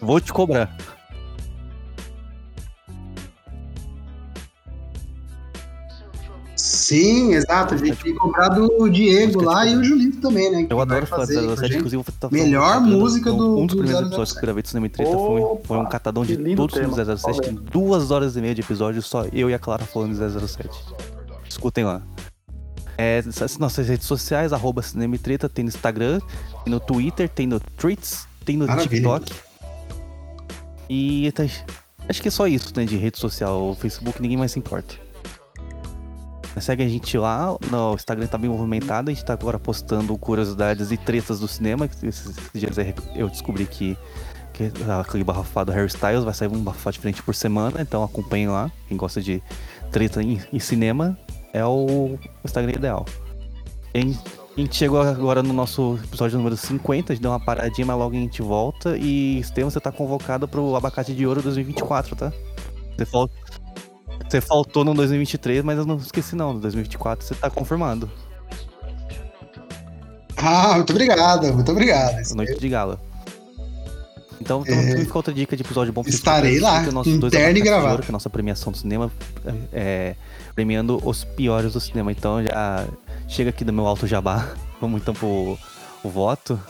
[0.00, 0.74] Vou te cobrar.
[6.62, 7.74] Sim, exato.
[7.74, 10.64] A gente tem que cobrar do Diego lá e o Julito também, né?
[10.70, 13.58] Eu adoro fazer, fazer inclusive, melhor música do.
[13.58, 16.24] Um dos primeiros episódios que eu gravei do Cinema e Treta foi, foi um catadão
[16.24, 17.40] de todos os filmes 007.
[17.40, 20.70] Tem duas horas e meia de episódio, só eu e a Clara falando de 007.
[21.48, 22.00] Escutem lá.
[22.96, 23.24] É,
[23.58, 26.20] nossas redes sociais, arroba Cinema e Treta, tem no Instagram,
[26.62, 29.18] tem no Twitter, tem no Tweets, tem no Maravilha.
[29.18, 29.32] TikTok.
[30.88, 31.42] E tá,
[32.08, 33.70] acho que é só isso, né, de rede social.
[33.70, 34.94] O Facebook ninguém mais se importa.
[36.60, 40.90] Segue a gente lá, no Instagram tá bem movimentado, a gente tá agora postando curiosidades
[40.90, 41.88] e tretas do cinema.
[42.02, 42.76] Esses dias
[43.14, 43.96] eu descobri que,
[44.52, 48.70] que aquele bafafado Harry Styles vai sair um bafafado diferente por semana, então acompanhem lá.
[48.86, 49.42] Quem gosta de
[49.90, 51.18] treta em, em cinema
[51.52, 53.06] é o Instagram ideal.
[53.94, 57.96] A gente chegou agora no nosso episódio número 50, a gente deu uma paradinha, mas
[57.96, 58.96] logo a gente volta.
[58.98, 62.32] E Estevam, você tá convocado pro Abacate de Ouro 2024, tá?
[62.96, 63.30] Você falou,
[64.28, 66.54] você faltou no 2023, mas eu não esqueci não.
[66.54, 68.10] No 2024 você tá confirmando.
[70.36, 72.34] Ah, muito obrigado, muito obrigado.
[72.34, 73.00] Noite de gala.
[74.40, 74.96] Então, então é...
[74.96, 76.02] fica outra dica de episódio bom.
[76.04, 78.02] Estarei lá, interno e gravado.
[78.02, 79.10] Que é a nossa premiação do cinema,
[79.72, 80.16] é,
[80.54, 82.10] premiando os piores do cinema.
[82.10, 82.88] Então já
[83.28, 84.52] chega aqui do meu alto jabá.
[84.80, 85.56] Vamos então pro
[86.02, 86.60] o voto.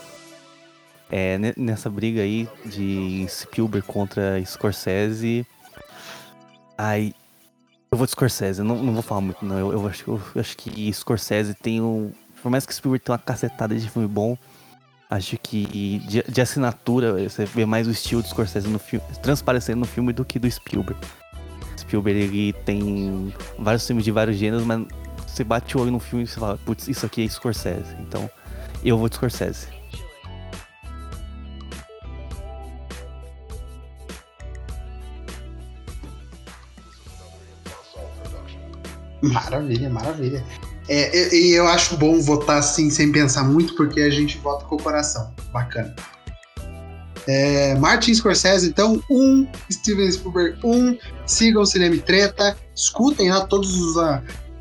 [1.10, 5.46] É, nessa briga aí de Spielberg contra Scorsese.
[6.76, 7.14] Ai,
[7.92, 9.58] eu vou de Scorsese, não, não vou falar muito, não.
[9.58, 12.10] Eu, eu, acho, eu acho que Scorsese tem um.
[12.42, 14.36] Por mais que Spielberg tenha uma cacetada de filme bom,
[15.12, 19.80] Acho que de, de assinatura você vê mais o estilo do Scorsese no filme, transparecendo
[19.80, 20.98] no filme do que do Spielberg.
[21.76, 24.86] Spielberg ele tem vários filmes de vários gêneros, mas
[25.26, 27.94] você bate o olho no filme e você fala, putz, isso aqui é Scorsese.
[28.00, 28.30] Então,
[28.82, 29.66] eu vou de Scorsese.
[39.22, 40.44] Maravilha, maravilha.
[40.88, 44.74] É, e eu acho bom votar assim, sem pensar muito, porque a gente vota com
[44.76, 45.32] o coração.
[45.52, 45.94] Bacana.
[47.28, 49.46] É, Martin Scorsese, então, um.
[49.70, 50.98] Steven Spielberg, um.
[51.24, 52.56] Sigam o Cinema Treta.
[52.74, 54.20] Escutem lá todos os, uh,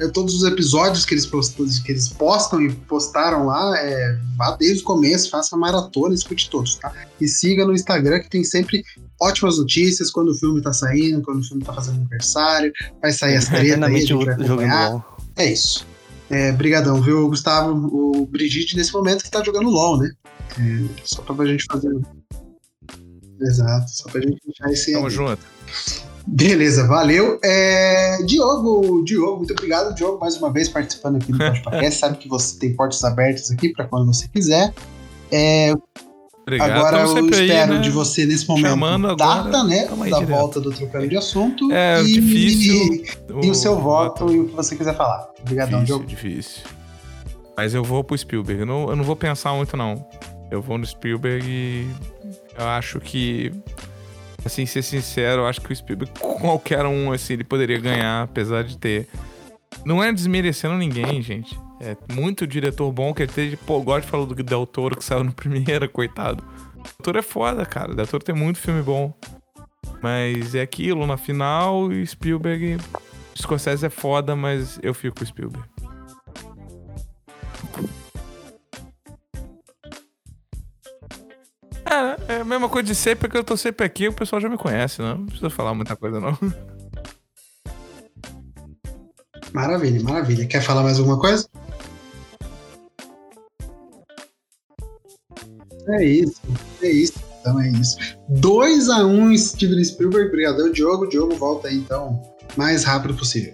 [0.09, 3.77] todos os episódios que eles, postam, que eles postam e postaram lá.
[3.77, 6.91] É, vá desde o começo, faça maratona, escute todos, tá?
[7.19, 8.83] E siga no Instagram, que tem sempre
[9.19, 12.71] ótimas notícias quando o filme tá saindo, quando o filme tá fazendo aniversário.
[13.01, 15.05] Vai sair as tretas aí, a gente vai acompanhar.
[15.37, 15.85] É isso.
[16.29, 17.73] É, brigadão, viu, Gustavo?
[17.91, 20.11] O Brigitte, nesse momento, está jogando LOL, né?
[20.57, 21.91] É, só pra gente fazer.
[23.41, 24.93] Exato, só pra gente deixar esse.
[24.93, 25.41] Tamo junto.
[26.27, 27.39] Beleza, valeu.
[27.43, 31.99] É, Diogo, Diogo, muito obrigado, Diogo, mais uma vez participando aqui do podcast.
[31.99, 34.73] Sabe que você tem portas abertas aqui para quando você quiser.
[35.31, 35.73] É,
[36.41, 36.71] Obrigado.
[36.71, 37.79] Agora eu espero aí, né?
[37.79, 39.85] de você nesse momento Chamando agora, data, né?
[39.85, 40.25] Da direto.
[40.25, 41.71] volta do trocando de assunto.
[41.71, 42.75] É e, difícil.
[42.75, 45.29] E, e o seu voto e o que você quiser falar.
[45.39, 46.05] Obrigadão, difícil, Diogo.
[46.05, 46.63] Difícil.
[47.55, 48.61] Mas eu vou pro Spielberg.
[48.61, 50.05] Eu não, eu não vou pensar muito, não.
[50.49, 51.87] Eu vou no Spielberg e
[52.57, 53.51] eu acho que.
[54.43, 58.77] Assim, ser sincero, acho que o Spielberg, qualquer um, assim, ele poderia ganhar, apesar de
[58.77, 59.07] ter.
[59.85, 61.57] Não é desmerecendo ninguém, gente.
[61.79, 63.55] É muito diretor bom que ele teve.
[63.57, 66.43] Pô, o God falou do Del Toro que saiu no primeiro, coitado.
[66.75, 67.93] Del Toro é foda, cara.
[67.93, 69.13] Del Toro tem muito filme bom.
[70.01, 72.77] Mas é aquilo, na final, Spielberg.
[73.35, 75.70] Scorsese é foda, mas eu fico com Spielberg.
[81.91, 84.47] É, é a mesma coisa de sempre, porque eu tô sempre aqui o pessoal já
[84.47, 85.13] me conhece, né?
[85.13, 86.37] Não precisa falar muita coisa, não.
[89.51, 90.47] Maravilha, maravilha.
[90.47, 91.45] Quer falar mais alguma coisa?
[95.89, 96.41] É isso,
[96.81, 97.19] é isso.
[97.41, 97.97] Então é isso.
[98.31, 101.07] 2x1 um, Steven Spielberg, obrigado, Diogo.
[101.07, 102.21] Diogo volta aí então
[102.55, 103.53] mais rápido possível.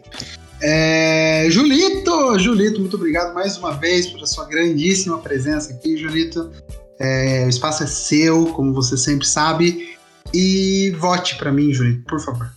[0.61, 6.51] É, Julito, Julito, muito obrigado mais uma vez pela sua grandíssima presença aqui, Julito.
[7.00, 9.98] É, o espaço é seu, como você sempre sabe.
[10.34, 12.51] E vote para mim, Julito, por favor.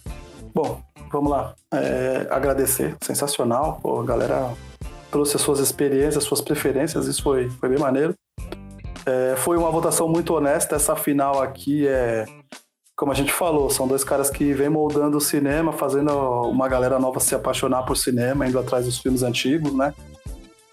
[0.55, 0.81] Bom,
[1.12, 1.55] vamos lá.
[1.73, 3.78] É, agradecer, sensacional.
[3.83, 4.52] Pô, a galera
[5.10, 8.15] trouxe as suas experiências, as suas preferências, isso foi, foi bem maneiro.
[9.07, 10.77] É, foi uma votação muito honesta.
[10.77, 12.25] Essa final aqui é,
[13.01, 16.12] como a gente falou, são dois caras que vêm moldando o cinema, fazendo
[16.51, 19.94] uma galera nova se apaixonar por cinema, indo atrás dos filmes antigos, né?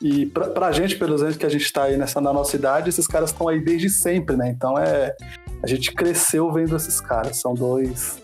[0.01, 2.90] E pra, pra gente, pelo menos que a gente tá aí nessa, na nossa idade,
[2.90, 4.50] esses caras estão aí desde sempre, né?
[4.50, 5.16] Então é.
[5.64, 7.38] A gente cresceu vendo esses caras.
[7.38, 8.22] São dois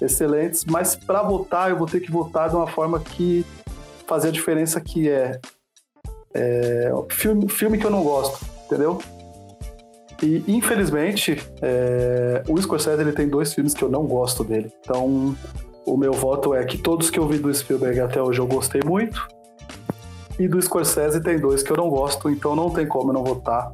[0.00, 3.44] excelentes, mas para votar, eu vou ter que votar de uma forma que
[4.06, 5.38] fazer a diferença que é,
[6.34, 8.98] é filme, filme que eu não gosto, entendeu?
[10.22, 14.72] E, infelizmente, é, o Scorsese ele tem dois filmes que eu não gosto dele.
[14.80, 15.36] Então,
[15.86, 18.80] o meu voto é que todos que eu vi do Spielberg até hoje eu gostei
[18.84, 19.26] muito.
[20.38, 23.24] E do Scorsese tem dois que eu não gosto, então não tem como eu não
[23.24, 23.72] votar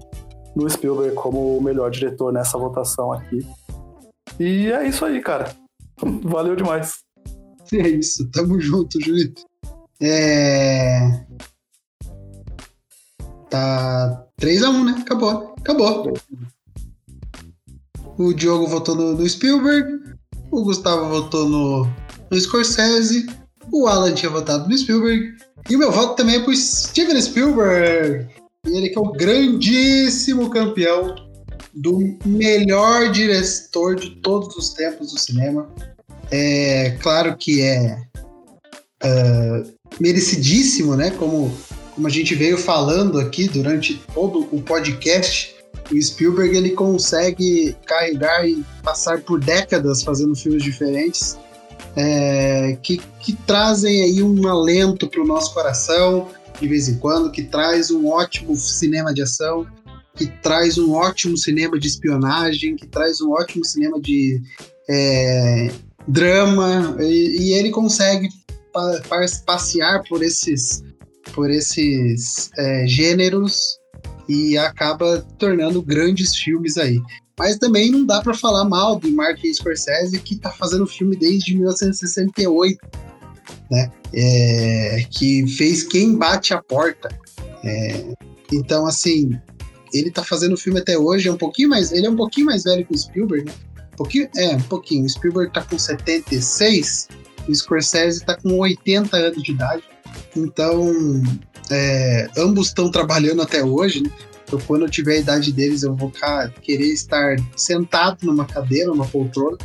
[0.55, 3.47] no Spielberg como o melhor diretor nessa votação aqui.
[4.39, 5.55] E é isso aí, cara.
[6.25, 6.99] Valeu demais.
[7.73, 9.43] É isso, tamo junto, Julito.
[10.03, 11.25] É.
[13.49, 14.97] Tá 3x1, né?
[15.03, 15.55] Acabou.
[15.57, 16.13] Acabou.
[18.19, 20.17] O Diogo votou no, no Spielberg.
[20.51, 21.87] O Gustavo votou no,
[22.29, 23.27] no Scorsese.
[23.71, 25.37] O Alan tinha votado no Spielberg.
[25.69, 28.29] E o meu voto também é pro Steven Spielberg.
[28.67, 31.15] Ele que é o grandíssimo campeão
[31.73, 35.69] do melhor diretor de todos os tempos do cinema.
[36.31, 38.03] É claro que é
[39.05, 41.11] uh, merecidíssimo, né?
[41.13, 41.53] Como
[42.01, 45.55] como a gente veio falando aqui durante todo o podcast,
[45.93, 51.37] o Spielberg ele consegue carregar e passar por décadas fazendo filmes diferentes
[51.97, 56.29] é, que, que trazem aí um alento para o nosso coração
[56.61, 59.67] de vez em quando, que traz um ótimo cinema de ação,
[60.15, 64.43] que traz um ótimo cinema de espionagem, que traz um ótimo cinema de
[64.89, 65.71] é,
[66.07, 68.29] drama, e, e, ele consegue
[68.73, 70.83] pa, pa, passear por esses
[71.33, 73.79] por esses é, gêneros
[74.29, 77.01] e acaba tornando grandes filmes aí.
[77.41, 81.57] Mas também não dá para falar mal do Martin Scorsese, que está fazendo filme desde
[81.57, 82.79] 1968,
[83.71, 83.91] né?
[84.13, 87.09] É, que fez Quem Bate a Porta.
[87.65, 88.15] É,
[88.53, 89.41] então, assim,
[89.91, 91.93] ele tá fazendo filme até hoje, é um pouquinho mais.
[91.93, 93.55] Ele é um pouquinho mais velho que o Spielberg, né?
[93.95, 95.07] Um pouquinho, é, um pouquinho.
[95.07, 97.09] O Spielberg tá com 76,
[97.49, 99.83] o Scorsese tá com 80 anos de idade.
[100.37, 100.93] Então,
[101.71, 104.11] é, ambos estão trabalhando até hoje, né?
[104.51, 106.13] Então, quando eu tiver a idade deles, eu vou
[106.61, 109.57] querer estar sentado numa cadeira, numa poltrona,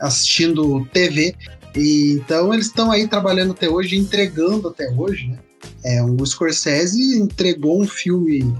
[0.00, 1.36] assistindo TV.
[1.76, 5.38] E, então, eles estão aí trabalhando até hoje, entregando até hoje, né?
[5.84, 8.52] É, o Scorsese entregou um filme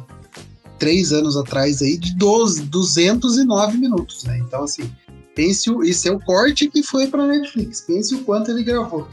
[0.78, 4.38] três anos atrás aí de 12, 209 minutos, né?
[4.38, 4.88] Então, assim,
[5.34, 7.80] pense o, isso é o corte que foi para Netflix.
[7.80, 9.08] Pense o quanto ele gravou.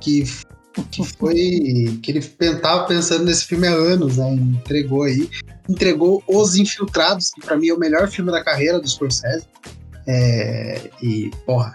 [0.00, 0.24] Que
[0.90, 2.20] que foi que ele
[2.60, 4.32] tava pensando nesse filme há anos, né?
[4.32, 5.28] Entregou aí,
[5.68, 9.46] entregou Os Infiltrados, que para mim é o melhor filme da carreira do Scorsese.
[10.06, 11.74] É, e porra,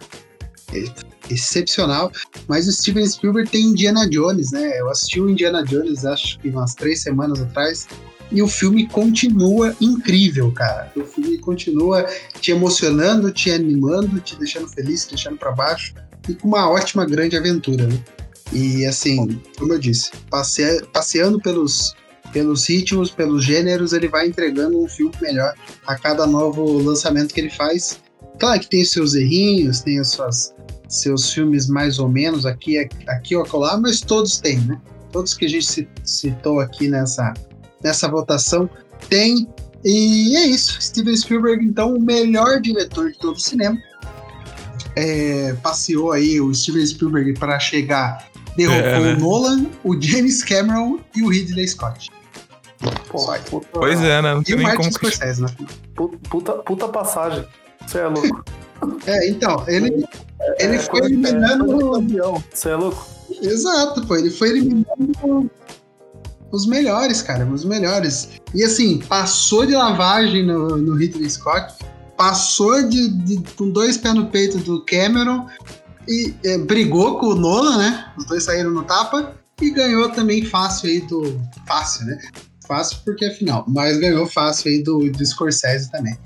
[0.73, 0.83] é
[1.29, 2.11] excepcional.
[2.47, 4.79] Mas o Steven Spielberg tem Indiana Jones, né?
[4.79, 7.87] Eu assisti o Indiana Jones, acho que umas três semanas atrás.
[8.29, 10.91] E o filme continua incrível, cara.
[10.95, 12.05] O filme continua
[12.41, 15.93] te emocionando, te animando, te deixando feliz, te deixando para baixo.
[16.27, 18.03] E com uma ótima grande aventura, né?
[18.51, 21.95] E assim, como eu disse, passe passeando pelos,
[22.31, 25.53] pelos ritmos, pelos gêneros, ele vai entregando um filme melhor
[25.85, 27.99] a cada novo lançamento que ele faz.
[28.39, 30.53] Claro que tem seus errinhos, tem suas,
[30.87, 32.77] seus filmes mais ou menos aqui,
[33.07, 34.79] aqui ou acolá, mas todos têm, né?
[35.11, 37.33] Todos que a gente citou aqui nessa,
[37.83, 38.69] nessa votação
[39.09, 39.47] tem.
[39.83, 40.81] E é isso.
[40.81, 43.77] Steven Spielberg, então, o melhor diretor de todo o cinema.
[44.95, 48.27] É, passeou aí o Steven Spielberg para chegar
[48.57, 49.13] derrubou é, né?
[49.13, 52.09] o Nolan, o James Cameron e o Ridley Scott.
[53.09, 53.67] Porra, puta...
[53.71, 54.33] Pois é, né?
[54.33, 55.49] Não e o Martin Scorsese, né?
[56.29, 57.45] Puta, puta passagem.
[57.85, 58.43] Você é louco.
[59.07, 60.05] É, então, ele,
[60.39, 61.65] é, ele é, foi eliminando.
[62.53, 63.07] Você é louco?
[63.41, 64.15] Exato, pô.
[64.15, 65.49] Ele foi eliminando
[66.51, 67.43] os melhores, cara.
[67.47, 68.29] Os melhores.
[68.53, 71.73] E assim, passou de lavagem no, no Ridley Scott,
[72.15, 75.47] passou de, de, com dois pés no peito do Cameron
[76.07, 78.11] e é, brigou com o Nolan, né?
[78.17, 81.39] Os dois saíram no tapa e ganhou também fácil aí do.
[81.67, 82.19] Fácil, né?
[82.67, 86.17] Fácil porque é final, mas ganhou fácil aí do, do Scorsese também.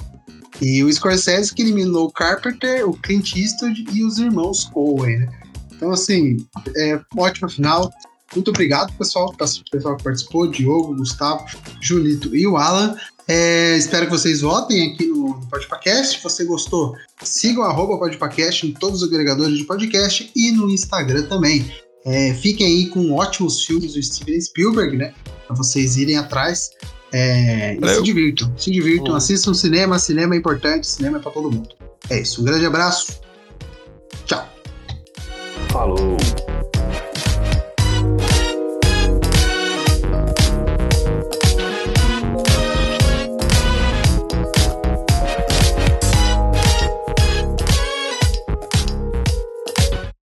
[0.61, 5.29] E o Scorsese que eliminou o Carpenter, o Clint Eastwood e os irmãos Coen, né?
[5.71, 6.37] Então, assim,
[6.77, 7.91] é ótima final.
[8.35, 9.33] Muito obrigado, pessoal,
[9.71, 11.45] pessoal que participou, Diogo, Gustavo,
[11.81, 12.95] Julito e o Alan.
[13.33, 16.17] É, espero que vocês votem aqui no, no Podpacast.
[16.17, 21.23] Se você gostou, sigam o Podpacast em todos os agregadores de podcast e no Instagram
[21.27, 21.71] também.
[22.05, 25.13] É, fiquem aí com ótimos filmes do Steven Spielberg, né?
[25.47, 26.71] Pra vocês irem atrás.
[27.13, 31.49] É, e se divirtam, se divirtam, assistam cinema, cinema é importante, cinema é pra todo
[31.49, 31.69] mundo.
[32.09, 33.21] É isso, um grande abraço.
[34.25, 34.45] Tchau.
[35.69, 36.17] Falou.